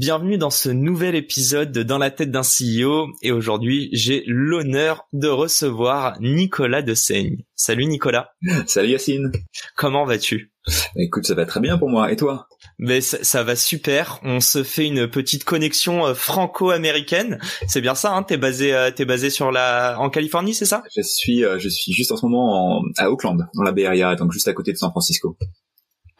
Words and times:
bienvenue 0.00 0.38
dans 0.38 0.48
ce 0.48 0.70
nouvel 0.70 1.14
épisode 1.14 1.72
de 1.72 1.82
Dans 1.82 1.98
la 1.98 2.10
tête 2.10 2.30
d'un 2.30 2.40
CEO 2.40 3.08
et 3.20 3.32
aujourd'hui 3.32 3.90
j'ai 3.92 4.24
l'honneur 4.26 5.06
de 5.12 5.28
recevoir 5.28 6.18
Nicolas 6.22 6.80
de 6.80 6.94
Seigne. 6.94 7.44
Salut 7.54 7.84
Nicolas. 7.84 8.30
Salut 8.66 8.88
Yacine. 8.88 9.30
Comment 9.76 10.06
vas-tu? 10.06 10.54
Écoute, 10.96 11.26
ça 11.26 11.34
va 11.34 11.44
très 11.44 11.60
bien 11.60 11.76
pour 11.76 11.90
moi 11.90 12.10
et 12.10 12.16
toi? 12.16 12.48
Mais 12.78 13.02
ça, 13.02 13.42
va 13.42 13.56
super. 13.56 14.20
On 14.22 14.40
se 14.40 14.62
fait 14.62 14.86
une 14.86 15.06
petite 15.06 15.44
connexion 15.44 16.06
euh, 16.06 16.14
franco-américaine. 16.14 17.38
C'est 17.68 17.82
bien 17.82 17.94
ça, 17.94 18.14
hein? 18.14 18.22
T'es 18.22 18.38
basé, 18.38 18.72
euh, 18.72 18.90
t'es 18.90 19.04
basé 19.04 19.28
sur 19.28 19.52
la, 19.52 19.96
en 19.98 20.08
Californie, 20.08 20.54
c'est 20.54 20.64
ça? 20.64 20.82
Je 20.96 21.02
suis, 21.02 21.44
euh, 21.44 21.58
je 21.58 21.68
suis 21.68 21.92
juste 21.92 22.10
en 22.10 22.16
ce 22.16 22.24
moment 22.24 22.82
à 22.96 23.10
Oakland, 23.10 23.46
dans 23.54 23.62
la 23.62 23.72
Bay 23.72 23.84
Area, 23.84 24.16
donc 24.16 24.32
juste 24.32 24.48
à 24.48 24.54
côté 24.54 24.72
de 24.72 24.78
San 24.78 24.90
Francisco. 24.90 25.36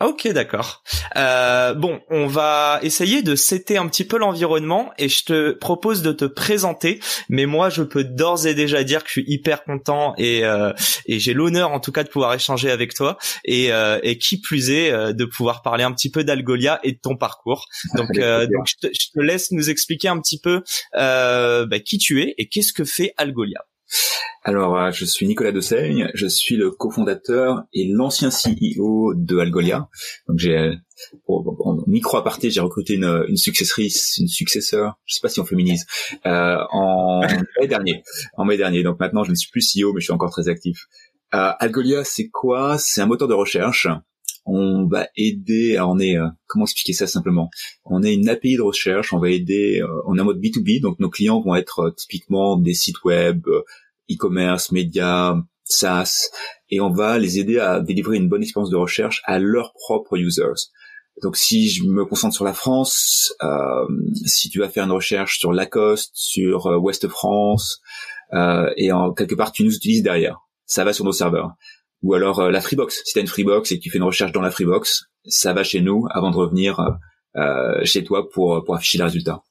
Ok, 0.00 0.26
d'accord. 0.28 0.82
Euh, 1.16 1.74
bon, 1.74 2.00
on 2.08 2.26
va 2.26 2.78
essayer 2.82 3.20
de 3.20 3.34
setter 3.34 3.76
un 3.76 3.86
petit 3.86 4.04
peu 4.04 4.16
l'environnement 4.16 4.92
et 4.96 5.10
je 5.10 5.24
te 5.24 5.52
propose 5.52 6.00
de 6.00 6.12
te 6.12 6.24
présenter. 6.24 7.00
Mais 7.28 7.44
moi, 7.44 7.68
je 7.68 7.82
peux 7.82 8.02
d'ores 8.02 8.46
et 8.46 8.54
déjà 8.54 8.82
dire 8.82 9.02
que 9.02 9.08
je 9.08 9.20
suis 9.20 9.24
hyper 9.26 9.62
content 9.62 10.14
et, 10.16 10.42
euh, 10.44 10.72
et 11.04 11.18
j'ai 11.18 11.34
l'honneur, 11.34 11.72
en 11.72 11.80
tout 11.80 11.92
cas, 11.92 12.02
de 12.02 12.08
pouvoir 12.08 12.32
échanger 12.32 12.70
avec 12.70 12.94
toi 12.94 13.18
et, 13.44 13.72
euh, 13.72 14.00
et 14.02 14.16
qui 14.16 14.40
plus 14.40 14.70
est, 14.70 14.90
euh, 14.90 15.12
de 15.12 15.26
pouvoir 15.26 15.60
parler 15.60 15.84
un 15.84 15.92
petit 15.92 16.10
peu 16.10 16.24
d'Algolia 16.24 16.80
et 16.82 16.92
de 16.92 16.98
ton 16.98 17.18
parcours. 17.18 17.66
Donc, 17.94 18.16
euh, 18.16 18.46
donc 18.46 18.66
je, 18.66 18.88
te, 18.88 18.92
je, 18.92 19.10
te, 19.12 19.20
laisse 19.20 19.50
nous 19.50 19.68
expliquer 19.68 20.08
un 20.08 20.18
petit 20.20 20.40
peu 20.40 20.62
bah, 20.94 21.80
qui 21.84 21.98
tu 21.98 22.22
es 22.22 22.34
et 22.38 22.48
qu'est-ce 22.48 22.72
que 22.72 22.84
fait 22.84 23.12
Algolia. 23.18 23.60
Alors, 24.42 24.78
euh, 24.78 24.90
je 24.90 25.04
suis 25.04 25.26
Nicolas 25.26 25.52
Dessaigne, 25.52 26.10
je 26.14 26.26
suis 26.26 26.56
le 26.56 26.70
cofondateur 26.70 27.64
et 27.74 27.86
l'ancien 27.86 28.30
CEO 28.30 29.12
de 29.14 29.38
Algolia. 29.38 29.88
Donc, 30.28 30.38
j'ai, 30.38 30.72
en 31.28 31.76
micro 31.86 32.16
aparté, 32.16 32.50
j'ai 32.50 32.60
recruté 32.60 32.94
une, 32.94 33.24
une 33.28 33.36
successrice, 33.36 34.16
une 34.18 34.28
successeur, 34.28 34.98
je 35.04 35.14
sais 35.14 35.20
pas 35.20 35.28
si 35.28 35.40
on 35.40 35.44
féminise, 35.44 35.86
euh, 36.24 36.56
en 36.70 37.20
mai 37.60 37.66
dernier. 37.66 38.02
En 38.34 38.46
mai 38.46 38.56
dernier. 38.56 38.82
Donc 38.82 38.98
maintenant, 38.98 39.24
je 39.24 39.30
ne 39.30 39.34
suis 39.34 39.50
plus 39.50 39.74
CEO, 39.74 39.92
mais 39.92 40.00
je 40.00 40.06
suis 40.06 40.12
encore 40.12 40.30
très 40.30 40.48
actif. 40.48 40.86
Euh, 41.34 41.52
Algolia, 41.58 42.02
c'est 42.04 42.28
quoi? 42.28 42.78
C'est 42.78 43.02
un 43.02 43.06
moteur 43.06 43.28
de 43.28 43.34
recherche. 43.34 43.88
On 44.52 44.86
va 44.86 45.06
aider, 45.16 45.78
on 45.80 45.98
est, 46.00 46.16
euh, 46.16 46.26
comment 46.46 46.64
expliquer 46.64 46.92
ça 46.92 47.06
simplement? 47.06 47.50
On 47.84 48.02
est 48.02 48.14
une 48.14 48.28
API 48.28 48.56
de 48.56 48.62
recherche, 48.62 49.12
on 49.12 49.18
va 49.18 49.30
aider, 49.30 49.80
euh, 49.80 50.02
on 50.06 50.18
est 50.18 50.20
en 50.20 50.24
mode 50.24 50.40
B2B, 50.40 50.80
donc 50.80 50.98
nos 50.98 51.08
clients 51.08 51.40
vont 51.40 51.54
être 51.54 51.94
typiquement 51.96 52.56
des 52.56 52.74
sites 52.74 53.04
web, 53.04 53.46
e-commerce, 54.10 54.72
médias, 54.72 55.36
SaaS, 55.64 56.30
et 56.68 56.80
on 56.80 56.90
va 56.90 57.18
les 57.18 57.38
aider 57.38 57.58
à 57.58 57.80
délivrer 57.80 58.16
une 58.16 58.28
bonne 58.28 58.42
expérience 58.42 58.70
de 58.70 58.76
recherche 58.76 59.22
à 59.24 59.38
leurs 59.38 59.72
propres 59.72 60.16
users. 60.16 60.68
Donc 61.22 61.36
si 61.36 61.68
je 61.68 61.84
me 61.84 62.04
concentre 62.04 62.34
sur 62.34 62.44
la 62.44 62.54
France, 62.54 63.34
euh, 63.42 63.86
si 64.24 64.48
tu 64.48 64.58
vas 64.58 64.68
faire 64.68 64.84
une 64.84 64.92
recherche 64.92 65.38
sur 65.38 65.52
Lacoste, 65.52 66.10
sur 66.14 66.66
euh, 66.66 66.78
Ouest 66.78 67.08
France, 67.08 67.80
euh, 68.32 68.70
et 68.76 68.92
en 68.92 69.12
quelque 69.12 69.34
part 69.34 69.52
tu 69.52 69.64
nous 69.64 69.74
utilises 69.74 70.02
derrière, 70.02 70.40
ça 70.66 70.84
va 70.84 70.92
sur 70.92 71.04
nos 71.04 71.12
serveurs. 71.12 71.52
Ou 72.02 72.14
alors 72.14 72.40
euh, 72.40 72.50
la 72.50 72.60
Freebox, 72.60 73.02
si 73.04 73.12
tu 73.12 73.18
as 73.18 73.22
une 73.22 73.28
Freebox 73.28 73.72
et 73.72 73.78
que 73.78 73.82
tu 73.82 73.90
fais 73.90 73.98
une 73.98 74.04
recherche 74.04 74.32
dans 74.32 74.40
la 74.40 74.50
Freebox, 74.50 75.04
ça 75.26 75.52
va 75.52 75.62
chez 75.64 75.80
nous 75.80 76.06
avant 76.10 76.30
de 76.30 76.36
revenir 76.36 76.80
euh, 77.36 77.84
chez 77.84 78.04
toi 78.04 78.28
pour, 78.30 78.64
pour 78.64 78.74
afficher 78.74 78.98
les 78.98 79.04
résultats. 79.04 79.42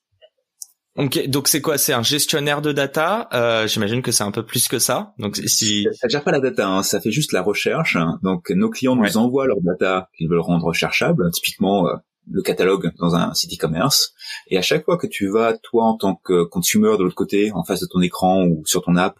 Ok, 0.97 1.27
donc 1.27 1.47
c'est 1.47 1.61
quoi? 1.61 1.77
C'est 1.77 1.93
un 1.93 2.03
gestionnaire 2.03 2.61
de 2.61 2.73
data? 2.73 3.29
Euh, 3.33 3.67
J'imagine 3.67 4.01
que 4.01 4.11
c'est 4.11 4.23
un 4.23 4.31
peu 4.31 4.45
plus 4.45 4.67
que 4.67 4.79
ça. 4.79 5.13
Donc 5.17 5.37
si 5.37 5.87
ça 5.93 6.09
gère 6.09 6.23
pas 6.23 6.31
la 6.31 6.41
data, 6.41 6.67
hein, 6.67 6.83
ça 6.83 6.99
fait 6.99 7.11
juste 7.11 7.31
la 7.31 7.41
recherche. 7.41 7.97
Donc 8.21 8.49
nos 8.49 8.69
clients 8.69 8.97
nous 8.97 9.15
envoient 9.15 9.47
leur 9.47 9.61
data 9.61 10.09
qu'ils 10.17 10.27
veulent 10.27 10.39
rendre 10.39 10.65
recherchable, 10.65 11.29
typiquement 11.31 11.87
euh, 11.87 11.93
le 12.29 12.41
catalogue 12.41 12.91
dans 12.99 13.15
un 13.15 13.33
site 13.33 13.53
e-commerce. 13.53 14.11
Et 14.47 14.57
à 14.57 14.61
chaque 14.61 14.83
fois 14.83 14.97
que 14.97 15.07
tu 15.07 15.29
vas, 15.29 15.57
toi 15.57 15.85
en 15.85 15.95
tant 15.95 16.15
que 16.15 16.43
consumer 16.43 16.97
de 16.97 17.03
l'autre 17.03 17.15
côté, 17.15 17.51
en 17.53 17.63
face 17.63 17.79
de 17.79 17.87
ton 17.89 18.01
écran 18.01 18.45
ou 18.45 18.63
sur 18.65 18.81
ton 18.81 18.97
app, 18.97 19.17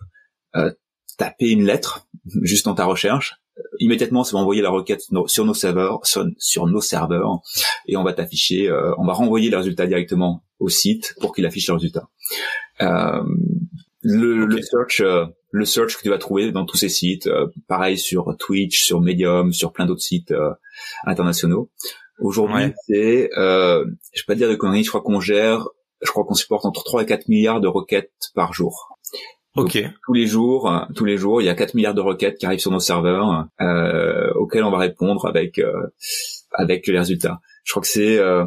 euh, 0.56 0.72
taper 1.20 1.52
une 1.52 1.66
lettre 1.66 2.08
juste 2.42 2.66
dans 2.66 2.74
ta 2.74 2.86
recherche, 2.86 3.36
immédiatement 3.80 4.24
ça 4.24 4.36
va 4.36 4.42
envoyer 4.42 4.62
la 4.62 4.70
requête 4.70 5.02
sur 5.28 5.46
nos 5.46 5.54
serveurs 5.54 6.00
sur, 6.06 6.68
nos 6.68 6.82
serveurs 6.82 7.40
et 7.88 7.98
on 7.98 8.04
va 8.04 8.14
t'afficher 8.14 8.70
euh, 8.70 8.94
on 8.98 9.06
va 9.06 9.14
renvoyer 9.14 9.50
les 9.50 9.56
résultats 9.56 9.86
directement 9.86 10.44
au 10.60 10.70
site 10.70 11.16
pour 11.20 11.34
qu'il 11.34 11.46
affiche 11.46 11.70
euh, 11.70 13.24
le, 14.02 14.46
le, 14.46 14.62
search 14.62 15.02
euh, 15.02 15.26
le 15.52 15.66
search 15.66 15.98
que 15.98 16.02
tu 16.02 16.10
vas 16.10 16.18
trouver 16.18 16.52
dans 16.52 16.66
tous 16.66 16.78
ces 16.78 16.90
sites 16.90 17.28
euh, 17.28 17.48
pareil 17.68 17.98
sur 17.98 18.36
Twitch 18.38 18.84
sur 18.84 19.02
Medium 19.02 19.54
sur 19.54 19.74
plein 19.74 19.86
d'autres 19.86 20.02
sites 20.02 20.34
internationaux. 21.06 21.70
Aujourd'hui 22.20 22.74
c'est 22.88 23.30
je 23.36 23.84
vais 23.84 24.26
pas 24.28 24.36
dire 24.36 24.50
de 24.50 24.56
conneries 24.56 24.84
je 24.84 24.90
crois 24.90 25.02
qu'on 25.02 25.20
gère 25.20 25.68
je 26.02 26.10
crois 26.10 26.24
qu'on 26.24 26.34
supporte 26.34 26.66
entre 26.66 26.84
3 26.84 27.04
et 27.04 27.06
4 27.06 27.28
milliards 27.28 27.60
de 27.60 27.68
requêtes 27.68 28.32
par 28.36 28.54
jour 28.54 28.99
Ok. 29.56 29.84
tous 30.06 30.14
les 30.14 30.28
jours, 30.28 30.72
euh, 30.72 30.80
tous 30.96 31.06
les 31.06 31.18
jours, 31.18 31.42
il 31.42 31.46
y 31.46 31.50
a 31.50 31.56
4 31.56 31.74
milliards 31.74 31.96
de 31.96 32.02
requêtes 32.02 32.38
qui 32.38 32.46
arrivent 32.46 32.60
sur 32.60 32.72
nos 32.72 32.80
serveurs 32.80 33.48
euh, 33.62 34.32
auxquelles 34.36 34.64
on 34.64 34.72
va 34.72 34.78
répondre 34.78 35.26
avec 35.26 35.60
euh, 35.60 35.88
avec 36.54 36.88
les 36.88 36.98
résultats. 36.98 37.40
Je 37.64 37.74
crois 37.74 37.82
que 37.82 37.88
c'est 37.88 38.18
euh, 38.18 38.46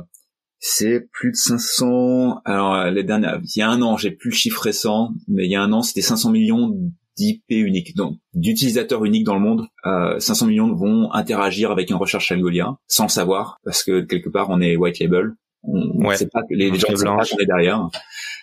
c'est 0.59 1.09
plus 1.13 1.33
de 1.33 1.37
500. 1.37 2.41
Alors 2.45 2.87
les 2.87 3.03
dernières, 3.03 3.41
il 3.43 3.59
y 3.59 3.63
a 3.63 3.69
un 3.69 3.83
an, 3.83 3.97
j'ai 3.97 4.13
plus 4.13 4.31
le 4.31 4.37
chiffre 4.37 4.63
récent, 4.63 5.11
mais 5.29 5.45
il 5.45 5.51
y 5.51 5.57
a 5.57 5.63
un 5.63 5.73
an, 5.73 5.83
c'était 5.83 6.03
500 6.03 6.31
millions 6.31 6.73
d'IP 7.17 7.43
uniques, 7.51 7.95
donc 7.97 8.19
d'utilisateurs 8.35 9.05
uniques 9.05 9.25
dans 9.25 9.35
le 9.35 9.41
monde. 9.41 9.67
Euh, 9.87 10.19
500 10.19 10.47
millions 10.47 10.75
vont 10.75 11.13
interagir 11.13 11.71
avec 11.71 11.91
une 11.91 11.97
recherche 11.97 12.31
Algolia 12.33 12.77
sans 12.87 13.05
le 13.05 13.11
savoir, 13.11 13.59
parce 13.65 13.83
que 13.83 14.01
quelque 14.01 14.29
part 14.29 14.51
on 14.51 14.61
est 14.61 14.77
white 14.77 14.99
label. 15.01 15.33
On 15.65 16.09
ne 16.11 16.15
sait 16.15 16.29
pas 16.29 16.43
que 16.43 16.55
les, 16.55 16.71
les 16.71 16.79
gens 16.79 16.91
ne 16.91 16.97
savent 16.97 17.17
pas 17.17 17.25
qu'on 17.25 17.39
est 17.39 17.47
derrière. 17.47 17.89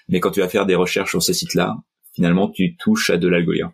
Mais 0.07 0.21
quand 0.21 0.31
tu 0.31 0.39
vas 0.39 0.47
faire 0.47 0.65
des 0.65 0.75
recherches 0.75 1.09
sur 1.09 1.21
ces 1.21 1.33
sites-là, 1.33 1.75
finalement 2.13 2.49
tu 2.49 2.75
touches 2.77 3.09
à 3.09 3.17
de 3.17 3.27
l'algolia. 3.27 3.71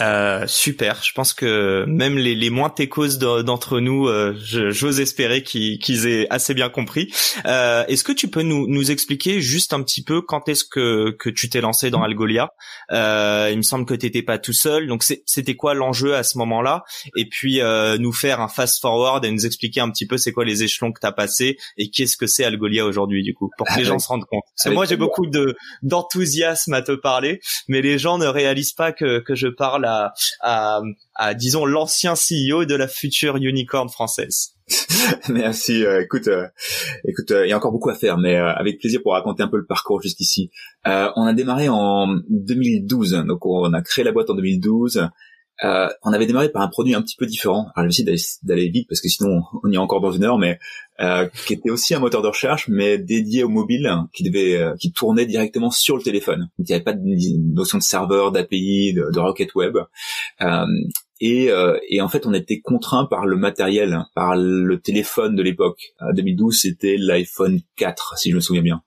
Euh, 0.00 0.46
super. 0.46 1.02
Je 1.02 1.12
pense 1.12 1.34
que 1.34 1.84
même 1.86 2.16
les, 2.16 2.34
les 2.34 2.48
moins 2.50 2.70
techos 2.70 3.18
d'entre 3.18 3.80
nous, 3.80 4.08
euh, 4.08 4.34
j'ose 4.38 5.00
espérer 5.00 5.42
qu'ils 5.42 6.06
aient 6.06 6.26
assez 6.30 6.54
bien 6.54 6.70
compris. 6.70 7.12
Euh, 7.44 7.84
est-ce 7.88 8.02
que 8.02 8.12
tu 8.12 8.28
peux 8.28 8.42
nous, 8.42 8.66
nous 8.68 8.90
expliquer 8.90 9.40
juste 9.42 9.74
un 9.74 9.82
petit 9.82 10.02
peu 10.02 10.22
quand 10.22 10.48
est-ce 10.48 10.64
que, 10.64 11.14
que 11.18 11.28
tu 11.28 11.50
t'es 11.50 11.60
lancé 11.60 11.90
dans 11.90 12.02
Algolia? 12.02 12.50
Euh, 12.90 13.48
Il 13.50 13.58
me 13.58 13.62
semble 13.62 13.84
que 13.84 13.94
tu 13.94 14.06
n'étais 14.06 14.22
pas 14.22 14.38
tout 14.38 14.54
seul. 14.54 14.86
Donc 14.86 15.04
c'était 15.26 15.56
quoi 15.56 15.74
l'enjeu 15.74 16.14
à 16.14 16.22
ce 16.22 16.38
moment-là? 16.38 16.84
Et 17.16 17.28
puis 17.28 17.60
euh, 17.60 17.98
nous 17.98 18.12
faire 18.12 18.40
un 18.40 18.48
fast 18.48 18.80
forward 18.80 19.24
et 19.24 19.30
nous 19.30 19.44
expliquer 19.44 19.80
un 19.80 19.90
petit 19.90 20.06
peu 20.06 20.16
c'est 20.16 20.32
quoi 20.32 20.44
les 20.44 20.62
échelons 20.62 20.92
que 20.92 21.00
tu 21.00 21.06
as 21.06 21.12
passé 21.12 21.58
et 21.76 21.90
qu'est-ce 21.90 22.16
que 22.16 22.26
c'est 22.26 22.44
Algolia 22.44 22.86
aujourd'hui 22.86 23.22
du 23.22 23.34
coup 23.34 23.50
pour 23.58 23.66
que 23.66 23.78
les 23.78 23.84
gens 23.84 23.98
se 23.98 24.08
rendent 24.08 24.24
compte. 24.24 24.44
Parce 24.56 24.70
que 24.70 24.74
moi 24.74 24.86
j'ai 24.86 24.96
beaucoup 24.96 25.26
de 25.26 25.54
d'enthousiasme 25.82 26.72
à 26.72 26.80
te 26.82 26.92
parler, 26.92 27.40
mais 27.68 27.82
les 27.82 27.98
gens 27.98 28.16
ne 28.16 28.26
réalisent 28.26 28.72
pas 28.72 28.92
que, 28.92 29.18
que 29.18 29.34
je 29.34 29.48
parle 29.48 29.81
à, 29.84 31.34
disons 31.34 31.64
l'ancien 31.64 32.14
CEO 32.14 32.64
de 32.64 32.74
la 32.74 32.88
future 32.88 33.36
unicorn 33.36 33.88
française. 33.88 34.54
Merci. 35.28 35.84
Euh, 35.84 36.02
écoute, 36.02 36.28
euh, 36.28 36.46
écoute, 37.04 37.30
euh, 37.30 37.46
il 37.46 37.50
y 37.50 37.52
a 37.52 37.56
encore 37.56 37.72
beaucoup 37.72 37.90
à 37.90 37.94
faire, 37.94 38.18
mais 38.18 38.36
avec 38.36 38.78
plaisir 38.78 39.00
pour 39.02 39.12
raconter 39.12 39.42
un 39.42 39.48
peu 39.48 39.56
le 39.56 39.66
parcours 39.66 40.00
jusqu'ici. 40.00 40.50
on 40.84 41.26
a 41.26 41.32
démarré 41.32 41.68
en 41.68 42.08
2012, 42.28 43.24
donc 43.26 43.46
on 43.46 43.72
a 43.72 43.82
créé 43.82 44.04
la 44.04 44.12
boîte 44.12 44.30
en 44.30 44.34
2012. 44.34 45.08
Euh, 45.64 45.88
on 46.02 46.12
avait 46.12 46.26
démarré 46.26 46.50
par 46.50 46.62
un 46.62 46.68
produit 46.68 46.94
un 46.94 47.02
petit 47.02 47.16
peu 47.16 47.26
différent. 47.26 47.68
Alors, 47.74 47.90
je 47.90 48.02
vais 48.04 48.16
d'aller 48.42 48.68
vite 48.68 48.88
parce 48.88 49.00
que 49.00 49.08
sinon 49.08 49.42
on 49.62 49.70
y 49.70 49.74
est 49.74 49.78
encore 49.78 50.00
dans 50.00 50.12
une 50.12 50.24
heure, 50.24 50.38
mais 50.38 50.58
euh, 51.00 51.28
qui 51.46 51.54
était 51.54 51.70
aussi 51.70 51.94
un 51.94 52.00
moteur 52.00 52.22
de 52.22 52.28
recherche, 52.28 52.68
mais 52.68 52.98
dédié 52.98 53.44
au 53.44 53.48
mobile, 53.48 53.90
qui 54.12 54.22
devait, 54.22 54.56
euh, 54.56 54.74
qui 54.78 54.92
tournait 54.92 55.26
directement 55.26 55.70
sur 55.70 55.96
le 55.96 56.02
téléphone. 56.02 56.40
Donc, 56.58 56.68
il 56.68 56.70
n'y 56.70 56.74
avait 56.74 56.84
pas 56.84 56.92
de 56.92 57.00
notion 57.54 57.78
de 57.78 57.82
serveur, 57.82 58.32
d'API, 58.32 58.94
de, 58.94 59.10
de 59.12 59.18
Rocket 59.18 59.54
Web. 59.54 59.78
Euh, 60.42 60.66
et, 61.24 61.50
euh, 61.50 61.78
et, 61.88 62.00
en 62.00 62.08
fait, 62.08 62.26
on 62.26 62.34
était 62.34 62.60
contraint 62.60 63.06
par 63.06 63.26
le 63.26 63.36
matériel, 63.36 64.04
par 64.14 64.34
le 64.36 64.80
téléphone 64.80 65.36
de 65.36 65.42
l'époque. 65.42 65.92
En 66.00 66.12
2012, 66.12 66.58
c'était 66.62 66.96
l'iPhone 66.98 67.60
4, 67.76 68.18
si 68.18 68.30
je 68.30 68.34
me 68.34 68.40
souviens 68.40 68.62
bien. 68.62 68.82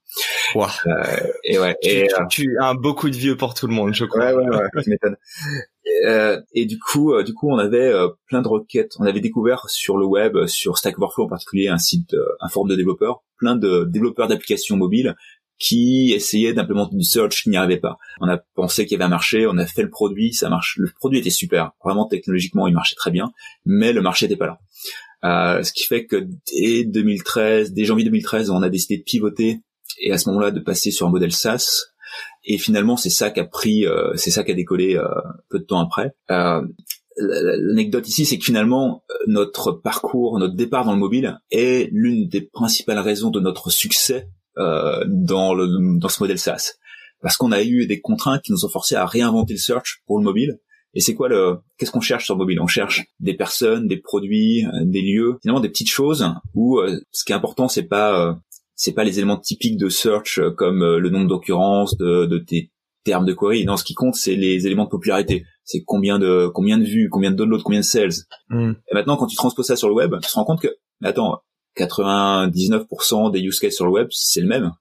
Wow. 0.53 0.67
Euh, 0.85 1.03
et 1.45 1.57
ouais. 1.57 1.77
Et, 1.81 2.07
tu, 2.29 2.43
tu, 2.43 2.57
as 2.61 2.73
beaucoup 2.73 3.09
de 3.09 3.15
vieux 3.15 3.37
pour 3.37 3.53
tout 3.53 3.67
le 3.67 3.73
monde, 3.73 3.93
je 3.93 4.03
crois. 4.03 4.33
Ouais, 4.33 4.33
ouais, 4.33 4.55
ouais. 4.57 4.83
tu 4.83 4.89
m'étonnes. 4.89 5.15
Euh, 6.05 6.41
et 6.53 6.65
du 6.65 6.79
coup, 6.79 7.13
euh, 7.13 7.23
du 7.23 7.33
coup, 7.33 7.49
on 7.49 7.57
avait 7.57 7.91
euh, 7.91 8.09
plein 8.27 8.41
de 8.41 8.47
requêtes. 8.47 8.93
On 8.99 9.05
avait 9.05 9.19
découvert 9.19 9.69
sur 9.69 9.97
le 9.97 10.05
web, 10.05 10.45
sur 10.47 10.77
Stack 10.77 10.97
Overflow 10.97 11.25
en 11.25 11.29
particulier, 11.29 11.67
un 11.67 11.77
site, 11.77 12.15
un 12.39 12.49
forum 12.49 12.69
de 12.69 12.75
développeurs, 12.75 13.23
plein 13.37 13.55
de 13.55 13.85
développeurs 13.85 14.27
d'applications 14.27 14.77
mobiles 14.77 15.15
qui 15.57 16.11
essayaient 16.13 16.53
d'implémenter 16.53 16.95
du 16.95 17.03
search, 17.03 17.43
qui 17.43 17.49
n'y 17.49 17.57
arrivaient 17.57 17.79
pas. 17.79 17.97
On 18.19 18.27
a 18.27 18.37
pensé 18.55 18.85
qu'il 18.85 18.93
y 18.93 18.95
avait 18.95 19.05
un 19.05 19.09
marché, 19.09 19.47
on 19.47 19.57
a 19.57 19.65
fait 19.65 19.83
le 19.83 19.89
produit, 19.89 20.33
ça 20.33 20.49
marche. 20.49 20.75
Le 20.77 20.89
produit 20.99 21.19
était 21.19 21.29
super, 21.29 21.71
vraiment 21.83 22.07
technologiquement, 22.07 22.67
il 22.67 22.73
marchait 22.73 22.95
très 22.95 23.11
bien, 23.11 23.31
mais 23.65 23.93
le 23.93 24.01
marché 24.01 24.25
n'était 24.25 24.37
pas 24.37 24.47
là. 24.47 24.59
Euh, 25.23 25.63
ce 25.63 25.71
qui 25.71 25.85
fait 25.85 26.05
que 26.05 26.27
dès 26.51 26.83
2013, 26.83 27.73
dès 27.73 27.85
janvier 27.85 28.05
2013, 28.05 28.49
on 28.49 28.61
a 28.61 28.69
décidé 28.69 28.97
de 28.97 29.03
pivoter 29.03 29.61
et 29.99 30.11
à 30.11 30.17
ce 30.17 30.29
moment-là 30.29 30.51
de 30.51 30.59
passer 30.59 30.91
sur 30.91 31.07
un 31.07 31.09
modèle 31.09 31.31
SaaS. 31.31 31.85
Et 32.45 32.57
finalement, 32.57 32.97
c'est 32.97 33.09
ça 33.09 33.31
qui 33.31 33.39
a 33.39 33.45
pris, 33.45 33.85
euh, 33.85 34.15
c'est 34.15 34.31
ça 34.31 34.43
qui 34.43 34.51
a 34.51 34.55
décollé 34.55 34.95
euh, 34.95 35.07
peu 35.49 35.59
de 35.59 35.63
temps 35.65 35.79
après. 35.79 36.13
Euh, 36.31 36.61
L'anecdote 37.17 38.09
ici, 38.09 38.25
c'est 38.25 38.37
que 38.37 38.43
finalement, 38.43 39.05
notre 39.25 39.71
parcours, 39.71 40.37
notre 40.37 40.55
départ 40.55 40.83
dans 40.83 40.91
le 40.91 40.99
mobile 40.99 41.39
est 41.49 41.89
l'une 41.93 42.27
des 42.27 42.41
principales 42.41 42.99
raisons 42.99 43.29
de 43.29 43.39
notre 43.39 43.69
succès 43.69 44.27
euh, 44.57 45.01
dans, 45.07 45.53
le, 45.53 45.97
dans 45.97 46.09
ce 46.09 46.21
modèle 46.21 46.39
SaaS. 46.39 46.73
Parce 47.21 47.37
qu'on 47.37 47.53
a 47.53 47.63
eu 47.63 47.87
des 47.87 48.01
contraintes 48.01 48.41
qui 48.41 48.51
nous 48.51 48.65
ont 48.65 48.69
forcé 48.69 48.95
à 48.95 49.05
réinventer 49.05 49.53
le 49.53 49.59
search 49.59 50.01
pour 50.05 50.17
le 50.17 50.25
mobile. 50.25 50.59
Et 50.93 50.99
c'est 50.99 51.13
quoi 51.13 51.29
le 51.29 51.59
qu'est-ce 51.77 51.91
qu'on 51.91 52.01
cherche 52.01 52.25
sur 52.25 52.35
le 52.35 52.39
mobile? 52.39 52.59
On 52.61 52.67
cherche 52.67 53.05
des 53.21 53.33
personnes, 53.33 53.87
des 53.87 53.97
produits, 53.97 54.65
des 54.83 55.01
lieux, 55.01 55.37
finalement 55.41 55.61
des 55.61 55.69
petites 55.69 55.89
choses 55.89 56.29
où 56.53 56.81
ce 57.11 57.25
qui 57.25 57.33
est 57.33 57.35
important 57.35 57.67
c'est 57.67 57.83
pas 57.83 58.37
c'est 58.75 58.93
pas 58.93 59.03
les 59.03 59.17
éléments 59.17 59.37
typiques 59.37 59.77
de 59.77 59.89
search 59.89 60.39
euh, 60.39 60.51
comme 60.51 60.83
euh, 60.83 60.99
le 60.99 61.09
nombre 61.09 61.27
d'occurrences 61.27 61.97
de, 61.97 62.25
de 62.25 62.37
tes 62.37 62.71
termes 63.03 63.25
de 63.25 63.33
query. 63.33 63.65
Non, 63.65 63.77
ce 63.77 63.83
qui 63.83 63.93
compte, 63.93 64.15
c'est 64.15 64.35
les 64.35 64.67
éléments 64.67 64.85
de 64.85 64.89
popularité. 64.89 65.45
C'est 65.63 65.83
combien 65.83 66.19
de 66.19 66.47
combien 66.53 66.77
de 66.77 66.83
vues, 66.83 67.09
combien 67.09 67.31
de 67.31 67.35
downloads, 67.35 67.63
combien 67.63 67.79
de 67.79 67.85
sales. 67.85 68.13
Hmm. 68.49 68.73
Et 68.91 68.93
maintenant, 68.93 69.17
quand 69.17 69.27
tu 69.27 69.35
transposes 69.35 69.67
ça 69.67 69.75
sur 69.75 69.87
le 69.87 69.95
web, 69.95 70.13
tu 70.21 70.29
te 70.29 70.33
rends 70.33 70.45
compte 70.45 70.61
que, 70.61 70.75
attends, 71.03 71.41
99% 71.77 73.31
des 73.31 73.41
use 73.41 73.59
cases 73.59 73.75
sur 73.75 73.85
le 73.85 73.91
web, 73.91 74.07
c'est 74.11 74.41
le 74.41 74.47
même. 74.47 74.71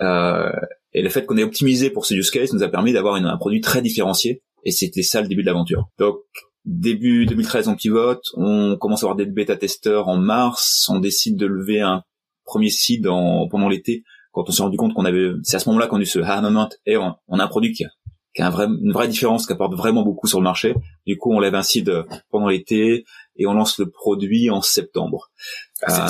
Euh, 0.00 0.52
et 0.92 1.02
le 1.02 1.08
fait 1.08 1.26
qu'on 1.26 1.36
ait 1.36 1.44
optimisé 1.44 1.90
pour 1.90 2.06
ce 2.06 2.14
use 2.14 2.30
case 2.30 2.52
nous 2.52 2.62
a 2.62 2.68
permis 2.68 2.92
d'avoir 2.92 3.14
un 3.14 3.36
produit 3.36 3.60
très 3.60 3.82
différencié. 3.82 4.42
Et 4.64 4.72
c'était 4.72 5.02
ça 5.02 5.22
le 5.22 5.28
début 5.28 5.42
de 5.42 5.46
l'aventure. 5.46 5.88
Donc, 5.98 6.18
début 6.64 7.26
2013, 7.26 7.68
on 7.68 7.76
pivote, 7.76 8.22
on 8.34 8.76
commence 8.78 9.02
à 9.02 9.06
avoir 9.06 9.16
des 9.16 9.26
bêta-testeurs 9.26 10.08
en 10.08 10.16
mars, 10.16 10.86
on 10.90 10.98
décide 10.98 11.36
de 11.36 11.46
lever 11.46 11.80
un 11.80 12.02
premier 12.50 12.70
site 12.70 13.04
pendant 13.04 13.68
l'été, 13.68 14.02
quand 14.32 14.48
on 14.48 14.52
s'est 14.52 14.62
rendu 14.62 14.76
compte 14.76 14.92
qu'on 14.94 15.04
avait, 15.04 15.30
c'est 15.42 15.56
à 15.56 15.60
ce 15.60 15.68
moment-là 15.68 15.86
qu'on 15.86 15.98
a 15.98 16.02
eu 16.02 16.06
ce 16.06 16.18
moment 16.18 16.68
et 16.86 16.96
on, 16.96 17.38
a 17.38 17.44
un 17.44 17.48
produit 17.48 17.72
qui 17.72 17.84
a, 17.84 17.88
qui 18.34 18.42
a 18.42 18.50
vrai, 18.50 18.66
une 18.66 18.92
vraie 18.92 19.08
différence, 19.08 19.46
qui 19.46 19.52
apporte 19.52 19.74
vraiment 19.74 20.02
beaucoup 20.02 20.26
sur 20.26 20.40
le 20.40 20.44
marché. 20.44 20.74
Du 21.06 21.16
coup, 21.16 21.32
on 21.32 21.40
lève 21.40 21.54
un 21.54 21.62
site 21.62 21.90
pendant 22.30 22.48
l'été 22.48 23.04
et 23.36 23.46
on 23.46 23.54
lance 23.54 23.78
le 23.78 23.88
produit 23.88 24.50
en 24.50 24.62
septembre. 24.62 25.30
Euh, 25.88 26.06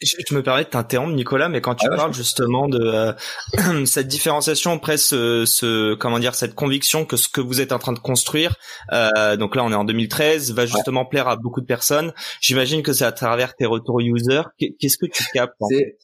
je 0.00 0.34
me 0.34 0.42
permets 0.42 0.64
de 0.64 0.68
t'interrompre, 0.68 1.12
Nicolas, 1.12 1.48
mais 1.48 1.60
quand 1.60 1.74
tu 1.74 1.86
ah 1.90 1.96
parles 1.96 2.14
justement 2.14 2.68
de 2.68 2.78
euh, 2.80 3.84
cette 3.84 4.06
différenciation, 4.06 4.72
après 4.72 4.96
ce, 4.96 5.44
ce, 5.44 5.94
comment 5.94 6.18
dire, 6.18 6.34
cette 6.34 6.54
conviction 6.54 7.04
que 7.04 7.16
ce 7.16 7.28
que 7.28 7.40
vous 7.40 7.60
êtes 7.60 7.72
en 7.72 7.78
train 7.78 7.92
de 7.92 7.98
construire, 7.98 8.54
euh, 8.92 9.36
donc 9.36 9.56
là 9.56 9.64
on 9.64 9.72
est 9.72 9.76
en 9.76 9.84
2013, 9.84 10.52
va 10.52 10.66
justement 10.66 11.04
plaire 11.04 11.28
à 11.28 11.36
beaucoup 11.36 11.60
de 11.60 11.66
personnes. 11.66 12.12
J'imagine 12.40 12.82
que 12.82 12.92
c'est 12.92 13.04
à 13.04 13.12
travers 13.12 13.56
tes 13.56 13.66
retours 13.66 14.00
users. 14.00 14.42
Qu'est-ce 14.58 14.98
que 14.98 15.06
tu 15.06 15.24
captes 15.32 15.56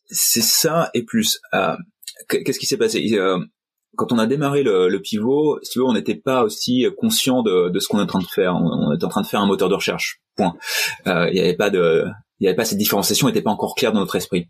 C'est 0.08 0.42
ça 0.42 0.90
et 0.94 1.04
plus. 1.04 1.40
Euh, 1.54 1.76
Qu'est-ce 2.28 2.58
qui 2.58 2.66
s'est 2.66 2.78
passé? 2.78 3.06
Euh, 3.12 3.38
quand 3.96 4.12
on 4.12 4.18
a 4.18 4.26
démarré 4.26 4.62
le, 4.64 4.88
le 4.88 5.00
pivot, 5.00 5.60
si 5.62 5.72
tu 5.72 5.78
veux, 5.78 5.84
on 5.84 5.92
n'était 5.92 6.16
pas 6.16 6.42
aussi 6.42 6.86
conscient 6.98 7.42
de, 7.42 7.68
de 7.68 7.78
ce 7.78 7.86
qu'on 7.86 7.98
est 7.98 8.02
en 8.02 8.06
train 8.06 8.18
de 8.18 8.24
faire. 8.24 8.54
On, 8.56 8.88
on 8.88 8.94
était 8.94 9.04
en 9.04 9.08
train 9.08 9.22
de 9.22 9.26
faire 9.26 9.40
un 9.40 9.46
moteur 9.46 9.68
de 9.68 9.74
recherche. 9.74 10.20
Point. 10.36 10.54
Il 11.06 11.32
n'y 11.32 11.40
avait 11.40 11.54
pas 11.54 11.70
de 11.70 12.04
il 12.40 12.44
n'y 12.44 12.48
avait 12.48 12.56
pas 12.56 12.64
cette 12.64 12.78
différenciation, 12.78 13.26
n'était 13.28 13.42
pas 13.42 13.50
encore 13.50 13.74
claire 13.74 13.92
dans 13.92 14.00
notre 14.00 14.16
esprit. 14.16 14.48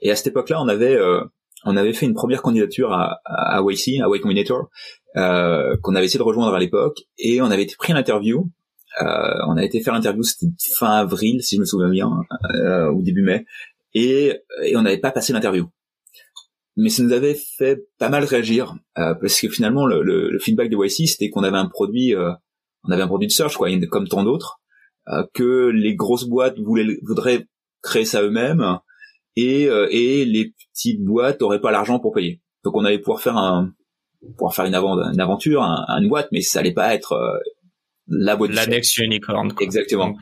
Et 0.00 0.10
à 0.10 0.16
cette 0.16 0.28
époque-là, 0.28 0.60
on 0.62 0.68
avait 0.68 0.96
euh, 0.96 1.22
on 1.64 1.76
avait 1.76 1.92
fait 1.92 2.06
une 2.06 2.14
première 2.14 2.42
candidature 2.42 2.92
à, 2.92 3.20
à, 3.24 3.60
YC, 3.62 4.00
à 4.00 4.08
Y 4.08 4.20
Combinator, 4.20 4.68
euh, 5.16 5.76
qu'on 5.82 5.94
avait 5.94 6.06
essayé 6.06 6.18
de 6.18 6.24
rejoindre 6.24 6.54
à 6.54 6.58
l'époque, 6.58 7.00
et 7.18 7.40
on 7.42 7.46
avait 7.46 7.64
été 7.64 7.74
pris 7.76 7.92
l'interview. 7.92 8.48
Euh, 9.02 9.34
on 9.46 9.56
a 9.56 9.64
été 9.64 9.80
faire 9.80 9.94
l'interview, 9.94 10.22
c'était 10.22 10.46
fin 10.76 10.90
avril, 10.90 11.42
si 11.42 11.56
je 11.56 11.60
me 11.60 11.66
souviens 11.66 11.90
bien, 11.90 12.10
euh, 12.54 12.90
ou 12.90 13.02
début 13.02 13.22
mai, 13.22 13.44
et, 13.94 14.40
et 14.62 14.76
on 14.76 14.82
n'avait 14.82 14.98
pas 14.98 15.10
passé 15.10 15.32
l'interview. 15.32 15.68
Mais 16.76 16.90
ça 16.90 17.02
nous 17.02 17.12
avait 17.12 17.34
fait 17.34 17.88
pas 17.98 18.08
mal 18.08 18.24
réagir, 18.24 18.74
euh, 18.98 19.14
parce 19.14 19.40
que 19.40 19.48
finalement, 19.48 19.84
le, 19.84 20.02
le, 20.02 20.30
le 20.30 20.38
feedback 20.38 20.70
de 20.70 20.76
YC, 20.76 21.08
c'était 21.08 21.28
qu'on 21.28 21.42
avait 21.42 21.58
un 21.58 21.66
produit, 21.66 22.14
euh, 22.14 22.32
on 22.84 22.90
avait 22.92 23.02
un 23.02 23.08
produit 23.08 23.26
de 23.26 23.32
search, 23.32 23.56
quoi, 23.56 23.68
comme 23.90 24.08
tant 24.08 24.22
d'autres, 24.22 24.60
que 25.34 25.68
les 25.68 25.94
grosses 25.94 26.24
boîtes 26.28 26.58
voulaient, 26.58 26.98
voudraient 27.02 27.46
créer 27.82 28.04
ça 28.04 28.22
eux-mêmes 28.22 28.78
et, 29.36 29.68
euh, 29.68 29.86
et 29.90 30.24
les 30.24 30.52
petites 30.72 31.02
boîtes 31.02 31.42
auraient 31.42 31.60
pas 31.60 31.70
l'argent 31.70 32.00
pour 32.00 32.12
payer. 32.12 32.40
Donc 32.64 32.76
on 32.76 32.84
allait 32.84 32.98
pouvoir 32.98 33.20
faire 33.20 33.36
un 33.36 33.72
pouvoir 34.36 34.52
faire 34.52 34.64
une, 34.64 34.74
une 34.74 35.20
aventure, 35.20 35.62
un, 35.62 36.00
une 36.00 36.08
boîte, 36.08 36.28
mais 36.32 36.40
ça 36.40 36.58
allait 36.58 36.74
pas 36.74 36.92
être 36.92 37.12
euh, 37.12 37.38
la 38.08 38.36
boîte. 38.36 38.52
La 38.52 38.66
next 38.66 38.98
unicorn. 38.98 39.52
Exactement. 39.60 40.12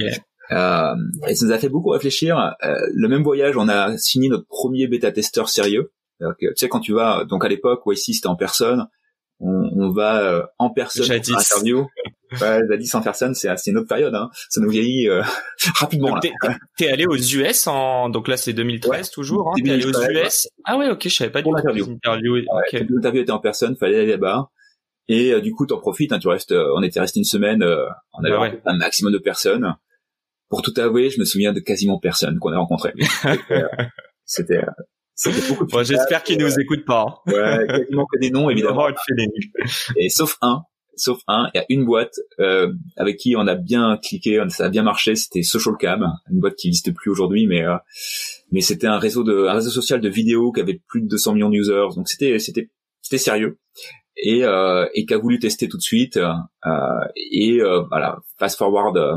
Euh, 0.53 0.95
et 1.27 1.35
ça 1.35 1.47
nous 1.47 1.53
a 1.53 1.59
fait 1.59 1.71
beaucoup 1.71 1.89
réfléchir. 1.89 2.55
le 2.63 3.09
même 3.09 3.23
voyage, 3.23 3.57
on 3.57 3.69
a 3.69 3.97
signé 3.97 4.29
notre 4.29 4.47
premier 4.47 4.87
bêta 4.87 5.11
testeur 5.11 5.49
sérieux. 5.49 5.93
tu 6.39 6.49
sais 6.57 6.69
quand 6.69 6.81
tu 6.81 6.93
vas, 6.93 7.25
donc 7.25 7.45
à 7.45 7.49
l'époque, 7.49 7.81
ici 7.91 8.15
c'était 8.15 8.29
en 8.29 8.37
personne. 8.37 8.87
On, 9.41 9.71
on 9.77 9.91
va 9.91 10.51
en 10.59 10.71
personne 10.71 11.07
pour 11.07 11.39
interview. 11.39 11.87
Ouais, 12.33 12.61
jadis 12.69 12.95
en 12.95 13.03
personne, 13.03 13.35
c'est 13.35 13.55
une 13.67 13.79
autre 13.79 13.89
période. 13.89 14.15
Hein. 14.15 14.31
Ça 14.51 14.61
nous 14.61 14.69
vieillit 14.69 15.09
euh, 15.09 15.23
rapidement. 15.77 16.19
T'es 16.77 16.91
allé 16.91 17.07
aux 17.07 17.17
US 17.17 17.67
en 17.67 18.09
donc 18.09 18.29
là 18.29 18.37
c'est 18.37 18.53
2013 18.53 19.11
toujours. 19.11 19.51
Hein, 19.51 19.61
t'es 19.63 19.71
allé 19.71 19.87
aux 19.87 19.93
US. 19.93 20.49
Ah 20.65 20.77
ouais, 20.77 20.91
ok, 20.91 21.03
je 21.05 21.15
savais 21.15 21.31
pas. 21.31 21.43
Pour 21.43 21.55
l'interview. 21.55 21.87
L'interview 22.03 23.21
était 23.21 23.31
en 23.31 23.39
personne, 23.39 23.77
fallait 23.77 24.01
aller 24.01 24.11
là-bas. 24.13 24.51
Et 25.09 25.33
euh, 25.33 25.41
du 25.41 25.53
coup, 25.53 25.67
t'en 25.67 25.79
profites. 25.79 26.13
Hein, 26.13 26.19
tu 26.19 26.29
restes. 26.29 26.53
Euh, 26.53 26.73
on 26.77 26.83
était 26.83 26.99
resté 26.99 27.21
une 27.21 27.25
semaine. 27.25 27.65
on 28.13 28.25
avait 28.25 28.61
un 28.65 28.77
maximum 28.77 29.13
de 29.13 29.19
personnes. 29.19 29.77
Pour 30.49 30.63
tout 30.63 30.75
avouer, 30.77 31.11
je 31.11 31.21
me 31.21 31.25
souviens 31.25 31.53
de 31.53 31.61
quasiment 31.61 31.99
personne 31.99 32.39
qu'on 32.39 32.53
a 32.53 32.59
rencontré. 32.59 32.93
C'était 34.25 34.63
c'était 35.17 35.49
beaucoup 35.49 35.65
de 35.65 35.85
J'espère 35.85 36.23
qu'ils 36.23 36.39
nous 36.39 36.61
écoutent 36.61 36.85
pas. 36.85 37.23
Hein. 37.27 37.33
Ouais, 37.33 37.67
quasiment 37.67 38.07
que 38.07 38.19
des 38.19 38.31
noms, 38.31 38.49
évidemment. 38.51 38.87
Et 39.97 40.09
sauf 40.09 40.37
un, 40.43 40.63
sauf 40.95 41.21
un. 41.27 41.49
Il 41.55 41.59
y 41.59 41.61
a 41.61 41.67
une 41.69 41.85
boîte 41.85 42.21
euh, 42.39 42.73
avec 42.97 43.17
qui 43.17 43.35
on 43.37 43.47
a 43.47 43.55
bien 43.55 43.97
cliqué, 43.97 44.43
ça 44.49 44.67
a 44.67 44.69
bien 44.69 44.83
marché. 44.83 45.17
C'était 45.17 45.43
SocialCam, 45.43 46.13
une 46.31 46.41
boîte 46.41 46.57
qui 46.57 46.69
n'existe 46.69 46.93
plus 46.95 47.11
aujourd'hui, 47.11 47.47
mais 47.47 47.65
euh, 47.65 47.77
mais 48.53 48.61
c'était 48.61 48.87
un 48.87 48.99
réseau 48.99 49.25
de 49.25 49.47
un 49.47 49.55
réseau 49.55 49.71
social 49.71 50.01
de 50.01 50.09
vidéos 50.09 50.53
qui 50.53 50.61
avait 50.61 50.81
plus 50.87 51.03
de 51.03 51.09
200 51.09 51.35
millions 51.35 51.51
d'users. 51.51 51.95
Donc 51.95 52.09
c'était 52.09 52.39
c'était 52.39 52.71
c'était 53.03 53.19
sérieux 53.19 53.59
et 54.17 54.45
euh, 54.45 54.87
et 54.95 55.07
qui 55.07 55.15
a 55.15 55.19
voulu 55.19 55.39
tester 55.39 55.69
tout 55.69 55.77
de 55.77 55.83
suite. 55.83 56.17
Euh, 56.17 57.01
et 57.17 57.61
euh, 57.61 57.83
voilà, 57.89 58.19
fast 58.39 58.59
forward 58.59 58.97
euh, 58.97 59.17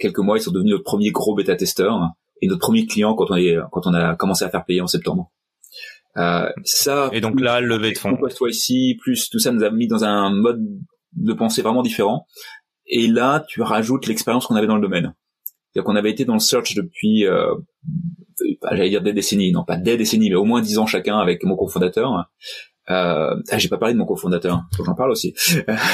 quelques 0.00 0.18
mois, 0.18 0.38
ils 0.38 0.42
sont 0.42 0.50
devenus 0.50 0.72
notre 0.72 0.84
premier 0.84 1.10
gros 1.10 1.34
bêta 1.34 1.56
testeur 1.56 1.98
et 2.42 2.48
notre 2.48 2.60
premier 2.60 2.86
client 2.86 3.14
quand 3.14 3.30
on 3.30 3.36
est 3.36 3.56
quand 3.72 3.86
on 3.86 3.94
a 3.94 4.14
commencé 4.16 4.44
à 4.44 4.50
faire 4.50 4.64
payer 4.64 4.80
en 4.80 4.86
septembre. 4.86 5.30
Euh, 6.16 6.48
ça 6.64 7.08
et 7.12 7.20
donc 7.20 7.40
là 7.40 7.60
levé 7.60 7.92
de 7.92 7.98
fonds 7.98 8.18
ici 8.48 8.98
plus 9.00 9.30
tout 9.30 9.38
ça 9.38 9.52
nous 9.52 9.62
a 9.62 9.70
mis 9.70 9.86
dans 9.86 10.02
un 10.02 10.30
mode 10.30 10.60
de 11.16 11.32
pensée 11.32 11.62
vraiment 11.62 11.82
différent. 11.82 12.26
Et 12.86 13.06
là, 13.06 13.44
tu 13.48 13.62
rajoutes 13.62 14.06
l'expérience 14.06 14.46
qu'on 14.46 14.56
avait 14.56 14.66
dans 14.66 14.74
le 14.74 14.82
domaine. 14.82 15.14
C'est-à-dire 15.72 15.86
qu'on 15.86 15.96
avait 15.96 16.10
été 16.10 16.24
dans 16.24 16.34
le 16.34 16.40
search 16.40 16.74
depuis, 16.74 17.24
euh, 17.24 17.54
j'allais 18.72 18.90
dire 18.90 19.02
des 19.02 19.12
décennies, 19.12 19.52
non 19.52 19.64
pas 19.64 19.76
des 19.76 19.96
décennies, 19.96 20.30
mais 20.30 20.36
au 20.36 20.44
moins 20.44 20.60
dix 20.60 20.78
ans 20.78 20.86
chacun 20.86 21.18
avec 21.18 21.44
mon 21.44 21.56
cofondateur. 21.56 22.28
Euh, 22.90 23.36
ah, 23.50 23.58
j'ai 23.58 23.68
pas 23.68 23.78
parlé 23.78 23.94
de 23.94 23.98
mon 23.98 24.06
cofondateur, 24.06 24.62
faut 24.76 24.82
que 24.82 24.86
j'en 24.88 24.96
parle 24.96 25.12
aussi. 25.12 25.32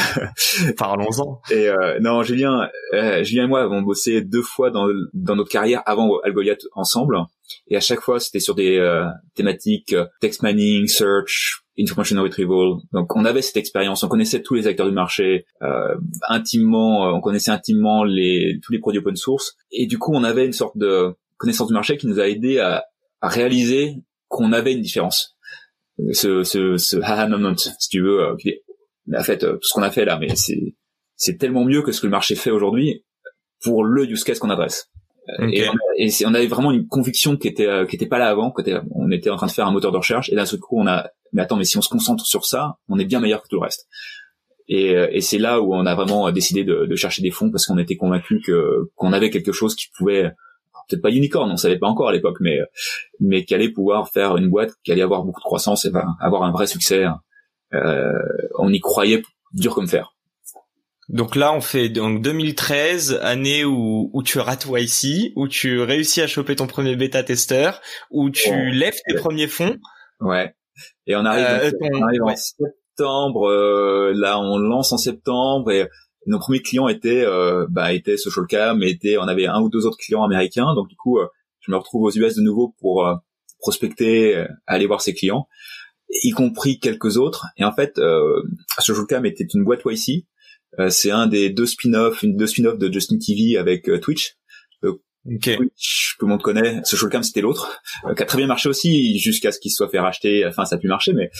Parlons-en. 0.79 1.41
Et 1.51 1.69
euh, 1.69 1.99
non, 2.01 2.23
Julien, 2.23 2.71
euh, 2.95 3.23
Julien 3.23 3.45
et 3.45 3.49
moi 3.49 3.61
avons 3.61 3.83
bossé 3.83 4.23
deux 4.23 4.41
fois 4.41 4.71
dans, 4.71 4.87
dans 5.13 5.37
notre 5.37 5.51
carrière 5.51 5.83
avant 5.85 6.19
Algoliath 6.25 6.63
ensemble, 6.73 7.19
et 7.69 7.76
à 7.76 7.81
chaque 7.81 8.00
fois 8.00 8.21
c'était 8.21 8.41
sur 8.41 8.55
des 8.55 8.76
euh, 8.76 9.07
thématiques 9.35 9.93
euh, 9.93 10.07
text 10.21 10.43
mining, 10.43 10.87
search, 10.87 11.62
information 11.79 12.23
retrieval. 12.23 12.76
Donc 12.93 13.15
on 13.17 13.25
avait 13.25 13.43
cette 13.43 13.57
expérience, 13.57 14.03
on 14.03 14.09
connaissait 14.09 14.43
tous 14.43 14.55
les 14.55 14.67
acteurs 14.67 14.87
du 14.87 14.95
marché 14.95 15.47
euh, 15.62 15.95
intimement, 16.29 17.15
on 17.15 17.21
connaissait 17.21 17.50
intimement 17.50 18.05
les 18.05 18.59
tous 18.62 18.73
les 18.73 18.79
produits 18.79 19.00
open 19.00 19.17
source, 19.17 19.57
et 19.71 19.87
du 19.87 19.99
coup 19.99 20.12
on 20.15 20.25
avait 20.25 20.47
une 20.47 20.53
sorte 20.53 20.76
de 20.76 21.15
connaissance 21.37 21.69
du 21.69 21.75
marché 21.75 21.97
qui 21.97 22.07
nous 22.07 22.19
a 22.21 22.29
aidé 22.29 22.59
à, 22.59 22.85
à 23.21 23.29
réaliser 23.29 23.95
qu'on 24.29 24.53
avait 24.53 24.73
une 24.73 24.81
différence 24.81 25.37
ce, 26.12 26.45
ce, 26.45 26.76
ce 26.76 26.97
haha 26.99 27.29
moment, 27.29 27.57
si 27.57 27.88
tu 27.88 28.03
veux. 28.03 28.21
Euh, 28.21 28.37
en 29.15 29.23
fait, 29.23 29.45
euh, 29.45 29.55
tout 29.55 29.62
ce 29.62 29.75
qu'on 29.75 29.83
a 29.83 29.91
fait 29.91 30.05
là, 30.05 30.19
mais 30.19 30.35
c'est, 30.35 30.75
c'est 31.17 31.38
tellement 31.38 31.65
mieux 31.65 31.83
que 31.83 31.93
ce 31.93 32.00
que 32.00 32.07
le 32.07 32.11
marché 32.11 32.35
fait 32.35 32.50
aujourd'hui 32.50 33.05
pour 33.62 33.85
le 33.85 34.05
use 34.05 34.25
case 34.25 34.38
qu'on 34.38 34.50
adresse. 34.50 34.91
Euh, 35.40 35.50
et, 35.52 36.25
on, 36.25 36.35
avait 36.35 36.47
vraiment 36.47 36.73
une 36.73 36.87
conviction 36.87 37.37
qui 37.37 37.49
était 37.49 37.68
qui 37.88 37.97
était 37.97 38.06
pas 38.06 38.18
là 38.18 38.28
avant. 38.28 38.52
Était, 38.59 38.76
on 38.92 39.11
était 39.11 39.30
en 39.30 39.37
train 39.37 39.47
de 39.47 39.52
faire 39.52 39.66
un 39.66 39.73
moteur 39.73 39.92
de 39.92 39.97
recherche 39.97 40.30
et 40.30 40.37
d'un 40.37 40.47
seul 40.47 40.61
coup 40.61 40.78
on 40.78 40.87
a 40.87 41.09
mais 41.33 41.42
attends 41.42 41.56
mais 41.56 41.64
si 41.64 41.76
on 41.76 41.83
se 41.83 41.88
concentre 41.88 42.25
sur 42.25 42.45
ça, 42.45 42.78
on 42.88 42.99
est 42.99 43.04
bien 43.04 43.21
meilleur 43.21 43.42
que 43.42 43.49
tout 43.49 43.56
le 43.56 43.62
reste. 43.62 43.88
Et, 44.68 44.92
et 44.92 45.21
c'est 45.21 45.38
là 45.38 45.61
où 45.61 45.75
on 45.75 45.87
a 45.87 45.95
vraiment 45.95 46.30
décidé 46.33 46.64
de, 46.64 46.87
de 46.87 46.97
chercher 46.97 47.23
des 47.23 47.30
fonds 47.30 47.50
parce 47.50 47.66
qu'on 47.66 47.78
était 47.78 47.97
convaincu 47.97 48.40
que 48.45 48.90
qu'on 48.95 49.12
avait 49.12 49.30
quelque 49.30 49.52
chose 49.52 49.75
qui 49.75 49.87
pouvait 49.97 50.33
peut-être 50.88 51.02
pas 51.02 51.11
unicorn, 51.11 51.50
on 51.50 51.56
savait 51.56 51.78
pas 51.78 51.88
encore 51.88 52.09
à 52.09 52.12
l'époque, 52.12 52.38
mais 52.40 52.59
mais 53.21 53.45
qui 53.45 53.54
allait 53.54 53.71
pouvoir 53.71 54.09
faire 54.11 54.37
une 54.37 54.49
boîte 54.49 54.73
qui 54.85 54.92
allait 54.92 55.02
avoir 55.02 55.25
beaucoup 55.25 55.40
de 55.40 55.45
croissance 55.45 55.85
et 55.85 55.90
avoir 56.21 56.42
un 56.42 56.52
vrai 56.52 56.66
succès. 56.66 57.04
Euh, 57.75 58.12
on 58.59 58.73
y 58.73 58.80
croyait 58.80 59.23
dur 59.52 59.75
comme 59.75 59.88
fer. 59.88 60.16
Donc 61.09 61.37
là, 61.37 61.53
on 61.53 61.61
fait 61.61 61.89
donc 61.89 62.21
2013, 62.23 63.21
année 63.23 63.65
où, 63.65 64.11
où 64.13 64.23
tu 64.25 64.41
rates 64.41 64.67
YC, 64.69 65.33
où 65.37 65.47
tu 65.47 65.81
réussis 65.81 66.21
à 66.21 66.27
choper 66.27 66.57
ton 66.57 66.67
premier 66.67 66.97
bêta 66.97 67.23
testeur, 67.23 67.81
où 68.11 68.31
tu 68.31 68.71
lèves 68.73 68.99
tes 69.07 69.15
premiers 69.15 69.47
fonds. 69.47 69.77
Ouais. 70.21 70.55
Et 71.07 71.15
on 71.15 71.25
arrive, 71.25 71.47
euh, 71.47 71.89
on 71.93 72.03
arrive 72.03 72.23
en 72.25 72.35
septembre. 72.35 73.49
Euh, 73.49 74.13
là, 74.17 74.41
on 74.41 74.59
lance 74.59 74.93
en 74.93 74.99
septembre 74.99 75.71
et 75.71 75.89
nos 76.27 76.41
premiers 76.41 76.61
clients 76.61 76.89
étaient, 76.89 77.25
euh, 77.25 77.67
bah, 77.71 77.93
étaient 77.93 78.17
SocialCam, 78.17 78.83
étaient, 78.83 79.17
on 79.17 79.29
avait 79.29 79.47
un 79.47 79.61
ou 79.61 79.69
deux 79.69 79.87
autres 79.87 79.99
clients 79.99 80.25
américains. 80.25 80.75
Donc 80.75 80.89
du 80.89 80.97
coup, 80.97 81.19
euh, 81.19 81.27
je 81.61 81.71
me 81.71 81.77
retrouve 81.77 82.03
aux 82.03 82.11
US 82.11 82.35
de 82.35 82.43
nouveau 82.43 82.75
pour 82.81 83.09
prospecter, 83.61 84.45
aller 84.67 84.87
voir 84.87 85.01
ces 85.01 85.15
clients, 85.15 85.49
y 86.23 86.31
compris 86.31 86.79
quelques 86.79 87.17
autres. 87.17 87.47
Et 87.57 87.65
en 87.65 87.73
fait, 87.73 88.01
SocialCam 88.79 89.25
était 89.25 89.47
une 89.53 89.65
boîte 89.65 89.81
YC 89.85 90.09
euh, 90.09 90.23
c'est 90.89 91.11
un 91.11 91.27
des 91.27 91.51
deux 91.51 91.67
spin-offs, 91.67 92.23
une 92.23 92.37
deux 92.37 92.47
spin-offs 92.47 92.79
de 92.79 92.93
Justin 92.93 93.19
TV 93.19 93.57
avec 93.57 93.89
euh, 93.89 93.99
Twitch. 93.99 94.37
Euh, 94.85 94.93
okay. 95.35 95.57
Twitch, 95.57 96.17
tout 96.19 96.27
le 96.27 96.31
monde 96.31 96.43
connaît. 96.43 96.81
Socialcam, 96.85 97.23
c'était 97.23 97.41
l'autre, 97.41 97.81
qui 98.15 98.23
a 98.23 98.27
très 98.27 98.39
bien 98.39 98.47
marché 98.47 98.69
aussi 98.69 99.19
jusqu'à 99.19 99.53
ce 99.53 99.59
qu'il 99.59 99.71
soit 99.71 99.89
fait 99.89 100.01
racheter. 100.01 100.47
Enfin, 100.47 100.65
ça 100.65 100.77
a 100.77 100.79
pu 100.79 100.89
marcher, 100.89 101.13
mais 101.13 101.31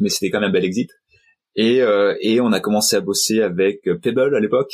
mais 0.00 0.08
c'était 0.08 0.30
quand 0.30 0.40
même 0.40 0.50
un 0.50 0.52
bel 0.52 0.64
exit. 0.64 0.90
Et 1.56 1.80
et 2.20 2.40
on 2.40 2.52
a 2.52 2.60
commencé 2.60 2.96
à 2.96 3.00
bosser 3.00 3.42
avec 3.42 3.82
Pebble 4.02 4.34
à 4.34 4.40
l'époque. 4.40 4.72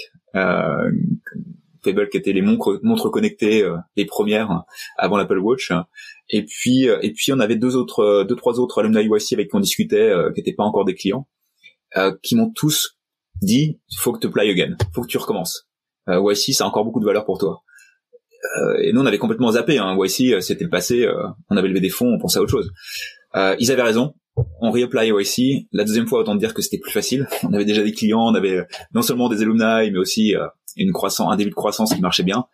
Pebble 1.85 2.09
qui 2.09 2.17
était 2.17 2.33
les 2.33 2.43
montres, 2.43 2.81
montres 2.83 3.11
connectées, 3.11 3.69
les 3.97 4.05
premières 4.05 4.65
avant 4.97 5.17
l'Apple 5.17 5.39
Watch. 5.39 5.73
Et 6.29 6.45
puis 6.45 6.85
et 6.85 7.13
puis 7.13 7.33
on 7.33 7.41
avait 7.41 7.57
deux 7.57 7.77
autres, 7.77 8.25
deux 8.29 8.37
trois 8.37 8.61
autres 8.61 8.81
alumni 8.81 9.05
YC 9.05 9.33
avec 9.33 9.49
qui 9.49 9.57
on 9.57 9.61
discutait, 9.61 10.13
qui 10.35 10.41
n'étaient 10.41 10.55
pas 10.55 10.65
encore 10.65 10.85
des 10.85 10.95
clients, 10.95 11.27
qui 12.23 12.37
m'ont 12.37 12.51
tous 12.51 12.98
dit 13.43 13.81
faut 13.99 14.13
que 14.13 14.19
tu 14.19 14.31
play 14.31 14.51
again, 14.51 14.77
faut 14.95 15.03
que 15.03 15.09
tu 15.09 15.19
recommences. 15.19 15.69
Euh, 16.09 16.21
YC, 16.33 16.55
ça 16.55 16.65
a 16.65 16.67
encore 16.67 16.85
beaucoup 16.85 17.01
de 17.01 17.05
valeur 17.05 17.25
pour 17.25 17.39
toi. 17.39 17.63
Euh, 18.45 18.79
et 18.83 18.93
nous, 18.93 19.01
on 19.01 19.07
avait 19.07 19.19
complètement 19.19 19.53
zappé. 19.53 19.79
Hein. 19.79 19.97
YC, 19.99 20.33
euh, 20.33 20.41
c'était 20.41 20.65
le 20.65 20.71
passé. 20.71 21.05
Euh, 21.05 21.15
on 21.51 21.57
avait 21.57 21.69
levé 21.69 21.81
des 21.81 21.89
fonds, 21.89 22.15
on 22.15 22.19
pensait 22.19 22.39
à 22.39 22.43
autre 22.43 22.51
chose. 22.51 22.71
Euh, 23.37 23.57
ils 23.59 23.71
avaient 23.71 23.83
raison. 23.83 24.15
On 24.61 24.71
reapply 24.71 25.11
YC. 25.11 25.67
La 25.73 25.85
deuxième 25.85 26.07
fois, 26.07 26.21
autant 26.21 26.35
dire 26.37 26.55
que 26.55 26.63
c'était 26.63 26.79
plus 26.79 26.93
facile. 26.93 27.27
On 27.43 27.53
avait 27.53 27.65
déjà 27.65 27.83
des 27.83 27.93
clients, 27.93 28.21
on 28.21 28.35
avait 28.35 28.65
non 28.95 29.03
seulement 29.03 29.29
des 29.29 29.43
alumni, 29.43 29.91
mais 29.91 29.99
aussi 29.99 30.35
une 30.77 30.93
croissance, 30.93 31.33
un 31.33 31.37
début 31.37 31.51
de 31.51 31.57
croissance 31.57 31.93
qui 31.93 32.01
marchait 32.01 32.23
bien. 32.23 32.45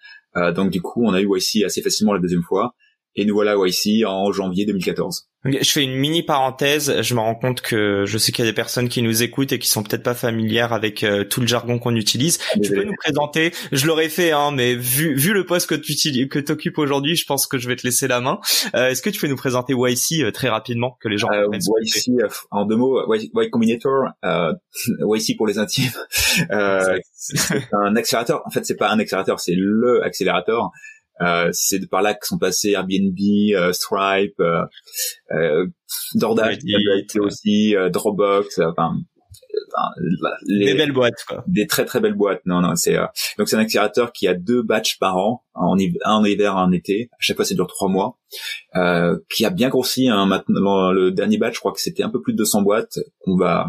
donc 0.55 0.71
du 0.71 0.81
coup, 0.81 1.05
on 1.05 1.13
a 1.13 1.21
eu 1.21 1.29
YC 1.29 1.63
assez 1.63 1.83
facilement 1.83 2.15
la 2.15 2.21
deuxième 2.21 2.43
fois. 2.43 2.75
Et 3.17 3.25
nous 3.25 3.35
voilà 3.35 3.57
YC 3.57 4.05
en 4.07 4.33
janvier 4.33 4.67
2014. 4.67 5.29
Je 5.45 5.71
fais 5.71 5.83
une 5.83 5.95
mini 5.95 6.23
parenthèse. 6.23 7.03
Je 7.03 7.15
me 7.15 7.21
rends 7.21 7.35
compte 7.35 7.61
que 7.61 8.05
je 8.07 8.17
sais 8.17 8.33
qu'il 8.33 8.45
y 8.45 8.49
a 8.49 8.51
des 8.51 8.55
personnes 8.55 8.89
qui 8.89 9.03
nous 9.03 9.23
écoutent 9.23 9.53
et 9.53 9.59
qui 9.59 9.69
sont 9.69 9.83
peut-être 9.83 10.03
pas 10.03 10.15
familières 10.15 10.73
avec 10.73 11.05
euh, 11.05 11.25
tout 11.25 11.43
le 11.43 11.47
jargon 11.47 11.79
qu'on 11.79 11.95
utilise. 11.97 12.39
Tu 12.63 12.73
peux 12.73 12.85
nous 12.85 12.95
présenter 12.99 13.53
Je 13.71 13.87
l'aurais 13.87 14.09
fait, 14.09 14.31
hein, 14.31 14.53
mais 14.53 14.75
vu 14.75 15.15
vu 15.15 15.35
le 15.35 15.45
poste 15.45 15.69
que 15.69 15.75
tu 15.75 15.95
que 16.29 16.39
t'occupes 16.39 16.79
aujourd'hui, 16.79 17.15
je 17.15 17.27
pense 17.27 17.47
que 17.47 17.59
je 17.59 17.69
vais 17.69 17.77
te 17.77 17.83
laisser 17.87 18.09
la 18.09 18.21
main. 18.21 18.41
Euh, 18.75 18.89
Est-ce 18.89 19.03
que 19.03 19.11
tu 19.11 19.21
peux 19.21 19.27
nous 19.27 19.37
présenter 19.37 19.75
YC 19.77 20.23
euh, 20.23 20.31
très 20.31 20.49
rapidement 20.49 20.97
que 21.01 21.09
les 21.09 21.19
gens 21.19 21.29
euh, 21.31 21.47
YC 21.53 22.09
euh, 22.23 22.29
en 22.51 22.65
deux 22.65 22.77
mots, 22.77 23.01
Y, 23.15 23.51
Combinator, 23.51 24.09
YC 24.25 25.37
pour 25.37 25.47
les 25.47 25.59
intimes. 25.59 25.93
c'est 27.13 27.69
un 27.73 27.97
accélérateur. 27.97 28.43
En 28.47 28.51
fait, 28.51 28.65
c'est 28.65 28.77
pas 28.77 28.91
un 28.91 28.99
accélérateur, 28.99 29.41
c'est 29.41 29.55
le 29.57 30.03
accélérateur. 30.03 30.71
Euh, 31.21 31.49
c'est 31.53 31.89
par 31.89 32.03
là 32.03 32.15
que 32.15 32.27
sont 32.27 32.39
passés 32.39 32.71
Airbnb, 32.73 33.17
euh, 33.55 33.73
Stripe, 33.73 34.39
euh, 34.41 34.65
euh 35.33 35.67
DoorDash 36.15 36.59
aussi, 37.21 37.75
Dropbox, 37.91 38.59
enfin 38.59 38.95
les, 40.47 40.67
des 40.67 40.75
belles 40.75 40.93
boîtes 40.93 41.25
quoi. 41.29 41.45
Des 41.47 41.67
très 41.67 41.85
très 41.85 42.01
belles 42.01 42.15
boîtes. 42.15 42.41
Non 42.47 42.61
non, 42.61 42.75
c'est 42.75 42.97
donc 43.39 43.49
c'est 43.49 43.57
un 43.57 43.61
accélérateur 43.61 44.13
qui 44.13 44.27
a 44.27 44.35
deux 44.35 44.63
batchs 44.63 44.99
par 44.99 45.17
an, 45.17 45.45
en 45.55 45.77
un 45.77 46.13
en 46.13 46.25
hiver, 46.25 46.57
un 46.57 46.69
en 46.69 46.73
été. 46.73 47.09
À 47.13 47.17
chaque 47.21 47.37
fois, 47.37 47.45
ça 47.45 47.55
dure 47.55 47.67
trois 47.67 47.89
mois. 47.89 48.19
Euh, 48.75 49.19
qui 49.31 49.45
a 49.45 49.51
bien 49.51 49.69
grossi. 49.69 50.09
Hein, 50.09 50.27
maintenant, 50.27 50.91
le 50.91 51.13
dernier 51.13 51.39
batch, 51.39 51.55
je 51.55 51.61
crois 51.61 51.73
que 51.73 51.81
c'était 51.81 52.03
un 52.03 52.11
peu 52.11 52.21
plus 52.21 52.33
de 52.33 52.39
200 52.39 52.63
boîtes 52.63 52.99
qu'on 53.21 53.37
va 53.37 53.69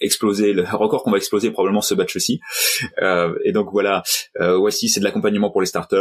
exploser 0.00 0.52
le 0.52 0.62
record 0.62 1.02
qu'on 1.02 1.10
va 1.10 1.16
exploser 1.16 1.50
probablement 1.50 1.80
ce 1.80 1.94
batch 1.94 2.16
aussi 2.16 2.40
euh, 3.00 3.34
et 3.44 3.52
donc 3.52 3.70
voilà 3.72 4.02
euh, 4.40 4.56
voici 4.56 4.88
c'est 4.88 5.00
de 5.00 5.04
l'accompagnement 5.04 5.50
pour 5.50 5.60
les 5.60 5.66
startups 5.66 5.96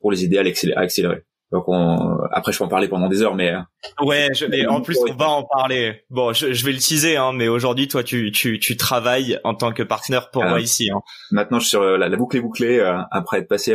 pour 0.00 0.10
les 0.10 0.24
aider 0.24 0.38
à, 0.38 0.80
accélérer. 0.80 1.24
Donc 1.50 1.64
on... 1.66 2.18
après 2.30 2.52
je 2.52 2.58
peux 2.58 2.64
en 2.64 2.68
parler 2.68 2.88
pendant 2.88 3.08
des 3.08 3.22
heures, 3.22 3.34
mais 3.34 3.52
euh, 3.52 4.04
ouais, 4.04 4.28
je... 4.34 4.44
et 4.52 4.66
en 4.66 4.82
plus 4.82 4.98
on 5.08 5.14
va 5.14 5.28
en 5.30 5.44
parler. 5.44 6.02
Bon, 6.10 6.32
je, 6.32 6.52
je 6.52 6.64
vais 6.64 6.72
le 6.72 6.78
teaser, 6.78 7.16
hein, 7.16 7.32
mais 7.32 7.48
aujourd'hui 7.48 7.88
toi 7.88 8.02
tu, 8.04 8.30
tu, 8.32 8.58
tu 8.58 8.76
travailles 8.76 9.38
en 9.44 9.54
tant 9.54 9.72
que 9.72 9.82
partenaire 9.82 10.30
pour 10.30 10.44
euh, 10.44 10.60
YC. 10.60 10.90
Hein. 10.94 11.00
Maintenant 11.30 11.58
je 11.58 11.64
suis 11.64 11.70
sur 11.70 11.82
la, 11.82 12.08
la 12.08 12.16
boucle 12.16 12.36
est 12.36 12.42
bouclée 12.42 12.78
euh, 12.78 12.98
après 13.10 13.38
être 13.38 13.48
passé 13.48 13.74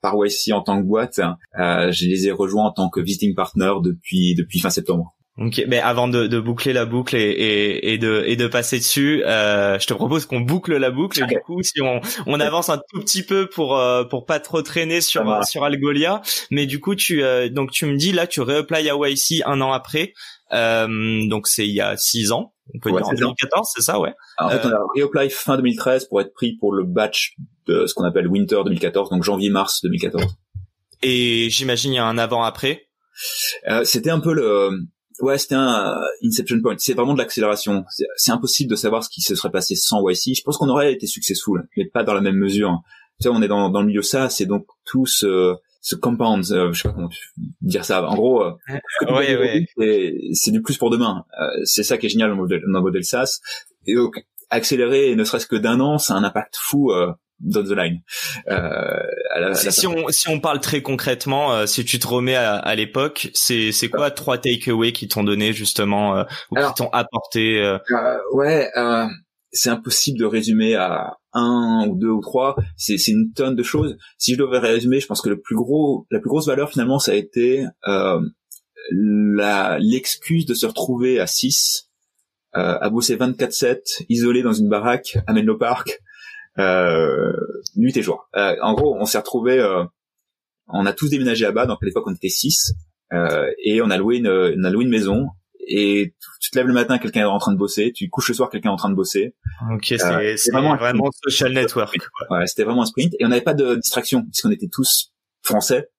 par 0.00 0.14
YC 0.14 0.52
en 0.52 0.62
tant 0.62 0.80
que 0.80 0.86
boîte. 0.86 1.20
je 1.56 2.06
les 2.06 2.28
ai 2.28 2.30
rejoints 2.30 2.66
en 2.66 2.72
tant 2.72 2.88
que 2.88 3.00
visiting 3.00 3.34
partner 3.34 3.72
depuis 3.82 4.36
depuis 4.36 4.60
fin 4.60 4.70
septembre. 4.70 5.16
Ok, 5.40 5.62
mais 5.68 5.78
avant 5.78 6.08
de, 6.08 6.26
de, 6.26 6.40
boucler 6.40 6.72
la 6.72 6.84
boucle 6.84 7.14
et, 7.14 7.20
et, 7.20 7.92
et, 7.92 7.98
de, 7.98 8.24
et 8.26 8.34
de 8.34 8.48
passer 8.48 8.78
dessus, 8.78 9.22
euh, 9.24 9.78
je 9.78 9.86
te 9.86 9.94
propose 9.94 10.26
qu'on 10.26 10.40
boucle 10.40 10.76
la 10.76 10.90
boucle. 10.90 11.22
Et 11.22 11.26
du 11.26 11.38
coup, 11.38 11.62
si 11.62 11.80
on, 11.80 12.00
on 12.26 12.40
avance 12.40 12.70
un 12.70 12.78
tout 12.90 13.00
petit 13.00 13.22
peu 13.22 13.48
pour 13.48 13.78
euh, 13.78 14.02
pour 14.02 14.26
pas 14.26 14.40
trop 14.40 14.62
traîner 14.62 15.00
sur 15.00 15.44
sur 15.44 15.62
Algolia, 15.62 16.22
mais 16.50 16.66
du 16.66 16.80
coup, 16.80 16.96
tu 16.96 17.22
euh, 17.22 17.48
donc 17.48 17.70
tu 17.70 17.86
me 17.86 17.96
dis 17.96 18.10
là, 18.10 18.26
tu 18.26 18.40
réapplies 18.40 18.90
à 18.90 18.96
YC 18.96 19.42
un 19.46 19.60
an 19.60 19.70
après, 19.70 20.12
euh, 20.52 20.88
donc 21.28 21.46
c'est 21.46 21.68
il 21.68 21.74
y 21.74 21.80
a 21.80 21.96
six 21.96 22.32
ans. 22.32 22.52
On 22.74 22.80
peut 22.80 22.90
dire 22.90 23.06
en 23.06 23.12
2014, 23.12 23.70
c'est 23.76 23.82
ça, 23.82 24.00
ouais? 24.00 24.12
en 24.38 24.50
fait, 24.50 24.60
on 24.64 24.70
a 24.70 24.80
réapply 24.96 25.30
fin 25.30 25.56
2013 25.56 26.06
pour 26.08 26.20
être 26.20 26.34
pris 26.34 26.56
pour 26.56 26.72
le 26.72 26.82
batch 26.84 27.36
de 27.66 27.86
ce 27.86 27.94
qu'on 27.94 28.04
appelle 28.04 28.26
Winter 28.26 28.60
2014, 28.64 29.10
donc 29.10 29.22
janvier-mars 29.22 29.82
2014. 29.84 30.24
Et 31.02 31.48
j'imagine 31.48 31.92
il 31.92 31.96
y 31.96 32.00
a 32.00 32.04
un 32.04 32.18
avant-après. 32.18 32.88
C'était 33.84 34.10
un 34.10 34.20
peu 34.20 34.32
le 34.32 34.70
ouais, 35.20 35.38
c'était 35.38 35.54
un 35.54 35.96
euh, 35.96 36.00
Inception 36.24 36.60
Point. 36.60 36.76
C'est 36.78 36.94
vraiment 36.94 37.14
de 37.14 37.18
l'accélération. 37.18 37.84
C'est 38.16 38.32
impossible 38.32 38.70
de 38.70 38.76
savoir 38.76 39.04
ce 39.04 39.08
qui 39.08 39.20
se 39.20 39.34
serait 39.34 39.50
passé 39.50 39.74
sans 39.74 40.06
YC. 40.08 40.36
Je 40.36 40.42
pense 40.42 40.56
qu'on 40.56 40.68
aurait 40.68 40.92
été 40.92 41.06
successful, 41.06 41.68
mais 41.76 41.86
pas 41.86 42.04
dans 42.04 42.14
la 42.14 42.20
même 42.20 42.36
mesure. 42.36 42.80
Tu 43.20 43.24
sais, 43.24 43.28
on 43.28 43.42
est 43.42 43.48
dans, 43.48 43.68
dans 43.70 43.80
le 43.80 43.86
milieu 43.86 44.02
ça, 44.02 44.28
c'est 44.28 44.46
donc 44.46 44.66
tout 44.84 45.06
ce, 45.06 45.56
ce 45.80 45.96
compound, 45.96 46.44
euh, 46.52 46.72
je 46.72 46.82
sais 46.82 46.88
pas 46.88 46.94
comment 46.94 47.08
dire 47.60 47.84
ça. 47.84 48.06
En 48.08 48.14
gros, 48.14 48.42
euh, 48.44 48.52
c'est 50.32 50.50
du 50.50 50.62
plus 50.62 50.78
pour 50.78 50.90
demain. 50.90 51.24
c'est 51.64 51.82
ça 51.82 51.98
qui 51.98 52.06
est 52.06 52.10
génial 52.10 52.28
dans 52.28 52.36
le 52.36 52.42
modèle, 52.42 52.60
dans 52.66 52.78
le 52.78 52.84
modèle 52.84 53.04
SaaS. 53.04 53.40
Et 53.86 53.94
donc, 53.94 54.24
accélérer, 54.50 55.14
ne 55.16 55.24
serait-ce 55.24 55.46
que 55.46 55.56
d'un 55.56 55.80
an, 55.80 55.98
ça 55.98 56.14
a 56.14 56.16
un 56.18 56.24
impact 56.24 56.56
fou 56.56 56.92
down 57.40 57.64
the 57.64 57.72
line. 57.72 58.02
Euh, 58.48 59.54
si, 59.54 59.86
on 59.86 60.08
si 60.08 60.28
on 60.28 60.40
parle 60.40 60.60
très 60.60 60.82
concrètement, 60.82 61.52
euh, 61.52 61.66
si 61.66 61.84
tu 61.84 61.98
te 61.98 62.06
remets 62.06 62.34
à, 62.34 62.56
à 62.56 62.74
l'époque, 62.74 63.30
c'est 63.34 63.72
c'est 63.72 63.88
quoi 63.88 64.10
trois 64.10 64.38
takeaways 64.38 64.92
qui 64.92 65.08
t'ont 65.08 65.24
donné 65.24 65.52
justement 65.52 66.16
euh, 66.16 66.24
ou 66.50 66.56
qui 66.56 66.74
t'ont 66.76 66.90
apporté 66.90 67.60
euh, 67.62 67.78
Ouais, 68.32 68.70
c'est 69.52 69.70
impossible 69.70 70.18
de 70.18 70.24
résumer 70.24 70.74
à 70.74 71.16
un 71.32 71.86
ou 71.88 71.96
deux 71.96 72.10
ou 72.10 72.20
trois. 72.20 72.56
C'est 72.76 72.98
c'est 72.98 73.12
une 73.12 73.32
tonne 73.32 73.56
de 73.56 73.62
choses. 73.62 73.96
Si 74.18 74.34
je 74.34 74.38
devais 74.38 74.58
résumer, 74.58 75.00
je 75.00 75.06
pense 75.06 75.22
que 75.22 75.28
le 75.28 75.40
plus 75.40 75.56
gros 75.56 76.06
la 76.10 76.20
plus 76.20 76.28
grosse 76.28 76.46
valeur 76.46 76.70
finalement, 76.70 76.98
ça 76.98 77.12
a 77.12 77.14
été 77.14 77.64
la 78.90 79.78
l'excuse 79.80 80.46
de 80.46 80.54
se 80.54 80.66
retrouver 80.66 81.20
à 81.20 81.26
6 81.26 81.84
à 82.52 82.90
bosser 82.90 83.16
24/7 83.16 84.04
isolé 84.08 84.42
dans 84.42 84.52
une 84.52 84.68
baraque 84.68 85.18
à 85.28 85.32
Menlo 85.32 85.56
Park 85.56 86.00
euh, 86.00 86.07
nuit 86.58 87.96
et 87.96 88.02
jour. 88.02 88.28
Euh, 88.36 88.56
en 88.62 88.74
gros, 88.74 88.96
on 88.98 89.04
s'est 89.04 89.18
retrouvé, 89.18 89.58
euh, 89.58 89.84
on 90.68 90.86
a 90.86 90.92
tous 90.92 91.08
déménagé 91.08 91.46
à 91.46 91.52
bas, 91.52 91.66
donc 91.66 91.78
à 91.82 91.86
l'époque 91.86 92.04
on 92.06 92.14
était 92.14 92.28
six, 92.28 92.74
euh, 93.12 93.50
et 93.64 93.80
on 93.80 93.90
a 93.90 93.96
loué 93.96 94.16
une, 94.16 94.28
on 94.28 94.64
a 94.64 94.70
loué 94.70 94.84
une 94.84 94.90
maison. 94.90 95.28
Et 95.70 96.14
tu 96.40 96.50
te 96.50 96.56
lèves 96.56 96.66
le 96.66 96.72
matin, 96.72 96.96
quelqu'un 96.96 97.20
est 97.20 97.24
en 97.24 97.38
train 97.38 97.52
de 97.52 97.58
bosser. 97.58 97.92
Tu 97.94 98.08
couches 98.08 98.28
le 98.28 98.34
soir, 98.34 98.48
quelqu'un 98.48 98.70
est 98.70 98.72
en 98.72 98.76
train 98.76 98.88
de 98.88 98.94
bosser. 98.94 99.34
Ok, 99.70 99.84
c'est 99.84 100.50
vraiment, 100.50 100.74
vraiment 100.76 101.10
social 101.12 101.52
network. 101.52 101.94
Ouais, 102.30 102.46
c'était 102.46 102.64
vraiment 102.64 102.82
un 102.82 102.86
sprint. 102.86 103.12
Et 103.18 103.26
on 103.26 103.28
n'avait 103.28 103.42
pas 103.42 103.52
de 103.52 103.74
distraction 103.74 104.22
puisqu'on 104.22 104.50
était 104.50 104.68
tous 104.68 105.12
français 105.42 105.90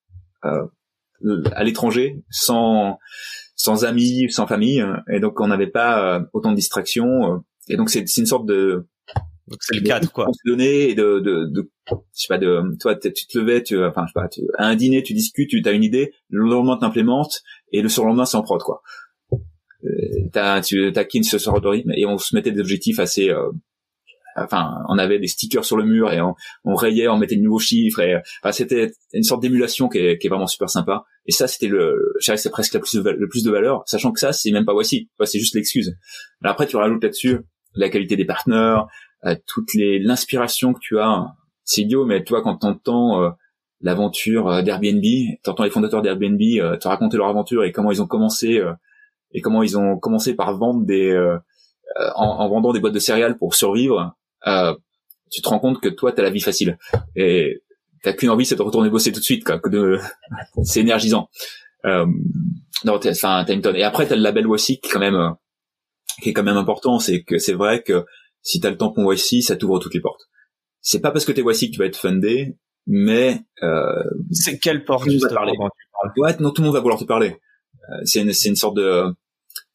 euh, 0.43 0.65
à 1.51 1.63
l'étranger, 1.63 2.23
sans 2.31 2.97
sans 3.55 3.85
amis, 3.85 4.31
sans 4.31 4.47
famille, 4.47 4.83
et 5.11 5.19
donc 5.19 5.39
on 5.39 5.47
n'avait 5.47 5.67
pas 5.67 6.23
autant 6.33 6.49
de 6.49 6.55
distractions. 6.55 7.43
Et 7.67 7.77
donc 7.77 7.91
c'est 7.91 8.17
une 8.17 8.25
sorte 8.25 8.47
de 8.47 8.87
donc 9.49 9.57
c'est 9.61 9.75
le 9.75 9.81
cadre 9.81 10.11
quoi. 10.11 10.27
Se 10.31 10.49
donner 10.49 10.89
et 10.89 10.95
de, 10.95 11.19
de, 11.19 11.45
de, 11.45 11.69
je 11.89 11.95
sais 12.13 12.27
pas 12.27 12.37
de, 12.37 12.61
toi 12.79 12.95
tu 12.95 13.11
te 13.11 13.37
levais, 13.37 13.63
tu, 13.63 13.83
enfin 13.83 14.05
je 14.05 14.11
sais 14.11 14.19
pas, 14.19 14.27
tu, 14.27 14.41
à 14.57 14.67
un 14.67 14.75
dîner 14.75 15.03
tu 15.03 15.13
discutes, 15.13 15.49
tu 15.49 15.61
as 15.65 15.71
une 15.71 15.83
idée, 15.83 16.13
le 16.29 16.47
lendemain 16.47 16.77
t'implémentes 16.77 17.41
et 17.71 17.81
le 17.81 17.89
surlendemain 17.89 18.25
c'est 18.25 18.37
en 18.37 18.43
prod 18.43 18.61
quoi. 18.61 18.81
t'as 20.31 20.61
tu 20.61 20.91
taquines 20.93 21.23
ce 21.23 21.37
sort 21.37 21.61
de 21.61 21.67
rythme 21.67 21.91
et 21.95 22.05
on 22.05 22.17
se 22.17 22.35
mettait 22.35 22.51
des 22.51 22.61
objectifs 22.61 22.99
assez 22.99 23.33
enfin 24.35 24.83
on 24.87 24.97
avait 24.97 25.19
des 25.19 25.27
stickers 25.27 25.65
sur 25.65 25.77
le 25.77 25.83
mur 25.83 26.11
et 26.11 26.21
on, 26.21 26.35
on 26.63 26.75
rayait 26.75 27.07
on 27.07 27.17
mettait 27.17 27.35
de 27.35 27.41
nouveaux 27.41 27.59
chiffres 27.59 27.99
et 28.01 28.17
enfin, 28.43 28.51
c'était 28.51 28.91
une 29.13 29.23
sorte 29.23 29.41
d'émulation 29.41 29.89
qui 29.89 29.99
est, 29.99 30.17
qui 30.17 30.27
est 30.27 30.29
vraiment 30.29 30.47
super 30.47 30.69
sympa 30.69 31.03
et 31.25 31.31
ça 31.31 31.47
c'était 31.47 31.67
le 31.67 32.13
je 32.21 32.35
c'est 32.35 32.49
presque 32.49 32.73
la 32.73 32.79
plus 32.79 32.93
de, 32.93 33.09
le 33.09 33.27
plus 33.27 33.43
de 33.43 33.51
valeur 33.51 33.83
sachant 33.85 34.11
que 34.11 34.19
ça 34.19 34.31
c'est 34.33 34.51
même 34.51 34.65
pas 34.65 34.73
voici 34.73 35.09
c'est 35.23 35.39
juste 35.39 35.55
l'excuse 35.55 35.95
après 36.43 36.67
tu 36.67 36.75
rajoutes 36.75 37.03
là-dessus 37.03 37.39
la 37.75 37.89
qualité 37.89 38.15
des 38.15 38.25
partenaires 38.25 38.87
euh, 39.25 39.35
toutes 39.45 39.73
les 39.73 39.99
l'inspiration 39.99 40.73
que 40.73 40.79
tu 40.79 40.99
as 40.99 41.35
c'est 41.63 41.81
idiot 41.81 42.05
mais 42.05 42.23
toi 42.23 42.41
quand 42.41 42.57
t'entends 42.57 43.21
euh, 43.21 43.29
l'aventure 43.81 44.47
euh, 44.47 44.61
d'Airbnb 44.61 45.03
t'entends 45.43 45.63
les 45.63 45.69
fondateurs 45.69 46.01
d'Airbnb 46.01 46.41
euh, 46.41 46.77
te 46.77 46.87
raconter 46.87 47.17
leur 47.17 47.27
aventure 47.27 47.63
et 47.63 47.71
comment 47.71 47.91
ils 47.91 48.01
ont 48.01 48.07
commencé 48.07 48.61
et 49.31 49.41
comment 49.41 49.63
ils 49.63 49.77
ont 49.77 49.97
commencé 49.97 50.35
par 50.35 50.57
vendre 50.57 50.85
des 50.85 51.15
en, 52.15 52.25
en, 52.25 52.49
vendant 52.49 52.71
des 52.71 52.79
boîtes 52.79 52.93
de 52.93 52.99
céréales 52.99 53.37
pour 53.37 53.55
survivre 53.55 54.15
euh, 54.47 54.75
tu 55.31 55.41
te 55.41 55.49
rends 55.49 55.59
compte 55.59 55.79
que 55.79 55.89
toi, 55.89 56.11
t'as 56.11 56.23
la 56.23 56.29
vie 56.29 56.41
facile. 56.41 56.77
Et 57.15 57.61
t'as 58.03 58.13
qu'une 58.13 58.29
envie, 58.29 58.45
c'est 58.45 58.55
de 58.55 58.61
retourner 58.61 58.89
bosser 58.89 59.11
tout 59.11 59.19
de 59.19 59.25
suite, 59.25 59.43
quoi. 59.43 59.59
Que 59.59 59.69
de... 59.69 59.99
c'est 60.63 60.81
énergisant. 60.81 61.29
Euh, 61.85 62.05
non, 62.85 62.99
enfin, 63.03 63.43
t'as 63.45 63.53
une 63.53 63.61
tonne. 63.61 63.75
Et 63.75 63.83
après, 63.83 64.07
t'as 64.07 64.15
le 64.15 64.21
label 64.21 64.47
Wassi 64.47 64.79
qui 64.79 64.89
quand 64.89 64.99
même, 64.99 65.15
euh, 65.15 65.29
qui 66.21 66.29
est 66.29 66.33
quand 66.33 66.43
même 66.43 66.57
important. 66.57 66.99
C'est 66.99 67.23
que 67.23 67.37
c'est 67.37 67.53
vrai 67.53 67.83
que 67.83 68.05
si 68.41 68.59
t'as 68.59 68.69
le 68.69 68.77
tampon 68.77 69.05
Wassi, 69.05 69.41
ça 69.41 69.55
t'ouvre 69.55 69.79
toutes 69.79 69.93
les 69.93 70.01
portes. 70.01 70.21
C'est 70.81 71.01
pas 71.01 71.11
parce 71.11 71.25
que 71.25 71.31
t'es 71.31 71.41
Wassi 71.41 71.67
que 71.67 71.73
tu 71.73 71.79
vas 71.79 71.85
être 71.85 71.97
fundé, 71.97 72.57
mais 72.87 73.41
euh, 73.63 74.03
c'est 74.31 74.59
quelle 74.59 74.85
porte 74.85 75.09
tu 75.09 75.19
parler. 75.19 75.53
Ouais, 76.17 76.35
non, 76.39 76.51
tout 76.51 76.61
le 76.61 76.67
monde 76.67 76.75
va 76.75 76.81
vouloir 76.81 76.99
te 76.99 77.05
parler. 77.05 77.37
Euh, 77.89 78.01
c'est 78.05 78.21
une, 78.21 78.33
c'est 78.33 78.49
une 78.49 78.55
sorte 78.55 78.77
de 78.77 79.05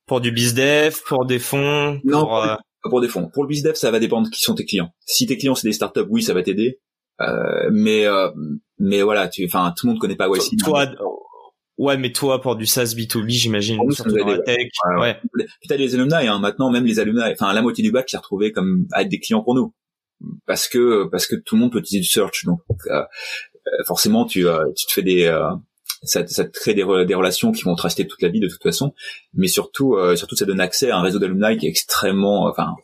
pour 0.06 0.21
du 0.21 0.33
bizdev, 0.33 1.00
pour 1.06 1.25
des 1.25 1.38
fonds, 1.38 2.00
non, 2.04 2.25
pour, 2.25 2.37
euh, 2.37 2.56
pour 2.83 3.00
des 3.00 3.09
fonds. 3.09 3.30
Pour 3.33 3.44
le 3.44 3.49
bizdev, 3.49 3.75
ça 3.75 3.90
va 3.90 3.99
dépendre 3.99 4.28
qui 4.30 4.40
sont 4.40 4.54
tes 4.54 4.64
clients. 4.64 4.90
Si 5.06 5.26
tes 5.26 5.37
clients 5.37 5.54
c'est 5.54 5.68
des 5.68 5.73
startups, 5.73 6.06
oui, 6.09 6.23
ça 6.23 6.35
va 6.35 6.42
t'aider. 6.42 6.80
Euh, 7.21 7.71
mais 7.73 8.06
euh, 8.06 8.30
mais 8.78 9.02
voilà, 9.02 9.28
tu, 9.28 9.44
enfin, 9.47 9.73
tout 9.76 9.87
le 9.87 9.92
monde 9.92 10.00
connaît 10.00 10.16
pas 10.16 10.28
YC. 10.28 10.59
Toi, 10.59 10.87
ouais, 11.78 11.97
mais 11.97 12.12
toi 12.12 12.40
pour 12.40 12.57
du 12.57 12.66
SaaS 12.66 12.95
B2B, 12.97 13.31
j'imagine, 13.31 13.78
surtout 13.93 14.16
dans 14.16 14.26
la 14.26 14.38
tech. 14.38 14.69
Ouais. 14.99 15.00
ouais. 15.00 15.47
T'as 15.69 15.76
les 15.76 15.95
alumni, 15.95 16.26
hein, 16.26 16.38
maintenant 16.38 16.71
même 16.71 16.85
les 16.85 17.00
alumni, 17.00 17.23
enfin 17.33 17.52
la 17.52 17.62
moitié 17.62 17.83
du 17.83 17.93
bac 17.93 18.09
s'est 18.09 18.16
retrouvé 18.16 18.52
comme 18.52 18.87
à 18.93 19.02
être 19.02 19.09
des 19.09 19.21
clients 19.21 19.43
pour 19.43 19.54
nous, 19.54 19.75
parce 20.47 20.69
que 20.69 21.09
parce 21.11 21.26
que 21.26 21.37
tout 21.37 21.57
le 21.57 21.62
monde 21.62 21.73
peut 21.73 21.78
utiliser 21.78 22.02
du 22.02 22.09
search, 22.09 22.45
donc 22.45 22.61
euh, 22.87 23.00
euh 23.00 23.85
forcément 23.87 24.25
tu 24.25 24.47
euh, 24.47 24.64
tu 24.76 24.87
te 24.87 24.93
fais 24.93 25.02
des 25.02 25.31
ça, 26.04 26.26
ça 26.26 26.45
te 26.45 26.50
crée 26.50 26.75
des, 26.75 26.85
des, 27.07 27.14
relations 27.14 27.52
qui 27.52 27.62
vont 27.62 27.75
te 27.75 27.83
rester 27.83 28.07
toute 28.07 28.23
la 28.23 28.28
vie 28.28 28.40
de 28.40 28.49
toute 28.49 28.62
façon, 28.62 28.95
mais 29.33 29.49
surtout, 29.49 29.95
euh, 29.95 30.16
surtout 30.16 30.37
ça 30.37 30.45
donne 30.45 30.61
accès 30.61 30.90
à 30.90 30.99
un 30.99 31.02
réseau 31.02 31.19
d'alumni 31.19 31.57
qui 31.57 31.66
est 31.66 31.71
extrêmement, 31.71 32.47
enfin, 32.47 32.75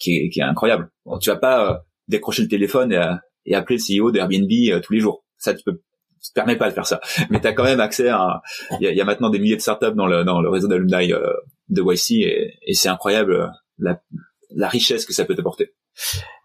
qui 0.00 0.16
est, 0.16 0.28
qui 0.28 0.40
est 0.40 0.44
incroyable. 0.44 0.90
Bon, 1.04 1.18
tu 1.18 1.30
vas 1.30 1.36
pas 1.36 1.70
euh, 1.70 1.76
décrocher 2.08 2.42
le 2.42 2.48
téléphone 2.48 2.92
et, 2.92 3.00
et 3.46 3.54
appeler 3.54 3.78
le 3.78 4.02
CEO 4.02 4.10
d'Airbnb 4.10 4.50
euh, 4.50 4.80
tous 4.80 4.92
les 4.92 5.00
jours. 5.00 5.24
Ça, 5.38 5.54
tu 5.54 5.62
peux, 5.64 5.80
te 6.20 6.34
permets 6.34 6.56
pas 6.56 6.68
de 6.68 6.74
faire 6.74 6.86
ça. 6.86 7.00
Mais 7.30 7.40
tu 7.40 7.46
as 7.46 7.52
quand 7.52 7.64
même 7.64 7.80
accès 7.80 8.08
à, 8.08 8.42
il 8.80 8.88
y 8.88 9.00
a, 9.00 9.04
maintenant 9.04 9.30
des 9.30 9.38
milliers 9.38 9.56
de 9.56 9.60
startups 9.60 9.94
dans 9.94 10.06
le, 10.06 10.24
dans 10.24 10.40
le 10.40 10.48
réseau 10.48 10.68
d'alumni 10.68 11.12
de 11.68 11.82
YC 11.82 12.10
et, 12.22 12.54
et 12.66 12.74
c'est 12.74 12.88
incroyable 12.88 13.52
la, 13.78 14.00
la 14.54 14.68
richesse 14.68 15.06
que 15.06 15.12
ça 15.12 15.24
peut 15.24 15.34
t'apporter. 15.34 15.74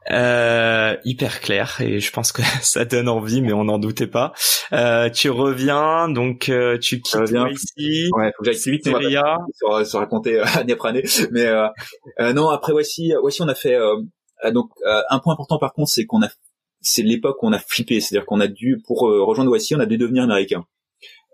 Euh, 0.09 0.95
hyper 1.05 1.41
clair 1.41 1.79
et 1.79 1.99
je 1.99 2.11
pense 2.11 2.31
que 2.31 2.41
ça 2.63 2.85
donne 2.85 3.07
envie 3.07 3.39
mais 3.41 3.53
on 3.53 3.65
n'en 3.65 3.77
doutait 3.77 4.07
pas 4.07 4.33
euh, 4.73 5.11
tu 5.11 5.29
reviens 5.29 6.09
donc 6.09 6.49
euh, 6.49 6.79
tu 6.79 7.01
quittes 7.01 7.31
ici 7.51 8.09
ouais 8.17 8.31
faut 8.35 8.43
que 8.43 8.51
j'aille 8.51 8.73
vite 8.73 8.85
sur, 8.85 9.85
sur 9.85 9.99
raconter 9.99 10.39
euh, 10.39 10.45
année 10.55 10.73
après 10.73 10.89
année 10.89 11.03
mais 11.29 11.45
euh, 11.45 11.67
euh, 12.19 12.33
non 12.33 12.49
après 12.49 12.71
voici 12.71 13.13
voici 13.21 13.43
on 13.43 13.47
a 13.47 13.53
fait 13.53 13.77
donc 14.51 14.71
un 14.85 15.19
point 15.19 15.33
important 15.33 15.59
par 15.59 15.73
contre 15.73 15.91
c'est 15.91 16.07
qu'on 16.07 16.23
a 16.23 16.29
c'est 16.81 17.03
l'époque 17.03 17.41
où 17.43 17.47
on 17.47 17.53
a 17.53 17.59
flippé 17.59 17.99
c'est-à-dire 17.99 18.25
qu'on 18.25 18.39
a 18.39 18.47
dû 18.47 18.81
pour 18.85 19.01
rejoindre 19.01 19.49
voici 19.49 19.75
on 19.75 19.79
a 19.79 19.85
dû 19.85 19.97
devenir 19.97 20.23
américain 20.23 20.65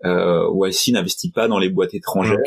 euh, 0.04 0.46
voici 0.48 0.92
n'investit 0.92 1.30
pas 1.30 1.48
dans 1.48 1.58
les 1.58 1.68
boîtes 1.68 1.94
étrangères 1.94 2.38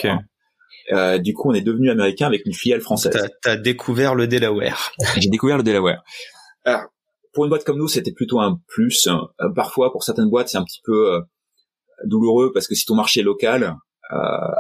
euh, 0.92 1.18
du 1.18 1.34
coup, 1.34 1.50
on 1.50 1.54
est 1.54 1.62
devenu 1.62 1.90
américain 1.90 2.28
avec 2.28 2.46
une 2.46 2.54
filiale 2.54 2.82
française. 2.82 3.30
T'as 3.42 3.52
as 3.52 3.58
découvert 3.58 4.16
le 4.16 4.28
Delaware. 4.28 4.92
J'ai 5.18 5.30
découvert 5.30 5.58
le 5.58 5.64
Delaware. 5.64 6.04
Alors, 6.66 6.84
pour 7.34 7.46
une 7.46 7.50
boîte 7.50 7.64
comme 7.64 7.78
nous, 7.78 7.88
c'était 7.88 8.12
plutôt 8.12 8.40
un 8.40 8.60
plus. 8.68 9.08
Euh, 9.08 9.50
parfois, 9.56 9.92
pour 9.92 10.04
certaines 10.04 10.30
boîtes, 10.30 10.50
c'est 10.50 10.58
un 10.58 10.64
petit 10.64 10.82
peu 10.84 11.14
euh, 11.14 11.22
douloureux 12.06 12.52
parce 12.54 12.68
que 12.68 12.76
si 12.76 12.86
ton 12.86 12.96
marché 12.96 13.22
est 13.22 13.24
local, 13.24 13.76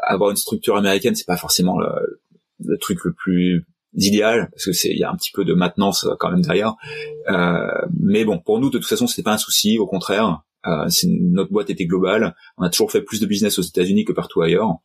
avoir 0.03 0.29
une 0.29 0.37
structure 0.37 0.77
américaine, 0.77 1.13
c'est 1.13 1.27
pas 1.27 1.35
forcément 1.35 1.77
le, 1.77 2.77
truc 2.77 3.03
le 3.03 3.11
plus 3.11 3.65
idéal 3.95 4.49
parce 4.51 4.65
que 4.65 4.71
c'est 4.71 4.89
il 4.89 4.97
y 4.97 5.03
a 5.03 5.11
un 5.11 5.15
petit 5.15 5.31
peu 5.33 5.45
de 5.45 5.53
maintenance 5.53 6.07
quand 6.19 6.31
même 6.31 6.41
derrière. 6.41 6.75
mais 7.99 8.25
bon, 8.25 8.39
pour 8.39 8.59
nous, 8.59 8.69
de 8.69 8.77
toute 8.77 8.87
façon, 8.87 9.07
c'était 9.07 9.23
pas 9.23 9.33
un 9.33 9.37
souci. 9.37 9.77
Au 9.77 9.87
contraire, 9.87 10.41
notre 10.65 11.51
boîte 11.51 11.69
était 11.69 11.85
globale. 11.85 12.35
On 12.57 12.63
a 12.63 12.69
toujours 12.69 12.91
fait 12.91 13.01
plus 13.01 13.19
de 13.19 13.25
business 13.25 13.59
aux 13.59 13.63
États-Unis 13.63 14.05
que 14.05 14.13
partout 14.13 14.41
ailleurs. 14.41 14.77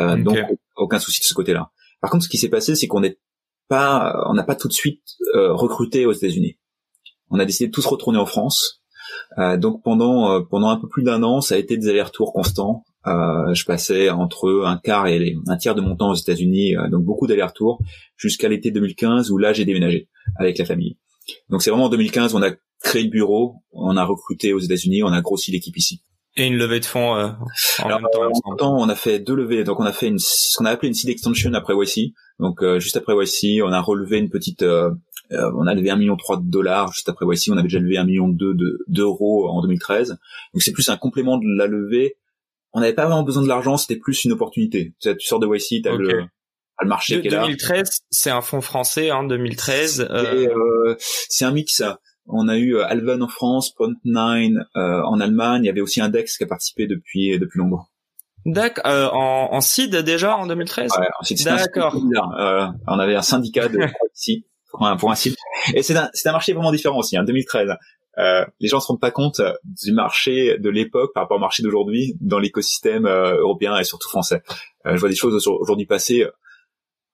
Euh, 0.00 0.16
donc 0.22 0.38
aucun 0.76 0.98
souci 0.98 1.20
de 1.20 1.24
ce 1.24 1.34
côté-là. 1.34 1.70
Par 2.00 2.10
contre, 2.10 2.24
ce 2.24 2.28
qui 2.28 2.38
s'est 2.38 2.48
passé, 2.48 2.74
c'est 2.74 2.86
qu'on 2.86 3.00
n'est 3.00 3.18
pas, 3.68 4.24
on 4.28 4.34
n'a 4.34 4.44
pas 4.44 4.54
tout 4.54 4.68
de 4.68 4.72
suite 4.72 5.02
euh, 5.34 5.52
recruté 5.52 6.06
aux 6.06 6.12
États-Unis. 6.12 6.58
On 7.30 7.38
a 7.38 7.44
décidé 7.44 7.68
de 7.68 7.72
tous 7.72 7.86
retourner 7.86 8.18
en 8.18 8.26
France. 8.26 8.82
Euh, 9.38 9.56
donc 9.56 9.82
pendant 9.82 10.32
euh, 10.32 10.40
pendant 10.40 10.68
un 10.68 10.78
peu 10.78 10.88
plus 10.88 11.02
d'un 11.02 11.22
an, 11.22 11.40
ça 11.40 11.54
a 11.54 11.58
été 11.58 11.76
des 11.76 11.88
allers-retours 11.88 12.32
constants. 12.32 12.84
Euh, 13.06 13.54
je 13.54 13.64
passais 13.64 14.10
entre 14.10 14.64
un 14.64 14.78
quart 14.78 15.06
et 15.06 15.36
un 15.46 15.56
tiers 15.56 15.74
de 15.74 15.80
mon 15.80 15.96
temps 15.96 16.10
aux 16.10 16.16
États-Unis, 16.16 16.74
donc 16.90 17.04
beaucoup 17.04 17.26
d'allers-retours 17.26 17.80
jusqu'à 18.16 18.48
l'été 18.48 18.70
2015 18.70 19.30
où 19.30 19.38
là 19.38 19.52
j'ai 19.52 19.64
déménagé 19.64 20.08
avec 20.38 20.58
la 20.58 20.64
famille. 20.64 20.96
Donc 21.48 21.62
c'est 21.62 21.70
vraiment 21.70 21.86
en 21.86 21.88
2015 21.88 22.34
on 22.34 22.42
a 22.42 22.50
créé 22.82 23.02
le 23.02 23.10
bureau, 23.10 23.56
on 23.72 23.96
a 23.96 24.04
recruté 24.04 24.52
aux 24.52 24.58
États-Unis, 24.58 25.02
on 25.02 25.12
a 25.12 25.20
grossi 25.20 25.52
l'équipe 25.52 25.76
ici. 25.76 26.02
Et 26.38 26.46
une 26.46 26.56
levée 26.56 26.80
de 26.80 26.84
fonds 26.84 27.16
euh, 27.16 27.30
en 27.82 27.88
même 27.88 28.02
temps. 28.12 28.30
En 28.44 28.56
temps, 28.56 28.76
on 28.78 28.88
a 28.90 28.94
fait 28.94 29.18
deux 29.18 29.34
levées. 29.34 29.64
Donc 29.64 29.80
on 29.80 29.86
a 29.86 29.92
fait 29.92 30.08
une, 30.08 30.18
ce 30.18 30.56
qu'on 30.58 30.66
a 30.66 30.70
appelé 30.70 30.88
une 30.88 30.94
seed 30.94 31.08
extension 31.08 31.52
après 31.54 31.72
YC. 31.74 32.12
Donc 32.38 32.62
euh, 32.62 32.78
juste 32.78 32.96
après 32.96 33.14
YC, 33.14 33.62
on 33.64 33.72
a 33.72 33.80
relevé 33.80 34.18
une 34.18 34.28
petite, 34.28 34.62
euh, 34.62 34.90
euh 35.32 35.50
on 35.56 35.66
a 35.66 35.74
levé 35.74 35.88
un 35.88 35.96
million 35.96 36.16
trois 36.16 36.36
de 36.36 36.48
dollars. 36.48 36.92
Juste 36.92 37.08
après 37.08 37.24
YC, 37.24 37.52
on 37.52 37.54
avait 37.54 37.62
déjà 37.62 37.78
levé 37.78 37.96
un 37.96 38.04
million 38.04 38.28
deux 38.28 38.54
d'euros 38.86 39.48
en 39.48 39.62
2013. 39.62 40.18
Donc 40.52 40.62
c'est 40.62 40.72
plus 40.72 40.90
un 40.90 40.98
complément 40.98 41.38
de 41.38 41.46
la 41.56 41.66
levée. 41.66 42.16
On 42.76 42.80
n'avait 42.80 42.94
pas 42.94 43.06
vraiment 43.06 43.22
besoin 43.22 43.42
de 43.42 43.48
l'argent, 43.48 43.76
c'était 43.76 43.96
plus 43.96 44.24
une 44.24 44.32
opportunité. 44.32 44.94
Tu, 45.00 45.08
sais, 45.08 45.16
tu 45.16 45.26
sors 45.26 45.40
de 45.40 45.46
YC, 45.46 45.82
t'as 45.82 45.96
le 45.96 46.26
le 46.82 46.88
marché 46.88 47.22
qui 47.22 47.28
est 47.28 47.30
2013, 47.30 47.88
c'est 48.10 48.28
un 48.28 48.42
fonds 48.42 48.60
français, 48.60 49.08
hein, 49.08 49.24
2013. 49.24 50.08
Euh... 50.10 50.94
c'est 50.98 51.46
un 51.46 51.50
mix. 51.50 51.82
On 52.26 52.48
a 52.48 52.58
eu 52.58 52.76
euh, 52.76 52.84
Alven 52.86 53.22
en 53.22 53.28
France, 53.28 53.72
Point9 53.78 54.58
euh, 54.76 55.02
en 55.04 55.20
Allemagne. 55.20 55.62
Il 55.64 55.66
y 55.68 55.70
avait 55.70 55.80
aussi 55.80 56.02
Index 56.02 56.36
qui 56.36 56.44
a 56.44 56.46
participé 56.46 56.86
depuis 56.86 57.38
depuis 57.38 57.58
longtemps. 57.58 57.86
D'accord. 58.46 58.86
Euh, 58.86 59.08
en, 59.08 59.54
en 59.54 59.60
seed 59.60 59.96
déjà 59.96 60.36
en 60.36 60.46
2013. 60.46 60.92
Ouais, 60.98 61.06
en. 61.06 61.56
D'accord. 61.56 61.96
Euh, 62.38 62.66
on 62.86 62.98
avait 62.98 63.16
un 63.16 63.22
syndicat 63.22 63.68
de 63.68 63.78
ici 64.14 64.46
pour 64.70 64.86
un, 64.86 64.96
pour 64.96 65.10
un. 65.10 65.14
Et 65.74 65.82
c'est 65.82 65.96
un 65.96 66.10
c'est 66.12 66.28
un 66.28 66.32
marché 66.32 66.52
vraiment 66.52 66.72
différent 66.72 66.98
aussi. 66.98 67.16
En 67.16 67.22
hein, 67.22 67.24
2013. 67.24 67.70
Euh, 68.18 68.44
les 68.60 68.68
gens 68.68 68.80
se 68.80 68.86
rendent 68.86 69.00
pas 69.00 69.10
compte 69.10 69.40
du 69.64 69.92
marché 69.92 70.58
de 70.58 70.70
l'époque 70.70 71.12
par 71.12 71.24
rapport 71.24 71.36
au 71.36 71.40
marché 71.40 71.62
d'aujourd'hui 71.62 72.16
dans 72.20 72.38
l'écosystème 72.38 73.06
euh, 73.06 73.36
européen 73.36 73.76
et 73.78 73.84
surtout 73.84 74.08
français. 74.08 74.42
Euh, 74.86 74.94
je 74.94 75.00
vois 75.00 75.08
des 75.08 75.14
choses 75.14 75.46
aujourd'hui 75.46 75.86
passées 75.86 76.26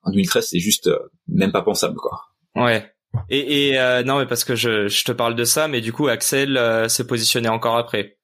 en 0.02 0.10
2013, 0.10 0.48
c'est 0.50 0.58
juste 0.58 0.90
même 1.28 1.52
pas 1.52 1.62
pensable 1.62 1.96
quoi. 1.96 2.20
Ouais. 2.54 2.92
Et, 3.28 3.68
et 3.68 3.78
euh, 3.78 4.02
non, 4.02 4.18
mais 4.18 4.26
parce 4.26 4.44
que 4.44 4.54
je, 4.54 4.88
je, 4.88 5.04
te 5.04 5.12
parle 5.12 5.34
de 5.34 5.44
ça, 5.44 5.68
mais 5.68 5.80
du 5.80 5.92
coup, 5.92 6.08
Axel 6.08 6.56
euh, 6.56 6.88
s'est 6.88 7.06
positionné 7.06 7.48
encore 7.48 7.76
après. 7.76 8.16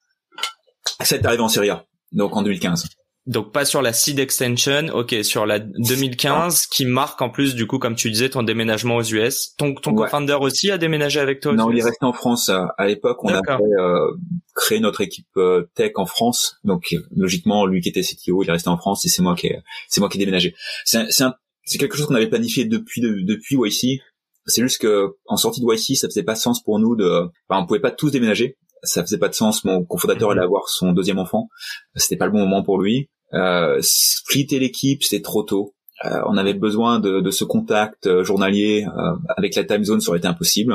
Axel 0.98 1.20
est 1.20 1.26
arrivé 1.26 1.42
en 1.42 1.48
Syria, 1.48 1.84
donc 2.12 2.36
en 2.36 2.42
2015. 2.42 2.88
Donc 3.28 3.52
pas 3.52 3.66
sur 3.66 3.82
la 3.82 3.92
seed 3.92 4.18
extension, 4.18 4.88
ok, 4.94 5.16
sur 5.22 5.44
la 5.44 5.58
2015 5.58 6.66
qui 6.66 6.86
marque 6.86 7.20
en 7.20 7.28
plus 7.28 7.54
du 7.54 7.66
coup 7.66 7.78
comme 7.78 7.94
tu 7.94 8.10
disais 8.10 8.30
ton 8.30 8.42
déménagement 8.42 8.96
aux 8.96 9.02
US. 9.02 9.54
Ton 9.58 9.74
ton 9.74 9.94
co-founder 9.94 10.38
aussi 10.40 10.70
a 10.70 10.78
déménagé 10.78 11.20
avec 11.20 11.40
toi. 11.40 11.52
non, 11.52 11.70
il 11.70 11.78
est 11.78 11.84
resté 11.84 12.06
en 12.06 12.14
France. 12.14 12.48
À 12.48 12.86
l'époque, 12.86 13.22
on 13.22 13.28
avait 13.28 13.62
euh, 13.78 14.12
créé 14.54 14.80
notre 14.80 15.02
équipe 15.02 15.26
euh, 15.36 15.68
tech 15.74 15.92
en 15.96 16.06
France. 16.06 16.56
Donc 16.64 16.96
logiquement, 17.14 17.66
lui 17.66 17.82
qui 17.82 17.90
était 17.90 18.00
CTO, 18.00 18.42
il 18.42 18.48
est 18.48 18.52
resté 18.52 18.70
en 18.70 18.78
France 18.78 19.04
et 19.04 19.10
c'est 19.10 19.20
moi 19.20 19.34
qui 19.36 19.52
c'est 19.88 20.00
moi 20.00 20.08
qui 20.08 20.16
ai 20.16 20.20
déménagé. 20.20 20.54
C'est 20.86 21.10
c'est 21.10 21.24
c'est 21.64 21.76
quelque 21.76 21.98
chose 21.98 22.06
qu'on 22.06 22.14
avait 22.14 22.30
planifié 22.30 22.64
depuis 22.64 23.02
de, 23.02 23.20
depuis 23.24 23.56
YC. 23.56 24.00
C'est 24.46 24.62
juste 24.62 24.80
que 24.80 25.16
en 25.26 25.36
sortie 25.36 25.60
de 25.60 25.66
YC, 25.66 25.98
ça 25.98 26.08
faisait 26.08 26.22
pas 26.22 26.34
sens 26.34 26.62
pour 26.62 26.78
nous 26.78 26.96
de, 26.96 27.28
enfin, 27.46 27.62
on 27.62 27.66
pouvait 27.66 27.78
pas 27.78 27.90
tous 27.90 28.10
déménager. 28.10 28.56
Ça 28.84 29.02
faisait 29.02 29.18
pas 29.18 29.28
de 29.28 29.34
sens. 29.34 29.64
Mon 29.64 29.84
cofondateur 29.84 30.30
allait 30.30 30.40
avoir 30.40 30.70
son 30.70 30.92
deuxième 30.92 31.18
enfant. 31.18 31.48
C'était 31.94 32.16
pas 32.16 32.24
le 32.24 32.32
bon 32.32 32.38
moment 32.38 32.62
pour 32.62 32.80
lui. 32.80 33.10
Euh, 33.34 33.78
splitter 33.80 34.58
l'équipe, 34.58 35.02
c'était 35.02 35.22
trop 35.22 35.42
tôt. 35.42 35.74
Euh, 36.04 36.20
on 36.26 36.36
avait 36.36 36.54
besoin 36.54 37.00
de, 37.00 37.20
de 37.20 37.30
ce 37.30 37.44
contact 37.44 38.06
euh, 38.06 38.22
journalier 38.22 38.86
euh, 38.86 39.16
avec 39.36 39.56
la 39.56 39.64
time 39.64 39.84
zone, 39.84 40.00
ça 40.00 40.10
aurait 40.10 40.18
été 40.18 40.28
impossible. 40.28 40.74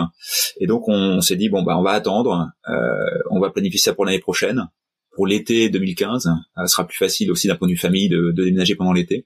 Et 0.60 0.68
donc 0.68 0.88
on, 0.88 1.22
s'est 1.22 1.38
dit 1.38 1.50
bon 1.50 1.63
bah 1.63 1.78
on 1.78 1.84
va 1.84 1.92
attendre, 1.92 2.50
euh, 2.68 3.20
on 3.30 3.39
va 3.39 3.50
planifier 3.50 3.80
ça 3.80 3.94
pour 3.94 4.06
l'année 4.06 4.20
prochaine, 4.20 4.68
pour 5.16 5.26
l'été 5.26 5.70
2015. 5.70 6.30
ce 6.58 6.66
sera 6.66 6.86
plus 6.86 6.98
facile 6.98 7.32
aussi 7.32 7.48
d'un 7.48 7.56
point 7.56 7.68
de 7.68 7.74
vue 7.74 7.78
famille 7.78 8.10
de, 8.10 8.32
de 8.32 8.44
déménager 8.44 8.76
pendant 8.76 8.92
l'été. 8.92 9.26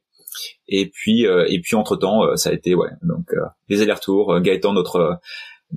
Et 0.68 0.88
puis 0.88 1.24
et 1.24 1.62
puis 1.62 1.76
entre 1.76 1.96
temps, 1.96 2.36
ça 2.36 2.52
a 2.52 2.54
été 2.54 2.76
ouais 2.76 2.90
donc 3.02 3.34
les 3.70 3.82
allers-retours. 3.82 4.40
Gaëtan, 4.42 4.74
notre 4.74 5.20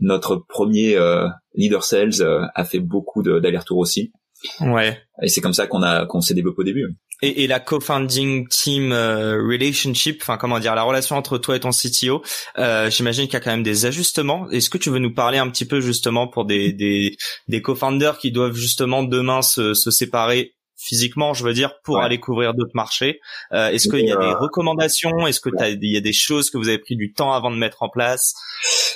notre 0.02 0.36
premier 0.36 0.98
leader 1.54 1.82
sales, 1.82 2.50
a 2.54 2.64
fait 2.64 2.80
beaucoup 2.80 3.22
d'allers-retours 3.22 3.78
aussi. 3.78 4.12
Ouais. 4.61 4.98
Et 5.22 5.29
c'est 5.29 5.40
comme 5.40 5.53
ça 5.53 5.66
qu'on 5.66 5.83
a 5.83 6.07
qu'on 6.07 6.20
s'est 6.20 6.35
développé 6.35 6.61
au 6.61 6.64
début. 6.64 6.87
Et, 7.22 7.44
et 7.44 7.46
la 7.46 7.61
co-founding 7.61 8.48
team 8.48 8.92
euh, 8.92 9.37
relationship, 9.37 10.20
enfin 10.22 10.38
comment 10.38 10.59
dire, 10.59 10.74
la 10.74 10.83
relation 10.83 11.16
entre 11.16 11.37
toi 11.37 11.57
et 11.57 11.61
ton 11.61 11.70
CTO, 11.70 12.22
euh, 12.59 12.88
j'imagine 12.90 13.24
qu'il 13.24 13.35
y 13.35 13.37
a 13.37 13.40
quand 13.40 13.50
même 13.50 13.62
des 13.62 13.85
ajustements. 13.85 14.48
Est-ce 14.50 14.70
que 14.70 14.79
tu 14.79 14.88
veux 14.88 14.98
nous 14.98 15.12
parler 15.12 15.38
un 15.38 15.50
petit 15.50 15.66
peu 15.66 15.81
justement 15.81 16.26
pour 16.29 16.46
des 16.46 16.72
des, 16.72 17.16
des 17.48 17.62
co-founders 17.62 18.18
qui 18.18 18.33
doivent 18.33 18.57
justement 18.57 19.03
demain 19.03 19.42
se, 19.42 19.74
se 19.74 19.90
séparer 19.90 20.55
physiquement, 20.80 21.34
je 21.34 21.44
veux 21.44 21.52
dire, 21.52 21.74
pour 21.84 22.00
aller 22.00 22.18
couvrir 22.18 22.54
d'autres 22.54 22.74
marchés. 22.74 23.20
Euh, 23.52 23.68
Est-ce 23.68 23.88
qu'il 23.88 24.06
y 24.06 24.12
a 24.12 24.16
des 24.16 24.24
euh, 24.24 24.38
recommandations? 24.38 25.26
Est-ce 25.26 25.40
que 25.40 25.50
il 25.50 25.92
y 25.92 25.96
a 25.96 26.00
des 26.00 26.12
choses 26.12 26.50
que 26.50 26.58
vous 26.58 26.68
avez 26.68 26.78
pris 26.78 26.96
du 26.96 27.12
temps 27.12 27.32
avant 27.32 27.50
de 27.50 27.56
mettre 27.56 27.82
en 27.82 27.88
place? 27.88 28.34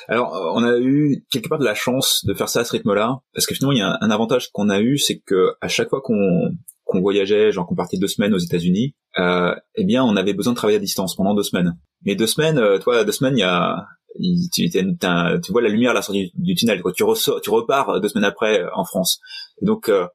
Alors, 0.09 0.33
on 0.55 0.65
a 0.65 0.79
eu 0.79 1.25
quelque 1.31 1.49
part 1.49 1.59
de 1.59 1.65
la 1.65 1.75
chance 1.75 2.25
de 2.25 2.35
faire 2.35 2.49
ça 2.49 2.61
à 2.61 2.65
ce 2.65 2.73
rythme-là, 2.73 3.19
parce 3.35 3.47
que 3.47 3.55
finalement, 3.55 3.73
il 3.73 3.79
y 3.79 3.83
a 3.83 3.99
un, 4.01 4.11
avantage 4.11 4.49
qu'on 4.53 4.71
a 4.71 4.81
eu, 4.81 4.99
c'est 4.99 5.21
que 5.21 5.55
à 5.61 5.69
chaque 5.69 5.91
fois 5.91 6.01
qu'on 6.03 6.51
qu'on 6.85 7.01
voyageait, 7.01 7.51
genre 7.51 7.67
qu'on 7.67 7.75
partait 7.75 7.97
deux 7.97 8.09
semaines 8.09 8.35
aux 8.35 8.39
États-Unis, 8.39 8.95
euh, 9.19 9.55
eh 9.75 9.85
bien, 9.85 10.05
on 10.05 10.17
avait 10.17 10.35
besoin 10.35 10.53
de 10.53 10.57
travailler 10.57 10.77
à 10.77 10.81
distance 10.81 11.17
pendant 11.17 11.35
deux 11.35 11.43
semaines. 11.43 11.79
Mais 12.05 12.15
deux 12.15 12.27
semaines, 12.27 12.59
euh, 12.59 12.79
toi, 12.79 13.05
deux 13.05 13.13
semaines, 13.13 13.39
il 13.39 13.41
y 13.41 13.45
a 13.45 13.87
tu, 14.53 14.71
tu, 14.71 15.53
vois 15.53 15.63
la 15.63 15.69
lumière 15.69 15.91
à 15.91 15.95
la 15.95 16.03
sortie 16.03 16.31
du, 16.35 16.55
tunnel. 16.55 16.83
Quoi. 16.83 16.93
Tu 16.93 17.03
ressors, 17.03 17.41
tu 17.41 17.51
repars 17.51 18.01
deux 18.01 18.09
semaines 18.09 18.25
après 18.25 18.61
euh, 18.61 18.69
en 18.75 18.85
France. 18.85 19.21
Et 19.61 19.67
donc, 19.67 19.89
euh, 19.89 20.07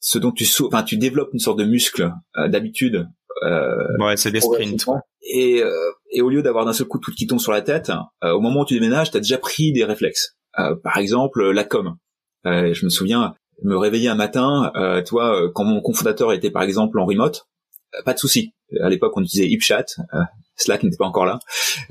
ce 0.00 0.18
dont 0.18 0.32
tu 0.32 0.46
enfin 0.64 0.82
tu 0.82 0.96
développes 0.96 1.30
une 1.32 1.38
sorte 1.38 1.58
de 1.58 1.64
muscle 1.64 2.12
euh, 2.36 2.48
d'habitude 2.48 3.08
euh, 3.42 3.96
ouais 3.98 4.16
c'est 4.16 4.30
des 4.30 4.40
sprints. 4.40 4.86
et 5.22 5.62
euh, 5.62 5.92
et 6.10 6.22
au 6.22 6.30
lieu 6.30 6.42
d'avoir 6.42 6.64
d'un 6.64 6.72
seul 6.72 6.86
coup 6.86 6.98
tout 6.98 7.12
qui 7.12 7.26
tombe 7.26 7.40
sur 7.40 7.52
la 7.52 7.62
tête 7.62 7.92
euh, 8.24 8.32
au 8.32 8.40
moment 8.40 8.60
où 8.60 8.64
tu 8.64 8.74
déménages 8.74 9.10
tu 9.10 9.16
as 9.16 9.20
déjà 9.20 9.38
pris 9.38 9.72
des 9.72 9.84
réflexes. 9.84 10.36
Par 10.82 10.96
exemple 10.96 11.50
la 11.50 11.64
com. 11.64 11.96
Je 12.46 12.84
me 12.84 12.88
souviens 12.88 13.34
me 13.62 13.76
réveiller 13.76 14.08
un 14.08 14.14
matin 14.14 14.72
toi 15.06 15.50
quand 15.54 15.64
mon 15.64 15.82
cofondateur 15.82 16.32
était 16.32 16.50
par 16.50 16.62
exemple 16.62 16.98
en 16.98 17.04
remote 17.04 17.46
pas 18.06 18.14
de 18.14 18.18
souci. 18.18 18.54
À 18.80 18.88
l'époque 18.88 19.12
on 19.16 19.22
utilisait 19.22 19.48
HipChat 19.48 19.84
Slack 20.56 20.82
n'était 20.82 20.96
pas 20.96 21.06
encore 21.06 21.26
là, 21.26 21.38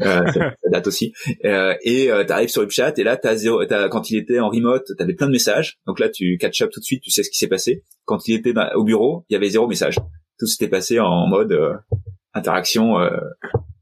euh, 0.02 0.26
ça, 0.34 0.54
date 0.72 0.88
aussi. 0.88 1.14
Euh, 1.46 1.76
et 1.84 2.12
euh, 2.12 2.24
t'arrives 2.24 2.50
sur 2.50 2.70
chat 2.70 2.98
et 2.98 3.04
là 3.04 3.16
t'as 3.16 3.36
zéro, 3.36 3.62
as, 3.62 3.90
quand 3.90 4.10
il 4.10 4.18
était 4.18 4.40
en 4.40 4.50
remote, 4.50 4.92
t'avais 4.98 5.14
plein 5.14 5.28
de 5.28 5.32
messages. 5.32 5.80
Donc 5.86 6.00
là 6.00 6.10
tu 6.10 6.38
catch 6.38 6.62
up 6.62 6.72
tout 6.72 6.80
de 6.80 6.86
suite, 6.86 7.02
tu 7.04 7.12
sais 7.12 7.24
ce 7.24 7.30
qui 7.30 7.38
s'est 7.38 7.48
passé. 7.48 7.84
Quand 8.06 8.28
il 8.28 8.36
était 8.36 8.54
au 8.76 8.84
bureau, 8.84 9.26
il 9.30 9.34
y 9.34 9.36
avait 9.36 9.50
zéro 9.50 9.68
message. 9.68 9.96
Tout 10.40 10.48
s'était 10.48 10.68
passé 10.68 11.00
en 11.00 11.28
mode 11.28 11.52
euh, 11.54 11.74
interaction 12.34 13.00
euh, 13.00 13.10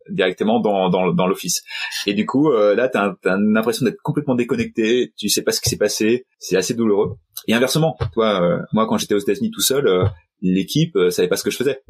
directement 0.10 0.60
dans, 0.60 0.90
dans, 0.90 1.14
dans 1.14 1.28
l'office. 1.28 1.64
Et 2.06 2.14
du 2.14 2.26
coup 2.26 2.52
là 2.52 2.90
t'as 2.90 3.14
as, 3.24 3.38
l'impression 3.38 3.86
d'être 3.86 4.02
complètement 4.04 4.36
déconnecté. 4.36 5.14
Tu 5.18 5.30
sais 5.30 5.44
pas 5.44 5.54
ce 5.54 5.62
qui 5.62 5.70
s'est 5.70 5.78
passé. 5.78 6.26
C'est 6.40 6.58
assez 6.58 6.74
douloureux. 6.74 7.16
Et 7.48 7.54
inversement, 7.54 7.98
toi, 8.14 8.60
moi 8.74 8.86
quand 8.88 8.98
j'étais 8.98 9.16
aux 9.16 9.20
États-Unis 9.20 9.52
tout 9.52 9.62
seul, 9.62 10.10
l'équipe 10.42 10.98
savait 11.10 11.30
pas 11.30 11.38
ce 11.38 11.44
que 11.44 11.52
je 11.52 11.58
faisais. 11.58 11.82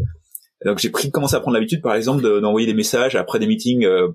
Donc 0.65 0.79
j'ai 0.79 0.91
commencé 0.91 1.35
à 1.35 1.39
prendre 1.39 1.55
l'habitude, 1.55 1.81
par 1.81 1.95
exemple, 1.95 2.21
d'envoyer 2.41 2.67
des 2.67 2.73
messages 2.73 3.15
après 3.15 3.39
des 3.39 3.47
meetings 3.47 3.85
euh, 3.85 4.09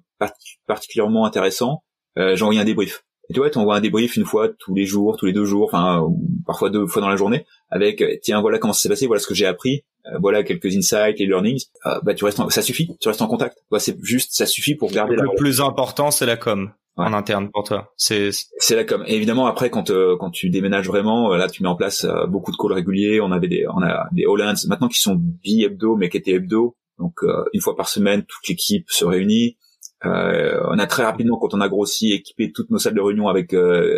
particulièrement 0.66 1.26
intéressants. 1.26 1.82
Euh, 2.18 2.36
J'envoie 2.36 2.60
un 2.60 2.64
débrief. 2.64 3.04
Et 3.28 3.34
tu 3.34 3.40
vois, 3.40 3.50
tu 3.50 3.58
envoies 3.58 3.76
un 3.76 3.80
débrief 3.80 4.16
une 4.16 4.24
fois 4.24 4.48
tous 4.48 4.74
les 4.74 4.86
jours, 4.86 5.16
tous 5.18 5.26
les 5.26 5.32
deux 5.32 5.44
jours, 5.44 5.68
enfin 5.72 6.06
parfois 6.46 6.70
deux 6.70 6.86
fois 6.86 7.02
dans 7.02 7.08
la 7.08 7.16
journée, 7.16 7.44
avec 7.70 8.00
euh, 8.00 8.16
tiens 8.22 8.40
voilà 8.40 8.58
comment 8.58 8.72
ça 8.72 8.82
s'est 8.82 8.88
passé, 8.88 9.06
voilà 9.06 9.20
ce 9.20 9.26
que 9.26 9.34
j'ai 9.34 9.46
appris, 9.46 9.84
euh, 10.06 10.18
voilà 10.20 10.42
quelques 10.42 10.74
insights 10.74 11.20
et 11.20 11.26
learnings. 11.26 11.64
bah 12.02 12.14
tu 12.14 12.24
restes, 12.24 12.40
ça 12.50 12.62
suffit, 12.62 12.88
tu 13.00 13.08
restes 13.08 13.22
en 13.22 13.28
contact. 13.28 13.58
c'est 13.78 13.96
juste, 14.02 14.32
ça 14.32 14.46
suffit 14.46 14.74
pour 14.74 14.90
garder. 14.90 15.16
Le 15.16 15.36
plus 15.36 15.60
important, 15.60 16.10
c'est 16.10 16.26
la 16.26 16.36
com 16.36 16.70
en 16.98 17.12
interne 17.12 17.50
pour 17.50 17.64
toi. 17.64 17.92
C'est 17.96 18.30
c'est 18.58 18.76
la 18.76 18.84
com. 18.84 19.04
Et 19.06 19.14
évidemment 19.14 19.46
après 19.46 19.70
quand 19.70 19.90
euh, 19.90 20.16
quand 20.18 20.30
tu 20.30 20.50
déménages 20.50 20.88
vraiment, 20.88 21.32
euh, 21.32 21.36
là 21.36 21.48
tu 21.48 21.62
mets 21.62 21.68
en 21.68 21.76
place 21.76 22.04
euh, 22.04 22.26
beaucoup 22.26 22.50
de 22.50 22.56
calls 22.56 22.72
réguliers. 22.72 23.20
On 23.20 23.32
avait 23.32 23.48
des 23.48 23.66
on 23.68 23.82
a 23.82 24.08
des 24.12 24.26
Hollands 24.26 24.54
maintenant 24.68 24.88
qui 24.88 24.98
sont 24.98 25.14
bi-hebdo 25.16 25.96
mais 25.96 26.08
qui 26.08 26.16
étaient 26.16 26.32
hebdo. 26.32 26.76
Donc 26.98 27.20
une 27.52 27.60
fois 27.60 27.76
par 27.76 27.88
semaine, 27.88 28.24
toute 28.24 28.48
l'équipe 28.48 28.84
se 28.88 29.04
réunit. 29.04 29.56
On 30.04 30.78
a 30.78 30.86
très 30.86 31.04
rapidement 31.04 31.38
quand 31.38 31.54
on 31.54 31.60
a 31.60 31.68
grossi 31.68 32.12
équipé 32.12 32.52
toutes 32.52 32.70
nos 32.70 32.78
salles 32.78 32.94
de 32.94 33.00
réunion 33.00 33.28
avec 33.28 33.54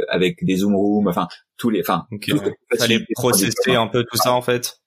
avec 0.08 0.44
des 0.44 0.56
Zoom 0.56 0.74
rooms, 0.74 1.08
enfin 1.08 1.28
tous 1.56 1.70
les, 1.70 1.80
enfin 1.80 2.06
okay, 2.10 2.32
fallait 2.78 3.04
processer 3.14 3.74
un 3.74 3.86
peu 3.86 4.04
tout 4.04 4.16
ça 4.16 4.32
en 4.32 4.42
fait. 4.42 4.80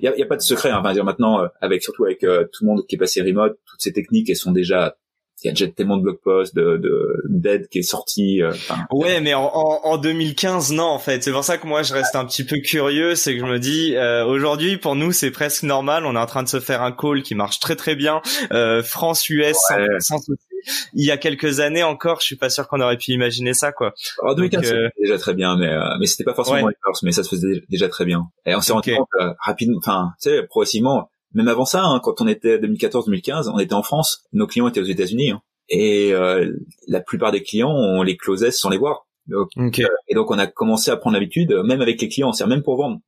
Il 0.00 0.04
y 0.04 0.08
a, 0.08 0.16
y 0.16 0.22
a, 0.22 0.26
pas 0.26 0.36
de 0.36 0.42
secret. 0.42 0.70
Hein, 0.70 0.92
dire 0.92 1.04
maintenant 1.04 1.40
avec 1.60 1.82
surtout 1.82 2.04
avec 2.04 2.20
tout 2.20 2.64
le 2.64 2.66
monde 2.66 2.86
qui 2.86 2.96
est 2.96 2.98
passé 2.98 3.22
remote, 3.22 3.58
toutes 3.66 3.80
ces 3.80 3.92
techniques 3.92 4.28
elles 4.30 4.36
sont 4.36 4.52
déjà 4.52 4.96
il 5.42 5.46
y 5.46 5.50
a 5.50 5.52
déjà 5.52 5.68
tellement 5.68 5.96
de 5.96 6.02
blog 6.02 6.18
posts 6.22 6.54
de 6.54 7.22
d'aide 7.28 7.68
qui 7.68 7.78
est 7.78 7.82
sorti 7.82 8.42
euh, 8.42 8.52
ouais 8.90 9.20
mais 9.20 9.34
en, 9.34 9.44
en, 9.44 9.96
2015 9.96 10.72
non 10.72 10.84
en 10.84 10.98
fait. 10.98 11.22
C'est 11.22 11.30
pour 11.30 11.44
ça 11.44 11.58
que 11.58 11.66
moi 11.66 11.82
je 11.82 11.94
reste 11.94 12.16
un 12.16 12.24
petit 12.24 12.44
peu 12.44 12.56
curieux 12.58 13.14
c'est 13.14 13.34
que 13.34 13.40
je 13.40 13.44
me 13.44 13.58
dis 13.58 13.94
euh, 13.94 14.24
aujourd'hui 14.24 14.78
pour 14.78 14.96
nous 14.96 15.12
c'est 15.12 15.30
presque 15.30 15.62
normal. 15.62 16.06
On 16.06 16.16
est 16.16 16.18
en 16.18 16.26
train 16.26 16.42
de 16.42 16.48
se 16.48 16.58
faire 16.58 16.82
un 16.82 16.92
call 16.92 17.22
qui 17.22 17.36
marche 17.36 17.60
très 17.60 17.76
très 17.76 17.94
bien. 17.94 18.20
Euh, 18.52 18.82
France 18.82 19.28
US 19.30 19.56
sans, 20.00 20.18
souci 20.18 20.47
il 20.94 21.04
y 21.04 21.10
a 21.10 21.16
quelques 21.16 21.60
années 21.60 21.82
encore 21.82 22.20
je 22.20 22.26
suis 22.26 22.36
pas 22.36 22.50
sûr 22.50 22.66
qu'on 22.68 22.80
aurait 22.80 22.96
pu 22.96 23.12
imaginer 23.12 23.54
ça 23.54 23.72
quoi 23.72 23.94
en 24.22 24.34
2015 24.34 24.62
c'était 24.62 24.90
déjà 25.00 25.18
très 25.18 25.34
bien 25.34 25.56
mais 25.56 25.72
mais 26.00 26.06
c'était 26.06 26.24
pas 26.24 26.34
forcément 26.34 26.62
ouais. 26.62 26.74
mais 27.02 27.12
ça 27.12 27.22
se 27.22 27.28
faisait 27.28 27.62
déjà 27.68 27.88
très 27.88 28.04
bien 28.04 28.28
et 28.46 28.54
on 28.54 28.60
s'est 28.60 28.72
rendu 28.72 28.94
compte 28.94 29.08
rapidement 29.40 29.78
enfin 29.78 30.12
tu 30.20 30.30
sais 30.30 30.42
progressivement 30.44 31.08
même 31.34 31.48
avant 31.48 31.64
ça, 31.64 31.84
hein, 31.84 32.00
quand 32.02 32.20
on 32.20 32.28
était 32.28 32.58
2014-2015, 32.58 33.50
on 33.52 33.58
était 33.58 33.74
en 33.74 33.82
France, 33.82 34.24
nos 34.32 34.46
clients 34.46 34.68
étaient 34.68 34.80
aux 34.80 34.84
États-Unis, 34.84 35.30
hein. 35.30 35.42
et 35.68 36.12
euh, 36.12 36.52
la 36.86 37.00
plupart 37.00 37.32
des 37.32 37.42
clients, 37.42 37.70
on 37.70 38.02
les 38.02 38.16
closait 38.16 38.50
sans 38.50 38.70
les 38.70 38.78
voir. 38.78 39.06
Donc, 39.26 39.50
euh, 39.58 39.86
et 40.08 40.14
donc 40.14 40.30
on 40.30 40.38
a 40.38 40.46
commencé 40.46 40.90
à 40.90 40.96
prendre 40.96 41.14
l'habitude, 41.14 41.52
même 41.64 41.82
avec 41.82 42.00
les 42.00 42.08
clients, 42.08 42.32
c'est 42.32 42.46
même 42.46 42.62
pour 42.62 42.76
vendre, 42.76 43.00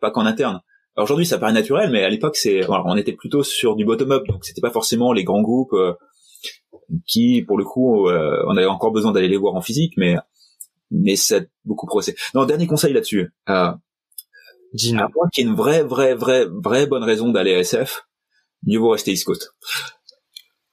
pas 0.00 0.10
qu'en 0.10 0.26
interne. 0.26 0.60
Alors 0.96 1.04
aujourd'hui, 1.04 1.26
ça 1.26 1.38
paraît 1.38 1.52
naturel, 1.52 1.90
mais 1.90 2.02
à 2.02 2.08
l'époque, 2.08 2.36
c'est, 2.36 2.68
on 2.68 2.96
était 2.96 3.12
plutôt 3.12 3.44
sur 3.44 3.76
du 3.76 3.84
bottom-up, 3.84 4.24
donc 4.26 4.44
c'était 4.44 4.60
pas 4.60 4.72
forcément 4.72 5.12
les 5.12 5.22
grands 5.22 5.42
groupes 5.42 5.74
euh, 5.74 5.92
qui, 7.06 7.42
pour 7.42 7.58
le 7.58 7.64
coup, 7.64 8.08
on 8.08 8.56
avait 8.56 8.66
encore 8.66 8.92
besoin 8.92 9.12
d'aller 9.12 9.28
les 9.28 9.36
voir 9.36 9.54
en 9.54 9.60
physique, 9.60 9.94
mais 9.96 10.16
mais 10.90 11.16
ça 11.16 11.38
a 11.38 11.40
beaucoup 11.64 11.86
progressé. 11.86 12.16
Non, 12.34 12.44
dernier 12.44 12.66
conseil 12.66 12.92
là-dessus. 12.92 13.32
Euh, 13.48 13.72
Dis-nous. 14.72 15.00
À 15.00 15.08
moins 15.14 15.28
qu'il 15.32 15.44
y 15.44 15.46
ait 15.46 15.50
une 15.50 15.56
vraie, 15.56 15.82
vraie, 15.82 16.14
vraie, 16.14 16.46
vraie 16.46 16.86
bonne 16.86 17.04
raison 17.04 17.30
d'aller 17.30 17.54
à 17.54 17.58
SF, 17.58 18.06
mieux 18.66 18.78
vaut 18.78 18.90
rester 18.90 19.12
East 19.12 19.24
Coast. 19.24 19.54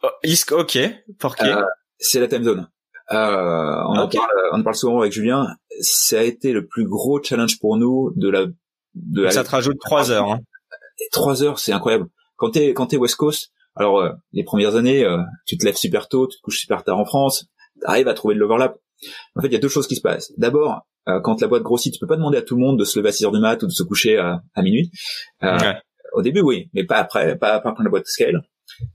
Oh, 0.03 0.09
East, 0.23 0.51
ok. 0.51 0.77
Pour 1.19 1.35
qui? 1.35 1.45
Euh, 1.45 1.63
C'est 1.97 2.19
la 2.19 2.27
time 2.27 2.43
zone. 2.43 2.69
Euh, 3.11 3.15
on, 3.15 3.97
en 3.97 4.07
parle, 4.07 4.29
on 4.51 4.59
en 4.59 4.63
parle 4.63 4.75
souvent 4.75 4.99
avec 4.99 5.13
Julien. 5.13 5.47
Ça 5.79 6.19
a 6.19 6.23
été 6.23 6.53
le 6.53 6.65
plus 6.65 6.87
gros 6.87 7.21
challenge 7.21 7.59
pour 7.59 7.77
nous 7.77 8.11
de 8.15 8.29
la. 8.29 8.45
De 8.95 9.21
la... 9.21 9.31
Ça 9.31 9.43
te 9.43 9.49
rajoute 9.49 9.77
trois 9.79 10.11
heures. 10.11 10.31
Hein. 10.31 10.39
Trois 11.11 11.43
heures, 11.43 11.59
c'est 11.59 11.71
incroyable. 11.71 12.07
Quand 12.37 12.51
t'es 12.51 12.73
quand 12.73 12.87
t'es 12.87 12.97
West 12.97 13.15
Coast, 13.15 13.51
alors 13.75 13.99
euh, 13.99 14.11
les 14.33 14.43
premières 14.43 14.75
années, 14.75 15.03
euh, 15.03 15.21
tu 15.45 15.57
te 15.57 15.65
lèves 15.65 15.75
super 15.75 16.07
tôt, 16.07 16.27
tu 16.27 16.37
te 16.37 16.41
couches 16.41 16.59
super 16.59 16.83
tard 16.83 16.97
en 16.97 17.05
France, 17.05 17.45
t'arrives 17.81 18.07
à 18.07 18.13
trouver 18.13 18.35
de 18.35 18.39
l'overlap. 18.39 18.77
En 19.35 19.41
fait, 19.41 19.47
il 19.47 19.53
y 19.53 19.57
a 19.57 19.59
deux 19.59 19.69
choses 19.69 19.87
qui 19.87 19.95
se 19.95 20.01
passent. 20.01 20.31
D'abord, 20.37 20.87
euh, 21.07 21.19
quand 21.19 21.41
la 21.41 21.47
boîte 21.47 21.63
grossit, 21.63 21.93
tu 21.93 21.99
peux 21.99 22.07
pas 22.07 22.15
demander 22.15 22.37
à 22.37 22.41
tout 22.41 22.55
le 22.55 22.61
monde 22.61 22.79
de 22.79 22.85
se 22.85 22.97
lever 22.97 23.09
à 23.09 23.11
6 23.11 23.25
heures 23.25 23.31
du 23.31 23.39
mat 23.39 23.61
ou 23.61 23.67
de 23.67 23.71
se 23.71 23.83
coucher 23.83 24.17
à, 24.17 24.41
à 24.53 24.61
minuit. 24.61 24.91
Euh, 25.43 25.73
Au 26.13 26.21
début, 26.21 26.41
oui, 26.41 26.69
mais 26.73 26.85
pas 26.85 26.97
après, 26.97 27.37
pas, 27.37 27.59
pas 27.59 27.73
quand 27.75 27.83
la 27.83 27.89
boîte 27.89 28.07
scale. 28.07 28.41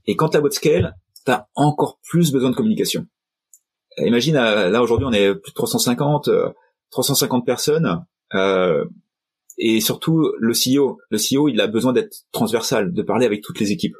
Et 0.05 0.15
quand 0.15 0.33
la 0.33 0.41
boîte 0.41 0.53
scale, 0.53 0.95
t'as 1.25 1.45
encore 1.55 1.99
plus 2.09 2.31
besoin 2.31 2.49
de 2.49 2.55
communication. 2.55 3.05
Euh, 3.99 4.07
imagine, 4.07 4.35
euh, 4.35 4.69
là 4.69 4.81
aujourd'hui, 4.81 5.05
on 5.07 5.13
est 5.13 5.33
plus 5.35 5.51
de 5.51 5.55
350, 5.55 6.29
350 6.89 7.45
personnes, 7.45 8.03
et 9.57 9.79
surtout 9.79 10.33
le 10.39 10.53
CEO. 10.53 10.97
Le 11.09 11.17
CEO, 11.17 11.47
il 11.47 11.61
a 11.61 11.67
besoin 11.67 11.93
d'être 11.93 12.23
transversal, 12.31 12.91
de 12.93 13.01
parler 13.03 13.25
avec 13.25 13.41
toutes 13.41 13.59
les 13.59 13.71
équipes. 13.71 13.95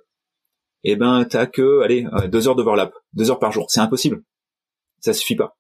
Et 0.84 0.94
eh 0.94 0.96
ben, 0.96 1.26
t'as 1.26 1.46
que, 1.46 1.82
allez, 1.82 2.08
deux 2.28 2.48
heures 2.48 2.56
d'overlap, 2.56 2.94
deux 3.14 3.30
heures 3.30 3.40
par 3.40 3.52
jour. 3.52 3.70
C'est 3.70 3.82
impossible. 3.82 4.24
Ça 5.00 5.14
suffit 5.14 5.36
pas. 5.36 5.58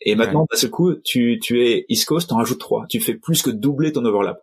Et 0.00 0.14
maintenant, 0.14 0.46
à 0.50 0.56
ce 0.56 0.66
coup, 0.66 0.94
tu, 0.94 1.38
tu 1.42 1.66
es 1.66 1.86
East 1.88 2.06
Coast, 2.06 2.28
t'en 2.28 2.36
rajoutes 2.36 2.60
trois. 2.60 2.86
Tu 2.88 3.00
fais 3.00 3.14
plus 3.14 3.42
que 3.42 3.50
doubler 3.50 3.92
ton 3.92 4.04
overlap. 4.04 4.42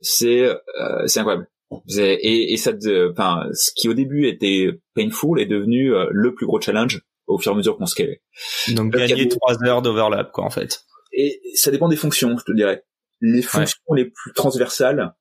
C'est, 0.00 0.42
euh, 0.42 1.06
c'est 1.06 1.20
incroyable. 1.20 1.48
Et, 1.96 2.52
et 2.52 2.56
ça, 2.56 2.72
enfin, 3.10 3.46
ce 3.52 3.70
qui 3.74 3.88
au 3.88 3.94
début 3.94 4.26
était 4.26 4.68
painful 4.94 5.40
est 5.40 5.46
devenu 5.46 5.94
euh, 5.94 6.06
le 6.10 6.34
plus 6.34 6.46
gros 6.46 6.60
challenge 6.60 7.02
au 7.26 7.38
fur 7.38 7.52
et 7.52 7.54
à 7.54 7.56
mesure 7.56 7.76
qu'on 7.76 7.86
scalait. 7.86 8.22
Donc 8.68 8.92
gagner 8.92 9.28
trois 9.28 9.62
heures 9.64 9.82
d'overlap, 9.82 10.32
quoi, 10.32 10.44
en 10.44 10.50
fait. 10.50 10.84
Et 11.12 11.40
ça 11.54 11.70
dépend 11.70 11.88
des 11.88 11.96
fonctions, 11.96 12.36
je 12.38 12.44
te 12.44 12.52
dirais. 12.52 12.84
Les 13.20 13.42
fonctions 13.42 13.94
les 13.94 14.06
plus 14.06 14.32
transversales, 14.34 15.14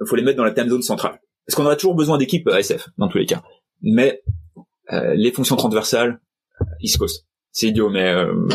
il 0.00 0.06
faut 0.06 0.16
les 0.16 0.22
mettre 0.22 0.36
dans 0.36 0.44
la 0.44 0.52
time 0.52 0.68
zone 0.68 0.82
centrale. 0.82 1.20
Parce 1.48 1.56
qu'on 1.56 1.64
aurait 1.64 1.76
toujours 1.76 1.94
besoin 1.94 2.18
d'équipes 2.18 2.46
ASF, 2.46 2.90
dans 2.98 3.08
tous 3.08 3.16
les 3.16 3.24
cas. 3.24 3.42
Mais 3.80 4.22
euh, 4.92 5.14
les 5.14 5.32
fonctions 5.32 5.56
transversales, 5.56 6.20
East 6.80 6.98
Coast 6.98 7.24
c'est 7.52 7.68
idiot, 7.68 7.88
mais 7.88 8.12
euh, 8.12 8.46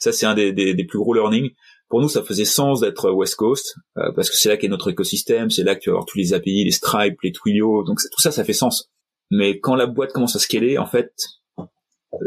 ça 0.00 0.10
c'est 0.10 0.26
un 0.26 0.34
des, 0.34 0.84
plus 0.84 0.98
gros 0.98 1.14
learnings. 1.14 1.50
Pour 1.88 2.00
nous, 2.00 2.08
ça 2.08 2.22
faisait 2.22 2.44
sens 2.44 2.80
d'être 2.80 3.10
West 3.10 3.36
Coast 3.36 3.76
euh, 3.96 4.10
parce 4.14 4.30
que 4.30 4.36
c'est 4.36 4.48
là 4.48 4.56
qu'est 4.56 4.68
notre 4.68 4.90
écosystème, 4.90 5.50
c'est 5.50 5.62
là 5.62 5.76
que 5.76 5.80
tu 5.80 5.90
vas 5.90 5.94
avoir 5.94 6.06
tous 6.06 6.18
les 6.18 6.34
API, 6.34 6.64
les 6.64 6.72
Stripe, 6.72 7.16
les 7.22 7.30
Twilio, 7.30 7.84
donc 7.84 8.00
tout 8.00 8.20
ça, 8.20 8.32
ça 8.32 8.42
fait 8.42 8.52
sens. 8.52 8.90
mais 9.30 9.60
quand 9.60 9.76
la 9.76 9.86
boîte 9.86 10.12
commence 10.12 10.34
à 10.34 10.40
scaler, 10.40 10.76
en 10.76 10.86
fait, 10.86 11.12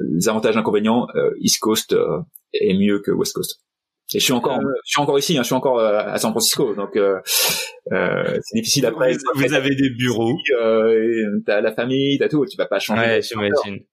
les 0.10 0.30
avantages 0.30 0.56
inconvénients, 0.56 1.08
East 1.42 1.60
Coast 1.60 1.94
est 2.54 2.74
mieux 2.74 3.00
que 3.00 3.12
West 3.12 3.34
Coast. 3.34 3.60
Et 4.16 4.20
je 4.20 4.24
suis 4.24 4.34
encore, 4.34 4.60
je 4.60 4.92
suis 4.92 5.02
encore 5.02 5.18
ici, 5.18 5.38
hein, 5.38 5.42
je 5.42 5.48
suis 5.48 5.56
encore 5.56 5.80
à 5.80 6.18
San 6.18 6.32
Francisco, 6.32 6.76
donc 6.76 6.96
euh, 6.96 7.20
c'est 7.88 8.56
difficile 8.56 8.86
après. 8.86 9.18
Vous, 9.36 9.54
avez 9.54 9.76
des 9.76 9.90
bureaux, 9.90 10.38
euh, 10.62 11.42
t'as 11.46 11.62
la 11.62 11.74
famille, 11.74 12.20
t'as 12.20 12.30
tout, 12.30 12.46
tu 12.46 12.58
vas 12.58 12.68
pas 12.68 12.80
changer. 12.80 13.02
Ouais, 13.02 13.22
j'imagine. 13.22 13.84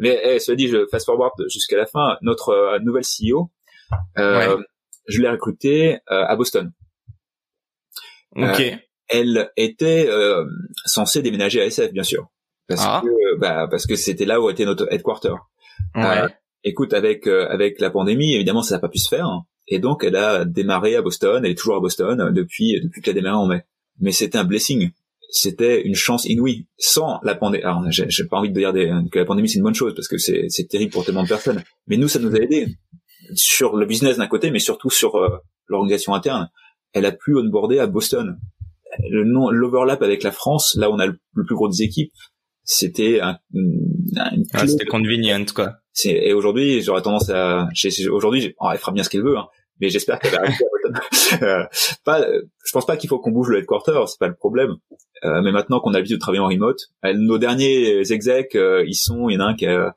Mais 0.00 0.18
eh, 0.24 0.40
cela 0.40 0.56
dit, 0.56 0.68
je 0.68 0.86
fast 0.90 1.04
forward 1.04 1.32
jusqu'à 1.48 1.76
la 1.76 1.86
fin. 1.86 2.16
Notre 2.22 2.48
euh, 2.48 2.78
nouvelle 2.80 3.04
CEO, 3.04 3.50
euh, 4.18 4.56
je 5.06 5.20
l'ai 5.20 5.28
recrutée 5.28 5.98
euh, 6.10 6.24
à 6.26 6.34
Boston. 6.36 6.72
Ok. 8.36 8.62
elle 9.08 9.50
était 9.56 10.08
censée 10.84 11.20
déménager 11.20 11.60
à 11.60 11.66
SF, 11.66 11.92
bien 11.92 12.04
sûr, 12.04 12.28
parce 12.68 12.82
ah. 12.84 13.02
que 13.04 13.38
bah, 13.38 13.66
parce 13.68 13.86
que 13.86 13.96
c'était 13.96 14.24
là 14.24 14.40
où 14.40 14.48
était 14.48 14.64
notre 14.64 14.90
headquarter. 14.92 15.34
Ouais. 15.96 16.26
Écoute, 16.64 16.92
avec 16.92 17.26
avec 17.26 17.80
la 17.80 17.90
pandémie, 17.90 18.34
évidemment, 18.34 18.62
ça 18.62 18.76
n'a 18.76 18.80
pas 18.80 18.88
pu 18.88 18.98
se 18.98 19.08
faire, 19.08 19.28
et 19.68 19.78
donc 19.78 20.04
elle 20.04 20.16
a 20.16 20.44
démarré 20.44 20.96
à 20.96 21.02
Boston. 21.02 21.44
Elle 21.44 21.52
est 21.52 21.58
toujours 21.58 21.76
à 21.76 21.80
Boston 21.80 22.32
depuis 22.32 22.80
depuis 22.82 23.00
qu'elle 23.02 23.16
a 23.16 23.20
démarré 23.20 23.36
en 23.36 23.46
mai. 23.46 23.62
Mais 23.98 24.12
c'était 24.12 24.38
un 24.38 24.44
blessing 24.44 24.90
c'était 25.30 25.82
une 25.82 25.94
chance 25.94 26.24
inouïe. 26.24 26.66
Sans 26.78 27.20
la 27.22 27.34
pandémie, 27.34 27.62
alors 27.62 27.84
j'ai 27.88 28.24
pas 28.24 28.38
envie 28.38 28.50
de 28.50 28.54
dire 28.54 28.72
que 29.10 29.18
la 29.18 29.24
pandémie 29.24 29.48
c'est 29.48 29.58
une 29.58 29.64
bonne 29.64 29.74
chose 29.74 29.94
parce 29.94 30.08
que 30.08 30.18
c'est 30.18 30.68
terrible 30.68 30.92
pour 30.92 31.04
tellement 31.04 31.22
de 31.22 31.28
personnes, 31.28 31.62
mais 31.86 31.96
nous 31.96 32.08
ça 32.08 32.18
nous 32.18 32.34
a 32.34 32.38
aidé 32.38 32.66
sur 33.34 33.76
le 33.76 33.86
business 33.86 34.16
d'un 34.16 34.26
côté, 34.26 34.50
mais 34.50 34.58
surtout 34.58 34.90
sur 34.90 35.16
euh, 35.16 35.38
l'organisation 35.68 36.14
interne. 36.14 36.50
Elle 36.92 37.06
a 37.06 37.12
pu 37.12 37.36
onboarder 37.36 37.78
à 37.78 37.86
Boston. 37.86 38.38
Le 39.08 39.22
l'overlap 39.22 40.02
avec 40.02 40.24
la 40.24 40.32
France, 40.32 40.74
là 40.76 40.90
où 40.90 40.94
on 40.94 40.98
a 40.98 41.06
le, 41.06 41.16
plus 41.46 41.54
gros 41.54 41.68
des 41.68 41.82
équipes, 41.82 42.12
c'était 42.64 43.20
un, 43.20 43.38
ah, 44.16 44.66
c'était 44.66 44.84
convenient 44.84 45.44
quoi. 45.54 45.74
Et 46.04 46.32
aujourd'hui, 46.32 46.82
j'aurais 46.82 47.02
tendance 47.02 47.30
à, 47.30 47.68
aujourd'hui, 48.10 48.54
oh, 48.60 48.68
elle 48.72 48.78
fera 48.78 48.92
bien 48.92 49.02
ce 49.02 49.10
qu'elle 49.10 49.22
veut, 49.22 49.36
hein, 49.36 49.48
mais 49.80 49.88
j'espère 49.88 50.18
qu'elle 50.18 50.32
va 50.32 50.42
euh, 51.42 51.64
pas, 52.04 52.24
je 52.64 52.72
pense 52.72 52.86
pas 52.86 52.96
qu'il 52.96 53.08
faut 53.08 53.18
qu'on 53.18 53.32
bouge 53.32 53.48
le 53.48 53.58
headquarter, 53.58 54.00
c'est 54.06 54.18
pas 54.18 54.28
le 54.28 54.34
problème. 54.34 54.76
Euh, 55.24 55.42
mais 55.42 55.52
maintenant 55.52 55.80
qu'on 55.80 55.90
a 55.90 55.98
l'habitude 55.98 56.16
de 56.16 56.20
travailler 56.20 56.40
en 56.40 56.48
remote, 56.48 56.80
euh, 57.04 57.12
nos 57.14 57.38
derniers 57.38 58.10
execs, 58.10 58.54
euh, 58.54 58.84
ils 58.86 58.94
sont, 58.94 59.28
il 59.28 59.34
y 59.34 59.36
en 59.36 59.40
a 59.40 59.44
un 59.44 59.54
qui 59.54 59.66
a, 59.66 59.94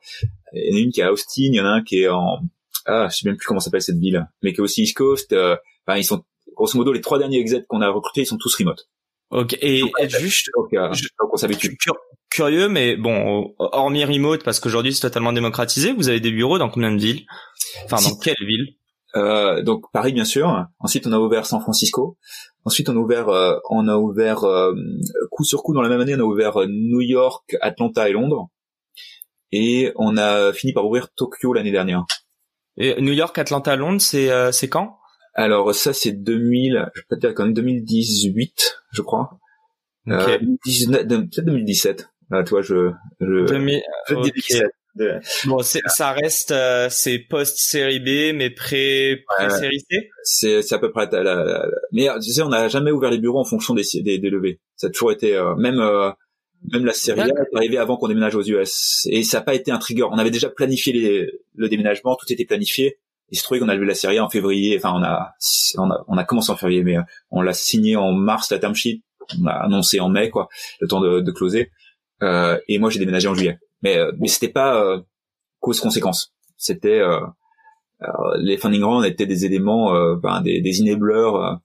il 0.52 0.70
y 0.70 0.74
en 0.74 0.76
a 0.76 0.80
une 0.80 0.90
qui 0.90 1.00
est 1.00 1.04
à 1.04 1.12
Austin, 1.12 1.42
il 1.44 1.54
y 1.54 1.60
en 1.60 1.64
a 1.64 1.70
un 1.70 1.82
qui 1.82 2.02
est 2.02 2.08
en, 2.08 2.40
ah, 2.86 3.08
je 3.10 3.16
sais 3.16 3.28
même 3.28 3.36
plus 3.36 3.46
comment 3.46 3.60
s'appelle 3.60 3.82
cette 3.82 3.98
ville, 3.98 4.28
mais 4.42 4.52
qui 4.52 4.58
est 4.58 4.62
aussi 4.62 4.82
East 4.82 4.96
Coast. 4.96 5.32
enfin, 5.32 5.98
ils 5.98 6.04
sont, 6.04 6.22
grosso 6.54 6.76
modo, 6.76 6.92
les 6.92 7.00
trois 7.00 7.18
derniers 7.18 7.38
execs 7.38 7.66
qu'on 7.66 7.80
a 7.80 7.88
recrutés, 7.88 8.22
ils 8.22 8.26
sont 8.26 8.36
tous 8.36 8.54
remote. 8.56 8.88
Ok, 9.34 9.58
et 9.60 9.82
juste, 10.08 10.48
donc, 10.56 10.70
on 11.32 11.36
s'habitue. 11.36 11.76
Curieux, 12.30 12.68
mais 12.68 12.96
bon, 12.96 13.52
hormis 13.58 14.04
remote, 14.04 14.44
parce 14.44 14.60
qu'aujourd'hui 14.60 14.94
c'est 14.94 15.00
totalement 15.00 15.32
démocratisé, 15.32 15.92
vous 15.92 16.08
avez 16.08 16.20
des 16.20 16.30
bureaux 16.30 16.58
dans 16.58 16.68
combien 16.68 16.92
de 16.92 17.00
villes? 17.00 17.26
Enfin, 17.84 17.96
dans 18.08 18.16
quelle 18.16 18.36
ville 18.40 18.76
euh, 19.16 19.62
donc 19.62 19.84
Paris 19.92 20.12
bien 20.12 20.24
sûr. 20.24 20.66
Ensuite 20.80 21.06
on 21.06 21.12
a 21.12 21.18
ouvert 21.18 21.46
San 21.46 21.60
Francisco. 21.60 22.16
Ensuite 22.64 22.88
on 22.88 22.96
a 22.96 22.98
ouvert 22.98 23.28
euh, 23.28 23.58
on 23.70 23.86
a 23.86 23.96
ouvert 23.96 24.42
euh, 24.44 24.74
coup 25.30 25.44
sur 25.44 25.62
coup 25.62 25.72
dans 25.72 25.82
la 25.82 25.88
même 25.88 26.00
année 26.00 26.16
on 26.16 26.20
a 26.20 26.24
ouvert 26.24 26.58
New 26.66 27.00
York, 27.00 27.56
Atlanta 27.60 28.08
et 28.08 28.12
Londres. 28.12 28.48
Et 29.52 29.92
on 29.96 30.16
a 30.16 30.52
fini 30.52 30.72
par 30.72 30.84
ouvrir 30.84 31.12
Tokyo 31.14 31.52
l'année 31.52 31.70
dernière. 31.70 32.04
Et 32.76 33.00
New 33.00 33.12
York, 33.12 33.38
Atlanta, 33.38 33.76
Londres, 33.76 34.00
c'est 34.00 34.30
c'est 34.50 34.68
quand? 34.68 34.98
Alors 35.34 35.72
ça 35.74 35.92
c'est 35.92 36.12
2000, 36.12 36.90
je 36.94 37.02
peux 37.08 37.16
te 37.16 37.20
dire 37.20 37.34
quand 37.34 37.44
même 37.44 37.54
2018, 37.54 38.83
je 38.94 39.02
crois. 39.02 39.38
Okay. 40.06 40.34
Euh, 40.34 40.38
peut-être 40.38 41.44
2017. 41.44 42.08
Là, 42.30 42.42
tu 42.42 42.50
vois, 42.50 42.62
je 42.62 42.90
je, 43.20 43.46
2017. 43.46 44.66
Bon, 45.46 45.58
ça 45.62 46.12
reste, 46.12 46.52
euh, 46.52 46.88
c'est 46.88 47.18
post 47.18 47.58
série 47.58 47.98
B, 47.98 48.36
mais 48.36 48.50
pré 48.50 49.24
pré 49.26 49.50
série 49.50 49.80
C? 49.80 50.10
C'est 50.22 50.62
c'est 50.62 50.74
à 50.74 50.78
peu 50.78 50.92
près 50.92 51.08
la, 51.10 51.22
la, 51.22 51.66
mais 51.92 52.08
tu 52.22 52.30
sais, 52.30 52.42
on 52.42 52.48
n'a 52.48 52.68
jamais 52.68 52.92
ouvert 52.92 53.10
les 53.10 53.18
bureaux 53.18 53.40
en 53.40 53.44
fonction 53.44 53.74
des 53.74 53.82
des, 54.02 54.18
des 54.18 54.30
levées. 54.30 54.60
Ça 54.76 54.86
a 54.86 54.90
toujours 54.90 55.10
été 55.10 55.34
euh, 55.34 55.56
même 55.56 55.80
euh, 55.80 56.10
même 56.72 56.84
la 56.84 56.92
série 56.92 57.20
A 57.20 57.26
est 57.26 57.56
arrivée 57.56 57.78
avant 57.78 57.96
qu'on 57.96 58.08
déménage 58.08 58.36
aux 58.36 58.42
US 58.42 59.06
et 59.10 59.24
ça 59.24 59.38
n'a 59.38 59.44
pas 59.44 59.54
été 59.54 59.72
un 59.72 59.78
trigger. 59.78 60.04
On 60.04 60.18
avait 60.18 60.30
déjà 60.30 60.48
planifié 60.48 60.92
les, 60.92 61.30
le 61.56 61.68
déménagement, 61.68 62.14
tout 62.14 62.32
était 62.32 62.44
planifié. 62.44 62.98
Il 63.30 63.38
se 63.38 63.42
trouvait 63.42 63.58
qu'on 63.58 63.68
a 63.68 63.74
levé 63.74 63.86
la 63.86 63.94
série 63.94 64.18
A 64.18 64.24
en 64.24 64.30
février. 64.30 64.76
Enfin, 64.76 64.92
on 64.94 65.02
a 65.02 65.32
on 65.78 65.90
a 65.90 66.04
on 66.08 66.16
a 66.16 66.24
commencé 66.24 66.50
en 66.50 66.56
février, 66.56 66.84
mais 66.84 66.96
on 67.30 67.40
l'a 67.40 67.52
signé 67.52 67.96
en 67.96 68.12
mars 68.12 68.50
la 68.50 68.58
term 68.58 68.74
sheet. 68.74 69.02
On 69.38 69.44
l'a 69.44 69.62
annoncé 69.62 70.00
en 70.00 70.08
mai, 70.08 70.30
quoi, 70.30 70.48
le 70.80 70.88
temps 70.88 71.00
de, 71.00 71.20
de 71.20 71.32
closer. 71.32 71.70
et 72.22 72.78
moi, 72.78 72.90
j'ai 72.90 72.98
déménagé 72.98 73.28
en 73.28 73.34
juillet 73.34 73.58
mais 73.84 73.98
euh, 73.98 74.10
mais 74.18 74.26
c'était 74.26 74.48
pas 74.48 74.82
euh, 74.82 75.00
cause 75.60 75.80
conséquence. 75.80 76.34
C'était 76.56 76.98
euh, 76.98 77.20
les 78.38 78.56
funding 78.56 78.82
rounds 78.82 79.06
étaient 79.06 79.26
des 79.26 79.44
éléments, 79.44 79.94
ben, 80.16 80.40
des, 80.42 80.60
des 80.60 80.82
enablers. 80.82 81.58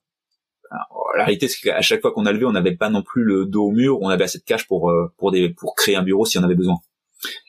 la 1.16 1.24
réalité, 1.24 1.48
c'est 1.48 1.60
qu'à 1.60 1.80
chaque 1.80 2.00
fois 2.00 2.12
qu'on 2.12 2.24
a 2.24 2.32
levé, 2.32 2.44
on 2.44 2.52
n'avait 2.52 2.76
pas 2.76 2.88
non 2.88 3.02
plus 3.02 3.24
le 3.24 3.46
dos 3.46 3.66
au 3.66 3.70
mur. 3.72 3.98
On 4.00 4.08
avait 4.08 4.24
assez 4.24 4.38
de 4.38 4.44
cash 4.44 4.66
pour 4.66 4.92
pour 5.18 5.32
des 5.32 5.50
pour 5.50 5.74
créer 5.74 5.96
un 5.96 6.02
bureau 6.02 6.24
si 6.24 6.38
on 6.38 6.42
avait 6.42 6.54
besoin. 6.54 6.76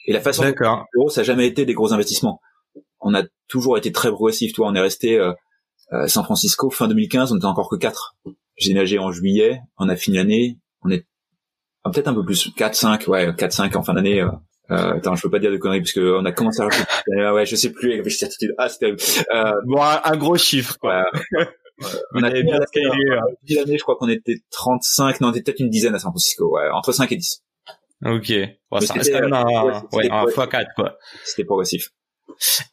Et 0.08 0.14
la 0.14 0.20
façon 0.20 0.44
un 0.44 0.86
bureau, 0.94 1.10
ça 1.10 1.22
n'a 1.22 1.26
jamais 1.26 1.48
été 1.48 1.66
des 1.66 1.74
gros 1.74 1.94
investissements. 1.94 2.42
On 3.02 3.14
a 3.14 3.24
toujours 3.48 3.78
été 3.78 3.92
très 3.92 4.10
progressif. 4.10 4.54
Toi, 4.54 4.68
on 4.70 4.76
est 4.76 4.82
resté 4.82 5.18
euh, 5.18 5.34
San 6.08 6.24
Francisco 6.24 6.70
fin 6.70 6.88
2015, 6.88 7.32
on 7.32 7.38
était 7.38 7.46
encore 7.46 7.70
que 7.70 7.76
4. 7.76 8.16
J'ai 8.58 8.74
nagé 8.74 9.00
en 9.00 9.12
juillet, 9.12 9.62
on 9.78 9.90
a 9.90 9.96
fini 9.96 10.18
l'année, 10.18 10.58
on 10.84 10.90
est 10.90 11.06
ah, 11.84 11.90
peut-être 11.90 12.08
un 12.08 12.14
peu 12.14 12.24
plus, 12.24 12.52
4, 12.56 12.76
5, 12.76 13.08
ouais, 13.08 13.34
4, 13.36 13.52
5 13.52 13.76
en 13.76 13.84
fin 13.84 13.94
d'année. 13.94 14.22
Euh, 14.22 14.28
attends, 14.70 15.16
je 15.16 15.22
peux 15.24 15.30
pas 15.30 15.40
dire 15.40 15.52
de 15.52 15.58
conneries 15.58 15.82
parce 15.82 15.92
que 15.92 16.18
on 16.20 16.24
a 16.24 16.32
commencé 16.32 16.62
à 16.62 17.34
ouais, 17.34 17.46
je 17.46 17.56
sais 17.56 17.72
plus 17.72 17.94
avec 17.94 18.10
certitude. 18.10 18.54
Ah, 18.58 18.70
c'était 18.70 18.96
euh, 19.34 19.52
bon, 19.66 19.82
un, 19.82 20.18
gros 20.18 20.38
chiffre 20.38 20.78
quoi. 20.80 21.04
on 22.14 22.24
a 22.24 22.30
bien 22.30 22.60
l'année, 23.50 23.78
je 23.78 23.82
crois 23.82 23.98
qu'on 23.98 24.08
était 24.08 24.38
35, 24.52 25.20
non, 25.20 25.30
on 25.30 25.32
était 25.32 25.42
peut-être 25.42 25.60
une 25.60 25.70
dizaine 25.70 25.96
à 25.96 26.00
San 26.00 26.12
Francisco, 26.12 26.56
ouais, 26.56 26.70
entre 26.72 26.94
5 26.94 27.12
et 27.12 27.18
10. 27.18 27.44
Ok. 28.06 28.34
Bon, 28.70 28.80
ça 28.80 28.94
reste 28.94 29.12
quand 29.12 29.22
même 29.22 29.34
un, 29.34 29.44
ouais, 29.92 30.10
un 30.10 30.26
x4 30.26 30.68
quoi. 30.76 30.98
C'était 31.26 31.44
progressif. 31.44 31.90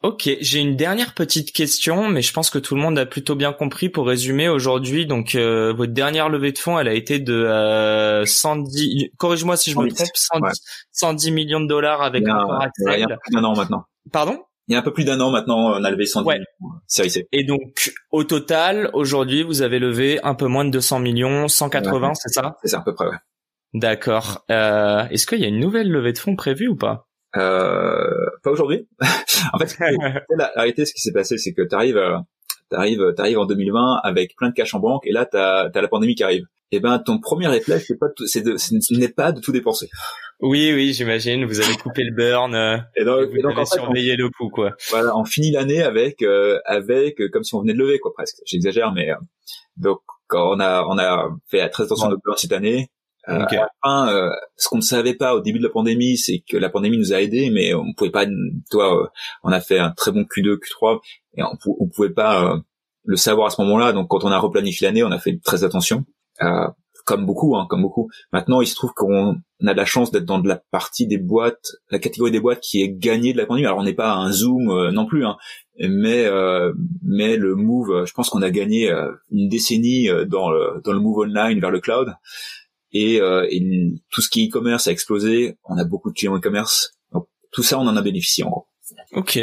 Ok, 0.02 0.31
j'ai 0.40 0.61
une 0.61 0.76
dernière 0.76 1.14
petite 1.14 1.52
question, 1.52 2.09
mais 2.09 2.22
je 2.22 2.33
pense 2.33 2.50
que 2.50 2.59
tout 2.59 2.74
le 2.74 2.81
monde 2.81 2.98
a 2.98 3.07
plutôt 3.07 3.35
bien 3.35 3.52
compris. 3.52 3.88
Pour 3.88 4.07
résumer, 4.07 4.48
aujourd'hui, 4.48 5.07
donc 5.07 5.35
euh, 5.35 5.72
votre 5.72 5.92
dernière 5.92 6.28
levée 6.28 6.52
de 6.52 6.59
fonds, 6.59 6.78
elle 6.78 6.88
a 6.88 6.94
été 6.94 7.18
de 7.18 7.35
euh, 7.35 8.24
110. 8.24 9.11
Corrige-moi 9.18 9.57
si 9.57 9.70
je 9.72 9.78
me 9.78 9.88
trompe, 9.88 10.52
110, 10.92 11.31
millions 11.31 11.61
de 11.61 11.66
dollars 11.66 12.02
avec 12.02 12.26
un 12.26 12.46
Il 12.78 12.98
y 12.98 13.02
a 13.02 13.04
un 13.04 13.09
peu 13.09 13.16
plus 13.24 13.35
d'un 13.35 13.44
an 13.44 13.54
maintenant. 13.54 13.85
Pardon? 14.12 14.42
Il 14.68 14.74
y 14.74 14.76
a 14.76 14.81
un 14.81 14.83
peu 14.83 14.92
plus 14.92 15.04
d'un 15.04 15.18
an 15.20 15.31
maintenant, 15.31 15.72
on 15.72 15.85
a 15.85 15.90
levé 15.90 16.04
110 16.04 16.26
ouais. 16.26 16.38
millions. 16.38 17.24
Et 17.33 17.44
donc, 17.44 17.92
au 18.11 18.24
total, 18.24 18.90
aujourd'hui, 18.92 19.42
vous 19.42 19.62
avez 19.62 19.78
levé 19.78 20.20
un 20.22 20.35
peu 20.35 20.46
moins 20.46 20.64
de 20.64 20.70
200 20.70 21.00
millions, 21.00 21.48
180, 21.48 22.12
c'est 22.14 22.28
ça? 22.28 22.57
C'est 22.62 22.68
ça 22.68 22.78
à 22.78 22.83
peu 22.83 22.94
près, 22.94 23.07
ouais. 23.07 23.16
D'accord. 23.74 24.44
Euh, 24.50 25.07
Est-ce 25.09 25.26
qu'il 25.26 25.40
y 25.40 25.44
a 25.44 25.48
une 25.48 25.61
nouvelle 25.61 25.90
levée 25.90 26.12
de 26.12 26.18
fonds 26.18 26.37
prévue 26.37 26.68
ou 26.68 26.76
pas? 26.76 27.07
euh, 27.07 27.07
pas 27.38 28.51
aujourd'hui. 28.51 28.88
en 29.53 29.59
fait, 29.59 29.77
la, 30.37 30.53
réalité, 30.57 30.85
ce 30.85 30.92
qui 30.92 31.01
s'est 31.01 31.12
passé, 31.12 31.38
c'est 31.38 31.53
que 31.53 31.62
tu 31.62 31.74
arrives, 31.74 31.96
euh, 31.96 32.18
t'arrives, 32.70 33.14
t'arrives 33.16 33.38
en 33.38 33.46
2020 33.46 34.01
avec 34.03 34.37
plein 34.37 34.48
de 34.48 34.55
cash 34.55 34.74
en 34.74 34.81
banque, 34.81 35.07
et 35.07 35.12
là, 35.12 35.27
t'as 35.27 35.68
as 35.68 35.81
la 35.81 35.88
pandémie 35.88 36.14
qui 36.14 36.24
arrive. 36.24 36.44
Et 36.70 36.77
eh 36.77 36.81
ben, 36.81 36.98
ton 36.98 37.18
premier 37.18 37.46
réflexe, 37.46 37.87
c'est 37.88 37.98
pas, 37.98 38.09
c'est 38.27 38.42
de, 38.42 38.59
ce 38.59 38.74
n'est 38.94 39.09
pas 39.09 39.33
de 39.33 39.40
tout 39.40 39.53
dépenser. 39.53 39.88
Oui, 40.40 40.70
oui, 40.74 40.92
j'imagine. 40.92 41.46
Vous 41.46 41.61
avez 41.61 41.74
coupé 41.77 42.03
le 42.05 42.14
burn. 42.14 42.55
Euh, 42.55 42.77
et 42.94 43.05
donc, 43.05 43.31
vous 43.31 43.48
avez 43.48 43.64
surveillé 43.64 44.16
le 44.16 44.29
coup, 44.29 44.51
quoi. 44.51 44.72
Voilà, 44.90 45.16
on 45.16 45.24
finit 45.24 45.51
l'année 45.51 45.83
avec, 45.83 46.20
euh, 46.20 46.59
avec, 46.66 47.22
comme 47.33 47.42
si 47.42 47.55
on 47.55 47.62
venait 47.62 47.72
de 47.72 47.79
lever, 47.79 47.98
quoi, 47.98 48.12
presque. 48.12 48.37
J'exagère, 48.44 48.92
mais 48.92 49.09
donc 49.79 50.01
quand 50.27 50.55
on 50.55 50.61
a, 50.61 50.85
on 50.85 50.98
a 50.98 51.31
fait 51.51 51.66
très 51.70 51.85
attention 51.85 52.11
de 52.11 52.16
burn 52.22 52.37
cette 52.37 52.53
année, 52.53 52.90
euh, 53.28 53.44
euh, 53.86 54.30
ce 54.56 54.68
qu'on 54.68 54.76
ne 54.76 54.82
savait 54.82 55.14
pas 55.14 55.34
au 55.34 55.40
début 55.40 55.58
de 55.58 55.64
la 55.64 55.70
pandémie, 55.70 56.16
c'est 56.16 56.42
que 56.48 56.56
la 56.56 56.70
pandémie 56.70 56.98
nous 56.98 57.12
a 57.12 57.20
aidés, 57.20 57.50
mais 57.50 57.74
on 57.74 57.92
pouvait 57.92 58.10
pas. 58.10 58.24
Toi, 58.70 59.02
euh, 59.02 59.06
on 59.42 59.52
a 59.52 59.60
fait 59.60 59.78
un 59.78 59.90
très 59.90 60.12
bon 60.12 60.22
Q2, 60.22 60.56
Q3, 60.56 61.00
et 61.36 61.42
on, 61.42 61.56
on 61.78 61.88
pouvait 61.88 62.10
pas 62.10 62.58
le 63.04 63.16
savoir 63.16 63.48
à 63.48 63.50
ce 63.50 63.60
moment-là. 63.62 63.92
Donc, 63.92 64.08
quand 64.08 64.24
on 64.24 64.30
a 64.30 64.38
replanifié 64.38 64.86
l'année, 64.86 65.02
on 65.02 65.10
a 65.10 65.18
fait 65.18 65.38
très 65.44 65.64
attention, 65.64 66.04
comme 67.04 67.26
beaucoup, 67.26 67.56
hein, 67.56 67.66
comme 67.68 67.82
beaucoup. 67.82 68.08
Maintenant, 68.32 68.60
il 68.60 68.66
se 68.66 68.74
trouve 68.74 68.92
qu'on 68.94 69.36
a 69.66 69.72
de 69.72 69.76
la 69.76 69.84
chance 69.84 70.10
d'être 70.10 70.24
dans 70.24 70.38
de 70.38 70.48
la 70.48 70.60
partie 70.70 71.06
des 71.06 71.18
boîtes, 71.18 71.72
la 71.90 71.98
catégorie 71.98 72.30
des 72.30 72.40
boîtes 72.40 72.60
qui 72.60 72.82
est 72.82 72.90
gagnée 72.90 73.32
de 73.32 73.38
la 73.38 73.46
pandémie. 73.46 73.66
Alors, 73.66 73.78
on 73.78 73.84
n'est 73.84 73.94
pas 73.94 74.12
un 74.12 74.32
zoom 74.32 74.90
non 74.90 75.06
plus, 75.06 75.26
hein, 75.26 75.36
mais 75.78 76.26
mais 77.02 77.36
le 77.36 77.56
move, 77.56 78.06
je 78.06 78.12
pense 78.14 78.30
qu'on 78.30 78.42
a 78.42 78.50
gagné 78.50 78.90
une 79.30 79.48
décennie 79.48 80.08
dans 80.26 80.50
le 80.50 80.80
dans 80.82 80.92
le 80.92 81.00
move 81.00 81.18
online 81.18 81.60
vers 81.60 81.70
le 81.70 81.80
cloud 81.80 82.14
et, 82.92 83.20
euh, 83.20 83.46
tout 84.11 84.20
ce 84.20 84.29
qui 84.29 84.44
est 84.44 84.48
e-commerce 84.48 84.88
a 84.88 84.92
explosé. 84.92 85.57
On 85.64 85.77
a 85.77 85.85
beaucoup 85.85 86.11
de 86.11 86.14
clients 86.14 86.37
e-commerce. 86.37 86.92
Donc 87.12 87.29
tout 87.53 87.62
ça, 87.62 87.79
on 87.79 87.87
en 87.87 87.96
a 87.96 88.03
bénéficié 88.03 88.44
en 88.44 88.51
gros. 88.51 88.66
Ok. 89.12 89.38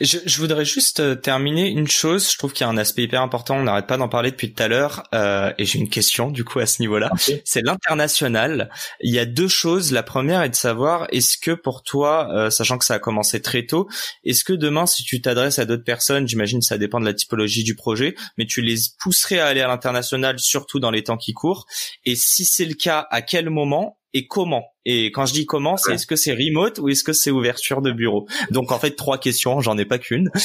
Je, 0.00 0.16
je, 0.24 0.38
voudrais 0.38 0.64
juste 0.64 1.00
euh, 1.00 1.14
terminer 1.14 1.68
une 1.68 1.88
chose. 1.88 2.32
Je 2.32 2.38
trouve 2.38 2.54
qu'il 2.54 2.64
y 2.64 2.68
a 2.68 2.72
un 2.72 2.78
aspect 2.78 3.02
hyper 3.02 3.20
important. 3.20 3.56
On 3.56 3.64
n'arrête 3.64 3.86
pas 3.86 3.98
d'en 3.98 4.08
parler 4.08 4.30
depuis 4.30 4.54
tout 4.54 4.62
à 4.62 4.66
l'heure. 4.66 5.02
Euh, 5.14 5.52
et 5.58 5.66
j'ai 5.66 5.78
une 5.78 5.90
question 5.90 6.30
du 6.30 6.42
coup 6.42 6.58
à 6.58 6.64
ce 6.64 6.80
niveau-là. 6.80 7.10
C'est 7.44 7.60
l'international. 7.60 8.70
Il 9.02 9.12
y 9.12 9.18
a 9.18 9.26
deux 9.26 9.48
choses. 9.48 9.92
La 9.92 10.02
première 10.02 10.42
est 10.42 10.48
de 10.48 10.54
savoir 10.54 11.06
est-ce 11.12 11.36
que 11.36 11.50
pour 11.50 11.82
toi, 11.82 12.30
euh, 12.34 12.48
sachant 12.48 12.78
que 12.78 12.84
ça 12.86 12.94
a 12.94 12.98
commencé 12.98 13.42
très 13.42 13.66
tôt, 13.66 13.88
est-ce 14.24 14.42
que 14.42 14.54
demain, 14.54 14.86
si 14.86 15.02
tu 15.02 15.20
t'adresses 15.20 15.58
à 15.58 15.66
d'autres 15.66 15.84
personnes, 15.84 16.26
j'imagine 16.26 16.62
ça 16.62 16.78
dépend 16.78 16.98
de 16.98 17.04
la 17.04 17.14
typologie 17.14 17.62
du 17.62 17.74
projet, 17.74 18.14
mais 18.38 18.46
tu 18.46 18.62
les 18.62 18.76
pousserais 19.00 19.38
à 19.38 19.48
aller 19.48 19.60
à 19.60 19.68
l'international, 19.68 20.38
surtout 20.38 20.80
dans 20.80 20.90
les 20.90 21.04
temps 21.04 21.18
qui 21.18 21.34
courent. 21.34 21.66
Et 22.06 22.16
si 22.16 22.46
c'est 22.46 22.64
le 22.64 22.74
cas, 22.74 23.06
à 23.10 23.20
quel 23.20 23.50
moment 23.50 23.98
et 24.14 24.26
comment 24.26 24.69
Et 24.86 25.06
quand 25.12 25.26
je 25.26 25.32
dis 25.32 25.46
comment, 25.46 25.76
c'est 25.76 25.94
est-ce 25.94 26.06
que 26.06 26.16
c'est 26.16 26.32
remote 26.32 26.78
ou 26.78 26.88
est-ce 26.88 27.04
que 27.04 27.12
c'est 27.12 27.30
ouverture 27.30 27.82
de 27.82 27.92
bureau? 27.92 28.26
Donc 28.50 28.72
en 28.72 28.78
fait 28.78 28.92
trois 28.92 29.18
questions, 29.18 29.60
j'en 29.60 29.76
ai 29.76 29.84
pas 29.84 29.98
qu'une. 29.98 30.30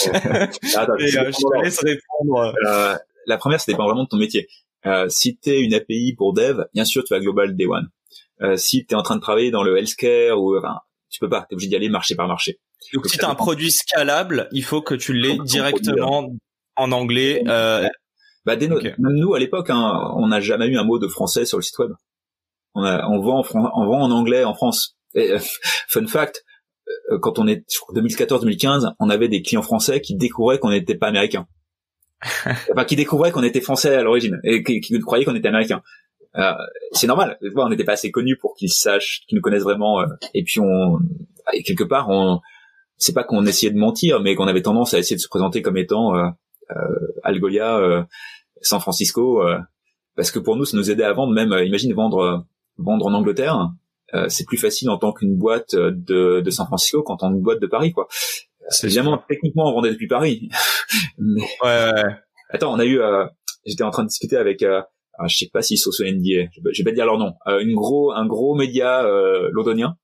Ah, 0.76 0.88
euh, 0.89 0.98
je 1.00 1.32
te 1.32 1.63
laisse 1.63 1.80
répondre. 1.80 2.54
Euh, 2.67 2.95
la 3.28 3.38
première, 3.38 3.60
ça 3.60 3.71
dépend 3.71 3.86
vraiment 3.86 4.04
de 4.04 4.10
ton 4.10 4.17
métier. 4.17 4.48
Euh, 4.86 5.08
si 5.10 5.38
tu 5.38 5.50
es 5.50 5.62
une 5.62 5.74
API 5.74 6.13
pour 6.17 6.34
dev, 6.34 6.65
bien 6.74 6.86
sûr 6.86 7.04
tu 7.04 7.13
vas 7.13 7.19
global 7.19 7.56
day 7.56 7.65
one. 7.65 7.88
Si 8.58 8.86
tu 8.86 8.93
es 8.93 8.98
en 8.98 9.04
train 9.04 9.15
de 9.15 9.21
travailler 9.21 9.52
dans 9.52 9.63
le 9.63 9.78
healthcare 9.78 10.39
ou 10.39 10.58
enfin, 10.58 10.80
tu 11.10 11.19
peux 11.19 11.30
pas, 11.30 11.45
tu 11.48 11.54
es 11.54 11.56
obligé 11.56 11.69
d'y 11.69 11.76
aller 11.76 11.89
marché 11.89 12.15
par 12.15 12.28
marché. 12.28 12.60
Donc, 12.93 13.08
si 13.08 13.17
tu 13.17 13.26
as 13.26 13.30
un 13.30 13.36
produit 13.36 13.71
scalable, 13.71 14.48
il 14.52 14.63
faut 14.63 14.82
que 14.82 14.95
tu 14.95 15.13
l'aies 15.13 15.38
directement 15.45 16.32
en 16.76 16.91
anglais. 16.91 17.41
Bah, 17.45 18.58
même 18.58 18.78
nous 19.00 19.34
à 19.34 19.39
l'époque, 19.39 19.69
hein, 19.69 20.12
on 20.17 20.28
n'a 20.28 20.39
jamais 20.39 20.67
eu 20.67 20.78
un 20.78 20.84
mot 20.84 21.00
de 21.00 21.08
français 21.08 21.45
sur 21.45 21.58
le 21.58 21.63
site 21.63 21.80
web 21.80 21.91
on, 22.75 22.83
on 22.83 23.21
vend 23.21 23.39
en 23.39 23.71
on 23.75 23.85
vend 23.85 24.01
en 24.01 24.11
anglais 24.11 24.43
en 24.43 24.53
France. 24.53 24.95
Et, 25.15 25.31
euh, 25.31 25.39
fun 25.88 26.05
fact, 26.07 26.43
euh, 27.11 27.19
quand 27.19 27.39
on 27.39 27.47
est 27.47 27.65
2014-2015, 27.93 28.93
on 28.99 29.09
avait 29.09 29.27
des 29.27 29.41
clients 29.41 29.61
français 29.61 30.01
qui 30.01 30.15
découvraient 30.15 30.59
qu'on 30.59 30.71
n'était 30.71 30.95
pas 30.95 31.07
américain. 31.07 31.47
enfin, 32.71 32.85
qui 32.85 32.95
découvraient 32.95 33.31
qu'on 33.31 33.43
était 33.43 33.61
français 33.61 33.95
à 33.95 34.03
l'origine 34.03 34.39
et 34.43 34.63
qui, 34.63 34.79
qui 34.79 34.99
croyaient 34.99 35.25
qu'on 35.25 35.35
était 35.35 35.47
américain. 35.47 35.81
Euh, 36.38 36.53
c'est 36.91 37.07
normal. 37.07 37.38
On 37.55 37.69
n'était 37.69 37.83
pas 37.83 37.93
assez 37.93 38.11
connus 38.11 38.38
pour 38.38 38.55
qu'ils 38.55 38.71
sachent, 38.71 39.21
qu'ils 39.27 39.35
nous 39.35 39.41
connaissent 39.41 39.63
vraiment. 39.63 40.01
Euh, 40.01 40.05
et 40.33 40.43
puis 40.43 40.59
on, 40.59 40.99
et 41.53 41.63
quelque 41.63 41.83
part, 41.83 42.09
on, 42.09 42.41
c'est 42.97 43.13
pas 43.13 43.23
qu'on 43.23 43.45
essayait 43.45 43.71
de 43.71 43.77
mentir, 43.77 44.19
mais 44.21 44.35
qu'on 44.35 44.47
avait 44.47 44.61
tendance 44.61 44.93
à 44.93 44.99
essayer 44.99 45.15
de 45.15 45.21
se 45.21 45.27
présenter 45.27 45.61
comme 45.61 45.77
étant 45.77 46.15
euh, 46.15 46.29
Algolia, 47.23 48.07
San 48.61 48.79
Francisco, 48.79 49.43
parce 50.15 50.31
que 50.31 50.39
pour 50.39 50.55
nous, 50.55 50.65
ça 50.65 50.77
nous 50.77 50.89
aidait 50.89 51.03
à 51.03 51.13
vendre. 51.13 51.33
Même, 51.33 51.53
imagine 51.65 51.93
vendre 51.93 52.45
vendre 52.77 53.05
en 53.05 53.13
Angleterre, 53.13 53.69
euh, 54.13 54.29
c'est 54.29 54.45
plus 54.45 54.57
facile 54.57 54.89
en 54.89 54.97
tant 54.97 55.11
qu'une 55.13 55.35
boîte 55.35 55.75
de, 55.75 56.41
de 56.41 56.49
San 56.49 56.65
Francisco 56.65 57.03
qu'en 57.03 57.17
tant 57.17 57.31
qu'une 57.31 57.41
boîte 57.41 57.61
de 57.61 57.67
Paris, 57.67 57.91
quoi. 57.91 58.07
C'est 58.69 58.88
évidemment 58.88 59.21
techniquement 59.27 59.69
on 59.69 59.73
vendait 59.73 59.91
depuis 59.91 60.07
Paris. 60.07 60.49
Mais... 61.17 61.41
Ouais, 61.63 61.91
ouais, 61.93 62.15
Attends, 62.49 62.73
on 62.73 62.79
a 62.79 62.85
eu, 62.85 62.99
euh, 62.99 63.25
j'étais 63.65 63.83
en 63.83 63.91
train 63.91 64.03
de 64.03 64.09
discuter 64.09 64.38
avec, 64.38 64.61
euh, 64.63 64.81
ah, 65.17 65.27
je 65.27 65.35
sais 65.35 65.49
pas 65.51 65.61
s'ils 65.61 65.77
sont 65.77 65.91
sur 65.91 66.05
NDA, 66.05 66.49
je 66.53 66.61
vais, 66.61 66.71
vais 66.77 66.83
pas 66.83 66.91
dire 66.91 67.05
leur 67.05 67.17
nom, 67.17 67.33
euh, 67.47 67.59
une 67.59 67.75
gros, 67.75 68.11
un 68.11 68.25
gros 68.25 68.55
média 68.55 69.03
euh, 69.05 69.49
londonien. 69.51 69.97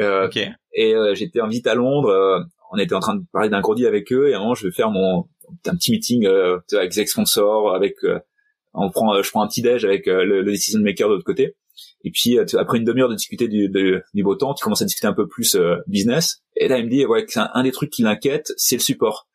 Euh, 0.00 0.26
okay. 0.26 0.50
Et 0.74 0.94
euh, 0.94 1.14
j'étais 1.14 1.40
en 1.40 1.48
visite 1.48 1.66
à 1.66 1.74
Londres. 1.74 2.44
on 2.72 2.78
était 2.78 2.94
en 2.94 3.00
train 3.00 3.16
de 3.16 3.24
parler 3.32 3.48
d'un 3.48 3.60
gros 3.60 3.74
deal 3.74 3.86
avec 3.86 4.12
eux 4.12 4.28
et 4.28 4.34
à 4.34 4.38
un 4.38 4.40
moment 4.40 4.54
je 4.54 4.66
vais 4.66 4.72
faire 4.72 4.90
mon 4.90 5.28
un 5.66 5.76
petit 5.76 5.92
meeting 5.92 6.26
avec 6.26 6.92
des 6.92 7.06
sponsors, 7.06 7.74
avec 7.74 7.94
on 8.74 8.90
prend, 8.90 9.22
je 9.22 9.30
prends 9.30 9.42
un 9.42 9.46
petit 9.46 9.62
déj 9.62 9.84
avec 9.84 10.06
le, 10.06 10.24
le 10.24 10.44
decision 10.44 10.80
maker 10.80 11.08
de 11.08 11.14
l'autre 11.14 11.24
côté. 11.24 11.54
Et 12.04 12.10
puis 12.10 12.38
euh, 12.38 12.44
après 12.58 12.78
une 12.78 12.84
demi-heure 12.84 13.08
de 13.08 13.14
discuter 13.14 13.48
du, 13.48 13.68
du 13.68 14.22
beau 14.22 14.34
temps, 14.34 14.54
tu 14.54 14.62
commences 14.62 14.82
à 14.82 14.84
discuter 14.84 15.06
un 15.06 15.12
peu 15.12 15.26
plus 15.28 15.54
euh, 15.54 15.76
business. 15.86 16.42
Et 16.56 16.68
là, 16.68 16.78
il 16.78 16.86
me 16.86 16.90
dit 16.90 17.04
ouais, 17.06 17.26
un, 17.36 17.50
un 17.54 17.62
des 17.62 17.72
trucs 17.72 17.90
qui 17.90 18.02
l'inquiète, 18.02 18.52
c'est 18.56 18.76
le 18.76 18.82
support. 18.82 19.28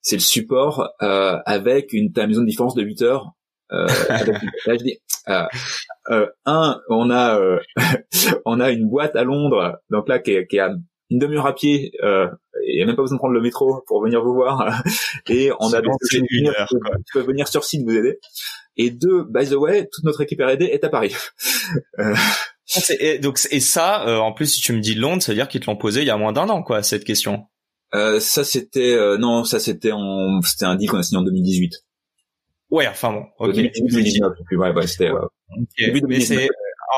C'est 0.00 0.16
le 0.16 0.20
support 0.20 0.90
euh, 1.02 1.38
avec 1.46 1.92
une 1.92 2.12
time 2.12 2.32
zone 2.32 2.44
de 2.44 2.50
différence 2.50 2.74
de 2.74 2.82
8 2.82 3.02
heures. 3.02 3.32
Euh, 3.72 3.86
avec, 4.08 4.36
là, 4.66 4.74
je 4.78 4.84
dis, 4.84 4.98
euh, 6.10 6.26
un, 6.44 6.80
on 6.88 7.10
a 7.10 7.58
on 8.44 8.60
a 8.60 8.70
une 8.70 8.88
boîte 8.88 9.16
à 9.16 9.24
Londres, 9.24 9.78
donc 9.90 10.08
là 10.08 10.18
qui 10.18 10.32
est, 10.32 10.46
qui 10.46 10.56
est 10.56 10.60
à 10.60 10.74
une 11.10 11.18
demi-heure 11.18 11.46
à 11.46 11.54
pied. 11.54 11.92
Euh, 12.02 12.28
il 12.66 12.76
n'y 12.76 12.82
a 12.82 12.86
même 12.86 12.96
pas 12.96 13.02
besoin 13.02 13.16
de 13.16 13.20
prendre 13.20 13.34
le 13.34 13.40
métro 13.40 13.82
pour 13.86 14.02
venir 14.02 14.22
vous 14.22 14.34
voir. 14.34 14.82
et 15.28 15.50
on 15.60 15.72
a 15.72 15.80
des 15.80 15.88
une 16.30 16.48
heure, 16.48 16.68
tu 16.68 17.12
peux 17.12 17.20
venir 17.20 17.48
sur 17.48 17.64
site 17.64 17.84
vous 17.84 17.96
aider. 17.96 18.18
Et 18.76 18.90
deux, 18.90 19.24
by 19.28 19.48
the 19.48 19.54
way, 19.54 19.88
toute 19.92 20.04
notre 20.04 20.20
équipe 20.22 20.40
R&D 20.40 20.64
est 20.64 20.84
à 20.84 20.88
Paris. 20.88 21.14
euh... 21.98 22.14
et, 22.98 23.18
donc, 23.18 23.38
et 23.50 23.60
ça, 23.60 24.06
euh, 24.08 24.18
en 24.18 24.32
plus, 24.32 24.46
si 24.46 24.60
tu 24.60 24.72
me 24.72 24.80
dis 24.80 24.94
Londres, 24.94 25.22
ça 25.22 25.32
veut 25.32 25.36
dire 25.36 25.48
qu'ils 25.48 25.60
te 25.60 25.66
l'ont 25.66 25.76
posé 25.76 26.00
il 26.00 26.06
y 26.06 26.10
a 26.10 26.16
moins 26.16 26.32
d'un 26.32 26.48
an, 26.48 26.62
quoi, 26.62 26.82
cette 26.82 27.04
question. 27.04 27.46
Euh, 27.94 28.18
ça, 28.18 28.42
c'était 28.42 28.94
euh, 28.94 29.16
non, 29.18 29.44
ça 29.44 29.60
c'était 29.60 29.92
en, 29.92 30.40
c'était 30.42 30.64
un 30.64 30.74
deal 30.74 30.90
qu'on 30.90 30.98
a 30.98 31.02
signé 31.04 31.20
en 31.20 31.24
2018. 31.24 31.72
Ouais, 32.70 32.88
enfin 32.88 33.12
bon, 33.12 33.24
ok. 33.38 33.54
2019, 33.54 34.32
ouais, 34.52 34.70
ouais, 34.72 34.86
c'était. 34.88 35.10
Mais 36.08 36.20
c'est, 36.20 36.48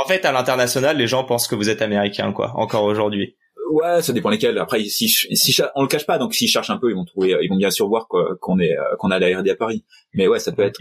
en 0.02 0.08
fait, 0.08 0.24
à 0.24 0.32
l'international, 0.32 0.96
les 0.96 1.06
gens 1.06 1.24
pensent 1.24 1.48
que 1.48 1.54
vous 1.54 1.68
êtes 1.68 1.82
américain, 1.82 2.32
quoi, 2.32 2.52
encore 2.54 2.84
aujourd'hui. 2.84 3.36
Ouais, 3.72 4.00
ça 4.00 4.14
dépend 4.14 4.30
lesquels. 4.30 4.56
Après, 4.56 4.82
si, 4.84 5.08
si 5.08 5.62
on 5.74 5.82
le 5.82 5.88
cache 5.88 6.06
pas, 6.06 6.16
donc 6.16 6.34
s'ils 6.34 6.48
cherchent 6.48 6.70
un 6.70 6.78
peu, 6.78 6.90
ils 6.90 6.94
vont 6.94 7.04
trouver, 7.04 7.36
ils 7.42 7.48
vont 7.50 7.56
bien 7.56 7.70
sûr 7.70 7.88
voir 7.88 8.06
qu'on 8.08 8.58
est, 8.58 8.74
qu'on 8.98 9.10
a 9.10 9.18
la 9.18 9.38
R&D 9.38 9.50
à 9.50 9.56
Paris. 9.56 9.84
Mais 10.14 10.28
ouais, 10.28 10.38
ça 10.38 10.52
peut 10.52 10.62
être. 10.62 10.78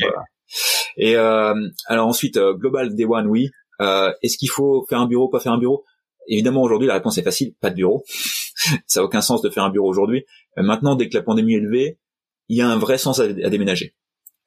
Et 0.98 1.16
euh, 1.18 1.54
alors 1.88 2.08
ensuite, 2.08 2.38
euh, 2.38 2.54
Global 2.54 2.96
Day 2.96 3.06
One, 3.06 3.28
oui. 3.28 3.50
Euh, 3.82 4.14
est-ce 4.22 4.38
qu'il 4.38 4.50
faut 4.50 4.86
faire 4.88 5.00
un 5.00 5.08
bureau, 5.08 5.28
pas 5.28 5.40
faire 5.40 5.52
un 5.52 5.58
bureau? 5.58 5.84
Évidemment, 6.28 6.62
aujourd'hui, 6.62 6.88
la 6.88 6.96
réponse 6.96 7.18
est 7.18 7.24
facile, 7.24 7.54
pas 7.60 7.70
de 7.70 7.76
bureau. 7.76 8.04
ça 8.88 9.00
n'a 9.00 9.06
aucun 9.06 9.22
sens 9.22 9.42
de 9.42 9.50
faire 9.50 9.64
un 9.64 9.70
bureau 9.70 9.90
aujourd'hui. 9.90 10.26
maintenant, 10.58 10.96
dès 10.96 11.10
que 11.10 11.18
la 11.18 11.24
pandémie 11.24 11.56
est 11.56 11.60
levée, 11.60 12.00
il 12.48 12.58
y 12.58 12.62
a 12.62 12.70
un 12.70 12.78
vrai 12.78 12.98
sens 12.98 13.20
à, 13.20 13.28
déménager. 13.28 13.96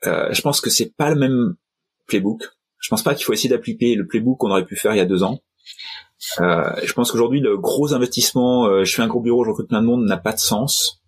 je 0.03 0.41
pense 0.41 0.61
que 0.61 0.71
c'est 0.71 0.95
pas 0.97 1.11
le 1.11 1.17
même 1.17 1.57
playbook. 2.07 2.43
Je 2.81 2.89
pense 2.89 3.03
pas 3.03 3.15
qu'il 3.15 3.25
faut 3.25 3.33
essayer 3.33 3.51
d'appliquer 3.51 3.95
le 3.97 4.07
playbook 4.07 4.39
qu'on 4.39 4.51
aurait 4.51 4.65
pu 4.65 4.77
faire 4.77 4.95
il 4.95 4.99
y 4.99 5.01
a 5.01 5.05
deux 5.05 5.23
ans. 5.23 5.41
Euh, 6.41 6.71
je 6.83 6.93
pense 6.95 7.13
qu'aujourd'hui, 7.13 7.41
le 7.41 7.59
gros 7.59 7.93
investissement, 7.93 8.85
je 8.85 8.95
fais 8.95 9.03
un 9.03 9.09
gros 9.09 9.21
bureau, 9.21 9.45
je 9.45 9.51
recrute 9.51 9.69
plein 9.69 9.83
de 9.83 9.87
monde, 9.87 10.05
n'a 10.05 10.17
pas 10.17 10.33
de 10.33 10.39
sens. 10.39 11.03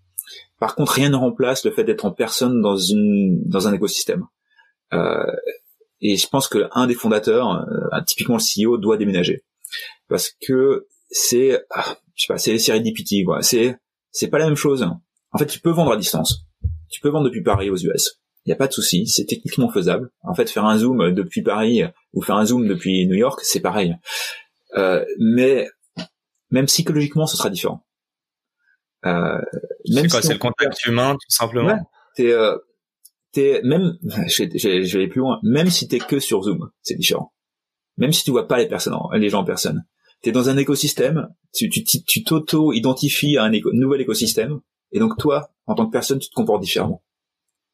Par 0.60 0.74
contre, 0.74 0.92
rien 0.92 1.08
ne 1.08 1.16
remplace 1.16 1.64
le 1.64 1.70
fait 1.70 1.84
d'être 1.84 2.04
en 2.04 2.12
personne 2.12 2.60
dans 2.60 2.76
une 2.76 3.42
dans 3.46 3.66
un 3.66 3.72
écosystème. 3.72 4.26
Euh, 4.92 5.24
et 6.00 6.16
je 6.16 6.26
pense 6.28 6.48
que 6.48 6.68
un 6.72 6.86
des 6.86 6.94
fondateurs, 6.94 7.66
euh, 7.68 8.00
typiquement 8.06 8.36
le 8.36 8.66
CEO, 8.66 8.78
doit 8.78 8.96
déménager 8.96 9.44
parce 10.08 10.30
que 10.46 10.88
c'est, 11.10 11.62
ah, 11.70 11.96
je 12.14 12.24
sais 12.24 12.32
pas, 12.32 12.38
c'est 12.38 12.58
serendipity 12.58 13.24
quoi. 13.24 13.42
C'est 13.42 13.76
c'est 14.10 14.28
pas 14.28 14.38
la 14.38 14.46
même 14.46 14.56
chose. 14.56 14.86
En 15.32 15.38
fait, 15.38 15.46
tu 15.46 15.60
peux 15.60 15.70
vendre 15.70 15.92
à 15.92 15.96
distance. 15.96 16.44
Tu 16.90 17.00
peux 17.00 17.08
vendre 17.08 17.26
depuis 17.26 17.42
Paris 17.42 17.70
aux 17.70 17.76
US. 17.76 18.20
Il 18.44 18.48
n'y 18.48 18.52
a 18.52 18.56
pas 18.56 18.66
de 18.66 18.72
souci, 18.72 19.06
c'est 19.06 19.26
techniquement 19.26 19.70
faisable. 19.70 20.10
En 20.22 20.34
fait, 20.34 20.50
faire 20.50 20.64
un 20.64 20.76
zoom 20.76 21.12
depuis 21.12 21.42
Paris 21.42 21.82
ou 22.14 22.22
faire 22.22 22.36
un 22.36 22.44
zoom 22.44 22.66
depuis 22.66 23.06
New 23.06 23.14
York, 23.14 23.40
c'est 23.42 23.60
pareil. 23.60 23.96
Euh, 24.76 25.04
mais 25.18 25.68
même 26.50 26.66
psychologiquement, 26.66 27.26
ce 27.26 27.36
sera 27.36 27.50
différent. 27.50 27.84
Euh, 29.06 29.40
même 29.88 30.08
c'est 30.08 30.22
c'est 30.22 30.32
le 30.32 30.38
contact 30.38 30.84
humain, 30.86 31.12
tout 31.14 31.30
simplement. 31.30 31.78
Ouais, 32.18 32.32
euh, 32.32 32.58
t'es 33.32 33.60
même, 33.62 33.98
je, 34.28 34.44
je, 34.54 34.98
vais 34.98 35.08
plus 35.08 35.20
loin, 35.20 35.38
même 35.42 35.70
si 35.70 35.88
t'es 35.88 35.98
que 35.98 36.18
sur 36.18 36.42
Zoom, 36.42 36.70
c'est 36.82 36.96
différent. 36.96 37.32
Même 37.96 38.12
si 38.12 38.24
tu 38.24 38.30
vois 38.30 38.48
pas 38.48 38.58
les 38.58 38.68
personnes, 38.68 38.96
les 39.14 39.28
gens 39.28 39.40
en 39.40 39.44
personne, 39.44 39.84
t'es 40.22 40.32
dans 40.32 40.48
un 40.48 40.56
écosystème, 40.56 41.28
tu 41.52 41.68
tu 41.70 42.24
t'auto-identifies 42.24 43.36
à 43.36 43.44
un 43.44 43.52
nouvel 43.72 44.00
écosystème, 44.00 44.60
et 44.92 44.98
donc 44.98 45.16
toi, 45.18 45.50
en 45.66 45.74
tant 45.74 45.86
que 45.86 45.92
personne, 45.92 46.18
tu 46.18 46.28
te 46.28 46.34
comportes 46.34 46.62
différemment. 46.62 47.02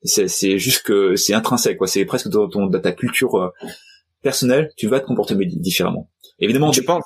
C'est 0.05 0.59
juste 0.59 0.83
que 0.83 1.17
c'est 1.17 1.35
intrinsèque, 1.35 1.79
quoi. 1.79 1.87
C'est 1.87 2.05
presque 2.05 2.29
dans, 2.29 2.49
ton, 2.49 2.67
dans 2.67 2.81
ta 2.81 2.93
culture 2.93 3.35
euh, 3.37 3.49
personnelle, 4.23 4.71
tu 4.77 4.87
vas 4.87 5.01
te 5.01 5.07
comporter 5.07 5.35
différemment. 5.37 6.11
Évidemment, 6.39 6.71
tu 6.71 6.85
penses. 6.85 7.05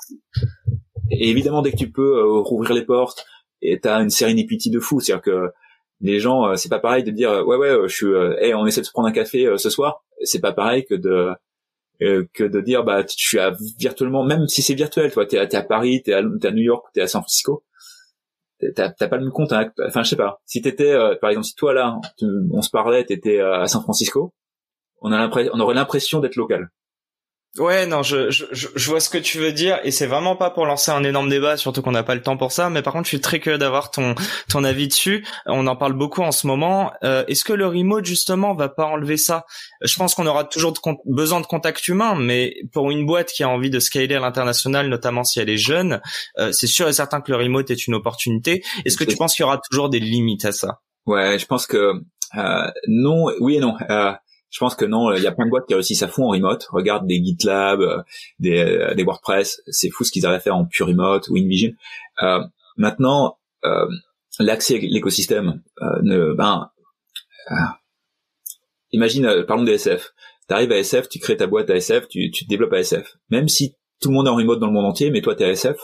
évidemment, 1.09 1.61
dès 1.61 1.71
que 1.71 1.77
tu 1.77 1.91
peux 1.91 2.17
euh, 2.17 2.39
rouvrir 2.41 2.73
les 2.73 2.85
portes, 2.85 3.25
et 3.61 3.79
t'as 3.79 4.01
une 4.01 4.09
sérénité 4.09 4.69
de 4.69 4.79
fou, 4.79 4.99
c'est-à-dire 4.99 5.21
que 5.21 5.51
les 6.01 6.19
gens, 6.19 6.47
euh, 6.47 6.55
c'est 6.55 6.69
pas 6.69 6.79
pareil 6.79 7.03
de 7.03 7.11
dire 7.11 7.31
ouais 7.45 7.57
ouais, 7.57 7.77
je 7.87 7.95
suis, 7.95 8.13
hey, 8.39 8.53
on 8.53 8.65
essaie 8.65 8.81
de 8.81 8.85
se 8.85 8.91
prendre 8.91 9.07
un 9.07 9.11
café 9.11 9.45
euh, 9.45 9.57
ce 9.57 9.69
soir. 9.69 10.03
C'est 10.23 10.41
pas 10.41 10.53
pareil 10.53 10.85
que 10.85 10.95
de 10.95 11.31
euh, 12.01 12.25
que 12.33 12.43
de 12.43 12.61
dire 12.61 12.83
bah 12.83 13.03
tu 13.03 13.17
suis 13.17 13.39
à 13.39 13.51
virtuellement, 13.79 14.23
même 14.23 14.47
si 14.47 14.61
c'est 14.61 14.73
virtuel, 14.73 15.11
toi, 15.11 15.25
t'es 15.25 15.37
à, 15.37 15.47
à 15.59 15.63
Paris, 15.63 16.01
t'es 16.03 16.13
à, 16.13 16.19
es 16.19 16.45
à 16.45 16.51
New 16.51 16.63
York, 16.63 16.85
t'es 16.93 17.01
à 17.01 17.07
San 17.07 17.21
Francisco, 17.21 17.63
t'as 18.75 18.91
pas 18.91 19.17
le 19.17 19.23
même 19.23 19.31
compte. 19.31 19.53
Hein. 19.53 19.71
Enfin, 19.87 20.03
je 20.03 20.09
sais 20.09 20.15
pas. 20.15 20.41
Si 20.45 20.61
t'étais, 20.61 20.95
par 21.21 21.29
exemple, 21.29 21.45
si 21.45 21.55
toi 21.55 21.73
là, 21.73 21.99
on 22.51 22.61
se 22.61 22.69
parlait, 22.69 23.05
t'étais 23.05 23.39
à 23.39 23.67
San 23.67 23.81
Francisco, 23.81 24.33
on 25.01 25.11
a 25.11 25.17
l'impression, 25.17 25.51
on 25.55 25.59
aurait 25.59 25.75
l'impression 25.75 26.19
d'être 26.19 26.35
local. 26.35 26.69
Ouais, 27.57 27.85
non, 27.85 28.01
je, 28.01 28.31
je, 28.31 28.45
je 28.53 28.89
vois 28.89 29.01
ce 29.01 29.09
que 29.09 29.17
tu 29.17 29.37
veux 29.37 29.51
dire 29.51 29.77
et 29.83 29.91
c'est 29.91 30.05
vraiment 30.07 30.37
pas 30.37 30.51
pour 30.51 30.65
lancer 30.65 30.89
un 30.89 31.03
énorme 31.03 31.27
débat, 31.27 31.57
surtout 31.57 31.81
qu'on 31.81 31.91
n'a 31.91 32.01
pas 32.03 32.15
le 32.15 32.21
temps 32.21 32.37
pour 32.37 32.53
ça. 32.53 32.69
Mais 32.69 32.81
par 32.81 32.93
contre, 32.93 33.05
je 33.05 33.09
suis 33.09 33.19
très 33.19 33.41
curieux 33.41 33.57
d'avoir 33.57 33.91
ton 33.91 34.15
ton 34.47 34.63
avis 34.63 34.87
dessus. 34.87 35.25
On 35.45 35.67
en 35.67 35.75
parle 35.75 35.91
beaucoup 35.91 36.21
en 36.21 36.31
ce 36.31 36.47
moment. 36.47 36.93
Euh, 37.03 37.25
Est-ce 37.27 37.43
que 37.43 37.51
le 37.51 37.67
remote 37.67 38.05
justement 38.05 38.53
va 38.55 38.69
pas 38.69 38.85
enlever 38.85 39.17
ça? 39.17 39.45
Je 39.81 39.93
pense 39.97 40.15
qu'on 40.15 40.27
aura 40.27 40.45
toujours 40.45 40.71
de 40.71 40.79
besoin 41.05 41.41
de 41.41 41.45
contact 41.45 41.85
humain, 41.89 42.15
mais 42.17 42.55
pour 42.71 42.89
une 42.89 43.05
boîte 43.05 43.33
qui 43.33 43.43
a 43.43 43.49
envie 43.49 43.69
de 43.69 43.79
scaler 43.79 44.15
à 44.15 44.21
l'international, 44.21 44.87
notamment 44.87 45.25
si 45.25 45.41
elle 45.41 45.49
est 45.49 45.57
jeune, 45.57 45.99
euh, 46.39 46.53
c'est 46.53 46.67
sûr 46.67 46.87
et 46.87 46.93
certain 46.93 47.19
que 47.19 47.31
le 47.31 47.37
remote 47.37 47.69
est 47.69 47.85
une 47.85 47.95
opportunité. 47.95 48.63
Est-ce 48.85 48.95
que 48.95 49.03
tu 49.03 49.17
penses 49.17 49.35
qu'il 49.35 49.43
y 49.43 49.45
aura 49.45 49.59
toujours 49.69 49.89
des 49.89 49.99
limites 49.99 50.45
à 50.45 50.53
ça? 50.53 50.79
Ouais, 51.05 51.37
je 51.37 51.45
pense 51.47 51.67
que 51.67 51.95
euh, 52.37 52.71
non, 52.87 53.25
oui 53.41 53.57
et 53.57 53.59
non. 53.59 53.75
Euh, 53.89 54.13
je 54.51 54.59
pense 54.59 54.75
que 54.75 54.83
non, 54.83 55.13
il 55.13 55.23
y 55.23 55.27
a 55.27 55.31
plein 55.31 55.45
de 55.45 55.49
boîtes 55.49 55.65
qui 55.65 55.73
réussissent 55.73 56.03
à 56.03 56.09
fond 56.09 56.25
en 56.25 56.31
remote. 56.31 56.67
Regarde 56.71 57.07
des 57.07 57.23
GitLab, 57.23 57.79
euh, 57.79 58.01
des, 58.39 58.59
euh, 58.59 58.93
des 58.93 59.03
WordPress, 59.03 59.61
c'est 59.67 59.89
fou 59.89 60.03
ce 60.03 60.11
qu'ils 60.11 60.25
arrivent 60.25 60.37
à 60.37 60.41
faire 60.41 60.57
en 60.57 60.65
pure 60.65 60.87
remote 60.87 61.29
ou 61.29 61.37
InVision. 61.37 61.71
Euh, 62.21 62.43
maintenant, 62.75 63.37
euh, 63.63 63.87
l'accès 64.39 64.75
à 64.75 64.79
l'écosystème, 64.81 65.61
ne, 66.01 66.33
ben, 66.33 66.69
imagine, 68.91 69.45
parlons 69.47 69.63
des 69.63 69.73
SF. 69.73 70.13
Tu 70.49 70.53
arrives 70.53 70.71
à 70.73 70.77
SF, 70.77 71.07
tu 71.07 71.19
crées 71.19 71.37
ta 71.37 71.47
boîte 71.47 71.69
à 71.69 71.75
SF, 71.77 72.09
tu, 72.09 72.29
tu 72.29 72.43
te 72.43 72.49
développes 72.49 72.73
à 72.73 72.79
SF. 72.79 73.17
Même 73.29 73.47
si 73.47 73.77
tout 74.01 74.09
le 74.09 74.15
monde 74.15 74.27
est 74.27 74.31
en 74.31 74.35
remote 74.35 74.59
dans 74.59 74.67
le 74.67 74.73
monde 74.73 74.85
entier, 74.85 75.11
mais 75.11 75.21
toi 75.21 75.33
tu 75.33 75.43
es 75.43 75.45
à 75.45 75.51
SF, 75.51 75.77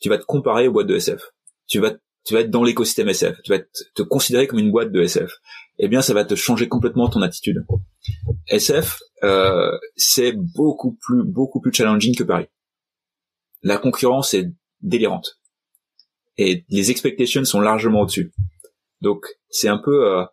tu 0.00 0.08
vas 0.08 0.18
te 0.18 0.24
comparer 0.24 0.66
aux 0.66 0.72
boîtes 0.72 0.88
de 0.88 0.96
SF. 0.96 1.22
Tu 1.68 1.78
vas 1.78 1.92
tu 2.24 2.34
vas 2.34 2.40
être 2.40 2.50
dans 2.50 2.64
l'écosystème 2.64 3.08
SF, 3.08 3.40
tu 3.42 3.52
vas 3.52 3.60
te 3.94 4.02
considérer 4.02 4.46
comme 4.48 4.58
une 4.58 4.72
boîte 4.72 4.90
de 4.92 5.00
SF. 5.00 5.30
Eh 5.78 5.88
bien, 5.88 6.02
ça 6.02 6.14
va 6.14 6.24
te 6.24 6.34
changer 6.34 6.68
complètement 6.68 7.08
ton 7.08 7.22
attitude. 7.22 7.64
SF, 8.48 8.98
euh, 9.22 9.78
c'est 9.96 10.32
beaucoup 10.32 10.98
plus 11.00 11.22
beaucoup 11.24 11.60
plus 11.60 11.72
challenging 11.72 12.16
que 12.16 12.24
Paris. 12.24 12.46
La 13.62 13.78
concurrence 13.78 14.34
est 14.34 14.50
délirante 14.80 15.40
et 16.36 16.64
les 16.68 16.90
expectations 16.90 17.44
sont 17.44 17.60
largement 17.60 18.02
au-dessus. 18.02 18.32
Donc, 19.00 19.26
c'est 19.50 19.68
un 19.68 19.78
peu 19.78 20.06
euh, 20.08 20.24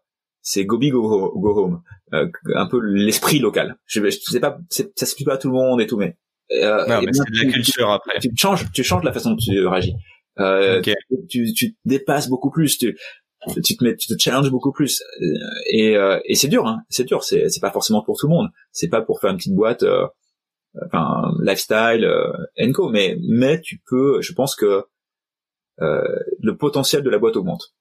c'est 0.42 0.66
go 0.66 0.78
big 0.78 0.94
go, 0.94 1.34
go 1.36 1.58
home, 1.58 1.82
euh, 2.14 2.30
un 2.54 2.68
peu 2.68 2.80
l'esprit 2.80 3.40
local. 3.40 3.78
Je, 3.86 4.00
je 4.04 4.12
sais 4.12 4.40
pas, 4.40 4.58
ça 4.70 5.06
se 5.06 5.24
pas 5.24 5.34
à 5.34 5.38
tout 5.38 5.50
le 5.50 5.56
monde 5.56 5.82
et 5.82 5.88
tout, 5.88 5.98
mais 5.98 6.18
euh, 6.52 6.86
non, 6.88 7.02
mais 7.02 7.12
c'est 7.12 7.30
de 7.32 7.46
la 7.46 7.52
culture 7.52 7.90
après. 7.90 8.20
Tu 8.20 8.30
changes, 8.38 8.72
tu 8.72 8.84
changes 8.84 9.04
la 9.04 9.12
façon 9.12 9.32
dont 9.32 9.38
tu 9.38 9.66
réagis. 9.66 9.96
Euh, 10.40 10.82
tu, 11.30 11.54
tu 11.54 11.76
dépasses 11.86 12.30
beaucoup 12.30 12.52
plus, 12.52 12.78
tu, 12.78 12.98
tu 13.64 13.78
te 13.78 13.84
mets, 13.84 13.96
tu 13.96 14.08
te 14.08 14.22
challenges 14.22 14.50
beaucoup 14.50 14.72
plus. 14.72 15.04
Et, 15.70 15.96
euh, 15.98 16.20
et 16.26 16.36
c'est 16.36 16.48
dur, 16.48 16.68
hein, 16.68 16.82
c'est 16.90 17.04
dur. 17.04 17.24
C'est, 17.24 17.50
c'est 17.50 17.60
pas 17.60 17.72
forcément 17.72 18.04
pour 18.04 18.18
tout 18.18 18.28
le 18.28 18.34
monde. 18.34 18.50
C'est 18.72 18.90
pas 18.90 19.02
pour 19.02 19.20
faire 19.20 19.32
une 19.32 19.38
petite 19.38 19.56
boîte, 19.56 19.84
euh, 19.84 20.08
enfin 20.86 21.32
lifestyle, 21.42 22.06
euh, 22.06 22.72
co. 22.74 22.90
Mais 22.90 23.18
mais 23.22 23.62
tu 23.62 23.82
peux, 23.88 24.22
je 24.22 24.34
pense 24.34 24.56
que 24.56 24.86
euh, 25.82 26.20
le 26.40 26.58
potentiel 26.58 27.04
de 27.04 27.10
la 27.10 27.20
boîte 27.20 27.36
augmente. 27.36 27.74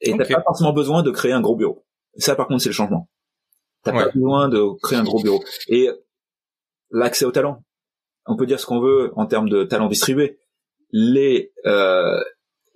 Et 0.00 0.16
t'as 0.16 0.24
pas 0.24 0.42
forcément 0.42 0.72
besoin 0.72 1.02
de 1.02 1.10
créer 1.10 1.32
un 1.32 1.40
gros 1.40 1.56
bureau. 1.56 1.84
Ça, 2.16 2.34
par 2.34 2.46
contre, 2.46 2.62
c'est 2.62 2.68
le 2.68 2.74
changement. 2.74 3.08
T'as 3.82 3.92
pas 3.92 4.10
besoin 4.10 4.48
de 4.48 4.62
créer 4.82 4.98
un 4.98 5.04
gros 5.04 5.22
bureau. 5.22 5.42
Et 5.68 5.88
l'accès 6.90 7.24
au 7.24 7.32
talent. 7.32 7.62
On 8.26 8.36
peut 8.36 8.46
dire 8.46 8.60
ce 8.60 8.66
qu'on 8.66 8.80
veut 8.80 9.12
en 9.16 9.26
termes 9.26 9.48
de 9.48 9.64
talent 9.64 9.88
distribué 9.88 10.38
les 10.90 11.52
euh, 11.66 12.22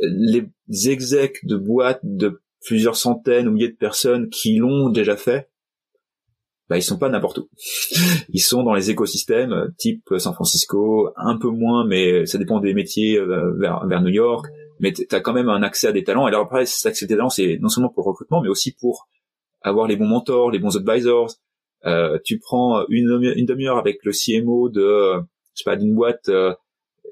les 0.03 0.48
execs 0.86 1.44
de 1.44 1.57
boîtes 1.57 2.00
de 2.03 2.42
plusieurs 2.64 2.96
centaines 2.96 3.48
ou 3.48 3.53
milliers 3.53 3.70
de 3.70 3.76
personnes 3.76 4.28
qui 4.28 4.57
l'ont 4.57 4.88
déjà 4.88 5.16
fait, 5.16 5.48
bah 6.68 6.78
ils 6.78 6.82
sont 6.82 6.98
pas 6.98 7.09
n'importe 7.09 7.38
où. 7.38 7.48
Ils 8.32 8.40
sont 8.40 8.62
dans 8.62 8.72
les 8.72 8.90
écosystèmes 8.90 9.53
euh, 9.53 9.68
type 9.76 10.09
San 10.18 10.32
Francisco, 10.32 11.11
un 11.16 11.36
peu 11.36 11.48
moins, 11.48 11.86
mais 11.86 12.24
ça 12.24 12.38
dépend 12.38 12.61
des 12.61 12.72
métiers 12.72 13.18
euh, 13.18 13.53
vers, 13.59 14.03
New 14.03 14.09
York. 14.09 14.46
Mais 14.80 14.92
tu 14.92 15.07
as 15.11 15.20
quand 15.20 15.32
même 15.32 15.48
un 15.48 15.62
accès 15.62 15.88
à 15.88 15.92
des 15.92 16.03
talents. 16.03 16.24
Alors 16.24 16.42
après, 16.42 16.64
cet 16.66 16.86
accès 16.86 17.05
à 17.05 17.09
des 17.09 17.16
talents, 17.16 17.28
c'est 17.28 17.59
non 17.61 17.68
seulement 17.68 17.90
pour 17.90 18.05
le 18.05 18.11
recrutement, 18.11 18.40
mais 18.40 18.48
aussi 18.48 18.74
pour 18.80 19.09
avoir 19.61 19.86
les 19.86 19.96
bons 19.96 20.07
mentors, 20.07 20.50
les 20.50 20.59
bons 20.59 20.76
advisors. 20.76 21.34
Euh, 21.84 22.18
tu 22.24 22.38
prends 22.38 22.84
une, 22.88 23.34
une 23.36 23.46
demi-heure 23.46 23.76
avec 23.78 23.98
le 24.05 24.12
CMO 24.12 24.68
de, 24.68 25.20
je 25.55 25.62
sais 25.62 25.64
pas, 25.64 25.76
d'une 25.76 25.94
boîte 25.94 26.28
euh, 26.28 26.55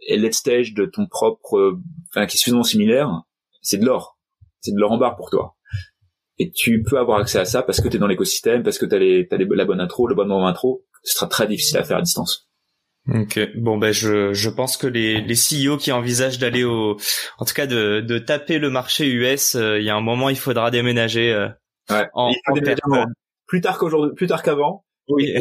et 0.07 0.17
let's 0.17 0.37
stage 0.37 0.75
de 0.75 0.87
ton 0.87 1.07
propre, 1.07 1.57
euh, 1.57 1.81
enfin 2.11 2.27
qui 2.27 2.37
est 2.37 2.39
suffisamment 2.39 2.65
similaire, 2.65 3.23
c'est 3.63 3.79
de 3.79 3.85
l'or, 3.85 4.19
c'est 4.61 4.73
de 4.73 4.79
l'or 4.79 4.93
en 4.93 4.99
barre 4.99 5.17
pour 5.17 5.31
toi. 5.31 5.57
Et 6.39 6.51
tu 6.51 6.83
peux 6.83 6.99
avoir 6.99 7.21
accès 7.21 7.39
à 7.39 7.45
ça 7.45 7.63
parce 7.63 7.81
que 7.81 7.89
tu 7.89 7.97
es 7.97 7.99
dans 7.99 8.07
l'écosystème, 8.07 8.63
parce 8.63 8.79
que 8.79 8.87
tu 8.87 8.95
as, 8.95 8.99
les, 8.99 9.29
as 9.31 9.37
la 9.37 9.65
bonne 9.65 9.81
intro, 9.81 10.09
le 10.09 10.15
bon 10.15 10.27
moment 10.27 10.47
intro. 10.47 10.85
Ce 11.03 11.15
sera 11.15 11.27
très 11.27 11.47
difficile 11.47 11.79
à 11.79 11.85
faire 11.85 11.99
à 11.99 12.03
distance. 12.03 12.51
Ok, 13.09 13.41
bon 13.57 13.79
ben 13.79 13.93
je 13.93 14.35
je 14.35 14.51
pense 14.51 14.77
que 14.77 14.87
les 14.87 15.23
les 15.23 15.35
CEO 15.35 15.79
qui 15.79 15.91
envisagent 15.91 16.39
d'aller 16.39 16.65
au, 16.65 16.99
en 17.39 17.45
tout 17.47 17.55
cas 17.55 17.67
de 17.67 18.01
de 18.01 18.19
taper 18.19 18.59
le 18.59 18.69
marché 18.69 19.07
US, 19.09 19.55
euh, 19.55 19.79
il 19.79 19.85
y 19.85 19.91
a 19.91 19.97
un 19.97 20.03
moment 20.03 20.29
il 20.29 20.39
faudra 20.39 20.71
déménager. 20.71 21.33
Euh, 21.33 21.49
ouais. 21.89 22.07
En, 22.13 22.31
plus 23.47 23.63
tard 23.63 23.79
qu'aujourd'hui, 23.79 24.15
plus 24.15 24.27
tard 24.27 24.43
qu'avant, 24.43 24.85
oui. 25.09 25.35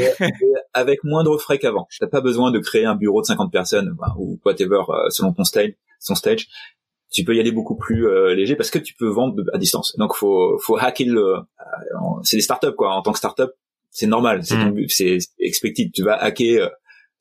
Avec 0.74 1.04
moindre 1.04 1.38
frais 1.38 1.60
qu'avant. 1.60 1.88
T'as 2.00 2.08
pas 2.08 2.22
besoin 2.22 2.52
de 2.52 2.60
créer 2.60 2.86
un 2.86 2.96
bureau 2.96 3.22
de 3.22 3.26
50 3.26 3.52
personnes 3.52 3.96
ou 4.18 4.40
whatever 4.46 4.82
euh, 4.90 5.10
selon 5.10 5.34
ton 5.34 5.44
stage, 5.44 5.74
son 6.00 6.16
stage. 6.16 6.48
Tu 7.12 7.24
peux 7.24 7.36
y 7.36 7.40
aller 7.40 7.52
beaucoup 7.52 7.76
plus 7.76 8.08
euh, 8.08 8.36
léger 8.36 8.56
parce 8.56 8.70
que 8.70 8.78
tu 8.78 8.94
peux 8.94 9.08
vendre 9.08 9.44
à 9.54 9.58
distance. 9.58 9.96
Donc 9.98 10.16
faut 10.16 10.60
faut 10.60 10.78
hacker 10.78 11.08
le. 11.08 11.36
Euh, 11.36 11.44
c'est 12.24 12.38
des 12.38 12.42
startups 12.42 12.76
quoi. 12.78 12.94
En 12.94 13.02
tant 13.02 13.12
que 13.12 13.18
startup, 13.18 13.52
c'est 13.90 14.08
normal. 14.08 14.44
C'est 14.44 14.58
mm. 14.58 14.88
c'est 14.90 15.18
expected. 15.40 15.92
Tu 15.92 16.04
vas 16.04 16.16
hacker 16.16 16.70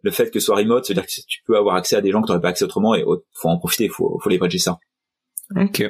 le 0.03 0.11
fait 0.11 0.31
que 0.31 0.41
ce 0.41 0.47
soit 0.47 0.57
remote, 0.57 0.85
c'est-à-dire 0.85 1.07
que 1.07 1.13
tu 1.27 1.43
peux 1.47 1.57
avoir 1.57 1.77
accès 1.77 1.97
à 1.97 2.01
des 2.03 2.11
gens 2.11 2.21
que 2.21 2.27
tu 2.27 2.33
n'aurais 2.33 2.43
pas 2.43 2.49
accès 2.49 2.65
autrement 2.65 2.95
et 2.95 3.03
faut 3.33 3.49
en 3.49 3.59
profiter. 3.59 3.89
Faut 3.89 4.19
faut 4.23 4.29
leverager 4.29 4.59
ça. 4.59 4.79
Ok. 5.57 5.83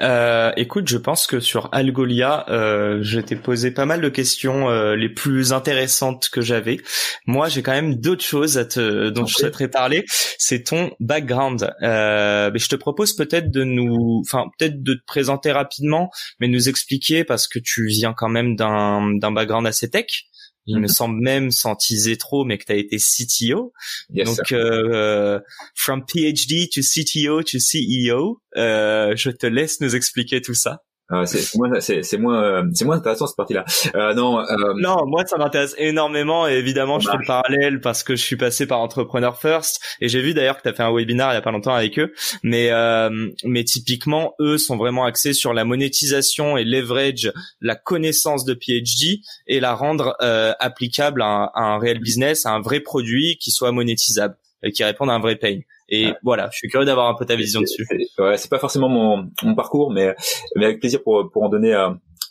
Euh, 0.00 0.52
écoute, 0.56 0.88
je 0.88 0.96
pense 0.96 1.26
que 1.26 1.40
sur 1.40 1.68
Algolia, 1.72 2.46
euh, 2.48 3.00
je 3.02 3.20
t'ai 3.20 3.36
posé 3.36 3.70
pas 3.70 3.84
mal 3.84 4.00
de 4.00 4.08
questions 4.08 4.70
euh, 4.70 4.96
les 4.96 5.08
plus 5.08 5.52
intéressantes 5.52 6.28
que 6.30 6.40
j'avais. 6.40 6.78
Moi, 7.26 7.48
j'ai 7.48 7.62
quand 7.62 7.72
même 7.72 7.96
d'autres 7.96 8.24
choses 8.24 8.56
à 8.58 8.64
te, 8.64 9.10
dont 9.10 9.26
je 9.26 9.34
souhaiterais 9.34 9.68
parler. 9.68 10.04
C'est 10.38 10.64
ton 10.64 10.92
background. 11.00 11.72
Euh, 11.82 12.50
mais 12.52 12.58
je 12.58 12.68
te 12.68 12.76
propose 12.76 13.14
peut-être 13.14 13.50
de 13.50 13.64
nous, 13.64 14.22
enfin 14.26 14.46
peut-être 14.58 14.82
de 14.82 14.94
te 14.94 15.04
présenter 15.06 15.52
rapidement, 15.52 16.10
mais 16.40 16.48
nous 16.48 16.68
expliquer 16.68 17.24
parce 17.24 17.46
que 17.46 17.58
tu 17.58 17.86
viens 17.86 18.14
quand 18.14 18.28
même 18.28 18.56
d'un 18.56 19.14
d'un 19.18 19.32
background 19.32 19.66
assez 19.66 19.90
tech. 19.90 20.24
Il 20.66 20.76
me 20.76 20.82
mhm. 20.82 20.88
semble 20.88 21.20
même 21.20 21.50
sans 21.50 21.74
teaser 21.74 22.16
trop, 22.16 22.44
mais 22.44 22.58
que 22.58 22.64
tu 22.64 22.72
as 22.72 22.76
été 22.76 22.96
CTO. 22.96 23.72
Donc, 24.10 24.52
euh, 24.52 25.40
from 25.74 26.04
PhD 26.06 26.68
to 26.72 26.80
CTO 26.80 27.42
to 27.42 27.58
CEO, 27.58 28.40
euh, 28.56 29.14
je 29.16 29.30
te 29.30 29.46
laisse 29.46 29.80
nous 29.80 29.96
expliquer 29.96 30.40
tout 30.40 30.54
ça. 30.54 30.82
Ah, 31.10 31.26
c'est 31.26 31.58
moins, 31.58 31.80
c'est 31.80 32.16
moins, 32.16 32.42
euh, 32.42 32.62
c'est 32.72 32.84
moins 32.86 32.96
intéressant 32.96 33.26
cette 33.26 33.36
partie-là. 33.36 33.64
Euh, 33.94 34.14
non, 34.14 34.40
euh... 34.40 34.74
non, 34.76 35.04
moi 35.06 35.26
ça 35.26 35.36
m'intéresse 35.36 35.74
énormément 35.76 36.48
et 36.48 36.52
évidemment 36.52 37.00
je 37.00 37.10
fais 37.10 37.18
le 37.18 37.26
parallèle 37.26 37.80
parce 37.80 38.02
que 38.02 38.16
je 38.16 38.22
suis 38.22 38.36
passé 38.36 38.66
par 38.66 38.80
Entrepreneur 38.80 39.38
First 39.38 39.82
et 40.00 40.08
j'ai 40.08 40.22
vu 40.22 40.32
d'ailleurs 40.32 40.56
que 40.56 40.62
tu 40.62 40.68
as 40.68 40.72
fait 40.72 40.82
un 40.82 40.94
webinar 40.94 41.32
il 41.32 41.34
y 41.34 41.38
a 41.38 41.42
pas 41.42 41.50
longtemps 41.50 41.74
avec 41.74 41.98
eux, 41.98 42.14
mais 42.42 42.70
euh, 42.70 43.10
mais 43.44 43.64
typiquement 43.64 44.34
eux 44.40 44.56
sont 44.56 44.78
vraiment 44.78 45.04
axés 45.04 45.34
sur 45.34 45.52
la 45.52 45.64
monétisation 45.64 46.56
et 46.56 46.64
leverage 46.64 47.30
la 47.60 47.74
connaissance 47.74 48.46
de 48.46 48.54
PhD 48.54 49.20
et 49.46 49.60
la 49.60 49.74
rendre 49.74 50.16
euh, 50.22 50.54
applicable 50.60 51.20
à 51.20 51.50
un, 51.54 51.78
réel 51.78 51.98
business, 51.98 52.46
à 52.46 52.52
un 52.52 52.60
vrai 52.60 52.80
produit 52.80 53.36
qui 53.38 53.50
soit 53.50 53.72
monétisable 53.72 54.36
et 54.62 54.72
qui 54.72 54.84
réponde 54.84 55.10
à 55.10 55.14
un 55.14 55.20
vrai 55.20 55.36
pain. 55.36 55.58
Et 55.94 56.12
voilà, 56.22 56.48
je 56.50 56.56
suis 56.56 56.68
curieux 56.68 56.86
d'avoir 56.86 57.08
un 57.08 57.14
peu 57.14 57.26
ta 57.26 57.36
vision 57.36 57.60
dessus. 57.60 57.86
Ouais, 58.18 58.36
c'est 58.36 58.50
pas 58.50 58.58
forcément 58.58 58.88
mon, 58.88 59.30
mon 59.42 59.54
parcours, 59.54 59.92
mais, 59.92 60.14
mais 60.56 60.64
avec 60.64 60.80
plaisir 60.80 61.02
pour, 61.02 61.30
pour 61.30 61.42
en 61.42 61.48
donner 61.48 61.74
euh, 61.74 61.90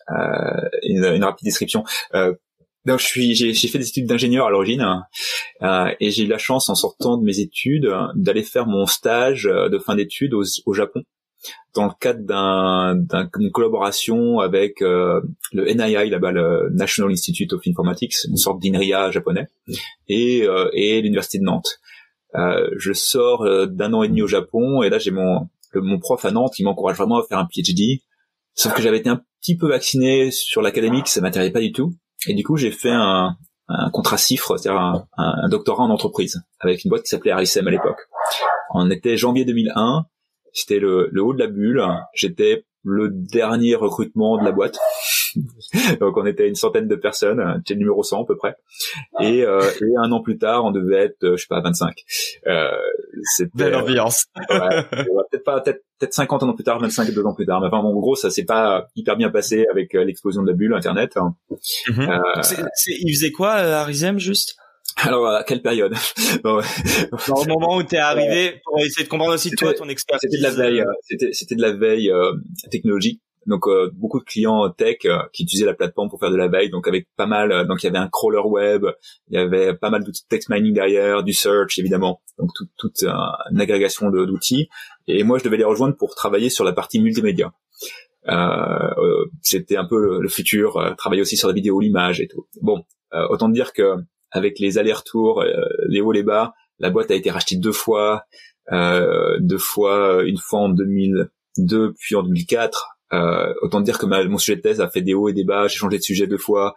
euh 0.09 0.70
une, 0.84 1.05
une, 1.05 1.24
rapide 1.24 1.45
description. 1.45 1.84
Euh, 2.16 2.34
donc 2.86 2.99
je 2.99 3.05
suis, 3.05 3.36
j'ai, 3.36 3.53
fait 3.53 3.78
des 3.78 3.88
études 3.88 4.07
d'ingénieur 4.07 4.47
à 4.47 4.49
l'origine 4.49 4.84
euh, 5.62 5.93
et 5.99 6.09
j'ai 6.09 6.24
eu 6.24 6.28
la 6.28 6.39
chance 6.39 6.68
en 6.70 6.76
sortant 6.76 7.18
de 7.18 7.24
mes 7.24 7.39
études 7.39 7.88
d'aller 8.16 8.41
faire 8.41 8.66
mon 8.66 8.88
stage 8.88 9.43
de 9.43 9.78
fin 9.78 9.95
d'études 9.95 10.34
au, 10.34 10.43
au 10.66 10.74
Japon 10.74 11.03
dans 11.74 11.86
le 11.86 11.91
cadre 11.99 12.22
d'un, 12.22 12.95
d'une 12.95 13.51
collaboration 13.51 14.39
avec 14.39 14.82
euh, 14.82 15.22
le 15.53 15.66
NII 15.72 16.09
là-bas, 16.09 16.32
le 16.32 16.70
National 16.72 17.12
Institute 17.12 17.53
of 17.53 17.62
Informatics, 17.66 18.16
une 18.28 18.38
sorte 18.38 18.62
d'INRIA 18.62 19.12
japonais, 19.12 19.47
et, 20.07 20.43
euh, 20.43 20.70
et 20.74 21.01
l'université 21.01 21.39
de 21.39 21.43
Nantes. 21.43 21.80
Euh, 22.36 22.70
je 22.78 22.94
sors 22.94 23.44
euh, 23.44 23.66
d'un 23.66 23.94
an 23.94 24.04
et 24.04 24.08
demi 24.08 24.22
au 24.22 24.28
Japon 24.28 24.84
et 24.84 24.90
là 24.90 25.00
j'ai 25.00 25.12
mon 25.12 25.50
mon 25.74 26.00
prof 26.00 26.24
à 26.26 26.32
Nantes 26.32 26.54
qui 26.56 26.64
m'encourage 26.64 26.98
vraiment 26.98 27.20
à 27.20 27.24
faire 27.24 27.40
un 27.40 27.48
PhD. 27.48 28.02
Sauf 28.54 28.74
que 28.74 28.82
j'avais 28.82 28.98
été 28.98 29.10
un 29.10 29.22
petit 29.42 29.58
peu 29.58 29.70
vacciné 29.70 30.32
sur 30.32 30.62
l'académique, 30.62 31.08
ça 31.08 31.22
m'intéressait 31.22 31.52
pas 31.52 31.62
du 31.62 31.72
tout. 31.72 31.94
Et 32.28 32.34
du 32.34 32.44
coup 32.44 32.58
j'ai 32.58 32.72
fait 32.72 32.92
un, 32.92 33.38
un 33.70 33.90
contrat 33.92 34.18
cifre, 34.18 34.58
c'est-à-dire 34.58 34.82
un, 34.82 35.08
un, 35.18 35.50
doctorat 35.50 35.84
en 35.84 35.90
entreprise 35.90 36.42
avec 36.60 36.84
une 36.84 36.90
boîte 36.90 37.04
qui 37.04 37.10
s'appelait 37.10 37.34
RSM 37.34 37.68
à 37.68 37.72
l'époque. 37.72 38.00
On 38.74 38.90
était 38.92 39.16
janvier 39.16 39.46
2001, 39.46 40.06
c'était 40.54 40.80
le, 40.80 41.10
le 41.12 41.24
haut 41.24 41.34
de 41.34 41.40
la 41.40 41.48
bulle. 41.48 41.84
J'étais 42.14 42.66
le 42.84 43.10
dernier 43.12 43.76
recrutement 43.76 44.38
de 44.38 44.44
la 44.44 44.52
boîte. 44.52 44.78
donc 46.00 46.18
on 46.18 46.26
était 46.26 46.48
une 46.48 46.56
centaine 46.56 46.88
de 46.88 46.96
personnes, 46.96 47.42
c'était 47.60 47.76
le 47.76 47.80
numéro 47.80 48.04
100 48.04 48.24
à 48.24 48.26
peu 48.26 48.38
près. 48.38 48.56
Et, 49.22 49.44
euh, 49.44 49.62
et 49.62 49.98
un 50.04 50.12
an 50.12 50.22
plus 50.22 50.38
tard, 50.38 50.66
on 50.66 50.72
devait 50.72 51.06
être, 51.06 51.18
je 51.22 51.36
sais 51.36 51.48
pas, 51.50 51.62
25. 51.62 51.94
Euh, 52.48 52.70
c'était 53.36 53.52
belle 53.54 53.76
ambiance. 53.76 54.26
ouais, 54.50 54.84
peut-être 54.90 55.44
pas, 55.44 55.62
peut-être 55.62 55.84
peut-être 56.00 56.14
50 56.14 56.44
ans 56.44 56.54
plus 56.54 56.64
tard, 56.64 56.80
25 56.80 57.12
deux 57.12 57.24
ans 57.26 57.34
plus 57.34 57.46
tard. 57.46 57.62
Mais 57.62 57.68
enfin, 57.68 57.78
en 57.78 57.94
gros, 57.94 58.16
ça 58.16 58.30
s'est 58.30 58.46
pas 58.46 58.88
hyper 58.96 59.18
bien 59.18 59.30
passé 59.30 59.66
avec 59.72 59.94
l'explosion 59.94 60.42
de 60.42 60.48
la 60.48 60.54
bulle 60.54 60.74
Internet. 60.74 61.16
Mm 61.88 62.10
il 62.88 63.14
faisait 63.14 63.32
quoi, 63.32 63.52
Arizem, 63.54 64.18
juste? 64.18 64.56
Alors, 64.98 65.28
à 65.28 65.44
quelle 65.44 65.62
période? 65.62 65.94
Dans 66.44 66.58
le 66.58 67.48
moment 67.48 67.78
où 67.78 67.84
tu 67.84 67.96
es 67.96 68.00
arrivé, 68.00 68.62
pour 68.64 68.80
essayer 68.80 69.06
de 69.06 69.10
comprendre 69.10 69.34
aussi 69.34 69.52
toi 69.52 69.74
ton 69.74 69.90
expertise. 69.90 70.30
C'était 70.30 70.38
de 70.38 70.44
la 70.44 70.52
veille, 70.52 70.82
euh, 70.82 70.92
c'était 71.02 71.34
c'était 71.34 71.56
de 71.56 71.62
la 71.62 71.72
veille 71.72 72.12
euh, 72.12 72.34
technologique. 72.70 73.22
Donc 73.48 73.68
euh, 73.68 73.89
beaucoup 73.94 74.20
de 74.20 74.24
clients 74.24 74.70
tech 74.70 75.00
qui 75.34 75.44
utilisaient 75.44 75.66
la 75.66 75.74
plateforme 75.74 76.10
pour 76.10 76.20
faire 76.20 76.32
de 76.32 76.36
la 76.36 76.48
veille, 76.48 76.70
donc 76.70 76.88
avec 76.88 77.08
pas 77.16 77.26
mal, 77.26 77.68
donc 77.68 77.84
il 77.84 77.88
y 77.88 77.89
avait 77.89 77.98
un 77.98 78.08
crawler 78.08 78.42
web, 78.44 78.86
il 79.30 79.36
y 79.36 79.38
avait 79.38 79.74
pas 79.74 79.89
mal 79.89 80.04
d'outils 80.04 80.28
text 80.28 80.50
mining 80.50 80.74
derrière, 80.74 81.24
du 81.24 81.34
search 81.34 81.80
évidemment, 81.80 82.22
donc 82.38 82.52
toute 82.56 82.70
toute 82.78 83.04
une 83.04 83.62
agrégation 83.62 84.10
d'outils. 84.10 84.70
Et 85.08 85.24
moi 85.24 85.39
je 85.39 85.44
devais 85.44 85.58
les 85.58 85.64
rejoindre 85.64 85.96
pour 85.98 86.16
travailler 86.16 86.50
sur 86.50 86.64
la 86.64 86.74
partie 86.74 87.00
multimédia. 87.00 87.52
Euh, 88.28 89.26
c'était 89.42 89.78
un 89.78 89.86
peu 89.86 90.00
le, 90.00 90.22
le 90.22 90.30
futur, 90.30 90.94
travailler 90.98 91.22
aussi 91.22 91.36
sur 91.36 91.48
la 91.48 91.54
vidéo, 91.56 91.80
l'image 91.80 92.22
et 92.22 92.28
tout. 92.28 92.48
Bon, 92.62 92.84
autant 93.30 93.50
dire 93.50 93.74
que 93.74 93.96
avec 94.32 94.60
les 94.60 94.78
allers-retours, 94.78 95.42
euh, 95.42 95.66
les 95.88 96.02
hauts 96.02 96.12
les 96.12 96.24
bas. 96.24 96.54
La 96.80 96.89
boîte 96.89 97.12
a 97.12 97.16
été 97.16 97.30
rachetée 97.30 97.58
deux 97.58 97.74
fois, 97.74 98.26
euh, 98.72 99.38
deux 99.39 99.58
fois, 99.58 100.18
euh, 100.18 100.26
une 100.26 100.38
fois 100.38 100.62
en 100.62 100.70
2002 100.70 101.94
puis 102.00 102.16
en 102.16 102.24
2004. 102.24 102.98
Euh, 103.14 103.53
autant 103.62 103.82
dire 103.82 103.97
que 103.97 104.05
ma, 104.05 104.24
mon 104.24 104.38
sujet 104.38 104.55
de 104.55 104.62
thèse 104.62 104.82
a 104.82 104.89
fait 104.89 105.01
des 105.01 105.14
hauts 105.14 105.30
et 105.30 105.34
des 105.34 105.43
bas. 105.43 105.68
J'ai 105.68 105.78
changé 105.78 105.97
de 105.97 106.03
sujet 106.03 106.28
deux 106.28 106.38
fois. 106.38 106.76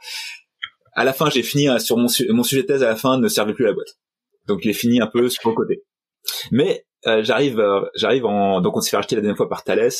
À 0.93 1.05
la 1.05 1.13
fin, 1.13 1.31
j'ai 1.31 1.43
fini 1.43 1.69
sur 1.81 1.97
mon, 1.97 2.09
mon 2.31 2.43
sujet 2.43 2.63
de 2.63 2.67
thèse. 2.67 2.83
À 2.83 2.89
la 2.89 2.97
fin, 2.97 3.19
ne 3.19 3.29
servait 3.29 3.55
plus 3.55 3.65
à 3.65 3.69
la 3.69 3.75
boîte. 3.75 3.99
Donc, 4.47 4.65
est 4.67 4.73
fini 4.73 5.01
un 5.01 5.07
peu 5.07 5.29
sur 5.29 5.49
le 5.49 5.55
côté. 5.55 5.83
Mais 6.51 6.85
euh, 7.07 7.23
j'arrive, 7.23 7.63
j'arrive 7.95 8.25
en 8.25 8.63
donc 8.63 8.77
on 8.77 8.81
s'est 8.81 8.91
fait 8.91 8.97
racheter 8.97 9.17
la 9.17 9.23
dernière 9.23 9.37
fois 9.37 9.49
par 9.49 9.63
Thales. 9.63 9.91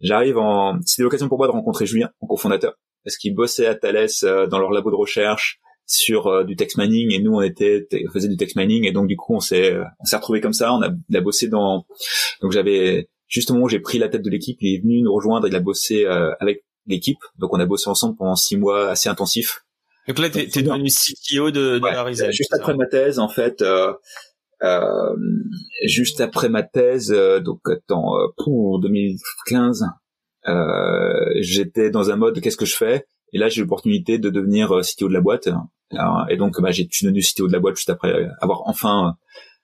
J'arrive 0.00 0.38
en, 0.38 0.78
c'était 0.84 1.02
l'occasion 1.02 1.28
pour 1.28 1.38
moi 1.38 1.46
de 1.46 1.52
rencontrer 1.52 1.86
Julien, 1.86 2.10
mon 2.20 2.28
cofondateur, 2.28 2.74
parce 3.04 3.16
qu'il 3.16 3.34
bossait 3.34 3.66
à 3.66 3.74
Thales 3.74 4.08
dans 4.22 4.58
leur 4.58 4.70
labo 4.70 4.90
de 4.90 4.96
recherche 4.96 5.60
sur 5.86 6.26
euh, 6.26 6.44
du 6.44 6.56
text 6.56 6.76
mining 6.76 7.12
et 7.12 7.18
nous 7.18 7.34
on 7.34 7.40
était 7.40 7.86
on 8.06 8.12
faisait 8.12 8.28
du 8.28 8.36
text 8.36 8.56
mining 8.56 8.84
et 8.84 8.92
donc 8.92 9.06
du 9.06 9.16
coup 9.16 9.34
on 9.34 9.40
s'est 9.40 9.74
on 10.00 10.04
s'est 10.04 10.16
retrouvé 10.16 10.42
comme 10.42 10.52
ça 10.52 10.74
on 10.74 10.82
a, 10.82 10.90
il 11.08 11.16
a 11.16 11.20
bossé 11.22 11.48
dans 11.48 11.86
donc 12.42 12.52
j'avais 12.52 13.08
justement 13.28 13.68
j'ai 13.68 13.78
pris 13.78 13.98
la 13.98 14.08
tête 14.08 14.22
de 14.22 14.30
l'équipe 14.30 14.56
il 14.60 14.74
est 14.74 14.80
venu 14.80 15.02
nous 15.02 15.14
rejoindre 15.14 15.46
il 15.46 15.54
a 15.54 15.60
bossé 15.60 16.04
euh, 16.04 16.32
avec 16.40 16.64
l'équipe 16.86 17.18
donc 17.38 17.52
on 17.52 17.60
a 17.60 17.66
bossé 17.66 17.88
ensemble 17.88 18.16
pendant 18.16 18.36
six 18.36 18.56
mois 18.56 18.90
assez 18.90 19.08
intensifs 19.08 19.64
donc 20.08 20.18
là 20.18 20.30
t'es, 20.30 20.46
devenu 20.46 20.88
CTO 20.88 21.50
de, 21.50 21.78
de 21.78 21.80
ouais, 21.80 22.32
juste 22.32 22.54
après 22.54 22.74
ma 22.74 22.86
thèse 22.86 23.18
en 23.18 23.28
fait 23.28 23.60
euh, 23.62 23.92
euh, 24.62 25.16
juste 25.84 26.20
après 26.20 26.48
ma 26.48 26.62
thèse 26.62 27.14
donc 27.44 27.60
en 27.90 28.16
pour 28.38 28.80
2015 28.80 29.84
j'étais 31.40 31.90
dans 31.90 32.10
un 32.10 32.16
mode 32.16 32.40
qu'est-ce 32.40 32.56
que 32.56 32.64
je 32.64 32.74
fais? 32.74 33.06
Et 33.34 33.38
là, 33.38 33.50
j'ai 33.50 33.60
l'opportunité 33.60 34.16
de 34.16 34.30
devenir 34.30 34.70
CTO 34.80 35.08
de 35.08 35.12
la 35.12 35.20
boîte. 35.20 35.50
Et 36.30 36.36
donc, 36.38 36.58
bah, 36.62 36.70
j'ai 36.70 36.88
suis 36.90 37.04
devenu 37.04 37.20
CTO 37.20 37.46
de 37.46 37.52
la 37.52 37.58
boîte 37.58 37.76
juste 37.76 37.90
après 37.90 38.26
avoir 38.40 38.62
enfin 38.66 39.16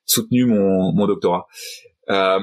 soutenu 0.07 0.45
mon, 0.45 0.93
mon 0.93 1.07
doctorat. 1.07 1.47
Euh, 2.11 2.41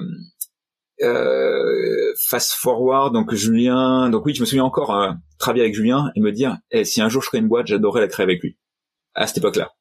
euh, 1.03 2.13
fast 2.27 2.53
forward, 2.53 3.13
donc 3.13 3.33
Julien, 3.33 4.09
donc 4.09 4.25
oui, 4.25 4.33
je 4.33 4.41
me 4.41 4.45
souviens 4.45 4.63
encore 4.63 4.95
euh, 4.95 5.11
travailler 5.37 5.63
avec 5.63 5.75
Julien 5.75 6.11
et 6.15 6.19
me 6.19 6.31
dire, 6.31 6.57
eh, 6.71 6.83
si 6.85 7.01
un 7.01 7.09
jour 7.09 7.21
je 7.21 7.27
crée 7.27 7.39
une 7.39 7.47
boîte, 7.47 7.67
j'adorerais 7.67 8.01
la 8.01 8.07
créer 8.07 8.23
avec 8.23 8.41
lui. 8.41 8.57
À 9.13 9.27
cette 9.27 9.39
époque-là. 9.39 9.71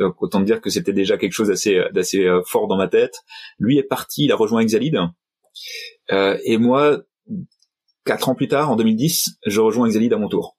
Donc 0.00 0.22
autant 0.22 0.40
dire 0.40 0.60
que 0.60 0.70
c'était 0.70 0.92
déjà 0.92 1.18
quelque 1.18 1.32
chose 1.32 1.48
d'assez 1.48 1.82
d'assez 1.92 2.24
euh, 2.24 2.42
fort 2.46 2.68
dans 2.68 2.76
ma 2.76 2.88
tête. 2.88 3.20
Lui 3.58 3.78
est 3.78 3.82
parti, 3.82 4.24
il 4.24 4.32
a 4.32 4.36
rejoint 4.36 4.60
Exalid. 4.60 4.98
Euh, 6.10 6.38
et 6.44 6.56
moi, 6.56 7.02
quatre 8.04 8.28
ans 8.28 8.34
plus 8.34 8.48
tard, 8.48 8.70
en 8.70 8.76
2010, 8.76 9.38
je 9.46 9.60
rejoins 9.60 9.86
Exalid 9.86 10.12
à 10.12 10.16
mon 10.16 10.28
tour. 10.28 10.56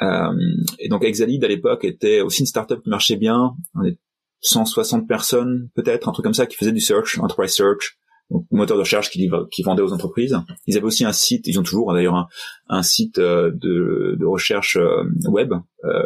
Euh, 0.00 0.32
et 0.78 0.88
donc 0.88 1.04
Exalid 1.04 1.44
à 1.44 1.48
l'époque 1.48 1.84
était 1.84 2.20
aussi 2.20 2.40
une 2.40 2.46
startup 2.46 2.82
qui 2.82 2.88
marchait 2.88 3.16
bien. 3.16 3.54
On 3.74 3.84
est 3.84 3.98
160 4.40 5.06
personnes 5.06 5.68
peut-être, 5.74 6.08
un 6.08 6.12
truc 6.12 6.24
comme 6.24 6.34
ça, 6.34 6.46
qui 6.46 6.56
faisait 6.56 6.72
du 6.72 6.80
search, 6.80 7.18
enterprise 7.18 7.52
search, 7.52 7.98
donc 8.30 8.46
moteur 8.50 8.76
de 8.76 8.82
recherche 8.82 9.10
qui, 9.10 9.30
qui 9.50 9.62
vendait 9.62 9.82
aux 9.82 9.92
entreprises. 9.92 10.36
Ils 10.66 10.76
avaient 10.76 10.86
aussi 10.86 11.04
un 11.04 11.12
site, 11.12 11.46
ils 11.46 11.58
ont 11.58 11.62
toujours 11.62 11.92
d'ailleurs 11.92 12.28
un, 12.68 12.82
site 12.82 13.18
euh, 13.18 13.50
de, 13.54 14.24
recherche 14.24 14.76
euh, 14.76 15.04
web 15.26 15.54
euh, 15.84 16.02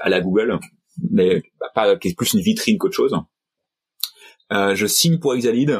à 0.00 0.08
la 0.08 0.20
Google, 0.20 0.58
mais 1.10 1.42
pas 1.74 1.96
qui 1.96 2.08
est 2.08 2.16
plus 2.16 2.32
une 2.32 2.40
vitrine 2.40 2.78
qu'autre 2.78 2.96
chose. 2.96 3.14
Je 4.50 4.86
signe 4.86 5.18
pour 5.18 5.34
Exalid 5.34 5.78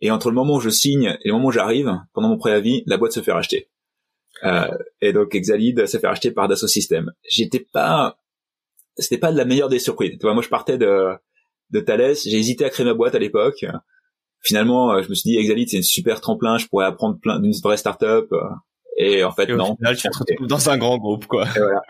et 0.00 0.10
entre 0.10 0.28
le 0.28 0.34
moment 0.34 0.56
où 0.56 0.60
je 0.60 0.68
signe 0.68 1.16
et 1.22 1.28
le 1.28 1.32
moment 1.32 1.48
où 1.48 1.52
j'arrive, 1.52 1.98
pendant 2.12 2.28
mon 2.28 2.36
préavis, 2.36 2.82
la 2.86 2.98
boîte 2.98 3.12
se 3.12 3.20
fait 3.20 3.32
racheter. 3.32 3.70
Euh, 4.42 4.68
et 5.00 5.12
donc 5.12 5.34
Exalid 5.34 5.86
s'est 5.86 5.98
fait 5.98 6.06
racheter 6.06 6.30
par 6.30 6.48
Dassault 6.48 6.66
Systèmes. 6.66 7.12
J'étais 7.26 7.66
pas, 7.72 8.18
c'était 8.98 9.18
pas 9.18 9.32
de 9.32 9.38
la 9.38 9.44
meilleure 9.44 9.68
des 9.70 9.78
surprises. 9.78 10.12
Tu 10.12 10.22
vois, 10.22 10.34
moi 10.34 10.42
je 10.42 10.48
partais 10.48 10.76
de 10.76 11.14
de 11.70 11.80
Thales, 11.80 12.14
j'ai 12.24 12.38
hésité 12.38 12.64
à 12.64 12.70
créer 12.70 12.84
ma 12.84 12.94
boîte 12.94 13.14
à 13.14 13.18
l'époque. 13.18 13.64
Finalement, 14.44 14.92
euh, 14.92 15.02
je 15.02 15.08
me 15.08 15.14
suis 15.14 15.30
dit 15.30 15.38
Exalid 15.38 15.68
c'est 15.68 15.78
une 15.78 15.82
super 15.82 16.20
tremplin, 16.20 16.58
je 16.58 16.66
pourrais 16.66 16.86
apprendre 16.86 17.18
plein 17.20 17.40
d'une 17.40 17.52
vraie 17.62 17.76
startup. 17.76 18.26
Et 18.96 19.24
en 19.24 19.32
fait 19.32 19.48
et 19.48 19.54
non. 19.54 19.76
Final, 19.76 19.96
tu 19.96 20.08
te 20.08 20.18
retrouves 20.18 20.46
dans 20.46 20.70
un 20.70 20.78
grand 20.78 20.98
groupe 20.98 21.26
quoi. 21.26 21.44
voilà. 21.56 21.82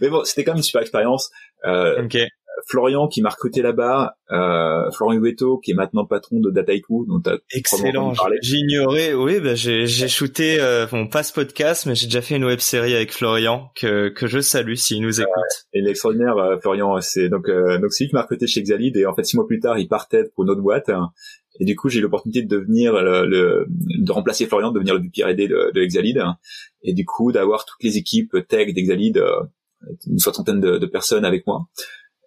Mais 0.00 0.08
bon, 0.08 0.24
c'était 0.24 0.44
quand 0.44 0.52
même 0.52 0.58
une 0.58 0.62
super 0.62 0.82
expérience. 0.82 1.30
Euh, 1.64 2.04
okay. 2.04 2.28
Florian 2.66 3.08
qui 3.08 3.22
m'a 3.22 3.30
recruté 3.30 3.62
là-bas, 3.62 4.16
euh, 4.30 4.90
Florian 4.92 5.20
Hueto 5.20 5.58
qui 5.58 5.70
est 5.70 5.74
maintenant 5.74 6.04
patron 6.04 6.40
de 6.40 6.50
Dataiku, 6.50 7.06
dont 7.08 7.20
t'as 7.20 7.36
excellent. 7.52 8.12
J'ignorais, 8.42 9.14
oui, 9.14 9.40
bah 9.40 9.54
j'ai 9.54 9.86
j'ai 9.86 10.08
shooté 10.08 10.58
euh, 10.60 10.86
bon 10.86 11.06
pas 11.06 11.22
ce 11.22 11.32
podcast, 11.32 11.86
mais 11.86 11.94
j'ai 11.94 12.06
déjà 12.06 12.20
fait 12.20 12.36
une 12.36 12.44
web 12.44 12.58
série 12.58 12.94
avec 12.94 13.12
Florian 13.12 13.70
que 13.74 14.08
que 14.08 14.26
je 14.26 14.40
salue 14.40 14.74
s'il 14.74 15.02
nous 15.02 15.20
écoute. 15.20 15.32
et 15.72 15.80
l'extraordinaire 15.80 16.36
euh, 16.36 16.58
Florian, 16.58 17.00
c'est 17.00 17.28
donc 17.28 17.48
euh, 17.48 17.78
donc 17.78 17.92
c'est 17.92 18.04
lui 18.04 18.10
qui 18.10 18.14
m'a 18.14 18.22
recruté 18.22 18.46
chez 18.46 18.60
Exalid 18.60 18.96
et 18.96 19.06
en 19.06 19.14
fait 19.14 19.24
six 19.24 19.36
mois 19.36 19.46
plus 19.46 19.60
tard 19.60 19.78
il 19.78 19.88
partait 19.88 20.24
pour 20.34 20.44
une 20.44 20.50
autre 20.50 20.62
boîte. 20.62 20.88
Hein. 20.88 21.10
et 21.60 21.64
du 21.64 21.76
coup, 21.76 21.88
j'ai 21.88 21.98
eu 21.98 22.02
l'opportunité 22.02 22.42
de 22.42 22.48
devenir 22.48 22.94
le, 22.94 23.26
le, 23.26 23.66
de 23.68 24.12
remplacer 24.12 24.46
Florian, 24.46 24.70
de 24.70 24.74
devenir 24.74 24.94
le 24.94 25.00
VP 25.00 25.24
R&D 25.24 25.48
de, 25.48 25.72
de 25.74 25.80
Exalid, 25.80 26.18
hein. 26.18 26.36
et 26.82 26.92
du 26.92 27.04
coup 27.04 27.32
d'avoir 27.32 27.64
toutes 27.64 27.82
les 27.82 27.96
équipes 27.96 28.36
tech 28.48 28.72
d'Exalid, 28.72 29.18
euh, 29.18 29.40
une 30.06 30.18
soixantaine 30.18 30.60
de, 30.60 30.78
de, 30.78 30.86
personnes 30.86 31.24
avec 31.24 31.46
moi. 31.46 31.68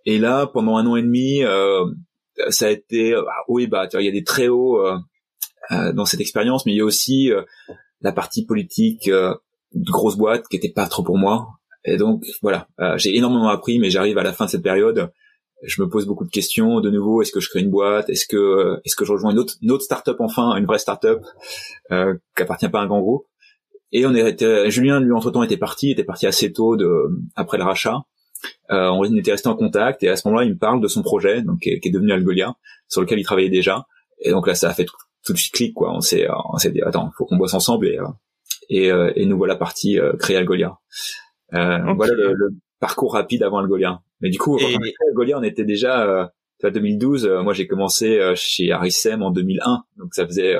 Et 0.05 0.17
là, 0.17 0.47
pendant 0.47 0.77
un 0.77 0.85
an 0.87 0.95
et 0.95 1.01
demi, 1.01 1.43
euh, 1.43 1.85
ça 2.49 2.67
a 2.67 2.69
été 2.69 3.13
euh, 3.13 3.23
haut 3.47 3.59
et 3.59 3.67
bas. 3.67 3.87
Il 3.93 4.05
y 4.05 4.07
a 4.07 4.11
des 4.11 4.23
très 4.23 4.47
hauts 4.47 4.85
euh, 4.85 4.97
euh, 5.71 5.93
dans 5.93 6.05
cette 6.05 6.21
expérience, 6.21 6.65
mais 6.65 6.73
il 6.73 6.77
y 6.77 6.81
a 6.81 6.85
aussi 6.85 7.31
euh, 7.31 7.43
la 8.01 8.11
partie 8.11 8.45
politique 8.45 9.09
de 9.09 9.91
grosse 9.91 10.17
boîte 10.17 10.47
qui 10.49 10.57
était 10.57 10.71
pas 10.71 10.87
trop 10.87 11.03
pour 11.03 11.17
moi. 11.17 11.47
Et 11.83 11.97
donc 11.97 12.23
voilà, 12.41 12.67
j'ai 12.97 13.15
énormément 13.15 13.49
appris, 13.49 13.79
mais 13.79 13.89
j'arrive 13.89 14.17
à 14.17 14.23
la 14.23 14.33
fin 14.33 14.45
de 14.45 14.49
cette 14.51 14.63
période. 14.63 15.11
Je 15.63 15.81
me 15.81 15.87
pose 15.87 16.07
beaucoup 16.07 16.25
de 16.25 16.31
questions. 16.31 16.79
De 16.79 16.89
nouveau, 16.89 17.21
est-ce 17.21 17.31
que 17.31 17.39
je 17.39 17.49
crée 17.49 17.59
une 17.59 17.69
boîte? 17.69 18.09
Est-ce 18.09 18.25
que 18.25 18.79
est-ce 18.83 18.95
que 18.95 19.05
je 19.05 19.11
rejoins 19.11 19.31
une 19.31 19.39
autre 19.39 19.55
une 19.61 19.71
autre 19.71 19.83
startup 19.83 20.15
enfin, 20.19 20.55
une 20.55 20.65
vraie 20.65 20.79
startup 20.79 21.19
euh, 21.91 22.15
qui 22.35 22.41
appartient 22.41 22.69
pas 22.69 22.79
à 22.79 22.83
un 22.83 22.87
grand 22.87 23.01
groupe? 23.01 23.25
Et 23.91 24.05
on 24.05 24.15
est 24.15 24.69
Julien 24.71 24.99
lui 24.99 25.11
entre 25.11 25.29
temps 25.29 25.43
était 25.43 25.57
parti, 25.57 25.91
était 25.91 26.03
parti 26.03 26.25
assez 26.25 26.51
tôt 26.51 26.75
de 26.75 26.89
après 27.35 27.57
le 27.59 27.63
rachat. 27.63 28.01
Euh, 28.71 28.89
on 28.89 29.03
était 29.03 29.31
resté 29.31 29.49
en 29.49 29.55
contact 29.55 30.03
et 30.03 30.09
à 30.09 30.15
ce 30.15 30.27
moment-là, 30.27 30.45
il 30.45 30.53
me 30.53 30.57
parle 30.57 30.81
de 30.81 30.87
son 30.87 31.01
projet, 31.01 31.41
donc 31.41 31.59
qui 31.59 31.69
est, 31.69 31.91
devenu 31.91 32.11
Algolia, 32.11 32.55
sur 32.87 33.01
lequel 33.01 33.19
il 33.19 33.23
travaillait 33.23 33.49
déjà. 33.49 33.85
Et 34.19 34.31
donc 34.31 34.47
là, 34.47 34.55
ça 34.55 34.69
a 34.69 34.73
fait 34.73 34.85
tout, 34.85 35.33
de 35.33 35.37
suite 35.37 35.53
clic, 35.53 35.73
quoi. 35.73 35.93
On 35.93 36.01
s'est, 36.01 36.27
on 36.51 36.57
s'est 36.57 36.71
dit, 36.71 36.81
attends, 36.81 37.11
faut 37.17 37.25
qu'on 37.25 37.37
bosse 37.37 37.53
ensemble 37.53 37.87
et 37.87 37.97
euh, 37.97 38.07
et, 38.69 38.91
euh, 38.91 39.11
et 39.15 39.25
nous 39.25 39.37
voilà 39.37 39.55
partis 39.55 39.99
créer 40.19 40.37
Algolia. 40.37 40.77
Voilà 41.51 42.13
le, 42.13 42.55
parcours 42.79 43.13
rapide 43.13 43.43
avant 43.43 43.59
Algolia. 43.59 44.01
Mais 44.21 44.29
du 44.29 44.37
coup, 44.37 44.57
et... 44.57 44.77
Algolia, 45.09 45.37
on 45.37 45.43
était 45.43 45.65
déjà 45.65 46.03
euh, 46.05 46.25
2012. 46.63 47.27
moi, 47.43 47.53
j'ai 47.53 47.67
commencé 47.67 48.33
chez 48.35 48.71
Arisem 48.71 49.21
en 49.23 49.31
2001, 49.31 49.83
donc 49.97 50.13
ça 50.13 50.25
faisait. 50.25 50.55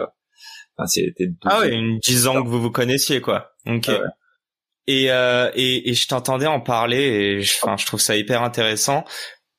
Enfin, 0.76 0.88
c'était. 0.88 1.32
Ah 1.46 1.60
ouais, 1.60 1.74
une 1.74 2.00
dix 2.00 2.28
ans 2.28 2.44
que 2.44 2.50
vous 2.50 2.62
vous 2.62 2.72
connaissiez, 2.72 3.22
quoi. 3.22 3.52
Ok. 3.66 3.90
Et, 4.88 5.12
euh, 5.12 5.52
et, 5.54 5.90
et 5.90 5.94
je 5.94 6.08
t'entendais 6.08 6.48
en 6.48 6.60
parler 6.60 6.98
et 6.98 7.42
je, 7.42 7.54
enfin, 7.62 7.78
je 7.78 7.86
trouve 7.86 8.02
ça 8.02 8.16
hyper 8.16 8.44
intéressant. 8.44 9.06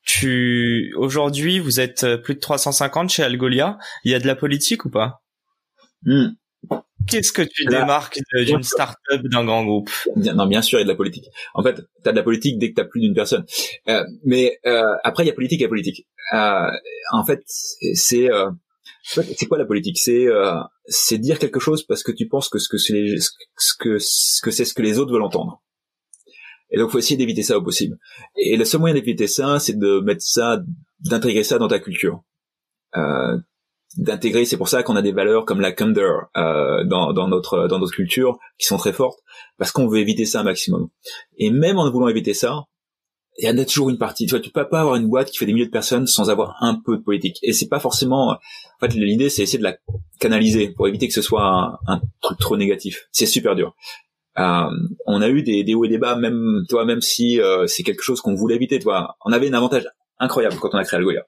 Tu 0.04 0.92
aujourd'hui, 0.96 1.60
vous 1.60 1.80
êtes 1.80 2.04
euh, 2.04 2.16
plus 2.16 2.34
de 2.34 2.40
350 2.40 3.10
chez 3.10 3.22
Algolia. 3.22 3.78
Il 4.04 4.10
y 4.10 4.14
a 4.14 4.18
de 4.18 4.26
la 4.26 4.34
politique 4.34 4.84
ou 4.84 4.90
pas? 4.90 5.22
Hmm. 6.04 6.30
Qu'est-ce 7.08 7.32
que 7.32 7.42
tu 7.42 7.64
démarques 7.66 8.18
d'une 8.34 8.62
start-up 8.62 9.22
d'un 9.24 9.44
grand 9.44 9.64
groupe? 9.64 9.90
Non, 10.16 10.46
bien 10.46 10.62
sûr, 10.62 10.78
il 10.78 10.82
y 10.82 10.84
a 10.84 10.86
de 10.86 10.90
la 10.90 10.96
politique. 10.96 11.26
En 11.54 11.62
fait, 11.62 11.74
tu 11.74 12.08
as 12.08 12.12
de 12.12 12.16
la 12.16 12.22
politique 12.22 12.58
dès 12.58 12.70
que 12.70 12.74
tu 12.76 12.80
as 12.80 12.84
plus 12.84 13.00
d'une 13.00 13.14
personne. 13.14 13.44
Euh, 13.88 14.04
mais 14.24 14.58
euh, 14.66 14.82
après, 15.02 15.24
il 15.24 15.26
y 15.26 15.30
a 15.30 15.34
politique 15.34 15.62
et 15.62 15.68
politique. 15.68 16.06
Euh, 16.32 16.70
en 17.12 17.24
fait, 17.24 17.42
c'est 17.46 18.30
euh, 18.30 18.50
c'est 19.02 19.46
quoi 19.46 19.58
la 19.58 19.64
politique? 19.64 19.98
C'est 19.98 20.26
euh, 20.26 20.54
c'est 20.86 21.18
dire 21.18 21.38
quelque 21.38 21.60
chose 21.60 21.84
parce 21.84 22.02
que 22.02 22.12
tu 22.12 22.28
penses 22.28 22.48
que 22.48 22.58
ce 22.58 22.68
que 22.68 22.78
c'est 22.78 23.16
ce 23.18 23.74
que 23.78 23.98
ce 23.98 24.40
que 24.42 24.50
c'est 24.50 24.64
ce 24.64 24.74
que 24.74 24.82
les 24.82 24.98
autres 24.98 25.12
veulent 25.12 25.22
entendre. 25.22 25.62
Et 26.70 26.78
donc, 26.78 26.90
faut 26.90 26.98
essayer 26.98 27.16
d'éviter 27.16 27.42
ça 27.42 27.58
au 27.58 27.62
possible. 27.62 27.98
Et 28.34 28.56
le 28.56 28.64
seul 28.64 28.80
moyen 28.80 28.94
d'éviter 28.94 29.26
ça, 29.26 29.58
c'est 29.58 29.78
de 29.78 30.00
mettre 30.00 30.22
ça, 30.22 30.58
d'intégrer 31.00 31.44
ça 31.44 31.58
dans 31.58 31.68
ta 31.68 31.78
culture. 31.78 32.22
Euh, 32.96 33.36
d'intégrer, 33.98 34.46
c'est 34.46 34.56
pour 34.56 34.70
ça 34.70 34.82
qu'on 34.82 34.96
a 34.96 35.02
des 35.02 35.12
valeurs 35.12 35.44
comme 35.44 35.60
la 35.60 35.72
candor 35.72 36.30
euh, 36.36 36.82
dans, 36.84 37.12
dans 37.12 37.28
notre 37.28 37.68
dans 37.68 37.78
notre 37.78 37.92
culture 37.92 38.38
qui 38.58 38.66
sont 38.66 38.78
très 38.78 38.94
fortes, 38.94 39.20
parce 39.58 39.70
qu'on 39.70 39.86
veut 39.86 39.98
éviter 39.98 40.24
ça 40.24 40.40
un 40.40 40.44
maximum. 40.44 40.88
Et 41.36 41.50
même 41.50 41.78
en 41.78 41.90
voulant 41.90 42.08
éviter 42.08 42.32
ça, 42.32 42.64
il 43.38 43.48
y 43.48 43.50
en 43.50 43.58
a 43.58 43.64
toujours 43.64 43.90
une 43.90 43.98
partie. 43.98 44.26
Tu 44.26 44.30
vois, 44.30 44.40
tu 44.40 44.50
peux 44.50 44.68
pas 44.68 44.80
avoir 44.80 44.96
une 44.96 45.08
boîte 45.08 45.30
qui 45.30 45.38
fait 45.38 45.46
des 45.46 45.52
milliers 45.52 45.66
de 45.66 45.70
personnes 45.70 46.06
sans 46.06 46.30
avoir 46.30 46.56
un 46.60 46.74
peu 46.74 46.96
de 46.96 47.02
politique. 47.02 47.38
Et 47.42 47.52
c'est 47.52 47.68
pas 47.68 47.80
forcément. 47.80 48.32
En 48.32 48.38
fait, 48.80 48.94
l'idée 48.94 49.30
c'est 49.30 49.42
essayer 49.42 49.58
de 49.58 49.64
la 49.64 49.76
canaliser 50.18 50.68
pour 50.70 50.88
éviter 50.88 51.08
que 51.08 51.14
ce 51.14 51.22
soit 51.22 51.44
un, 51.44 51.78
un 51.86 52.00
truc 52.20 52.38
trop 52.38 52.56
négatif. 52.56 53.08
C'est 53.10 53.26
super 53.26 53.54
dur. 53.54 53.74
Euh, 54.38 54.70
on 55.06 55.20
a 55.20 55.28
eu 55.28 55.42
des, 55.42 55.62
des 55.64 55.74
hauts 55.74 55.84
et 55.84 55.88
des 55.88 55.98
bas, 55.98 56.16
même 56.16 56.64
toi, 56.68 56.84
même 56.84 57.00
si 57.00 57.40
euh, 57.40 57.66
c'est 57.66 57.82
quelque 57.82 58.02
chose 58.02 58.20
qu'on 58.20 58.34
voulait 58.34 58.54
éviter. 58.56 58.78
Toi, 58.78 59.16
on 59.24 59.32
avait 59.32 59.48
un 59.48 59.54
avantage 59.54 59.86
incroyable 60.18 60.56
quand 60.56 60.70
on 60.72 60.78
a 60.78 60.84
créé 60.84 60.98
Algolia. 60.98 61.26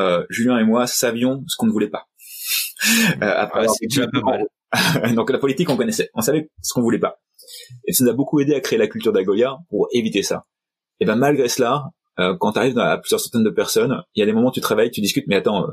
Euh, 0.00 0.24
Julien 0.30 0.58
et 0.58 0.64
moi 0.64 0.86
savions 0.86 1.44
ce 1.46 1.56
qu'on 1.56 1.66
ne 1.66 1.72
voulait 1.72 1.90
pas. 1.90 2.06
Euh, 3.22 3.32
après, 3.36 3.66
c'est 3.68 4.10
pas 4.10 4.20
mal. 4.22 5.14
donc 5.14 5.30
la 5.30 5.38
politique, 5.38 5.70
on 5.70 5.76
connaissait, 5.76 6.10
on 6.14 6.20
savait 6.20 6.50
ce 6.62 6.72
qu'on 6.72 6.82
voulait 6.82 6.98
pas. 6.98 7.20
Et 7.86 7.92
ça 7.92 8.02
nous 8.02 8.10
a 8.10 8.12
beaucoup 8.12 8.40
aidé 8.40 8.54
à 8.54 8.60
créer 8.60 8.76
la 8.76 8.88
culture 8.88 9.12
d'Algolia 9.12 9.58
pour 9.70 9.86
éviter 9.92 10.24
ça. 10.24 10.46
Et 11.02 11.04
ben 11.04 11.16
malgré 11.16 11.48
cela, 11.48 11.86
euh, 12.20 12.36
quand 12.38 12.52
tu 12.52 12.60
arrives 12.60 12.78
à 12.78 12.96
plusieurs 12.96 13.18
centaines 13.18 13.42
de 13.42 13.50
personnes, 13.50 14.04
il 14.14 14.20
y 14.20 14.22
a 14.22 14.26
des 14.26 14.32
moments 14.32 14.50
où 14.50 14.52
tu 14.52 14.60
travailles, 14.60 14.92
tu 14.92 15.00
discutes, 15.00 15.24
mais 15.26 15.34
attends, 15.34 15.66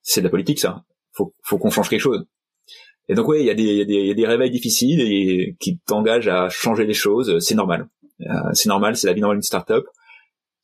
c'est 0.00 0.22
de 0.22 0.24
la 0.24 0.30
politique 0.30 0.58
ça. 0.58 0.82
Faut, 1.12 1.36
faut 1.44 1.56
qu'on 1.56 1.70
change 1.70 1.88
quelque 1.88 2.00
chose. 2.00 2.24
Et 3.08 3.14
donc 3.14 3.28
oui, 3.28 3.38
il 3.38 3.46
y, 3.46 3.50
a 3.50 3.54
des, 3.54 3.62
y, 3.62 4.08
y 4.08 4.10
a 4.10 4.14
des 4.14 4.26
réveils 4.26 4.50
difficiles 4.50 5.00
et 5.00 5.56
qui 5.60 5.78
t'engagent 5.86 6.26
à 6.26 6.48
changer 6.48 6.84
les 6.84 6.94
choses. 6.94 7.38
C'est 7.38 7.54
normal. 7.54 7.88
Euh, 8.22 8.34
c'est 8.54 8.68
normal, 8.68 8.96
c'est 8.96 9.06
la 9.06 9.12
vie 9.12 9.20
normale 9.20 9.36
d'une 9.36 9.44
startup. 9.44 9.84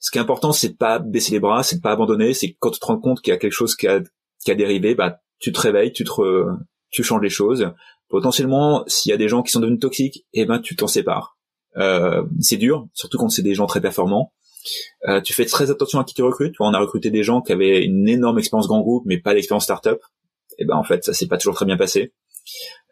Ce 0.00 0.10
qui 0.10 0.18
est 0.18 0.20
important, 0.20 0.50
c'est 0.50 0.70
de 0.70 0.76
pas 0.76 0.98
baisser 0.98 1.30
les 1.30 1.40
bras, 1.40 1.62
c'est 1.62 1.76
de 1.76 1.80
pas 1.80 1.92
abandonner. 1.92 2.34
C'est 2.34 2.56
quand 2.58 2.72
tu 2.72 2.80
te 2.80 2.86
rends 2.86 2.98
compte 2.98 3.20
qu'il 3.20 3.30
y 3.30 3.34
a 3.34 3.38
quelque 3.38 3.52
chose 3.52 3.76
qui 3.76 3.86
a, 3.86 4.00
qui 4.44 4.50
a 4.50 4.56
dérivé, 4.56 4.96
bah 4.96 5.20
tu 5.38 5.52
te 5.52 5.60
réveilles, 5.60 5.92
tu 5.92 6.02
te, 6.02 6.44
tu 6.90 7.04
changes 7.04 7.22
les 7.22 7.30
choses. 7.30 7.70
Potentiellement, 8.08 8.82
s'il 8.88 9.10
y 9.10 9.12
a 9.12 9.16
des 9.16 9.28
gens 9.28 9.44
qui 9.44 9.52
sont 9.52 9.60
devenus 9.60 9.78
toxiques, 9.78 10.26
eh 10.32 10.44
ben 10.44 10.58
tu 10.58 10.74
t'en 10.74 10.88
sépares. 10.88 11.37
Euh, 11.78 12.24
c'est 12.40 12.56
dur, 12.56 12.88
surtout 12.92 13.18
quand 13.18 13.28
c'est 13.28 13.42
des 13.42 13.54
gens 13.54 13.66
très 13.66 13.80
performants. 13.80 14.32
Euh, 15.06 15.20
tu 15.20 15.32
fais 15.32 15.44
très 15.44 15.70
attention 15.70 16.00
à 16.00 16.04
qui 16.04 16.14
tu 16.14 16.22
recrutes. 16.22 16.54
On 16.60 16.74
a 16.74 16.78
recruté 16.78 17.10
des 17.10 17.22
gens 17.22 17.40
qui 17.40 17.52
avaient 17.52 17.84
une 17.84 18.08
énorme 18.08 18.38
expérience 18.38 18.66
grand 18.66 18.80
groupe, 18.80 19.04
mais 19.06 19.18
pas 19.18 19.34
d'expérience 19.34 19.64
startup. 19.64 20.00
Et 20.58 20.64
ben 20.64 20.76
en 20.76 20.82
fait, 20.82 21.04
ça 21.04 21.12
s'est 21.14 21.28
pas 21.28 21.38
toujours 21.38 21.54
très 21.54 21.64
bien 21.64 21.76
passé. 21.76 22.12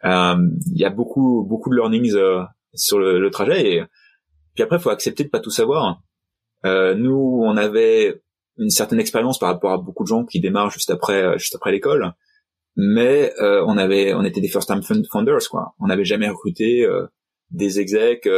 Euh, 0.04 0.36
il 0.72 0.78
y 0.78 0.84
a 0.84 0.90
beaucoup 0.90 1.44
beaucoup 1.48 1.70
de 1.70 1.76
learnings 1.76 2.14
euh, 2.14 2.42
sur 2.74 2.98
le, 2.98 3.18
le, 3.18 3.30
trajet 3.30 3.76
et 3.76 3.84
puis 4.54 4.62
après 4.62 4.78
faut 4.78 4.90
accepter 4.90 5.24
de 5.24 5.30
pas 5.30 5.40
tout 5.40 5.50
savoir. 5.50 6.02
Euh, 6.64 6.94
nous 6.94 7.40
on 7.42 7.56
avait 7.56 8.20
une 8.58 8.70
certaine 8.70 9.00
expérience 9.00 9.38
par 9.38 9.48
rapport 9.48 9.72
à 9.72 9.78
beaucoup 9.78 10.04
de 10.04 10.08
gens 10.08 10.24
qui 10.24 10.40
démarrent 10.40 10.70
juste 10.70 10.90
après 10.90 11.38
juste 11.38 11.54
après 11.54 11.72
l'école, 11.72 12.12
mais 12.76 13.32
on 13.40 13.78
avait 13.78 14.14
on 14.14 14.24
était 14.24 14.40
des 14.40 14.48
first 14.48 14.68
time 14.68 14.82
founders 14.82 15.48
quoi. 15.50 15.74
On 15.80 15.86
n'avait 15.86 16.04
jamais 16.04 16.28
recruté 16.28 16.86
des 17.50 17.80
execs 17.80 18.28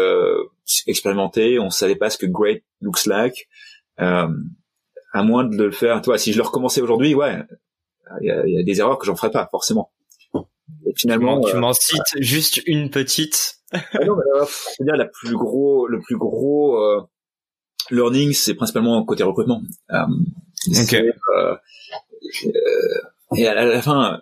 expérimentés, 0.86 1.58
on 1.58 1.70
savait 1.70 1.96
pas 1.96 2.10
ce 2.10 2.18
que 2.18 2.26
great 2.26 2.62
looks 2.80 3.06
like. 3.06 3.48
à 3.96 4.28
moins 5.14 5.44
de 5.44 5.56
le 5.56 5.70
faire, 5.70 6.00
toi, 6.02 6.18
si 6.18 6.32
je 6.32 6.38
le 6.38 6.44
recommençais 6.44 6.80
aujourd'hui, 6.80 7.14
ouais, 7.14 7.42
il 8.20 8.28
y 8.28 8.30
a, 8.30 8.46
y 8.46 8.58
a, 8.58 8.62
des 8.62 8.80
erreurs 8.80 8.98
que 8.98 9.06
j'en 9.06 9.16
ferais 9.16 9.30
pas 9.30 9.48
forcément 9.50 9.90
finalement, 10.96 11.40
tu 11.40 11.56
m'en 11.56 11.70
euh, 11.70 11.74
cites 11.74 12.20
juste 12.20 12.60
une 12.66 12.90
petite. 12.90 13.60
ah 13.72 13.80
non, 14.04 14.16
mais, 14.16 14.40
euh, 14.40 14.44
dire 14.80 14.96
la 14.96 15.06
plus 15.06 15.34
gros, 15.34 15.86
le 15.86 16.00
plus 16.00 16.16
gros 16.16 16.76
euh, 16.78 17.02
learning, 17.90 18.32
c'est 18.32 18.54
principalement 18.54 19.04
côté 19.04 19.22
recrutement. 19.22 19.62
Euh, 19.90 19.96
euh, 20.92 21.56
et 23.36 23.46
à 23.46 23.64
la, 23.64 23.82
fin, 23.82 24.18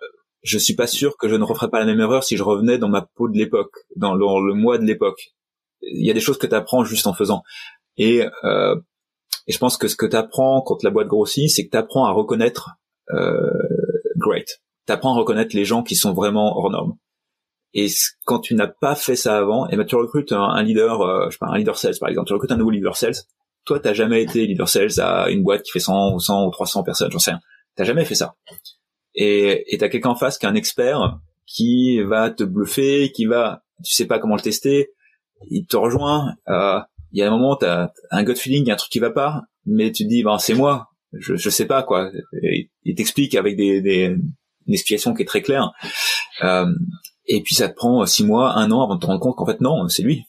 je 0.47 0.57
suis 0.57 0.75
pas 0.75 0.87
sûr 0.87 1.17
que 1.17 1.27
je 1.27 1.35
ne 1.35 1.43
referais 1.43 1.69
pas 1.69 1.79
la 1.79 1.85
même 1.85 1.99
erreur 1.99 2.23
si 2.23 2.37
je 2.37 2.43
revenais 2.43 2.77
dans 2.77 2.89
ma 2.89 3.01
peau 3.01 3.29
de 3.29 3.37
l'époque, 3.37 3.73
dans 3.95 4.13
le, 4.13 4.47
le, 4.47 4.53
mois 4.53 4.77
de 4.77 4.85
l'époque. 4.85 5.33
Il 5.81 6.05
y 6.05 6.09
a 6.09 6.13
des 6.13 6.19
choses 6.19 6.37
que 6.37 6.47
tu 6.47 6.55
apprends 6.55 6.83
juste 6.83 7.07
en 7.07 7.13
faisant. 7.13 7.43
Et, 7.97 8.25
euh, 8.43 8.75
et 9.47 9.51
je 9.51 9.57
pense 9.57 9.77
que 9.77 9.87
ce 9.87 9.95
que 9.95 10.05
tu 10.05 10.15
apprends 10.15 10.61
quand 10.61 10.83
la 10.83 10.89
boîte 10.89 11.07
grossit, 11.07 11.49
c'est 11.49 11.65
que 11.65 11.71
tu 11.71 11.77
apprends 11.77 12.05
à 12.05 12.11
reconnaître 12.11 12.71
euh, 13.11 13.51
great 14.15 14.61
t'apprends 14.87 15.13
à 15.13 15.17
reconnaître 15.17 15.55
les 15.55 15.65
gens 15.65 15.83
qui 15.83 15.95
sont 15.95 16.13
vraiment 16.13 16.57
hors 16.57 16.71
normes. 16.71 16.95
Et 17.73 17.87
quand 18.25 18.39
tu 18.39 18.55
n'as 18.55 18.67
pas 18.67 18.95
fait 18.95 19.15
ça 19.15 19.37
avant, 19.37 19.67
et 19.67 19.75
ben 19.75 19.85
tu 19.85 19.95
recrutes 19.95 20.31
un, 20.31 20.63
leader, 20.63 21.01
euh, 21.01 21.25
je 21.27 21.31
sais 21.31 21.37
pas, 21.39 21.47
un 21.47 21.57
leader 21.57 21.77
sales 21.77 21.99
par 21.99 22.09
exemple, 22.09 22.27
tu 22.27 22.33
recrutes 22.33 22.51
un 22.51 22.57
nouveau 22.57 22.71
leader 22.71 22.97
sales. 22.97 23.13
Toi, 23.65 23.79
t'as 23.79 23.93
jamais 23.93 24.23
été 24.23 24.47
leader 24.47 24.67
sales 24.67 24.99
à 24.99 25.29
une 25.29 25.43
boîte 25.43 25.61
qui 25.61 25.71
fait 25.71 25.79
100 25.79 26.13
ou 26.13 26.19
100 26.19 26.47
ou 26.47 26.51
300 26.51 26.83
personnes, 26.83 27.11
j'en 27.11 27.19
sais 27.19 27.31
rien. 27.31 27.41
T'as 27.75 27.83
jamais 27.83 28.05
fait 28.05 28.15
ça. 28.15 28.35
Et 29.17 29.73
et 29.73 29.77
t'as 29.77 29.89
quelqu'un 29.89 30.11
en 30.11 30.15
face 30.15 30.37
qui 30.37 30.45
est 30.45 30.49
un 30.49 30.55
expert 30.55 31.19
qui 31.45 32.01
va 32.01 32.29
te 32.29 32.43
bluffer, 32.43 33.11
qui 33.11 33.25
va, 33.25 33.63
tu 33.83 33.93
sais 33.93 34.05
pas 34.05 34.19
comment 34.19 34.35
le 34.35 34.41
tester, 34.41 34.91
il 35.49 35.65
te 35.65 35.77
rejoint. 35.77 36.35
Euh, 36.47 36.79
il 37.11 37.19
y 37.19 37.23
a 37.23 37.27
un 37.27 37.31
moment, 37.31 37.55
t'as 37.55 37.89
un 38.11 38.23
gut 38.23 38.35
feeling, 38.35 38.67
y 38.67 38.71
a 38.71 38.73
un 38.73 38.77
truc 38.77 38.91
qui 38.91 38.99
va 38.99 39.11
pas, 39.11 39.43
mais 39.65 39.91
tu 39.91 40.03
te 40.03 40.09
dis, 40.09 40.23
ben 40.23 40.37
c'est 40.37 40.53
moi, 40.53 40.89
je 41.13 41.35
je 41.35 41.49
sais 41.49 41.65
pas 41.65 41.83
quoi. 41.83 42.11
Et 42.43 42.69
il 42.83 42.95
t'explique 42.95 43.35
avec 43.35 43.55
des, 43.55 43.81
des 43.81 44.15
une 44.67 44.73
explication 44.73 45.13
qui 45.13 45.23
est 45.23 45.25
très 45.25 45.41
claire. 45.41 45.71
Euh, 46.43 46.71
et 47.25 47.41
puis 47.41 47.55
ça 47.55 47.69
te 47.69 47.75
prend 47.75 48.05
six 48.05 48.25
mois, 48.25 48.53
un 48.57 48.71
an 48.71 48.83
avant 48.83 48.95
de 48.95 48.99
te 48.99 49.05
rendre 49.05 49.19
compte 49.19 49.35
qu'en 49.35 49.45
fait 49.45 49.61
non, 49.61 49.87
c'est 49.87 50.03
lui. 50.03 50.25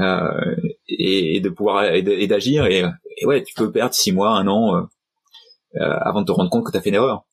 Euh, 0.00 0.56
et, 0.88 1.40
de 1.40 1.48
pouvoir 1.48 1.84
et 1.84 2.26
d'agir 2.26 2.66
et, 2.66 2.84
ouais, 3.24 3.42
tu 3.42 3.54
peux 3.54 3.70
perdre 3.70 3.94
six 3.94 4.12
mois, 4.12 4.30
un 4.30 4.48
an 4.48 4.76
euh, 4.76 5.98
avant 6.00 6.22
de 6.22 6.26
te 6.26 6.32
rendre 6.32 6.50
compte 6.50 6.66
que 6.66 6.72
tu 6.72 6.78
as 6.78 6.80
fait 6.80 6.88
une 6.88 6.96
erreur. 6.96 7.24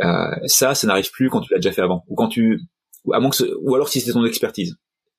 Euh, 0.00 0.30
ça, 0.46 0.74
ça 0.74 0.86
n'arrive 0.86 1.10
plus 1.10 1.28
quand 1.28 1.40
tu 1.40 1.52
l'as 1.52 1.58
déjà 1.58 1.72
fait 1.72 1.82
avant 1.82 2.04
ou 2.08 2.14
quand 2.14 2.28
tu 2.28 2.60
à 3.12 3.20
moins 3.20 3.30
que 3.30 3.44
ou 3.60 3.74
alors 3.74 3.88
si 3.88 4.00
c'était 4.00 4.12
ton 4.12 4.24
expertise. 4.24 4.76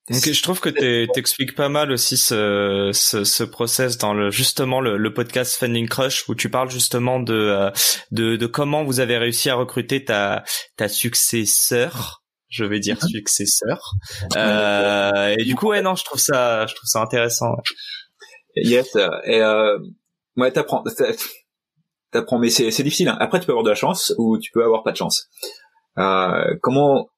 Donc, 0.10 0.30
je 0.30 0.44
trouve 0.44 0.60
que 0.60 1.06
t'expliques 1.14 1.56
pas 1.56 1.70
mal 1.70 1.90
aussi 1.90 2.18
ce, 2.18 2.90
ce, 2.94 3.24
ce, 3.24 3.44
process 3.46 3.98
dans 3.98 4.14
le 4.14 4.32
justement 4.32 4.82
le, 4.82 4.98
le, 4.98 5.14
podcast 5.14 5.56
Funding 5.56 5.88
Crush 5.88 6.28
où 6.28 6.36
tu 6.36 6.50
parles 6.50 6.70
justement 6.70 7.22
de, 7.22 7.34
euh, 7.34 7.72
de, 8.12 8.36
de 8.36 8.46
comment 8.46 8.84
vous 8.84 9.00
avez 9.00 9.18
réussi 9.18 9.50
à 9.50 9.56
recruter 9.56 10.04
ta 10.04 10.44
ta 10.76 10.90
successeur 10.90 12.22
je 12.50 12.66
vais 12.66 12.82
dire 12.82 12.98
mhm. 13.02 13.10
successeur 13.12 13.94
euh, 14.36 15.36
et 15.38 15.46
du 15.46 15.56
coup 15.56 15.70
ouais 15.70 15.82
non 15.82 15.96
je 15.96 16.04
trouve 16.04 16.20
ça 16.20 16.66
je 16.68 16.76
trouve 16.76 16.88
ça 16.88 17.00
intéressant 17.02 17.56
yes 18.58 18.98
et 19.24 19.42
euh, 19.42 19.78
ouais 20.36 20.52
t'apprends 20.52 20.84
t'apprends 22.14 22.40
mais 22.40 22.50
c'est 22.50 22.84
difficile 22.84 23.10
hein. 23.10 23.18
après 23.20 23.40
tu 23.40 23.46
peux 23.46 23.52
avoir 23.52 23.64
de 23.64 23.70
la 23.70 23.76
chance 23.76 24.14
ou 24.18 24.38
tu 24.38 24.52
peux 24.52 24.64
avoir 24.64 24.84
pas 24.84 24.92
de 24.92 24.98
chance 24.98 25.30
euh, 25.98 26.56
comment 26.62 27.10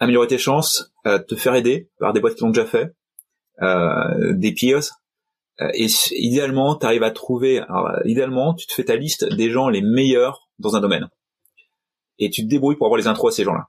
améliorer 0.00 0.26
tes 0.26 0.38
chances, 0.38 0.92
euh, 1.06 1.18
te 1.18 1.36
faire 1.36 1.54
aider 1.54 1.90
par 1.98 2.12
des 2.12 2.20
boîtes 2.20 2.34
qui 2.34 2.42
l'ont 2.42 2.50
déjà 2.50 2.66
fait, 2.66 2.92
euh, 3.62 4.32
des 4.32 4.52
peers. 4.52 4.82
Euh, 5.60 5.68
et 5.74 5.86
idéalement, 6.12 6.74
tu 6.74 6.86
arrives 6.86 7.02
à 7.02 7.10
trouver, 7.10 7.58
alors, 7.58 7.92
idéalement, 8.06 8.54
tu 8.54 8.66
te 8.66 8.72
fais 8.72 8.84
ta 8.84 8.96
liste 8.96 9.26
des 9.34 9.50
gens 9.50 9.68
les 9.68 9.82
meilleurs 9.82 10.48
dans 10.58 10.74
un 10.74 10.80
domaine. 10.80 11.08
Et 12.18 12.30
tu 12.30 12.42
te 12.42 12.48
débrouilles 12.48 12.76
pour 12.76 12.86
avoir 12.86 12.98
les 12.98 13.06
intros 13.06 13.32
à 13.32 13.36
ces 13.36 13.44
gens-là. 13.44 13.68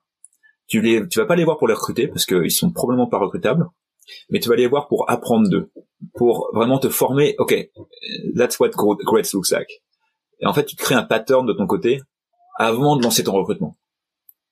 Tu 0.68 0.82
les, 0.82 1.08
tu 1.10 1.20
vas 1.20 1.26
pas 1.26 1.36
les 1.36 1.44
voir 1.44 1.58
pour 1.58 1.68
les 1.68 1.74
recruter 1.74 2.08
parce 2.08 2.26
qu'ils 2.26 2.52
sont 2.52 2.72
probablement 2.72 3.08
pas 3.08 3.18
recrutables, 3.18 3.68
mais 4.30 4.40
tu 4.40 4.48
vas 4.48 4.56
les 4.56 4.68
voir 4.68 4.88
pour 4.88 5.10
apprendre 5.10 5.50
d'eux, 5.50 5.70
pour 6.16 6.50
vraiment 6.54 6.80
te 6.80 6.88
former. 6.88 7.36
Ok, 7.40 7.54
that's 8.36 8.58
what 8.58 8.70
great 8.70 9.32
looks 9.34 9.52
like. 9.52 9.82
Et 10.42 10.46
en 10.46 10.54
fait, 10.54 10.66
tu 10.66 10.76
crées 10.76 10.96
un 10.96 11.04
pattern 11.04 11.46
de 11.46 11.54
ton 11.54 11.68
côté 11.68 12.02
avant 12.58 12.96
de 12.96 13.04
lancer 13.04 13.24
ton 13.24 13.34
recrutement. 13.34 13.78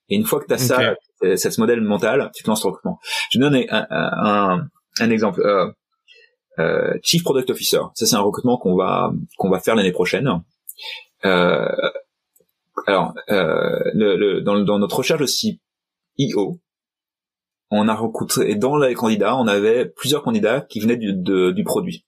Et 0.09 0.15
une 0.15 0.25
fois 0.25 0.39
que 0.39 0.47
tu 0.47 0.53
as 0.53 0.57
ça, 0.57 0.95
cette 1.35 1.57
modèle 1.57 1.81
mental, 1.81 2.31
tu 2.35 2.43
te 2.43 2.49
lances 2.49 2.61
ton 2.61 2.69
recrutement. 2.69 2.99
Je 3.31 3.39
donne 3.39 3.55
un, 3.55 3.87
un, 3.89 4.67
un 4.99 5.09
exemple. 5.09 5.41
Euh, 5.41 5.71
euh, 6.59 6.97
Chief 7.03 7.23
Product 7.23 7.49
Officer, 7.51 7.79
ça 7.93 8.05
c'est 8.05 8.15
un 8.15 8.21
recrutement 8.21 8.57
qu'on 8.57 8.75
va 8.75 9.13
qu'on 9.37 9.49
va 9.49 9.59
faire 9.59 9.75
l'année 9.75 9.93
prochaine. 9.93 10.29
Euh, 11.23 11.69
alors, 12.85 13.13
euh, 13.29 13.79
le, 13.93 14.17
le, 14.17 14.41
dans, 14.41 14.59
dans, 14.59 14.79
notre 14.79 14.97
recherche 14.97 15.21
de 15.21 15.25
CEO, 15.25 16.59
on 17.71 17.87
a 17.87 17.95
recruté 17.95 18.55
dans 18.55 18.77
les 18.77 18.93
candidats, 18.93 19.37
on 19.37 19.47
avait 19.47 19.85
plusieurs 19.85 20.23
candidats 20.23 20.61
qui 20.61 20.79
venaient 20.79 20.97
du, 20.97 21.13
de, 21.13 21.51
du 21.51 21.63
produit, 21.63 22.05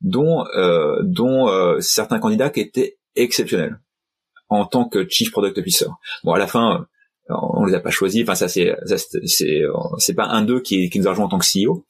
dont 0.00 0.44
euh, 0.56 1.00
dont 1.02 1.48
euh, 1.48 1.80
certains 1.80 2.18
candidats 2.18 2.50
qui 2.50 2.60
étaient 2.60 2.98
exceptionnels 3.14 3.80
en 4.48 4.66
tant 4.66 4.88
que 4.88 5.08
Chief 5.08 5.30
Product 5.30 5.58
Officer. 5.58 5.88
Bon, 6.24 6.32
à 6.32 6.38
la 6.38 6.46
fin, 6.46 6.86
on 7.28 7.64
les 7.64 7.74
a 7.74 7.80
pas 7.80 7.90
choisis. 7.90 8.22
Enfin, 8.22 8.34
ça 8.34 8.48
c'est 8.48 8.74
c'est 9.24 9.62
c'est 9.98 10.14
pas 10.14 10.26
un 10.26 10.42
d'eux 10.42 10.60
qui, 10.60 10.88
qui 10.90 11.00
nous 11.00 11.06
a 11.06 11.10
rejoint 11.10 11.26
en 11.26 11.28
tant 11.28 11.38
que 11.38 11.46
CEO, 11.46 11.86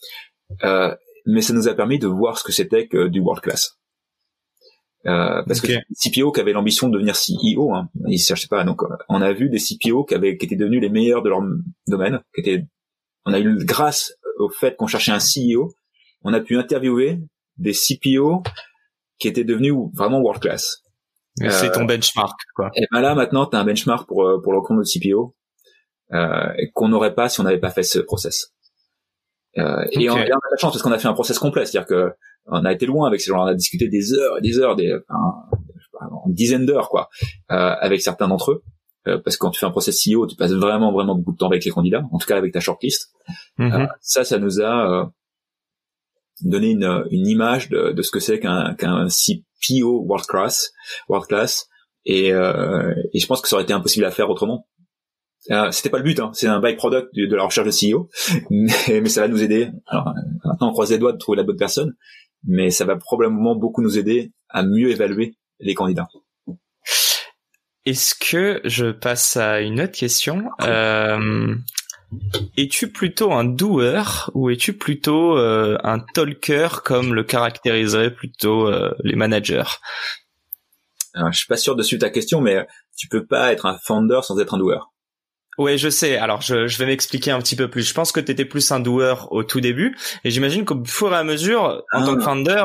euh, 0.65 0.95
mais 1.27 1.43
ça 1.43 1.53
nous 1.53 1.69
a 1.69 1.75
permis 1.75 1.99
de 1.99 2.07
voir 2.07 2.39
ce 2.39 2.45
que 2.45 2.53
c'était 2.53 2.87
que 2.87 3.09
du 3.09 3.21
world 3.21 3.43
class. 3.43 3.79
Euh, 5.07 5.43
parce 5.47 5.61
que 5.61 5.73
CPO 5.95 6.33
qui 6.33 6.41
avait 6.41 6.53
l'ambition 6.53 6.89
de 6.89 6.95
devenir 6.95 7.15
CEO, 7.15 7.73
hein, 7.75 7.89
ils 8.09 8.19
cherchaient 8.19 8.49
pas. 8.49 8.65
Donc, 8.65 8.83
on 9.09 9.23
a 9.23 9.33
vu 9.33 9.49
des 9.49 9.59
CPO 9.59 10.05
qui 10.05 10.15
avaient 10.15 10.37
qui 10.37 10.47
étaient 10.47 10.57
devenus 10.57 10.81
les 10.81 10.89
meilleurs 10.89 11.23
de 11.23 11.29
leur 11.29 11.43
domaine. 11.87 12.21
Qui 12.35 12.41
étaient, 12.41 12.67
on 13.25 13.33
a 13.33 13.39
eu 13.39 13.57
grâce 13.65 14.15
au 14.39 14.49
fait 14.49 14.77
qu'on 14.77 14.89
cherchait 14.89 15.13
un 15.13 15.19
CEO, 15.19 15.75
on 16.23 16.33
a 16.33 16.41
pu 16.41 16.57
interviewer 16.57 17.21
des 17.59 17.73
CPO 17.73 18.43
qui 19.19 19.29
étaient 19.29 19.45
devenus 19.45 19.75
vraiment 19.95 20.21
world 20.21 20.41
class. 20.41 20.83
C'est 21.51 21.73
ton 21.73 21.85
benchmark, 21.85 22.39
quoi. 22.55 22.71
Et 22.75 22.87
ben 22.91 23.01
là, 23.03 23.15
maintenant, 23.15 23.47
tu 23.47 23.57
as 23.57 23.61
un 23.61 23.65
benchmark 23.65 24.09
pour, 24.09 24.41
pour 24.43 24.53
le 24.53 24.61
compte 24.63 24.79
de 24.79 24.85
CPO 24.85 25.35
euh, 26.13 26.49
qu'on 26.75 26.89
n'aurait 26.89 27.15
pas 27.15 27.29
si 27.29 27.41
on 27.41 27.45
n'avait 27.45 27.59
pas 27.59 27.71
fait 27.71 27.83
ce 27.83 27.99
process. 27.99 28.53
Euh, 29.59 29.85
et, 29.93 30.09
on, 30.11 30.15
a 30.15 30.25
la 30.25 30.57
chance 30.59 30.73
parce 30.73 30.83
qu'on 30.83 30.93
a 30.93 30.99
fait 30.99 31.09
un 31.09 31.15
process 31.15 31.39
complet, 31.39 31.65
c'est-à-dire 31.65 31.89
que 31.89 32.13
on 32.47 32.65
a 32.65 32.73
été 32.73 32.87
loin 32.87 33.09
avec 33.09 33.21
ces 33.21 33.31
gens, 33.31 33.43
on 33.43 33.47
a 33.47 33.55
discuté 33.55 33.89
des 33.89 34.13
heures 34.13 34.39
et 34.39 34.41
des 34.41 34.59
heures, 34.59 34.77
des 34.77 34.95
enfin, 35.09 36.19
une 36.27 36.35
dizaine 36.35 36.67
d'heures 36.67 36.91
quoi, 36.91 37.09
euh, 37.51 37.75
avec 37.81 38.03
certains 38.03 38.29
d'entre 38.29 38.53
eux. 38.53 38.63
Euh, 39.09 39.19
parce 39.19 39.37
que 39.37 39.41
quand 39.41 39.51
tu 39.51 39.61
fais 39.61 39.67
un 39.67 39.71
process 39.71 40.05
CEO, 40.05 40.27
tu 40.27 40.37
passes 40.37 40.53
vraiment 40.53 40.93
vraiment 40.93 41.15
beaucoup 41.15 41.33
de 41.33 41.39
temps 41.39 41.47
avec 41.47 41.65
les 41.65 41.71
candidats, 41.71 42.05
en 42.13 42.19
tout 42.19 42.27
cas 42.27 42.37
avec 42.37 42.53
ta 42.53 42.61
shortlist. 42.61 43.13
Mm 43.59 43.69
-hmm. 43.69 43.89
ça, 44.01 44.25
ça 44.25 44.39
nous 44.39 44.61
a 44.61 45.11
euh, 46.45 46.49
donné 46.49 46.71
une, 46.71 47.05
une 47.11 47.27
image 47.27 47.69
de, 47.69 47.93
de 47.93 48.03
ce 48.03 48.11
que 48.11 48.21
c'est 48.21 48.41
qu'un 48.41 48.75
qu'un 48.75 49.09
CPO 49.09 50.05
world 50.07 50.27
class, 50.27 50.73
world 51.09 51.27
class, 51.29 51.69
et, 52.05 52.29
et 52.29 53.19
je 53.19 53.27
pense 53.27 53.41
que 53.41 53.49
ça 53.49 53.57
aurait 53.57 53.65
été 53.65 53.73
impossible 53.73 54.05
à 54.05 54.13
faire 54.13 54.31
autrement. 54.31 54.67
Euh, 55.51 55.71
c'était 55.71 55.91
pas 55.91 55.99
le 55.99 56.05
but, 56.05 56.19
hein. 56.19 56.31
c'est 56.35 56.49
un 56.49 56.61
byproduct 56.61 57.15
de, 57.15 57.37
la 57.37 57.45
recherche 57.45 57.67
de 57.67 57.93
CEO, 57.93 58.09
mais, 58.51 59.01
mais, 59.01 59.09
ça 59.09 59.21
va 59.21 59.29
nous 59.29 59.43
aider. 59.43 59.71
Alors 59.87 60.13
maintenant 60.45 60.71
on 60.71 60.73
croise 60.73 60.91
les 60.91 60.99
doigts 60.99 61.13
de 61.13 61.19
trouver 61.19 61.37
la 61.37 61.45
bonne 61.45 61.57
personne, 61.57 61.95
mais 62.45 62.71
ça 62.71 62.85
va 62.85 62.97
probablement 62.97 63.55
beaucoup 63.55 63.83
nous 63.83 63.99
aider 63.99 64.33
à 64.49 64.63
mieux 64.65 64.91
évaluer 64.91 65.37
les 65.61 65.75
candidats. 65.75 66.09
Est-ce 67.85 68.15
que 68.17 68.61
je 68.65 68.91
passe 68.91 69.37
à 69.37 69.61
une 69.61 69.81
autre 69.81 69.93
question? 69.93 70.51
Euh, 70.63 71.55
Es-tu 72.57 72.91
plutôt 72.91 73.33
un 73.33 73.45
doer 73.45 74.31
ou 74.35 74.51
es-tu 74.51 74.73
plutôt 74.73 75.37
euh, 75.37 75.77
un 75.83 75.99
talker 75.99 76.69
comme 76.85 77.15
le 77.15 77.25
caractériseraient 77.25 78.15
plutôt 78.15 78.69
euh, 78.69 78.95
les 79.03 79.17
managers? 79.17 79.65
Alors, 81.15 81.33
Je 81.33 81.39
suis 81.39 81.47
pas 81.47 81.57
sûr 81.57 81.75
de 81.75 81.83
suivre 81.83 82.01
ta 82.01 82.11
question, 82.11 82.41
mais 82.41 82.67
tu 82.97 83.09
peux 83.09 83.25
pas 83.25 83.53
être 83.53 83.67
un 83.67 83.79
founder 83.79 84.21
sans 84.23 84.39
être 84.39 84.55
un 84.55 84.59
doer. 84.59 84.79
Ouais, 85.59 85.79
je 85.79 85.89
sais. 85.89 86.19
Alors, 86.19 86.43
je, 86.43 86.67
je 86.67 86.79
vais 86.79 86.87
m'expliquer 86.87 87.31
un 87.31 87.41
petit 87.41 87.57
peu 87.57 87.69
plus. 87.69 87.89
Je 87.89 87.95
pense 87.95 88.13
que 88.13 88.21
tu 88.21 88.31
étais 88.31 88.45
plus 88.45 88.71
un 88.73 88.81
doueur 88.81 89.33
au 89.33 89.43
tout 89.43 89.61
début, 89.61 89.97
et 90.23 90.31
j'imagine 90.31 90.65
qu'au 90.65 90.85
fur 90.85 91.13
et 91.13 91.17
à 91.17 91.25
mesure, 91.25 91.83
en 91.93 92.05
tant 92.05 92.15
que 92.15 92.21
ah. 92.21 92.25
founder, 92.25 92.65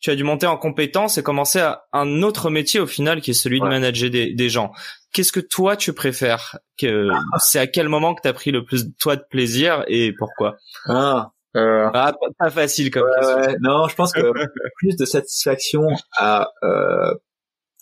tu 0.00 0.10
as 0.10 0.16
dû 0.16 0.24
monter 0.24 0.46
en 0.46 0.56
compétence 0.56 1.18
et 1.18 1.22
commencer 1.22 1.60
à 1.60 1.84
un 1.92 2.22
autre 2.22 2.50
métier 2.50 2.80
au 2.80 2.86
final, 2.86 3.20
qui 3.20 3.30
est 3.30 3.34
celui 3.34 3.60
de 3.60 3.66
manager 3.66 4.10
des, 4.10 4.32
des 4.34 4.48
gens. 4.48 4.72
Qu'est-ce 5.12 5.32
que 5.32 5.40
toi 5.40 5.76
tu 5.76 5.92
préfères 5.92 6.58
que 6.78 7.08
c'est 7.38 7.58
à 7.58 7.66
quel 7.66 7.88
moment 7.88 8.14
que 8.14 8.20
tu 8.22 8.28
as 8.28 8.32
pris 8.34 8.50
le 8.50 8.64
plus 8.64 8.94
toi 8.98 9.16
de 9.16 9.24
plaisir 9.30 9.84
et 9.88 10.12
pourquoi? 10.12 10.56
Ah, 10.86 11.32
euh... 11.56 11.88
ah 11.94 12.14
pas, 12.38 12.50
facile 12.50 12.90
comme 12.90 13.04
ouais, 13.04 13.56
Non, 13.60 13.88
je 13.88 13.94
pense 13.94 14.12
que 14.12 14.20
plus 14.76 14.96
de 14.96 15.04
satisfaction 15.06 15.88
à 16.18 16.50
euh... 16.62 17.14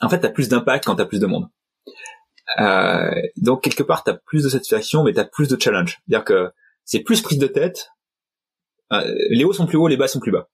en 0.00 0.08
fait, 0.08 0.20
t'as 0.20 0.28
plus 0.28 0.48
d'impact 0.48 0.84
quand 0.84 0.94
t'as 0.94 1.06
plus 1.06 1.18
de 1.18 1.26
monde. 1.26 1.48
Euh, 2.60 3.10
donc 3.36 3.62
quelque 3.62 3.82
part, 3.82 4.04
tu 4.04 4.10
as 4.10 4.14
plus 4.14 4.44
de 4.44 4.48
satisfaction, 4.48 5.02
mais 5.02 5.12
tu 5.12 5.20
as 5.20 5.24
plus 5.24 5.48
de 5.48 5.60
challenge. 5.60 5.98
C'est-à-dire 6.06 6.24
que 6.24 6.52
c'est 6.84 7.00
plus 7.00 7.20
prise 7.22 7.38
de 7.38 7.46
tête. 7.46 7.90
Euh, 8.92 9.14
les 9.30 9.44
hauts 9.44 9.52
sont 9.52 9.66
plus 9.66 9.78
hauts, 9.78 9.88
les 9.88 9.96
bas 9.96 10.08
sont 10.08 10.20
plus 10.20 10.32
bas. 10.32 10.48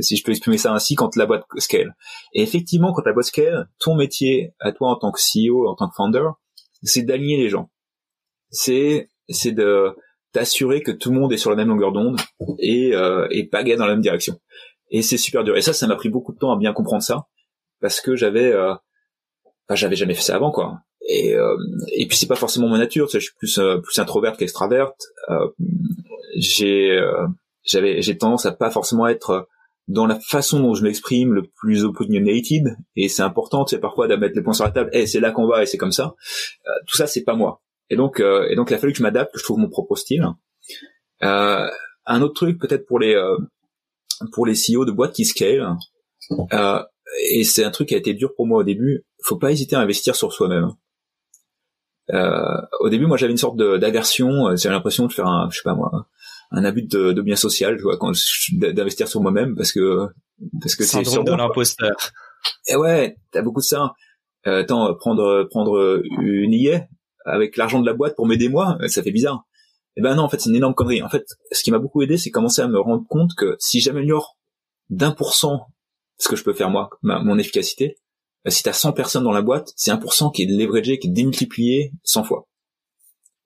Si 0.00 0.16
je 0.16 0.24
peux 0.24 0.30
exprimer 0.32 0.58
ça 0.58 0.72
ainsi, 0.72 0.94
quand 0.94 1.16
la 1.16 1.26
boîte 1.26 1.44
scale. 1.58 1.94
Et 2.32 2.42
effectivement, 2.42 2.92
quand 2.92 3.04
la 3.04 3.12
boîte 3.12 3.26
scale, 3.26 3.68
ton 3.78 3.94
métier 3.94 4.54
à 4.60 4.72
toi 4.72 4.90
en 4.90 4.96
tant 4.96 5.12
que 5.12 5.20
CEO, 5.20 5.68
en 5.68 5.74
tant 5.74 5.88
que 5.88 5.94
founder, 5.94 6.28
c'est 6.82 7.02
d'aligner 7.02 7.36
les 7.36 7.48
gens. 7.48 7.70
C'est 8.50 9.08
c'est 9.28 9.52
de 9.52 9.94
t'assurer 10.32 10.82
que 10.82 10.90
tout 10.90 11.10
le 11.10 11.18
monde 11.18 11.32
est 11.32 11.36
sur 11.36 11.50
la 11.50 11.56
même 11.56 11.68
longueur 11.68 11.92
d'onde 11.92 12.18
et 12.58 12.94
euh, 12.94 13.26
et 13.30 13.48
gagner 13.48 13.76
dans 13.76 13.86
la 13.86 13.92
même 13.92 14.02
direction. 14.02 14.40
Et 14.90 15.02
c'est 15.02 15.18
super 15.18 15.44
dur. 15.44 15.56
Et 15.56 15.62
ça, 15.62 15.72
ça 15.72 15.86
m'a 15.86 15.96
pris 15.96 16.08
beaucoup 16.08 16.32
de 16.32 16.38
temps 16.38 16.52
à 16.52 16.58
bien 16.58 16.72
comprendre 16.72 17.02
ça 17.02 17.26
parce 17.80 18.00
que 18.00 18.16
j'avais 18.16 18.52
euh, 18.52 18.74
j'avais 19.70 19.96
jamais 19.96 20.14
fait 20.14 20.22
ça 20.22 20.36
avant 20.36 20.50
quoi 20.50 20.80
et 21.08 21.34
euh, 21.34 21.56
et 21.92 22.06
puis 22.06 22.16
c'est 22.16 22.26
pas 22.26 22.36
forcément 22.36 22.68
ma 22.68 22.78
nature 22.78 23.06
tu 23.06 23.12
sais, 23.12 23.20
je 23.20 23.24
suis 23.26 23.36
plus 23.36 23.58
euh, 23.58 23.78
plus 23.78 23.98
introverte 23.98 24.38
qu'extraverte 24.38 25.00
euh, 25.30 25.48
j'ai 26.36 26.92
euh, 26.92 27.26
j'avais 27.64 28.02
j'ai 28.02 28.16
tendance 28.16 28.46
à 28.46 28.52
pas 28.52 28.70
forcément 28.70 29.06
être 29.06 29.48
dans 29.88 30.06
la 30.06 30.18
façon 30.20 30.60
dont 30.60 30.74
je 30.74 30.82
m'exprime 30.84 31.34
le 31.34 31.42
plus 31.42 31.84
opinionated 31.84 32.76
et 32.96 33.08
c'est 33.08 33.22
important 33.22 33.66
sais 33.66 33.78
parfois 33.78 34.06
de 34.08 34.16
mettre 34.16 34.36
les 34.36 34.42
points 34.42 34.52
sur 34.52 34.64
la 34.64 34.70
table 34.70 34.90
et 34.92 35.06
c'est 35.06 35.20
là 35.20 35.32
qu'on 35.32 35.46
va 35.46 35.62
et 35.62 35.66
c'est 35.66 35.78
comme 35.78 35.92
ça 35.92 36.14
tout 36.86 36.96
ça 36.96 37.06
c'est 37.06 37.24
pas 37.24 37.34
moi 37.34 37.62
et 37.90 37.96
donc 37.96 38.20
et 38.20 38.54
donc 38.54 38.70
il 38.70 38.74
a 38.74 38.78
fallu 38.78 38.92
que 38.92 38.98
je 38.98 39.02
m'adapte 39.02 39.32
que 39.32 39.40
je 39.40 39.44
trouve 39.44 39.58
mon 39.58 39.68
propre 39.68 39.96
style 39.96 40.24
un 41.20 42.22
autre 42.22 42.34
truc 42.34 42.60
peut-être 42.60 42.86
pour 42.86 43.00
les 43.00 43.20
pour 44.32 44.46
les 44.46 44.54
CEO 44.54 44.84
de 44.84 44.92
boîtes 44.92 45.14
qui 45.14 45.24
scale 45.24 45.76
et 47.30 47.44
c'est 47.44 47.64
un 47.64 47.70
truc 47.70 47.88
qui 47.88 47.94
a 47.94 47.98
été 47.98 48.14
dur 48.14 48.34
pour 48.34 48.46
moi 48.46 48.58
au 48.58 48.64
début. 48.64 49.04
Faut 49.24 49.36
pas 49.36 49.52
hésiter 49.52 49.76
à 49.76 49.80
investir 49.80 50.16
sur 50.16 50.32
soi-même. 50.32 50.70
Euh, 52.10 52.60
au 52.80 52.88
début, 52.88 53.06
moi, 53.06 53.16
j'avais 53.16 53.32
une 53.32 53.38
sorte 53.38 53.56
d'aversion. 53.56 54.48
Euh, 54.48 54.56
j'avais 54.56 54.74
l'impression 54.74 55.06
de 55.06 55.12
faire 55.12 55.26
un, 55.26 55.48
je 55.50 55.58
sais 55.58 55.62
pas 55.64 55.74
moi, 55.74 55.90
un 56.52 56.64
abus 56.64 56.82
de, 56.82 57.12
de 57.12 57.22
bien 57.22 57.36
social, 57.36 57.76
tu 57.76 57.82
vois, 57.82 57.96
quand 57.96 58.12
d'investir 58.52 59.08
sur 59.08 59.20
moi-même, 59.20 59.54
parce 59.56 59.72
que 59.72 60.08
parce 60.60 60.76
que 60.76 60.84
c'est 60.84 61.04
sur 61.04 61.24
de 61.24 61.32
l'imposteur. 61.32 61.96
Et 62.68 62.76
ouais, 62.76 63.16
t'as 63.30 63.42
beaucoup 63.42 63.60
de 63.60 63.66
ça. 63.66 63.92
Euh, 64.46 64.62
attends, 64.62 64.94
prendre 64.94 65.44
prendre 65.50 66.02
une 66.20 66.52
IA 66.52 66.86
avec 67.24 67.56
l'argent 67.56 67.80
de 67.80 67.86
la 67.86 67.94
boîte 67.94 68.16
pour 68.16 68.26
m'aider 68.26 68.48
moi, 68.48 68.76
ça 68.88 69.02
fait 69.02 69.12
bizarre. 69.12 69.44
Et 69.94 70.00
eh 70.00 70.02
ben 70.02 70.14
non, 70.14 70.22
en 70.22 70.28
fait, 70.30 70.40
c'est 70.40 70.48
une 70.48 70.56
énorme 70.56 70.74
connerie. 70.74 71.02
En 71.02 71.10
fait, 71.10 71.26
ce 71.50 71.62
qui 71.62 71.70
m'a 71.70 71.78
beaucoup 71.78 72.00
aidé, 72.00 72.16
c'est 72.16 72.30
commencer 72.30 72.62
à 72.62 72.66
me 72.66 72.80
rendre 72.80 73.04
compte 73.08 73.32
que 73.36 73.56
si 73.58 73.80
j'améliore 73.80 74.38
d'un 74.88 75.10
pour 75.10 75.34
cent 75.34 75.66
ce 76.22 76.28
que 76.28 76.36
je 76.36 76.44
peux 76.44 76.52
faire 76.52 76.70
moi, 76.70 76.88
mon 77.02 77.38
efficacité. 77.38 77.96
Euh, 78.46 78.50
si 78.50 78.62
t'as 78.62 78.72
100 78.72 78.92
personnes 78.92 79.24
dans 79.24 79.32
la 79.32 79.42
boîte, 79.42 79.72
c'est 79.76 79.90
1% 79.90 80.32
qui 80.32 80.42
est 80.42 80.46
leveragé, 80.46 80.98
qui 80.98 81.08
est 81.08 81.12
démultiplié 81.12 81.92
100 82.04 82.24
fois. 82.24 82.48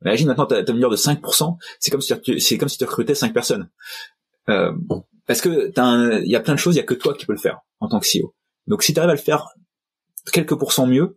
Imagine 0.03 0.29
maintenant 0.29 0.47
t'as 0.47 0.61
une 0.61 0.81
de 0.81 0.97
5%, 0.97 1.57
c'est 1.81 1.91
comme 1.91 2.01
si 2.01 2.13
tu, 2.21 2.39
c'est 2.41 2.59
comme 2.59 2.69
si 2.69 2.79
tu 2.79 2.85
recrutais 2.85 3.15
5 3.15 3.33
personnes. 3.33 3.71
Euh, 4.49 4.73
parce 5.27 5.41
que 5.41 5.73
il 6.25 6.31
y 6.31 6.37
a 6.37 6.41
plein 6.41 6.55
de 6.55 6.59
choses, 6.59 6.75
il 6.75 6.79
y 6.79 6.83
a 6.83 6.85
que 6.85 6.95
toi 6.95 7.15
qui 7.15 7.27
peux 7.27 7.33
le 7.33 7.39
faire 7.39 7.61
en 7.81 7.89
tant 7.89 7.99
que 7.99 8.07
CEO. 8.07 8.35
Donc 8.67 8.83
si 8.83 8.93
tu 8.93 9.01
arrives 9.01 9.11
à 9.11 9.15
le 9.15 9.21
faire 9.21 9.49
quelques 10.33 10.57
pourcents 10.57 10.87
mieux, 10.87 11.17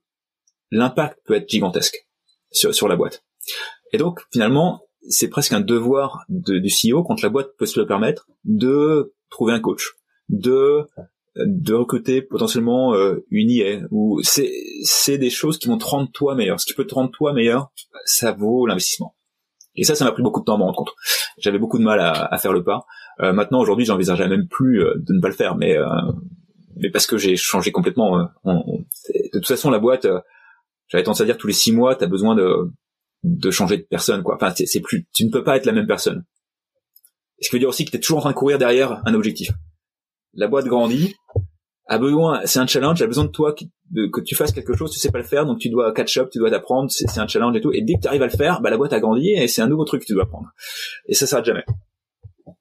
l'impact 0.72 1.20
peut 1.26 1.36
être 1.36 1.50
gigantesque 1.50 2.08
sur, 2.52 2.74
sur 2.74 2.88
la 2.88 2.96
boîte. 2.96 3.24
Et 3.92 3.98
donc 3.98 4.22
finalement, 4.32 4.82
c'est 5.08 5.30
presque 5.30 5.54
un 5.54 5.62
devoir 5.62 6.24
de, 6.30 6.60
du 6.60 6.70
CEO 6.70 7.04
quand 7.04 7.22
la 7.22 7.30
boîte 7.30 7.50
peut 7.58 7.66
se 7.66 7.80
le 7.80 7.86
permettre 7.86 8.28
de 8.44 9.14
trouver 9.30 9.54
un 9.54 9.60
coach, 9.60 9.96
de 10.30 10.88
de 11.36 11.74
recruter 11.74 12.22
potentiellement 12.22 12.94
euh, 12.94 13.26
une 13.30 13.52
IA 13.52 13.82
ou 13.92 14.20
c'est 14.24 14.52
c'est 14.84 15.18
des 15.18 15.30
choses 15.30 15.58
qui 15.58 15.68
vont 15.68 15.78
te 15.78 15.86
rendre 15.86 16.10
toi 16.12 16.36
meilleur. 16.36 16.60
Ce 16.60 16.66
qui 16.66 16.74
peut 16.74 16.86
te 16.86 16.96
rendre 16.96 17.12
toi 17.12 17.34
meilleur, 17.34 17.72
ça 18.06 18.32
vaut 18.32 18.66
l'investissement. 18.66 19.16
Et 19.76 19.84
ça, 19.84 19.96
ça 19.96 20.04
m'a 20.04 20.12
pris 20.12 20.24
beaucoup 20.24 20.40
de 20.40 20.46
temps 20.46 20.56
à 20.56 20.58
me 20.58 20.64
rendre 20.64 20.78
compte. 20.78 20.94
J'avais 21.38 21.60
beaucoup 21.60 21.78
de 21.78 21.84
mal 21.84 22.00
à, 22.00 22.12
à 22.12 22.38
faire 22.38 22.52
le 22.52 22.64
pas. 22.64 22.86
Euh, 23.22 23.32
maintenant, 23.32 23.60
aujourd'hui, 23.62 23.86
j'envisage 23.86 24.22
même 24.22 24.48
plus 24.48 24.84
euh, 24.84 24.96
de 24.96 25.14
ne 25.14 25.22
pas 25.22 25.30
le 25.30 25.36
faire, 25.36 25.56
mais 25.56 25.78
mais 26.76 26.90
parce 26.90 27.08
que 27.08 27.18
j'ai 27.18 27.36
changé 27.36 27.72
complètement. 27.72 28.18
de 28.46 29.30
toute 29.34 29.48
façon, 29.48 29.70
la 29.70 29.80
boîte, 29.80 30.08
j'avais 30.88 31.04
tendance 31.04 31.22
à 31.22 31.26
dire 31.26 31.38
tous 31.38 31.48
les 31.48 31.54
six 31.54 31.72
mois, 31.72 31.96
t'as 31.96 32.08
besoin 32.08 32.36
de 32.36 32.72
de 33.24 33.52
changer 33.52 33.78
de 33.78 33.84
personne, 33.84 34.24
quoi. 34.24 34.36
Enfin, 34.36 34.54
c'est 34.56 34.80
plus, 34.80 35.06
tu 35.14 35.26
ne 35.26 35.30
peux 35.30 35.44
pas 35.44 35.58
être 35.58 35.66
la 35.66 35.74
même 35.74 35.88
personne. 35.88 36.24
Ce 37.42 37.50
qui 37.50 37.56
veut 37.56 37.60
dire 37.60 37.70
aussi 37.70 37.86
que 37.86 37.92
t'es 37.92 38.00
toujours 38.00 38.20
en 38.20 38.22
train 38.22 38.32
de 38.32 38.36
courir 38.36 38.58
derrière 38.58 39.02
un 39.06 39.14
objectif 39.14 39.52
la 40.34 40.48
boîte 40.48 40.66
grandit, 40.66 41.16
a 41.88 41.98
besoin, 41.98 42.42
c'est 42.46 42.60
un 42.60 42.68
challenge, 42.68 43.02
a 43.02 43.08
besoin 43.08 43.26
de 43.26 43.32
toi 43.32 43.54
que 43.54 44.22
tu 44.22 44.36
fasses 44.36 44.52
quelque 44.52 44.76
chose, 44.76 44.92
tu 44.92 45.00
sais 45.00 45.12
pas 45.12 45.18
le 45.18 45.24
faire, 45.24 45.46
donc 45.46 45.58
tu 45.58 45.70
dois 45.70 45.92
catch 45.92 46.18
up, 46.18 46.30
tu 46.32 46.38
dois 46.38 46.52
t'apprendre, 46.52 46.92
c'est 46.92 47.18
un 47.18 47.28
challenge 47.28 47.56
et 47.56 47.62
tout. 47.62 47.72
Et 47.74 47.82
dès 47.82 47.96
que 47.96 48.02
tu 48.02 48.08
arrives 48.08 48.22
à 48.22 48.28
le 48.28 48.32
faire, 48.32 48.62
bah 48.62 48.70
la 48.70 48.78
boîte 48.78 48.94
a 48.94 49.00
grandi 49.00 49.32
et 49.32 49.48
c'est 49.48 49.64
un 49.64 49.68
nouveau 49.68 49.86
truc 49.86 50.02
que 50.02 50.06
tu 50.06 50.14
dois 50.14 50.24
apprendre. 50.24 50.50
Et 51.08 51.16
ça 51.16 51.26
s'arrête 51.26 51.46
jamais. 51.46 51.66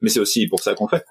Mais 0.01 0.09
c'est 0.09 0.21
aussi 0.21 0.47
pour 0.47 0.61
ça 0.61 0.75
qu'on 0.75 0.89
fait. 0.89 1.05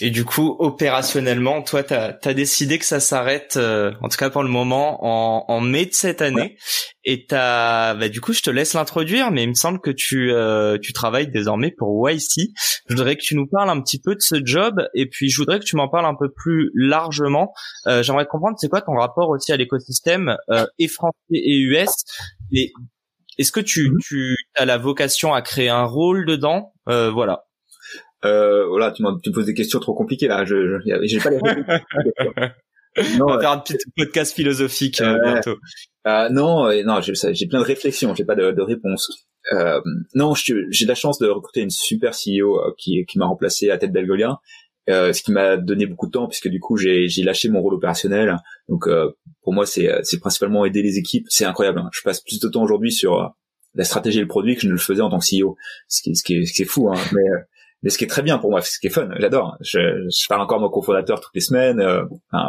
Et 0.00 0.10
du 0.10 0.24
coup, 0.24 0.56
opérationnellement, 0.58 1.62
toi, 1.62 1.82
tu 1.82 1.94
as, 1.94 2.34
décidé 2.34 2.78
que 2.78 2.84
ça 2.84 3.00
s'arrête, 3.00 3.56
euh, 3.56 3.92
en 4.02 4.08
tout 4.08 4.18
cas 4.18 4.30
pour 4.30 4.42
le 4.42 4.48
moment, 4.48 4.98
en, 5.04 5.44
en 5.48 5.60
mai 5.60 5.86
de 5.86 5.94
cette 5.94 6.20
année. 6.20 6.56
Et 7.04 7.24
t'as, 7.24 7.94
bah, 7.94 8.08
du 8.08 8.20
coup, 8.20 8.32
je 8.32 8.42
te 8.42 8.50
laisse 8.50 8.74
l'introduire, 8.74 9.30
mais 9.30 9.44
il 9.44 9.48
me 9.48 9.54
semble 9.54 9.80
que 9.80 9.90
tu, 9.90 10.32
euh, 10.32 10.76
tu 10.82 10.92
travailles 10.92 11.30
désormais 11.30 11.70
pour 11.70 12.08
YC. 12.10 12.50
Je 12.88 12.94
voudrais 12.94 13.16
que 13.16 13.22
tu 13.22 13.36
nous 13.36 13.46
parles 13.46 13.70
un 13.70 13.80
petit 13.80 14.00
peu 14.00 14.14
de 14.14 14.20
ce 14.20 14.44
job, 14.44 14.82
et 14.94 15.06
puis 15.06 15.30
je 15.30 15.40
voudrais 15.40 15.60
que 15.60 15.64
tu 15.64 15.76
m'en 15.76 15.88
parles 15.88 16.06
un 16.06 16.16
peu 16.18 16.30
plus 16.30 16.70
largement. 16.74 17.54
Euh, 17.86 18.02
J'aimerais 18.02 18.26
comprendre, 18.26 18.56
c'est 18.58 18.68
quoi 18.68 18.82
ton 18.82 18.96
rapport 18.96 19.30
aussi 19.30 19.52
à 19.52 19.56
l'écosystème 19.56 20.36
euh, 20.50 20.66
et 20.78 20.88
français 20.88 21.16
et 21.30 21.58
US. 21.58 21.90
Et 22.52 22.72
est-ce 23.38 23.52
que 23.52 23.60
tu, 23.60 23.88
mm-hmm. 23.88 24.02
tu 24.02 24.36
as 24.56 24.64
la 24.64 24.76
vocation 24.76 25.32
à 25.32 25.42
créer 25.42 25.68
un 25.68 25.84
rôle 25.84 26.26
dedans? 26.26 26.74
Euh, 26.88 27.10
Voilà. 27.10 27.45
Euh, 28.24 28.66
voilà, 28.66 28.90
tu, 28.92 29.02
tu 29.22 29.30
me 29.30 29.34
poses 29.34 29.46
des 29.46 29.54
questions 29.54 29.78
trop 29.78 29.94
compliquées 29.94 30.28
là. 30.28 30.44
Je, 30.44 30.78
j'ai 31.04 31.18
pas 31.18 31.30
les 31.30 31.38
non, 33.18 33.26
On 33.28 33.34
va 33.34 33.40
faire 33.40 33.50
un 33.50 33.58
petit 33.58 33.76
podcast 33.96 34.34
philosophique 34.34 35.00
euh, 35.02 35.18
bientôt. 35.22 35.56
Euh, 36.06 36.28
non, 36.30 36.70
non, 36.84 37.00
j'ai 37.02 37.46
plein 37.46 37.60
de 37.60 37.64
réflexions, 37.64 38.14
j'ai 38.14 38.24
pas 38.24 38.34
de, 38.34 38.52
de 38.52 38.62
réponse. 38.62 39.26
Euh, 39.52 39.80
non, 40.14 40.34
j'ai 40.34 40.86
la 40.86 40.94
chance 40.94 41.18
de 41.18 41.28
recruter 41.28 41.60
une 41.60 41.70
super 41.70 42.12
CEO 42.12 42.60
qui, 42.78 43.04
qui 43.06 43.18
m'a 43.18 43.26
remplacé 43.26 43.70
à 43.70 43.78
tête 43.78 43.92
d'Algolia. 43.92 44.40
euh, 44.88 45.12
ce 45.12 45.22
qui 45.22 45.32
m'a 45.32 45.56
donné 45.56 45.86
beaucoup 45.86 46.06
de 46.06 46.12
temps 46.12 46.26
puisque 46.28 46.48
du 46.48 46.60
coup 46.60 46.76
j'ai 46.76 47.08
lâché 47.22 47.48
mon 47.48 47.60
rôle 47.60 47.74
opérationnel. 47.74 48.38
Donc 48.68 48.86
euh, 48.86 49.10
pour 49.42 49.52
moi 49.52 49.66
c'est 49.66 50.20
principalement 50.20 50.64
aider 50.64 50.82
les 50.82 50.98
équipes. 50.98 51.26
C'est 51.28 51.44
incroyable. 51.44 51.80
Hein. 51.80 51.90
Je 51.92 52.00
passe 52.02 52.20
plus 52.20 52.40
de 52.40 52.48
temps 52.48 52.62
aujourd'hui 52.62 52.92
sur 52.92 53.20
euh, 53.20 53.26
la 53.74 53.84
stratégie 53.84 54.18
et 54.18 54.22
le 54.22 54.28
produit 54.28 54.54
que 54.54 54.62
je 54.62 54.68
ne 54.68 54.72
le 54.72 54.78
faisais 54.78 55.02
en 55.02 55.10
tant 55.10 55.18
que 55.18 55.24
CEO. 55.26 55.56
Ce 55.88 56.02
qui 56.02 56.14
ce 56.16 56.22
qui 56.24 56.34
est, 56.38 56.44
ce 56.46 56.52
qui 56.52 56.62
est 56.62 56.66
fou. 56.66 56.88
Hein. 56.88 56.94
Mais 57.12 57.22
mais 57.82 57.90
ce 57.90 57.98
qui 57.98 58.04
est 58.04 58.08
très 58.08 58.22
bien 58.22 58.38
pour 58.38 58.50
moi, 58.50 58.60
ce 58.62 58.78
qui 58.78 58.86
est 58.86 58.90
fun, 58.90 59.08
j'adore. 59.18 59.56
Je, 59.60 59.78
je 59.78 60.26
parle 60.28 60.42
encore 60.42 60.58
à 60.58 60.60
mon 60.60 60.70
cofondateur 60.70 61.20
toutes 61.20 61.34
les 61.34 61.40
semaines, 61.40 61.80
euh, 61.80 62.04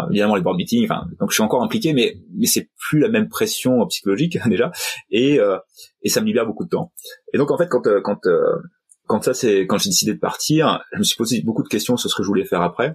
évidemment 0.09 0.35
les 0.35 0.41
board 0.41 0.57
meetings, 0.57 0.85
enfin, 0.85 1.05
donc 1.19 1.31
je 1.31 1.35
suis 1.35 1.43
encore 1.43 1.63
impliqué, 1.63 1.93
mais 1.93 2.15
mais 2.35 2.47
c'est 2.47 2.69
plus 2.77 2.99
la 2.99 3.09
même 3.09 3.29
pression 3.29 3.85
psychologique 3.87 4.37
déjà, 4.47 4.71
et 5.09 5.39
euh, 5.39 5.57
et 6.01 6.09
ça 6.09 6.21
me 6.21 6.25
libère 6.25 6.45
beaucoup 6.45 6.65
de 6.65 6.69
temps. 6.69 6.91
Et 7.33 7.37
donc 7.37 7.51
en 7.51 7.57
fait, 7.57 7.67
quand 7.67 7.83
quand 8.03 8.19
quand 9.05 9.23
ça 9.23 9.33
c'est 9.33 9.67
quand 9.67 9.77
j'ai 9.77 9.89
décidé 9.89 10.13
de 10.13 10.19
partir, 10.19 10.83
je 10.93 10.99
me 10.99 11.03
suis 11.03 11.17
posé 11.17 11.41
beaucoup 11.41 11.63
de 11.63 11.69
questions 11.69 11.97
sur 11.97 12.09
ce 12.09 12.15
que 12.15 12.23
je 12.23 12.27
voulais 12.27 12.45
faire 12.45 12.61
après. 12.61 12.93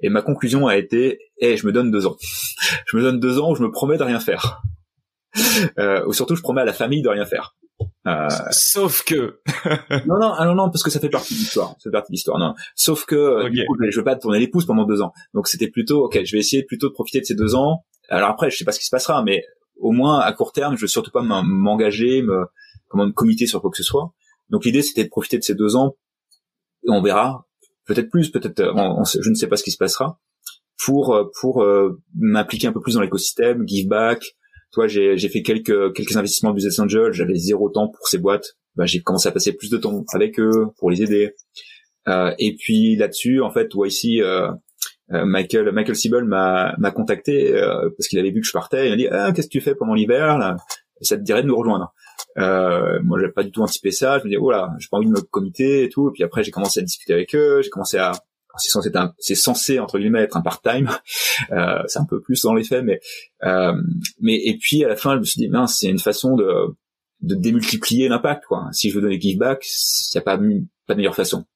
Et 0.00 0.08
ma 0.08 0.22
conclusion 0.22 0.66
a 0.66 0.76
été, 0.76 1.18
eh, 1.38 1.56
je 1.56 1.66
me 1.66 1.72
donne 1.72 1.90
deux 1.90 2.06
ans. 2.06 2.16
je 2.86 2.96
me 2.96 3.02
donne 3.02 3.20
deux 3.20 3.38
ans 3.38 3.52
où 3.52 3.54
je 3.54 3.62
me 3.62 3.70
promets 3.70 3.98
de 3.98 4.02
rien 4.02 4.20
faire. 4.20 4.62
Euh, 5.78 6.04
ou 6.06 6.12
surtout, 6.12 6.34
je 6.34 6.42
promets 6.42 6.62
à 6.62 6.64
la 6.64 6.72
famille 6.72 7.02
de 7.02 7.08
rien 7.08 7.24
faire. 7.24 7.54
Euh... 8.06 8.28
Sauf 8.50 9.04
que. 9.04 9.40
non, 10.06 10.18
non, 10.18 10.32
ah, 10.36 10.44
non, 10.46 10.54
non, 10.54 10.70
parce 10.70 10.82
que 10.82 10.90
ça 10.90 11.00
fait 11.00 11.10
partie 11.10 11.34
de 11.34 11.38
l'histoire. 11.38 11.70
Ça 11.78 11.84
fait 11.84 11.90
partie 11.90 12.12
de 12.12 12.14
l'histoire. 12.14 12.38
Non. 12.38 12.54
Sauf 12.74 13.04
que 13.04 13.48
du 13.48 13.64
coup, 13.66 13.76
je 13.88 13.98
veux 13.98 14.04
pas 14.04 14.16
tourner 14.16 14.38
les 14.38 14.48
pouces 14.48 14.66
pendant 14.66 14.84
deux 14.84 15.02
ans. 15.02 15.12
Donc 15.34 15.48
c'était 15.48 15.68
plutôt, 15.68 16.04
ok, 16.04 16.20
je 16.24 16.32
vais 16.32 16.40
essayer 16.40 16.62
plutôt 16.64 16.88
de 16.88 16.94
profiter 16.94 17.20
de 17.20 17.24
ces 17.24 17.34
deux 17.34 17.54
ans. 17.54 17.84
Alors 18.08 18.30
après, 18.30 18.50
je 18.50 18.56
sais 18.56 18.64
pas 18.64 18.72
ce 18.72 18.78
qui 18.78 18.86
se 18.86 18.90
passera, 18.90 19.22
mais 19.22 19.44
au 19.80 19.92
moins 19.92 20.20
à 20.20 20.32
court 20.32 20.52
terme, 20.52 20.76
je 20.76 20.82
veux 20.82 20.88
surtout 20.88 21.10
pas 21.10 21.22
m'engager, 21.22 22.22
me, 22.22 22.46
comment 22.88 23.06
me 23.06 23.12
comiter 23.12 23.46
sur 23.46 23.60
quoi 23.60 23.70
que 23.70 23.76
ce 23.76 23.82
soit. 23.82 24.12
Donc 24.50 24.64
l'idée 24.64 24.82
c'était 24.82 25.04
de 25.04 25.08
profiter 25.08 25.38
de 25.38 25.44
ces 25.44 25.54
deux 25.54 25.76
ans, 25.76 25.96
on 26.88 27.02
verra, 27.02 27.46
peut-être 27.86 28.10
plus, 28.10 28.30
peut-être, 28.30 28.60
euh, 28.60 29.04
je 29.04 29.30
ne 29.30 29.34
sais 29.34 29.46
pas 29.46 29.56
ce 29.56 29.62
qui 29.64 29.70
se 29.70 29.76
passera, 29.76 30.20
pour 30.84 31.14
euh, 31.14 31.24
pour 31.40 31.62
euh, 31.62 32.00
m'impliquer 32.14 32.66
un 32.66 32.72
peu 32.72 32.80
plus 32.80 32.94
dans 32.94 33.00
l'écosystème, 33.00 33.66
give 33.66 33.88
back. 33.88 34.22
Toi, 34.72 34.86
j'ai 34.86 35.16
j'ai 35.16 35.28
fait 35.28 35.42
quelques 35.42 35.92
quelques 35.94 36.16
investissements 36.16 36.50
de 36.50 36.56
business 36.56 36.78
angel, 36.78 37.12
j'avais 37.12 37.34
zéro 37.34 37.68
temps 37.70 37.88
pour 37.88 38.06
ces 38.08 38.18
boîtes. 38.18 38.56
Bah, 38.76 38.86
j'ai 38.86 39.00
commencé 39.00 39.28
à 39.28 39.32
passer 39.32 39.52
plus 39.52 39.70
de 39.70 39.76
temps 39.76 40.04
avec 40.12 40.38
eux 40.38 40.66
pour 40.78 40.90
les 40.90 41.02
aider. 41.02 41.34
Euh, 42.08 42.32
et 42.38 42.54
puis 42.56 42.96
là-dessus, 42.96 43.40
en 43.42 43.50
fait, 43.50 43.68
toi 43.68 43.86
ici, 43.88 44.22
euh, 44.22 44.50
Michael 45.08 45.72
Michael 45.72 45.96
Siebel 45.96 46.24
m'a 46.24 46.74
m'a 46.78 46.90
contacté 46.92 47.52
parce 47.96 48.08
qu'il 48.08 48.18
avait 48.18 48.30
vu 48.30 48.40
que 48.40 48.46
je 48.46 48.52
partais. 48.52 48.86
Il 48.86 48.90
m'a 48.90 48.96
dit 48.96 49.08
ah, 49.10 49.32
qu'est-ce 49.32 49.48
que 49.48 49.52
tu 49.52 49.60
fais 49.60 49.74
pendant 49.74 49.94
l'hiver 49.94 50.56
Ça 51.00 51.16
te 51.16 51.22
dirait 51.22 51.42
de 51.42 51.48
nous 51.48 51.56
rejoindre 51.56 51.92
euh, 52.38 53.00
moi, 53.02 53.18
j'avais 53.18 53.32
pas 53.32 53.42
du 53.42 53.50
tout 53.50 53.62
anticipé 53.62 53.90
ça. 53.90 54.18
Je 54.18 54.24
me 54.24 54.30
dis, 54.30 54.36
oh 54.36 54.50
là, 54.50 54.70
j'ai 54.78 54.88
pas 54.90 54.98
envie 54.98 55.06
de 55.06 55.12
me 55.12 55.20
comiter 55.20 55.84
et 55.84 55.88
tout. 55.88 56.08
Et 56.08 56.12
puis 56.12 56.22
après, 56.22 56.42
j'ai 56.42 56.50
commencé 56.50 56.80
à 56.80 56.82
discuter 56.82 57.12
avec 57.12 57.34
eux. 57.34 57.60
J'ai 57.62 57.70
commencé 57.70 57.98
à, 57.98 58.12
c'est 58.56 59.34
censé, 59.34 59.78
entre 59.78 59.98
guillemets 59.98 60.22
être 60.22 60.36
un 60.36 60.42
part-time. 60.42 60.90
Euh, 61.52 61.82
c'est 61.86 61.98
un 61.98 62.04
peu 62.04 62.20
plus 62.20 62.42
dans 62.42 62.52
les 62.52 62.64
faits, 62.64 62.84
mais, 62.84 63.00
euh, 63.44 63.72
mais 64.20 64.34
et 64.34 64.58
puis 64.58 64.84
à 64.84 64.88
la 64.88 64.96
fin, 64.96 65.14
je 65.14 65.20
me 65.20 65.24
suis 65.24 65.38
dit, 65.38 65.48
mince, 65.48 65.78
c'est 65.78 65.88
une 65.88 65.98
façon 65.98 66.36
de, 66.36 66.76
de 67.22 67.34
démultiplier 67.34 68.08
l'impact, 68.08 68.44
quoi. 68.44 68.68
Si 68.72 68.90
je 68.90 68.94
veux 68.94 69.00
donner 69.00 69.18
give 69.18 69.38
back, 69.38 69.64
il 69.64 70.16
n'y 70.16 70.18
a 70.18 70.22
pas, 70.22 70.36
pas 70.36 70.94
de 70.94 70.98
meilleure 70.98 71.14
façon. 71.14 71.46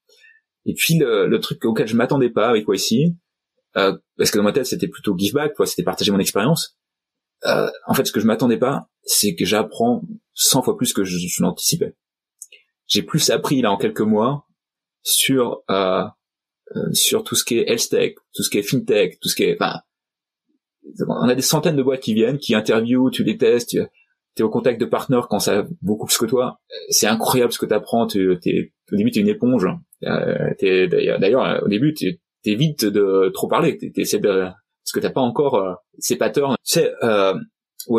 Et 0.65 0.73
puis 0.73 0.97
le, 0.97 1.27
le 1.27 1.39
truc 1.39 1.63
auquel 1.65 1.87
je 1.87 1.95
m'attendais 1.95 2.31
pas 2.31 2.49
avec 2.49 2.65
ici, 2.73 3.15
euh, 3.77 3.95
parce 4.17 4.31
que 4.31 4.37
dans 4.37 4.43
ma 4.43 4.53
tête 4.53 4.65
c'était 4.65 4.87
plutôt 4.87 5.15
give 5.17 5.33
back, 5.33 5.53
quoi, 5.53 5.65
c'était 5.65 5.83
partager 5.83 6.11
mon 6.11 6.19
expérience. 6.19 6.77
Euh, 7.45 7.69
en 7.85 7.93
fait, 7.93 8.05
ce 8.05 8.11
que 8.11 8.19
je 8.19 8.25
m'attendais 8.25 8.57
pas, 8.57 8.89
c'est 9.03 9.35
que 9.35 9.45
j'apprends 9.45 10.01
100 10.33 10.63
fois 10.63 10.77
plus 10.77 10.93
que 10.93 11.03
je, 11.03 11.17
je 11.17 11.43
l'anticipais. 11.43 11.95
J'ai 12.87 13.03
plus 13.03 13.29
appris 13.29 13.61
là 13.61 13.71
en 13.71 13.77
quelques 13.77 14.01
mois 14.01 14.47
sur 15.03 15.63
euh, 15.69 16.05
sur 16.93 17.23
tout 17.23 17.35
ce 17.35 17.43
qui 17.43 17.57
est 17.57 17.69
health 17.69 17.89
tech, 17.89 18.15
tout 18.33 18.43
ce 18.43 18.49
qui 18.49 18.57
est 18.57 18.63
fintech, 18.63 19.19
tout 19.19 19.29
ce 19.29 19.35
qui 19.35 19.43
est, 19.43 19.57
enfin, 19.59 19.79
on 21.07 21.29
a 21.29 21.35
des 21.35 21.41
centaines 21.41 21.75
de 21.75 21.83
boîtes 21.83 22.01
qui 22.01 22.13
viennent, 22.13 22.37
qui 22.37 22.55
interviewent, 22.55 23.09
tu 23.11 23.23
les 23.23 23.37
testes, 23.37 23.69
tu 23.69 23.79
es 24.37 24.43
au 24.43 24.49
contact 24.49 24.79
de 24.79 24.85
partenaires 24.85 25.27
quand 25.27 25.39
ça 25.39 25.65
beaucoup 25.81 26.05
plus 26.05 26.17
que 26.17 26.25
toi. 26.25 26.59
C'est 26.89 27.07
incroyable 27.07 27.53
ce 27.53 27.57
que 27.57 27.65
tu 27.65 27.73
apprends. 27.73 28.07
Tu, 28.07 28.33
es, 28.45 28.73
au 28.91 28.95
début, 28.95 29.11
tu 29.11 29.19
une 29.19 29.29
éponge. 29.29 29.65
Euh, 30.03 30.49
D'ailleurs, 31.19 31.63
au 31.63 31.67
début, 31.67 31.93
tu 31.93 32.19
vite 32.43 32.85
de 32.85 33.31
trop 33.33 33.47
parler. 33.47 33.77
Tu 33.77 33.91
essaies 33.99 34.19
de 34.19 34.49
parce 34.85 34.91
que 34.93 34.99
t'as 34.99 35.09
pas 35.09 35.21
encore 35.21 35.55
euh, 35.55 35.73
ces 35.97 36.15
patterns. 36.15 36.55
Tu 36.63 36.73
sais, 36.79 36.93
euh, 37.01 37.33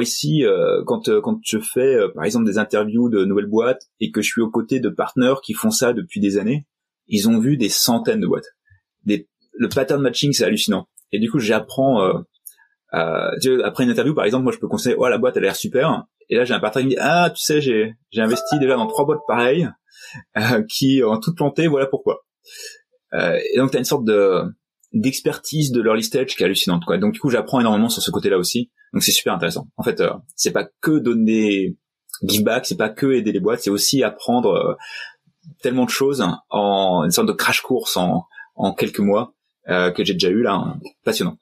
ici, 0.01 0.45
euh, 0.45 0.83
quand 0.87 1.09
euh, 1.09 1.21
quand 1.21 1.41
je 1.43 1.59
fais 1.59 1.95
euh, 1.95 2.09
par 2.15 2.25
exemple 2.25 2.47
des 2.47 2.59
interviews 2.59 3.09
de 3.09 3.25
nouvelles 3.25 3.47
boîtes 3.47 3.89
et 3.99 4.13
que 4.13 4.23
je 4.23 4.31
suis 4.31 4.41
aux 4.41 4.51
côtés 4.51 4.79
de 4.79 4.89
partenaires 4.89 5.41
qui 5.41 5.53
font 5.53 5.71
ça 5.71 5.93
depuis 5.93 6.21
des 6.21 6.39
années, 6.39 6.67
ils 7.09 7.29
ont 7.29 7.41
vu 7.41 7.57
des 7.57 7.69
centaines 7.69 8.21
de 8.21 8.27
boîtes. 8.27 8.56
Des, 9.07 9.29
le 9.53 9.69
pattern 9.69 10.03
matching, 10.03 10.33
c'est 10.33 10.45
hallucinant. 10.45 10.89
Et 11.13 11.19
du 11.19 11.31
coup, 11.31 11.39
j'apprends. 11.39 12.03
Euh, 12.03 12.21
après 13.65 13.85
une 13.85 13.91
interview, 13.91 14.15
par 14.15 14.25
exemple, 14.25 14.45
moi, 14.45 14.53
je 14.53 14.59
peux 14.59 14.69
conseiller, 14.69 14.97
oh 14.99 15.09
la 15.09 15.19
boîte, 15.19 15.37
elle 15.37 15.45
a 15.45 15.47
l'air 15.49 15.57
super. 15.57 16.05
Et 16.29 16.37
là, 16.37 16.45
j'ai 16.45 16.55
un 16.55 16.61
partenaire 16.61 16.89
qui 16.89 16.95
me 16.95 16.97
dit, 16.97 17.01
ah, 17.01 17.31
tu 17.31 17.43
sais, 17.43 17.61
j'ai 17.61 17.95
j'ai 18.11 18.21
investi 18.21 18.59
déjà 18.59 18.77
dans 18.77 18.87
trois 18.87 19.05
boîtes 19.05 19.21
pareilles 19.27 19.69
qui 20.69 21.03
ont 21.05 21.19
toutes 21.19 21.37
planté. 21.37 21.67
Voilà 21.67 21.87
pourquoi. 21.87 22.25
et 23.15 23.57
donc, 23.57 23.71
t'as 23.71 23.79
une 23.79 23.85
sorte 23.85 24.05
de 24.05 24.45
d'expertise 24.93 25.73
de 25.73 25.81
leur 25.81 26.03
stage 26.03 26.35
qui 26.37 26.43
est 26.43 26.47
hallucinante 26.47 26.85
quoi. 26.85 26.99
Donc 26.99 27.13
du 27.15 27.21
coup, 27.21 27.31
j'apprends 27.31 27.61
énormément 27.61 27.89
sur 27.89 28.03
ce 28.03 28.11
côté-là 28.11 28.39
aussi. 28.39 28.71
Donc 28.93 29.03
c'est 29.03 29.13
super 29.13 29.35
intéressant. 29.35 29.69
En 29.77 29.83
fait, 29.83 30.01
euh, 30.01 30.13
c'est 30.35 30.53
pas 30.53 30.69
que 30.81 30.99
donner 30.99 31.77
give 32.23 32.45
back, 32.45 32.67
c'est 32.67 32.77
pas 32.77 32.89
que 32.89 33.13
aider 33.13 33.33
les 33.33 33.41
boîtes, 33.41 33.61
c'est 33.61 33.71
aussi 33.71 34.03
apprendre 34.03 34.51
euh, 34.55 34.75
tellement 35.63 35.85
de 35.85 35.91
choses 35.91 36.25
en 36.51 37.05
une 37.05 37.11
sorte 37.11 37.29
de 37.29 37.33
crash 37.33 37.61
course 37.61 37.97
en 37.97 38.25
en 38.57 38.75
quelques 38.75 39.01
mois 39.01 39.35
euh, 39.69 39.91
que 39.91 40.05
j'ai 40.05 40.15
déjà 40.15 40.29
eu 40.29 40.43
là, 40.43 40.55
hein. 40.55 40.81
passionnant. 41.05 41.37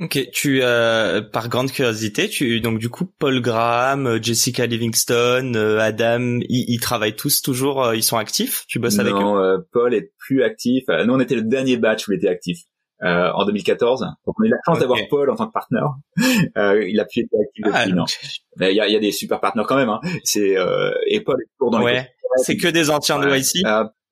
Ok, 0.00 0.30
tu 0.32 0.60
euh, 0.62 1.20
par 1.20 1.48
grande 1.48 1.72
curiosité, 1.72 2.28
tu 2.28 2.60
donc 2.60 2.78
du 2.78 2.88
coup 2.88 3.04
Paul 3.18 3.40
Graham, 3.40 4.22
Jessica 4.22 4.64
Livingstone, 4.66 5.56
Adam, 5.56 6.38
ils, 6.48 6.78
travaillent 6.78 7.16
tous 7.16 7.42
toujours, 7.42 7.94
ils 7.94 8.04
sont 8.04 8.16
actifs? 8.16 8.64
Tu 8.68 8.78
bosses 8.78 9.00
avec 9.00 9.12
eux? 9.12 9.18
Non, 9.18 9.58
Paul 9.72 9.94
est 9.94 10.12
plus 10.16 10.44
actif. 10.44 10.84
nous, 10.88 11.14
on 11.14 11.18
était 11.18 11.34
le 11.34 11.42
dernier 11.42 11.78
batch 11.78 12.06
où 12.06 12.12
il 12.12 12.18
était 12.18 12.28
actif 12.28 12.58
euh, 13.02 13.30
en 13.32 13.44
2014. 13.44 14.00
Donc 14.26 14.34
on 14.38 14.42
a 14.42 14.46
eu 14.46 14.50
la 14.50 14.56
chance 14.66 14.80
d'avoir 14.80 14.98
Paul 15.08 15.30
en 15.30 15.36
tant 15.36 15.46
que 15.46 15.52
partenaire. 15.52 15.94
Euh, 16.56 16.88
il 16.88 16.98
a 16.98 17.04
pu 17.04 17.20
être 17.20 17.28
actif 17.40 17.64
ah, 17.72 17.86
depuis. 17.86 18.42
il 18.60 18.74
y 18.74 18.80
a, 18.80 18.88
y 18.88 18.96
a, 18.96 18.98
des 18.98 19.12
super 19.12 19.38
partenaires 19.38 19.66
quand 19.66 19.76
même. 19.76 19.88
Hein. 19.88 20.00
C'est 20.24 20.56
euh, 20.56 20.90
et 21.06 21.20
Paul 21.20 21.36
est 21.40 21.48
toujours 21.56 21.70
dans 21.70 21.82
ouais. 21.82 22.08
C'est 22.36 22.56
que 22.56 22.66
des 22.68 22.90
anciens 22.90 23.20
de 23.20 23.28
YC. 23.28 23.64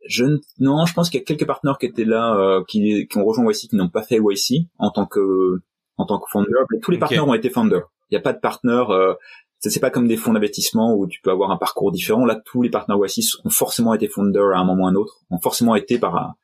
Je 0.08 0.24
non, 0.58 0.86
je 0.86 0.94
pense 0.94 1.10
qu'il 1.10 1.20
y 1.20 1.22
a 1.22 1.24
quelques 1.24 1.46
partenaires 1.46 1.78
qui 1.78 1.86
étaient 1.86 2.04
là, 2.04 2.34
euh, 2.36 2.62
qui, 2.66 3.06
qui 3.08 3.18
ont 3.18 3.24
rejoint 3.24 3.50
YC, 3.50 3.68
qui 3.70 3.76
n'ont 3.76 3.88
pas 3.88 4.02
fait 4.02 4.18
YC 4.18 4.66
en 4.78 4.90
tant 4.90 5.06
que 5.06 5.60
en 5.96 6.06
tant 6.06 6.18
que 6.18 6.30
founder. 6.30 6.50
Mais 6.72 6.80
tous 6.80 6.90
les 6.90 6.98
partenaires 6.98 7.28
ont 7.28 7.34
été 7.34 7.50
founders. 7.50 7.90
Il 8.10 8.14
n'y 8.14 8.18
a 8.18 8.22
pas 8.22 8.32
de 8.32 8.40
partenaire. 8.40 8.90
Euh, 8.90 9.14
c'est 9.58 9.80
pas 9.80 9.90
comme 9.90 10.06
des 10.06 10.16
fonds 10.16 10.32
d'investissement 10.32 10.94
où 10.94 11.08
tu 11.08 11.20
peux 11.22 11.30
avoir 11.30 11.50
un 11.50 11.56
parcours 11.56 11.90
différent. 11.90 12.24
Là, 12.24 12.40
tous 12.44 12.62
les 12.62 12.70
partenaires 12.70 13.00
YC 13.04 13.24
ont 13.44 13.50
forcément 13.50 13.94
été 13.94 14.06
founders 14.06 14.54
à 14.54 14.60
un 14.60 14.64
moment 14.64 14.84
ou 14.84 14.86
à 14.86 14.90
un 14.90 14.94
autre, 14.94 15.22
ont 15.30 15.40
forcément 15.40 15.74
été 15.74 15.98
par 15.98 16.36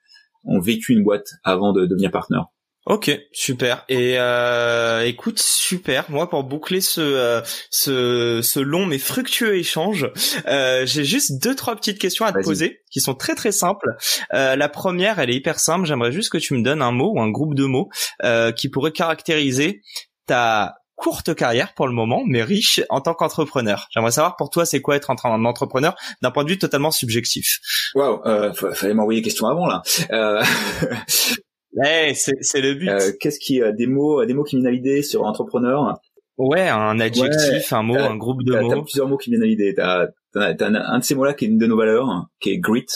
ont 0.45 0.61
vécu 0.61 0.93
une 0.93 1.05
boîte 1.05 1.29
avant 1.45 1.73
de 1.73 1.87
devenir 1.87 2.11
partenaire. 2.11 2.47
Ok, 2.85 3.16
super. 3.33 3.85
Et 3.89 4.18
euh, 4.18 5.07
écoute, 5.07 5.39
super. 5.39 6.11
Moi, 6.11 6.28
pour 6.28 6.43
boucler 6.43 6.80
ce 6.80 7.01
euh, 7.01 7.41
ce, 7.70 8.41
ce 8.43 8.59
long 8.59 8.87
mais 8.87 8.99
fructueux 8.99 9.57
échange, 9.57 10.11
euh, 10.49 10.85
j'ai 10.85 11.05
juste 11.05 11.41
deux 11.41 11.55
trois 11.55 11.76
petites 11.76 12.01
questions 12.01 12.24
à 12.24 12.33
te 12.33 12.43
poser 12.43 12.80
qui 12.91 13.01
sont 13.01 13.14
très 13.14 13.37
très 13.37 13.53
simples. 13.53 13.97
Euh, 14.35 14.57
la 14.57 14.68
première, 14.68 15.20
elle 15.20 15.30
est 15.30 15.37
hyper 15.37 15.61
simple. 15.61 15.87
J'aimerais 15.87 16.11
juste 16.11 16.30
que 16.30 16.39
tu 16.39 16.55
me 16.55 16.62
donnes 16.62 16.83
un 16.83 16.91
mot 16.91 17.12
ou 17.14 17.20
un 17.20 17.30
groupe 17.30 17.55
de 17.55 17.66
mots 17.66 17.89
euh, 18.24 18.51
qui 18.51 18.68
pourrait 18.68 18.93
caractériser 18.93 19.80
ta 20.26 20.74
courte 20.97 21.35
carrière 21.35 21.74
pour 21.74 21.87
le 21.87 21.93
moment, 21.93 22.22
mais 22.26 22.43
riche 22.43 22.80
en 22.89 23.01
tant 23.01 23.14
qu'entrepreneur. 23.14 23.87
J'aimerais 23.93 24.12
savoir 24.12 24.35
pour 24.37 24.51
toi, 24.51 24.64
c'est 24.64 24.80
quoi 24.80 24.97
être 24.97 25.11
un 25.11 25.45
entrepreneur 25.45 25.95
d'un 26.20 26.30
point 26.33 26.45
de 26.45 26.51
vue 26.51 26.59
totalement 26.59 26.91
subjectif? 26.91 27.61
Waouh, 27.95 28.22
euh, 28.26 28.53
fallait 28.53 28.95
m'envoyer 28.95 29.20
des 29.20 29.24
questions 29.24 29.47
avant 29.47 29.66
là. 29.66 29.83
Euh... 30.11 30.43
hey, 31.81 32.14
c'est 32.14 32.61
le 32.61 32.75
but. 32.75 32.89
Euh, 32.89 33.12
Qu'est-ce 33.20 33.39
qui 33.39 33.62
a 33.62 33.73
des 33.73 33.87
mots, 33.87 34.25
des 34.25 34.35
mots 34.35 34.45
qui 34.45 34.57
viennent 34.57 34.66
à 34.66 34.70
l'idée 34.70 35.03
sur 35.03 35.25
entrepreneur? 35.25 35.99
Ouais, 36.39 36.68
un 36.68 36.99
adjectif, 36.99 37.73
un 37.73 37.83
mot, 37.83 37.99
un 37.99 38.16
groupe 38.16 38.43
de 38.43 38.59
mots. 38.59 38.68
T'as 38.68 38.81
plusieurs 38.83 39.09
mots 39.09 39.18
qui 39.18 39.31
viennent 39.31 39.43
à 39.43 39.47
l'idée. 39.47 39.75
T'as 39.75 40.07
as, 40.35 40.64
un 40.64 40.99
de 40.99 41.05
ces 41.05 41.14
mots-là 41.14 41.35
qui 41.35 41.45
est 41.45 41.49
une 41.49 41.59
de 41.59 41.66
nos 41.66 41.77
valeurs, 41.77 42.27
qui 42.41 42.51
est 42.51 42.59
grit. 42.59 42.87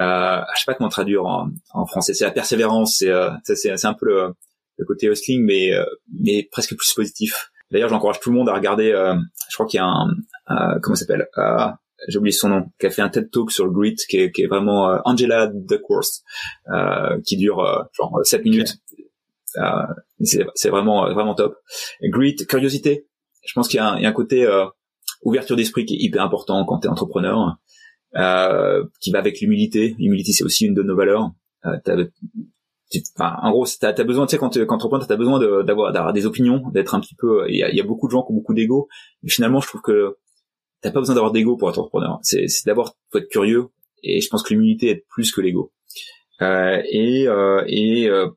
Euh, 0.00 0.40
je 0.54 0.60
sais 0.60 0.64
pas 0.66 0.74
comment 0.74 0.88
traduire 0.88 1.24
en, 1.24 1.48
en 1.72 1.86
français. 1.86 2.14
C'est 2.14 2.24
la 2.24 2.30
persévérance. 2.30 2.96
C'est 2.98 3.10
euh, 3.10 3.30
c'est 3.44 3.84
un 3.84 3.94
peu 3.94 4.06
le, 4.06 4.34
le 4.78 4.84
côté 4.84 5.08
hustling, 5.08 5.44
mais 5.44 5.72
euh, 5.72 5.84
mais 6.20 6.48
presque 6.50 6.76
plus 6.76 6.92
positif. 6.94 7.50
D'ailleurs, 7.70 7.88
j'encourage 7.88 8.20
tout 8.20 8.30
le 8.30 8.36
monde 8.36 8.48
à 8.48 8.54
regarder. 8.54 8.92
Euh, 8.92 9.14
je 9.48 9.54
crois 9.54 9.66
qu'il 9.66 9.78
y 9.78 9.80
a 9.80 9.86
un 9.86 10.10
euh, 10.50 10.78
comment 10.82 10.94
s'appelle? 10.96 11.26
J'ai 12.08 12.18
oublié 12.18 12.32
son 12.32 12.48
nom, 12.48 12.66
qui 12.78 12.86
a 12.86 12.90
fait 12.90 13.02
un 13.02 13.08
TED 13.08 13.30
Talk 13.30 13.50
sur 13.50 13.64
le 13.64 13.70
grit, 13.70 13.96
qui 14.08 14.18
est, 14.18 14.32
qui 14.32 14.42
est 14.42 14.46
vraiment 14.46 14.98
Angela 15.04 15.50
Duckworth, 15.52 16.22
euh, 16.72 17.20
qui 17.24 17.36
dure 17.36 17.88
genre 17.92 18.20
7 18.22 18.44
minutes. 18.44 18.76
c'est 20.22 20.68
vraiment 20.68 21.12
vraiment 21.12 21.34
top. 21.34 21.56
Grit, 22.02 22.36
curiosité. 22.48 23.06
Je 23.46 23.52
pense 23.54 23.68
qu'il 23.68 23.78
y, 23.78 24.02
y, 24.02 24.06
a 24.06 24.08
un 24.08 24.12
côté 24.12 24.46
ouverture 25.22 25.56
d'esprit 25.56 25.84
qui 25.84 25.94
est 25.94 26.00
hyper 26.00 26.22
important 26.22 26.64
quand 26.64 26.80
tu 26.80 26.86
es 26.86 26.90
entrepreneur, 26.90 27.56
qui 29.00 29.10
va 29.10 29.18
avec 29.18 29.40
l'humilité. 29.40 29.94
L'humilité, 29.98 30.32
c'est 30.32 30.44
aussi 30.44 30.66
une 30.66 30.74
de 30.74 30.82
nos 30.82 30.96
valeurs 30.96 31.30
enfin, 33.16 33.36
en 33.42 33.50
gros, 33.50 33.66
t'as 33.80 33.88
as 33.88 34.04
besoin, 34.04 34.26
tu 34.26 34.32
sais, 34.32 34.38
quand 34.38 34.56
quand 34.56 34.66
t'entreprends, 34.66 34.98
t'as 35.00 35.16
besoin 35.16 35.38
d'avoir 35.64 35.92
d'avoir 35.92 36.12
des 36.12 36.26
opinions, 36.26 36.62
d'être 36.70 36.94
un 36.94 37.00
petit 37.00 37.14
peu. 37.14 37.46
Il 37.48 37.56
y 37.56 37.62
a, 37.62 37.72
y 37.72 37.80
a, 37.80 37.84
beaucoup 37.84 38.06
de 38.06 38.12
gens 38.12 38.22
qui 38.22 38.32
ont 38.32 38.36
beaucoup 38.36 38.54
d'ego, 38.54 38.88
finalement, 39.26 39.60
je 39.60 39.68
trouve 39.68 39.82
que 39.82 40.16
t'as 40.84 40.90
pas 40.90 41.00
besoin 41.00 41.14
d'avoir 41.14 41.32
d'ego 41.32 41.56
pour 41.56 41.70
être 41.70 41.78
entrepreneur. 41.78 42.18
C'est 42.22 42.46
d'abord 42.66 42.94
faut 43.10 43.18
être 43.18 43.30
curieux, 43.30 43.68
et 44.02 44.20
je 44.20 44.28
pense 44.28 44.42
que 44.42 44.52
l'humilité 44.52 44.90
est 44.90 45.04
plus 45.08 45.32
que 45.32 45.40
l'ego. 45.40 45.72
Euh, 46.42 46.82
et 46.90 47.26
euh, 47.26 47.64
et 47.66 48.06
euh, 48.08 48.28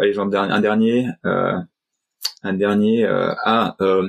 allez, 0.00 0.12
j'en 0.12 0.30
un 0.32 0.60
dernier, 0.60 1.06
euh, 1.24 1.56
un 2.42 2.52
dernier. 2.52 3.04
Euh, 3.04 3.32
ah, 3.44 3.76
euh, 3.80 4.08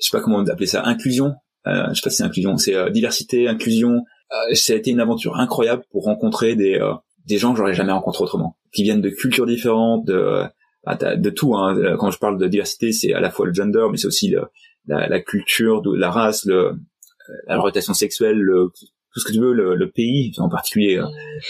je 0.00 0.08
sais 0.08 0.16
pas 0.16 0.20
comment 0.20 0.40
appeler 0.40 0.66
ça, 0.66 0.84
inclusion. 0.84 1.34
Euh, 1.68 1.86
je 1.90 1.94
sais 1.94 2.00
pas 2.02 2.10
si 2.10 2.16
c'est 2.16 2.24
inclusion, 2.24 2.56
c'est 2.56 2.90
diversité, 2.90 3.46
inclusion. 3.46 4.02
ça 4.54 4.72
a 4.72 4.76
été 4.76 4.90
une 4.90 5.00
aventure 5.00 5.36
incroyable 5.36 5.84
pour 5.92 6.04
rencontrer 6.04 6.56
des 6.56 6.80
des 7.26 7.38
gens 7.38 7.52
que 7.52 7.58
j'aurais 7.58 7.74
jamais 7.74 7.92
rencontrés 7.92 8.24
autrement, 8.24 8.56
qui 8.72 8.82
viennent 8.82 9.02
de 9.02 9.10
cultures 9.10 9.46
différentes, 9.46 10.04
de 10.04 10.42
bah, 10.84 10.96
de 10.96 11.30
tout. 11.30 11.54
Hein. 11.54 11.96
Quand 11.96 12.10
je 12.10 12.18
parle 12.18 12.38
de 12.38 12.48
diversité, 12.48 12.90
c'est 12.90 13.12
à 13.12 13.20
la 13.20 13.30
fois 13.30 13.46
le 13.46 13.54
gender, 13.54 13.86
mais 13.90 13.98
c'est 13.98 14.08
aussi 14.08 14.34
la, 14.88 15.08
la, 15.08 15.20
culture, 15.20 15.82
la 15.84 16.10
race, 16.10 16.44
le, 16.44 16.72
la 17.46 17.58
rotation 17.58 17.94
sexuelle, 17.94 18.38
le, 18.38 18.70
tout 19.12 19.20
ce 19.20 19.24
que 19.24 19.32
tu 19.32 19.40
veux, 19.40 19.52
le, 19.52 19.74
le 19.74 19.90
pays 19.90 20.32
en 20.38 20.48
particulier, 20.48 20.98
euh, 20.98 21.06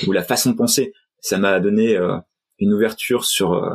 ou 0.07 0.12
la 0.12 0.22
façon 0.22 0.51
de 0.51 0.57
penser. 0.57 0.93
Ça 1.20 1.39
m'a 1.39 1.59
donné 1.61 1.97
euh, 1.97 2.16
une 2.59 2.72
ouverture 2.72 3.24
sur 3.24 3.55
euh, 3.55 3.74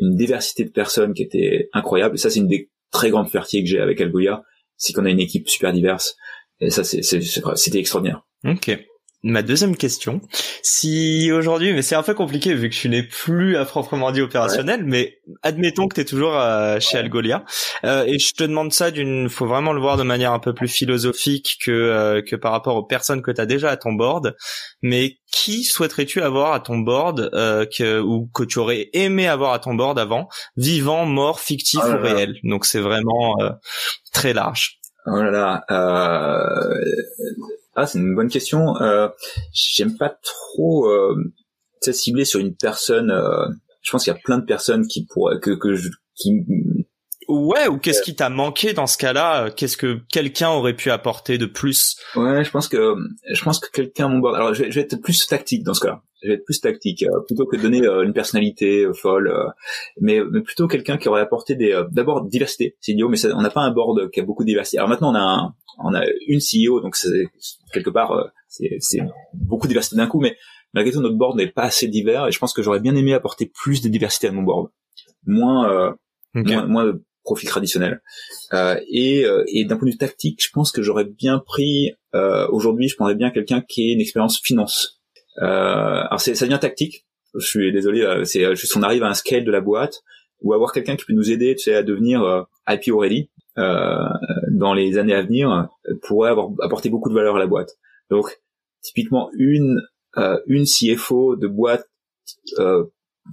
une 0.00 0.16
diversité 0.16 0.64
de 0.64 0.70
personnes 0.70 1.14
qui 1.14 1.22
était 1.22 1.68
incroyable. 1.72 2.16
Et 2.16 2.18
ça, 2.18 2.30
c'est 2.30 2.40
une 2.40 2.48
des 2.48 2.70
très 2.92 3.10
grandes 3.10 3.28
fiertés 3.28 3.62
que 3.62 3.68
j'ai 3.68 3.80
avec 3.80 4.00
Algolia, 4.00 4.42
c'est 4.76 4.92
qu'on 4.92 5.06
a 5.06 5.10
une 5.10 5.20
équipe 5.20 5.48
super 5.48 5.72
diverse. 5.72 6.16
Et 6.60 6.70
ça, 6.70 6.84
c'était 6.84 7.78
extraordinaire. 7.78 8.22
Ok 8.44 8.78
ma 9.26 9.42
deuxième 9.42 9.76
question, 9.76 10.20
si 10.62 11.32
aujourd'hui, 11.32 11.72
mais 11.72 11.82
c'est 11.82 11.96
un 11.96 12.02
peu 12.02 12.14
compliqué 12.14 12.54
vu 12.54 12.70
que 12.70 12.74
je 12.76 12.86
n'ai 12.86 13.02
plus 13.02 13.56
à 13.56 13.64
proprement 13.64 14.12
dit 14.12 14.22
opérationnel, 14.22 14.84
mais 14.84 15.18
admettons 15.42 15.88
que 15.88 15.96
tu 15.96 16.02
es 16.02 16.04
toujours 16.04 16.36
euh, 16.36 16.78
chez 16.78 16.96
Algolia, 16.96 17.44
euh, 17.84 18.04
et 18.06 18.20
je 18.20 18.32
te 18.32 18.44
demande 18.44 18.72
ça 18.72 18.92
d'une, 18.92 19.28
faut 19.28 19.46
vraiment 19.46 19.72
le 19.72 19.80
voir 19.80 19.96
de 19.96 20.04
manière 20.04 20.32
un 20.32 20.38
peu 20.38 20.54
plus 20.54 20.68
philosophique 20.68 21.58
que 21.64 21.72
euh, 21.72 22.22
que 22.22 22.36
par 22.36 22.52
rapport 22.52 22.76
aux 22.76 22.84
personnes 22.84 23.20
que 23.20 23.32
tu 23.32 23.40
as 23.40 23.46
déjà 23.46 23.70
à 23.70 23.76
ton 23.76 23.92
board, 23.92 24.36
mais 24.80 25.16
qui 25.32 25.64
souhaiterais-tu 25.64 26.22
avoir 26.22 26.52
à 26.52 26.60
ton 26.60 26.78
board 26.78 27.30
que, 27.32 28.00
ou 28.00 28.30
que 28.32 28.44
tu 28.44 28.60
aurais 28.60 28.88
aimé 28.92 29.26
avoir 29.26 29.52
à 29.52 29.58
ton 29.58 29.74
board 29.74 29.98
avant, 29.98 30.28
vivant, 30.56 31.04
mort, 31.04 31.40
fictif 31.40 31.80
oh 31.84 31.94
ou 31.94 31.98
réel? 32.00 32.36
Donc 32.44 32.64
c'est 32.64 32.80
vraiment 32.80 33.36
très 34.12 34.32
large. 34.32 34.78
Oh 35.06 35.20
là 35.20 35.30
là. 35.30 35.64
Euh 35.70 36.84
ah, 37.76 37.86
c'est 37.86 37.98
une 37.98 38.14
bonne 38.14 38.28
question. 38.28 38.80
Euh, 38.80 39.08
J'aime 39.52 39.96
pas 39.96 40.18
trop 40.22 40.88
euh, 40.88 41.14
cibler 41.82 42.24
sur 42.24 42.40
une 42.40 42.56
personne. 42.56 43.10
Euh, 43.10 43.46
je 43.82 43.90
pense 43.90 44.04
qu'il 44.04 44.12
y 44.12 44.16
a 44.16 44.20
plein 44.24 44.38
de 44.38 44.44
personnes 44.44 44.86
qui 44.86 45.04
pourraient 45.04 45.38
que 45.38 45.52
que 45.52 45.74
je, 45.74 45.90
qui 46.14 46.44
Ouais, 47.28 47.66
ou 47.66 47.78
qu'est-ce 47.78 48.02
qui 48.02 48.14
t'a 48.14 48.28
manqué 48.28 48.72
dans 48.72 48.86
ce 48.86 48.96
cas-là? 48.98 49.50
Qu'est-ce 49.50 49.76
que 49.76 50.00
quelqu'un 50.12 50.50
aurait 50.50 50.74
pu 50.74 50.90
apporter 50.90 51.38
de 51.38 51.46
plus? 51.46 51.96
Ouais, 52.14 52.44
je 52.44 52.50
pense 52.50 52.68
que 52.68 52.94
je 53.28 53.42
pense 53.42 53.58
que 53.58 53.70
quelqu'un 53.70 54.08
mon 54.08 54.18
bord. 54.18 54.36
Alors, 54.36 54.54
je 54.54 54.64
vais, 54.64 54.80
être 54.80 54.96
plus 55.00 55.26
tactique 55.26 55.64
dans 55.64 55.74
ce 55.74 55.80
cas-là. 55.80 56.02
Je 56.22 56.28
vais 56.28 56.34
être 56.34 56.44
plus 56.44 56.60
tactique 56.60 57.02
euh, 57.02 57.20
plutôt 57.26 57.46
que 57.46 57.56
de 57.56 57.62
donner 57.62 57.82
euh, 57.82 58.04
une 58.04 58.12
personnalité 58.12 58.84
euh, 58.84 58.92
folle, 58.92 59.32
mais, 60.00 60.20
mais, 60.30 60.40
plutôt 60.40 60.68
quelqu'un 60.68 60.98
qui 60.98 61.08
aurait 61.08 61.20
apporté 61.20 61.56
des 61.56 61.82
d'abord 61.90 62.24
diversité. 62.24 62.76
C'est 62.80 62.92
idiot, 62.92 63.08
mais 63.08 63.16
ça, 63.16 63.28
on 63.34 63.42
n'a 63.42 63.50
pas 63.50 63.62
un 63.62 63.72
board 63.72 64.10
qui 64.10 64.20
a 64.20 64.22
beaucoup 64.22 64.44
de 64.44 64.48
diversité. 64.48 64.78
Alors 64.78 64.88
maintenant, 64.88 65.10
on 65.10 65.16
a 65.16 65.20
un, 65.20 65.54
on 65.78 65.94
a 65.94 66.04
une 66.28 66.40
CEO, 66.40 66.80
donc 66.80 66.96
c'est 66.96 67.26
quelque 67.72 67.90
part 67.90 68.30
c'est 68.48 69.00
beaucoup 69.34 69.66
de 69.66 69.70
diversité 69.70 69.96
d'un 69.96 70.06
coup, 70.06 70.20
mais 70.20 70.36
malgré 70.74 70.92
tout 70.92 71.00
notre 71.00 71.16
board 71.16 71.36
n'est 71.36 71.48
pas 71.48 71.64
assez 71.64 71.88
divers 71.88 72.28
et 72.28 72.32
je 72.32 72.38
pense 72.38 72.52
que 72.52 72.62
j'aurais 72.62 72.80
bien 72.80 72.94
aimé 72.94 73.12
apporter 73.14 73.50
plus 73.52 73.82
de 73.82 73.88
diversité 73.88 74.28
à 74.28 74.32
mon 74.32 74.42
board, 74.42 74.68
moins 75.26 75.94
moins, 76.34 76.66
moins 76.66 76.92
profil 77.26 77.48
traditionnel. 77.48 78.00
Euh, 78.54 78.80
et, 78.88 79.26
euh, 79.26 79.44
et 79.48 79.64
d'un 79.64 79.76
point 79.76 79.86
de 79.86 79.92
vue 79.92 79.98
tactique, 79.98 80.42
je 80.42 80.48
pense 80.52 80.72
que 80.72 80.80
j'aurais 80.80 81.04
bien 81.04 81.38
pris 81.38 81.92
euh, 82.14 82.46
aujourd'hui, 82.48 82.88
je 82.88 82.94
prendrais 82.94 83.16
bien 83.16 83.30
quelqu'un 83.30 83.60
qui 83.60 83.90
ait 83.90 83.92
une 83.92 84.00
expérience 84.00 84.40
finance. 84.40 85.02
Euh, 85.42 85.44
alors 85.44 86.20
ça 86.20 86.32
devient 86.32 86.58
tactique. 86.58 87.04
Je 87.38 87.44
suis 87.44 87.72
désolé, 87.72 88.00
euh, 88.00 88.24
c'est 88.24 88.54
juste 88.54 88.74
on 88.76 88.82
arrive 88.82 89.02
à 89.02 89.08
un 89.08 89.14
scale 89.14 89.44
de 89.44 89.50
la 89.50 89.60
boîte 89.60 90.02
ou 90.40 90.54
avoir 90.54 90.72
quelqu'un 90.72 90.96
qui 90.96 91.04
peut 91.04 91.12
nous 91.12 91.30
aider, 91.30 91.54
tu 91.54 91.64
sais, 91.64 91.74
à 91.74 91.82
devenir 91.82 92.46
IPO 92.68 92.98
ready 92.98 93.30
dans 93.56 94.74
les 94.74 94.98
années 94.98 95.14
à 95.14 95.22
venir 95.22 95.68
pourrait 96.02 96.30
avoir 96.30 96.50
apporter 96.60 96.90
beaucoup 96.90 97.08
de 97.08 97.14
valeur 97.14 97.36
à 97.36 97.38
la 97.38 97.46
boîte. 97.46 97.78
Donc 98.10 98.38
typiquement 98.82 99.30
une 99.38 99.80
une 100.46 100.64
CFO 100.64 101.36
de 101.36 101.48
boîte 101.48 101.86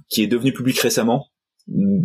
qui 0.08 0.22
est 0.22 0.26
devenue 0.26 0.54
publique 0.54 0.80
récemment 0.80 1.26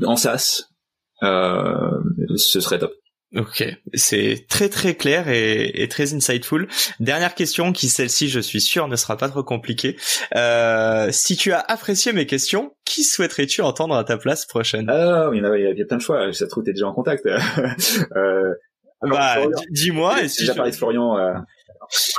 en 0.04 0.18
SaaS 0.18 0.64
euh, 0.64 0.79
ce 1.22 2.59
serait 2.59 2.80
top. 2.80 2.93
Ok, 3.36 3.63
c'est 3.93 4.47
très 4.49 4.70
très 4.70 4.95
clair 4.95 5.28
et, 5.28 5.88
très 5.88 6.15
insightful. 6.15 6.67
Dernière 6.99 7.36
question 7.36 7.74
qui 7.74 7.88
celle-ci 7.88 8.28
je 8.28 8.39
suis 8.39 8.59
sûr 8.59 8.88
ne 8.88 8.95
sera 8.95 9.17
pas 9.17 9.30
trop 9.30 9.43
compliquée. 9.43 9.97
Euh, 10.36 11.09
si 11.11 11.38
tu 11.38 11.51
as 11.51 11.59
apprécié 11.59 12.11
mes 12.11 12.26
questions, 12.26 12.72
qui 12.86 13.03
souhaiterais-tu 13.03 13.61
entendre 13.61 13.95
à 13.95 14.03
ta 14.03 14.17
place 14.17 14.47
prochaine? 14.47 14.89
Ah, 14.89 15.30
il 15.32 15.43
y, 15.43 15.45
a, 15.45 15.57
il 15.57 15.78
y 15.78 15.82
a 15.82 15.86
plein 15.86 15.97
de 15.97 16.01
choix. 16.01 16.34
Ça 16.34 16.45
se 16.45 16.45
trouve 16.45 16.63
t'es 16.63 16.74
déjà 16.74 16.88
en 16.88 16.93
contact. 16.93 17.28
euh, 18.15 18.53
bah, 19.03 19.38
dis-moi. 19.70 20.28
Si 20.28 20.47
j'ai 20.47 20.55
parlé 20.55 20.72
de 20.72 20.76
Florian. 20.76 21.15
Euh, 21.20 21.34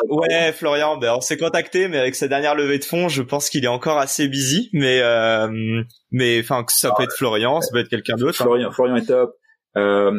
Ouais, 0.08 0.52
Florian, 0.52 0.96
ben 0.96 1.14
on 1.16 1.20
s'est 1.20 1.36
contacté, 1.36 1.88
mais 1.88 1.98
avec 1.98 2.14
sa 2.14 2.28
dernière 2.28 2.54
levée 2.54 2.78
de 2.78 2.84
fonds, 2.84 3.08
je 3.08 3.22
pense 3.22 3.48
qu'il 3.48 3.64
est 3.64 3.68
encore 3.68 3.98
assez 3.98 4.28
busy. 4.28 4.68
Mais 4.72 5.00
euh, 5.02 5.82
mais 6.10 6.40
enfin, 6.40 6.64
ça 6.68 6.92
peut 6.96 7.04
être 7.04 7.14
Florian, 7.16 7.60
ça 7.60 7.68
peut 7.72 7.80
être 7.80 7.88
quelqu'un 7.88 8.16
d'autre. 8.16 8.40
Hein. 8.42 8.44
Florian, 8.44 8.70
Florian 8.72 8.96
est 8.96 9.06
top. 9.06 9.32
Euh, 9.76 10.12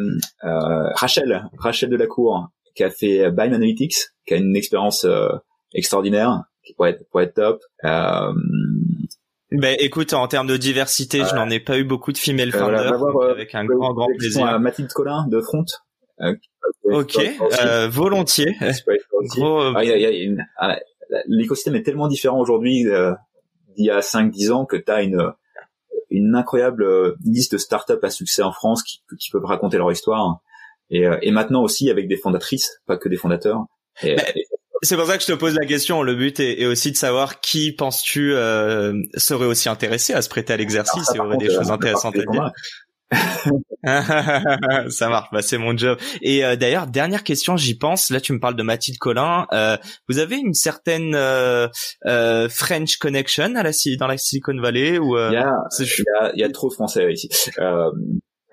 euh, 0.45 0.89
Rachel, 0.95 1.49
Rachel 1.57 1.89
de 1.89 1.97
la 1.97 2.07
Cour, 2.07 2.47
qui 2.75 2.83
a 2.83 2.89
fait 2.89 3.29
Bime 3.31 3.53
Analytics, 3.53 3.97
qui 4.25 4.33
a 4.33 4.37
une 4.37 4.55
expérience 4.55 5.05
extraordinaire, 5.73 6.43
qui 6.65 6.73
pourrait 6.73 6.91
être, 6.91 7.09
pourrait 7.09 7.25
être 7.25 7.35
top. 7.35 7.61
Euh, 7.83 8.33
ben 9.51 9.75
écoute, 9.79 10.13
en 10.13 10.27
termes 10.27 10.47
de 10.47 10.55
diversité, 10.55 11.23
je 11.29 11.35
n'en 11.35 11.49
ai 11.49 11.59
pas 11.59 11.77
eu 11.77 11.83
beaucoup 11.83 12.13
de 12.13 12.17
female 12.17 12.51
founders, 12.51 13.03
avec 13.29 13.53
un 13.53 13.65
grand 13.65 13.93
grand 13.93 14.07
plaisir. 14.17 14.59
Mathilde 14.59 14.91
Collin 14.93 15.27
de 15.27 15.41
Front, 15.41 15.65
Ok, 16.83 17.17
euh, 17.17 17.87
volontiers. 17.89 18.55
Gros... 19.35 19.73
Ah, 19.75 19.81
ah, 20.57 20.79
l'écosystème 21.27 21.75
est 21.75 21.83
tellement 21.83 22.07
différent 22.07 22.39
aujourd'hui 22.39 22.87
euh, 22.87 23.13
d'il 23.75 23.85
y 23.85 23.89
a 23.89 23.99
5-10 23.99 24.51
ans 24.51 24.65
que 24.65 24.77
tu 24.77 24.91
as 24.91 25.01
une, 25.01 25.33
une 26.09 26.35
incroyable 26.35 26.83
euh, 26.83 27.15
liste 27.25 27.53
de 27.53 27.57
startups 27.57 27.93
à 28.03 28.09
succès 28.09 28.43
en 28.43 28.51
France 28.51 28.83
qui, 28.83 29.01
qui 29.19 29.31
peuvent 29.31 29.45
raconter 29.45 29.77
leur 29.77 29.91
histoire. 29.91 30.41
Et, 30.89 31.07
euh, 31.07 31.17
et 31.21 31.31
maintenant 31.31 31.63
aussi 31.63 31.89
avec 31.89 32.07
des 32.07 32.17
fondatrices, 32.17 32.81
pas 32.85 32.97
que 32.97 33.09
des 33.09 33.17
fondateurs. 33.17 33.65
Et, 34.03 34.15
bah, 34.15 34.23
c'est 34.83 34.95
pour 34.95 35.05
ça 35.05 35.17
que 35.17 35.23
je 35.23 35.31
te 35.31 35.37
pose 35.37 35.55
la 35.55 35.65
question. 35.65 36.01
Le 36.03 36.15
but 36.15 36.39
est, 36.39 36.65
aussi 36.65 36.91
de 36.91 36.97
savoir 36.97 37.39
qui 37.39 37.71
penses-tu 37.71 38.33
euh, 38.33 38.93
serait 39.15 39.45
aussi 39.45 39.69
intéressé 39.69 40.13
à 40.13 40.21
se 40.21 40.29
prêter 40.29 40.53
à 40.53 40.57
l'exercice 40.57 41.07
et 41.15 41.19
aurait 41.19 41.37
des 41.37 41.49
choses 41.49 41.71
intéressantes 41.71 42.15
à 42.15 42.25
dire. 42.25 42.51
ça 43.83 45.09
marche, 45.09 45.29
bah 45.31 45.41
c'est 45.41 45.57
mon 45.57 45.75
job. 45.75 45.97
Et 46.21 46.45
euh, 46.45 46.55
d'ailleurs, 46.55 46.87
dernière 46.87 47.23
question, 47.23 47.57
j'y 47.57 47.77
pense. 47.77 48.09
Là, 48.09 48.21
tu 48.21 48.31
me 48.33 48.39
parles 48.39 48.55
de 48.55 48.63
Mathilde 48.63 48.97
Collin. 48.99 49.47
Euh, 49.51 49.77
vous 50.07 50.19
avez 50.19 50.37
une 50.37 50.53
certaine 50.53 51.13
euh, 51.15 51.67
euh 52.05 52.47
French 52.49 52.97
connection 52.97 53.55
à 53.55 53.63
la 53.63 53.71
dans 53.99 54.07
la 54.07 54.17
Silicon 54.17 54.59
Valley 54.61 54.97
ou 54.97 55.17
il, 55.17 55.33
y 55.33 55.37
a, 55.37 55.53
il, 56.33 56.39
y 56.39 56.43
a, 56.43 56.49
trop 56.49 56.69
de 56.69 56.73
Français 56.73 57.11
ici. 57.11 57.29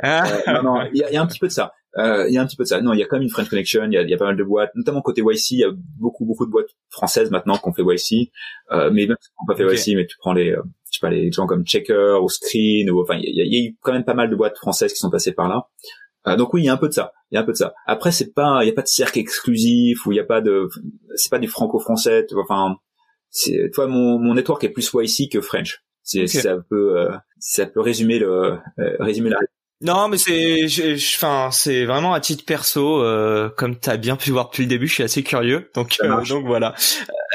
Ah. 0.00 0.24
non, 0.46 0.62
non, 0.62 0.82
il 0.92 0.98
y, 0.98 1.02
a, 1.02 1.10
il 1.10 1.14
y, 1.14 1.16
a, 1.16 1.22
un 1.22 1.26
petit 1.26 1.40
peu 1.40 1.48
de 1.48 1.52
ça. 1.52 1.72
il 1.96 2.32
y 2.32 2.38
a 2.38 2.42
un 2.42 2.46
petit 2.46 2.56
peu 2.56 2.62
de 2.64 2.68
ça. 2.68 2.80
Non, 2.80 2.92
il 2.92 2.98
y 2.98 3.02
a 3.02 3.06
quand 3.06 3.16
même 3.16 3.24
une 3.24 3.30
French 3.30 3.48
connection. 3.48 3.84
Il 3.84 3.92
y 3.92 3.98
a, 3.98 4.02
il 4.02 4.08
y 4.08 4.14
a 4.14 4.16
pas 4.16 4.26
mal 4.26 4.36
de 4.36 4.44
boîtes, 4.44 4.70
notamment 4.74 5.02
côté 5.02 5.22
YC. 5.22 5.50
Il 5.52 5.58
y 5.58 5.64
a 5.64 5.70
beaucoup 5.98 6.24
beaucoup 6.24 6.46
de 6.46 6.50
boîtes 6.50 6.70
françaises 6.90 7.30
maintenant 7.30 7.58
qu'on 7.58 7.72
fait 7.72 7.82
YC. 7.82 8.30
mais 8.70 9.06
même 9.06 9.16
si 9.20 9.30
on 9.40 9.46
pas 9.46 9.56
fait 9.56 9.64
YC, 9.64 9.96
mais 9.96 10.06
tu 10.06 10.16
prends 10.18 10.32
les 10.32 10.56
je 10.90 10.98
sais 10.98 11.00
pas 11.00 11.10
les 11.10 11.30
gens 11.30 11.46
comme 11.46 11.64
Checker 11.64 12.18
ou 12.22 12.28
Screen 12.28 12.90
ou 12.90 13.00
enfin 13.02 13.18
il 13.20 13.34
y, 13.34 13.40
a 13.40 13.68
eu 13.68 13.76
quand 13.82 13.92
même 13.92 14.04
pas 14.04 14.14
mal 14.14 14.30
de 14.30 14.36
boîtes 14.36 14.56
françaises 14.56 14.92
qui 14.92 14.98
sont 14.98 15.10
passées 15.10 15.32
par 15.32 15.48
là. 15.48 15.68
Euh, 16.26 16.36
donc 16.36 16.52
oui, 16.54 16.62
il 16.62 16.64
y 16.66 16.68
a 16.68 16.72
un 16.72 16.78
peu 16.78 16.88
de 16.88 16.94
ça. 16.94 17.12
Il 17.30 17.34
y 17.34 17.38
a 17.38 17.42
un 17.42 17.44
peu 17.44 17.52
de 17.52 17.56
ça. 17.56 17.74
Après, 17.86 18.10
c'est 18.10 18.32
pas, 18.32 18.60
il 18.62 18.68
y 18.68 18.70
a 18.70 18.74
pas 18.74 18.82
de 18.82 18.88
cercle 18.88 19.18
exclusif 19.18 20.06
ou 20.06 20.12
il 20.12 20.16
y 20.16 20.20
a 20.20 20.24
pas 20.24 20.40
de, 20.40 20.68
c'est 21.14 21.30
pas 21.30 21.38
du 21.38 21.48
franco-français. 21.48 22.26
Enfin, 22.36 22.76
c'est, 23.30 23.70
toi, 23.72 23.86
mon, 23.86 24.18
mon 24.18 24.34
network 24.34 24.64
est 24.64 24.70
plus 24.70 24.90
YC 24.92 25.30
que 25.30 25.40
French. 25.40 25.84
C'est, 26.02 26.26
ça 26.26 26.56
peut, 26.70 26.98
euh, 26.98 27.10
ça 27.38 27.66
peut 27.66 27.80
résumer 27.80 28.18
le, 28.18 28.58
euh, 28.78 28.96
résumer 28.98 29.28
la 29.28 29.38
non, 29.80 30.08
mais 30.08 30.18
c'est, 30.18 30.66
enfin, 31.14 31.50
c'est 31.52 31.84
vraiment 31.84 32.12
à 32.12 32.18
titre 32.18 32.44
perso, 32.44 33.00
euh, 33.00 33.48
comme 33.56 33.76
t'as 33.78 33.96
bien 33.96 34.16
pu 34.16 34.32
voir 34.32 34.46
depuis 34.46 34.64
le 34.64 34.68
début, 34.68 34.88
je 34.88 34.94
suis 34.94 35.02
assez 35.04 35.22
curieux, 35.22 35.70
donc 35.74 35.98
euh, 36.02 36.20
donc 36.24 36.46
voilà. 36.46 36.74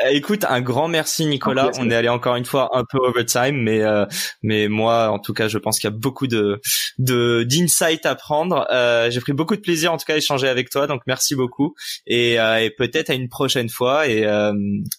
Euh, 0.04 0.10
écoute, 0.10 0.44
un 0.50 0.60
grand 0.60 0.90
merci 0.90 1.26
Nicolas. 1.26 1.72
On 1.80 1.90
est 1.90 1.96
allé 1.96 2.10
encore 2.10 2.36
une 2.36 2.44
fois 2.44 2.78
un 2.78 2.84
peu 2.84 2.98
overtime, 2.98 3.56
mais 3.62 3.82
euh, 3.82 4.06
mais 4.42 4.68
moi, 4.68 5.10
en 5.10 5.20
tout 5.20 5.34
cas, 5.34 5.48
je 5.48 5.58
pense 5.58 5.80
qu'il 5.80 5.90
y 5.90 5.94
a 5.94 5.96
beaucoup 5.96 6.28
de 6.28 6.60
de 6.98 7.44
d'insight 7.44 8.06
à 8.06 8.16
prendre. 8.16 8.68
J'ai 9.10 9.22
pris 9.22 9.32
beaucoup 9.32 9.56
de 9.56 9.62
plaisir 9.62 9.94
en 9.94 9.98
tout 9.98 10.06
cas 10.06 10.16
à 10.16 10.18
échanger 10.18 10.50
avec 10.50 10.70
toi, 10.70 10.86
donc 10.86 11.02
merci 11.08 11.36
beaucoup 11.36 11.76
et, 12.06 12.34
et 12.34 12.72
peut-être 12.78 13.10
à 13.10 13.14
une 13.14 13.30
prochaine 13.30 13.70
fois 13.70 14.06
et 14.10 14.28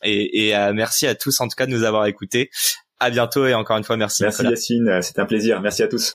et, 0.03 0.49
et 0.49 0.73
merci 0.73 1.07
à 1.07 1.15
tous 1.15 1.39
en 1.43 1.49
tout 1.49 1.57
cas 1.57 1.67
de 1.67 1.73
nous 1.73 1.85
avoir 1.85 2.07
écoutés. 2.07 2.49
À 3.01 3.11
bientôt 3.11 3.45
et 3.47 3.53
encore 3.53 3.77
une 3.77 3.85
fois 3.85 3.99
merci. 3.99 4.23
Merci 4.23 4.45
Yacine, 4.45 5.03
c'était 5.03 5.21
un 5.21 5.27
plaisir. 5.27 5.61
Merci 5.61 5.83
à 5.83 5.89
tous. 5.89 6.15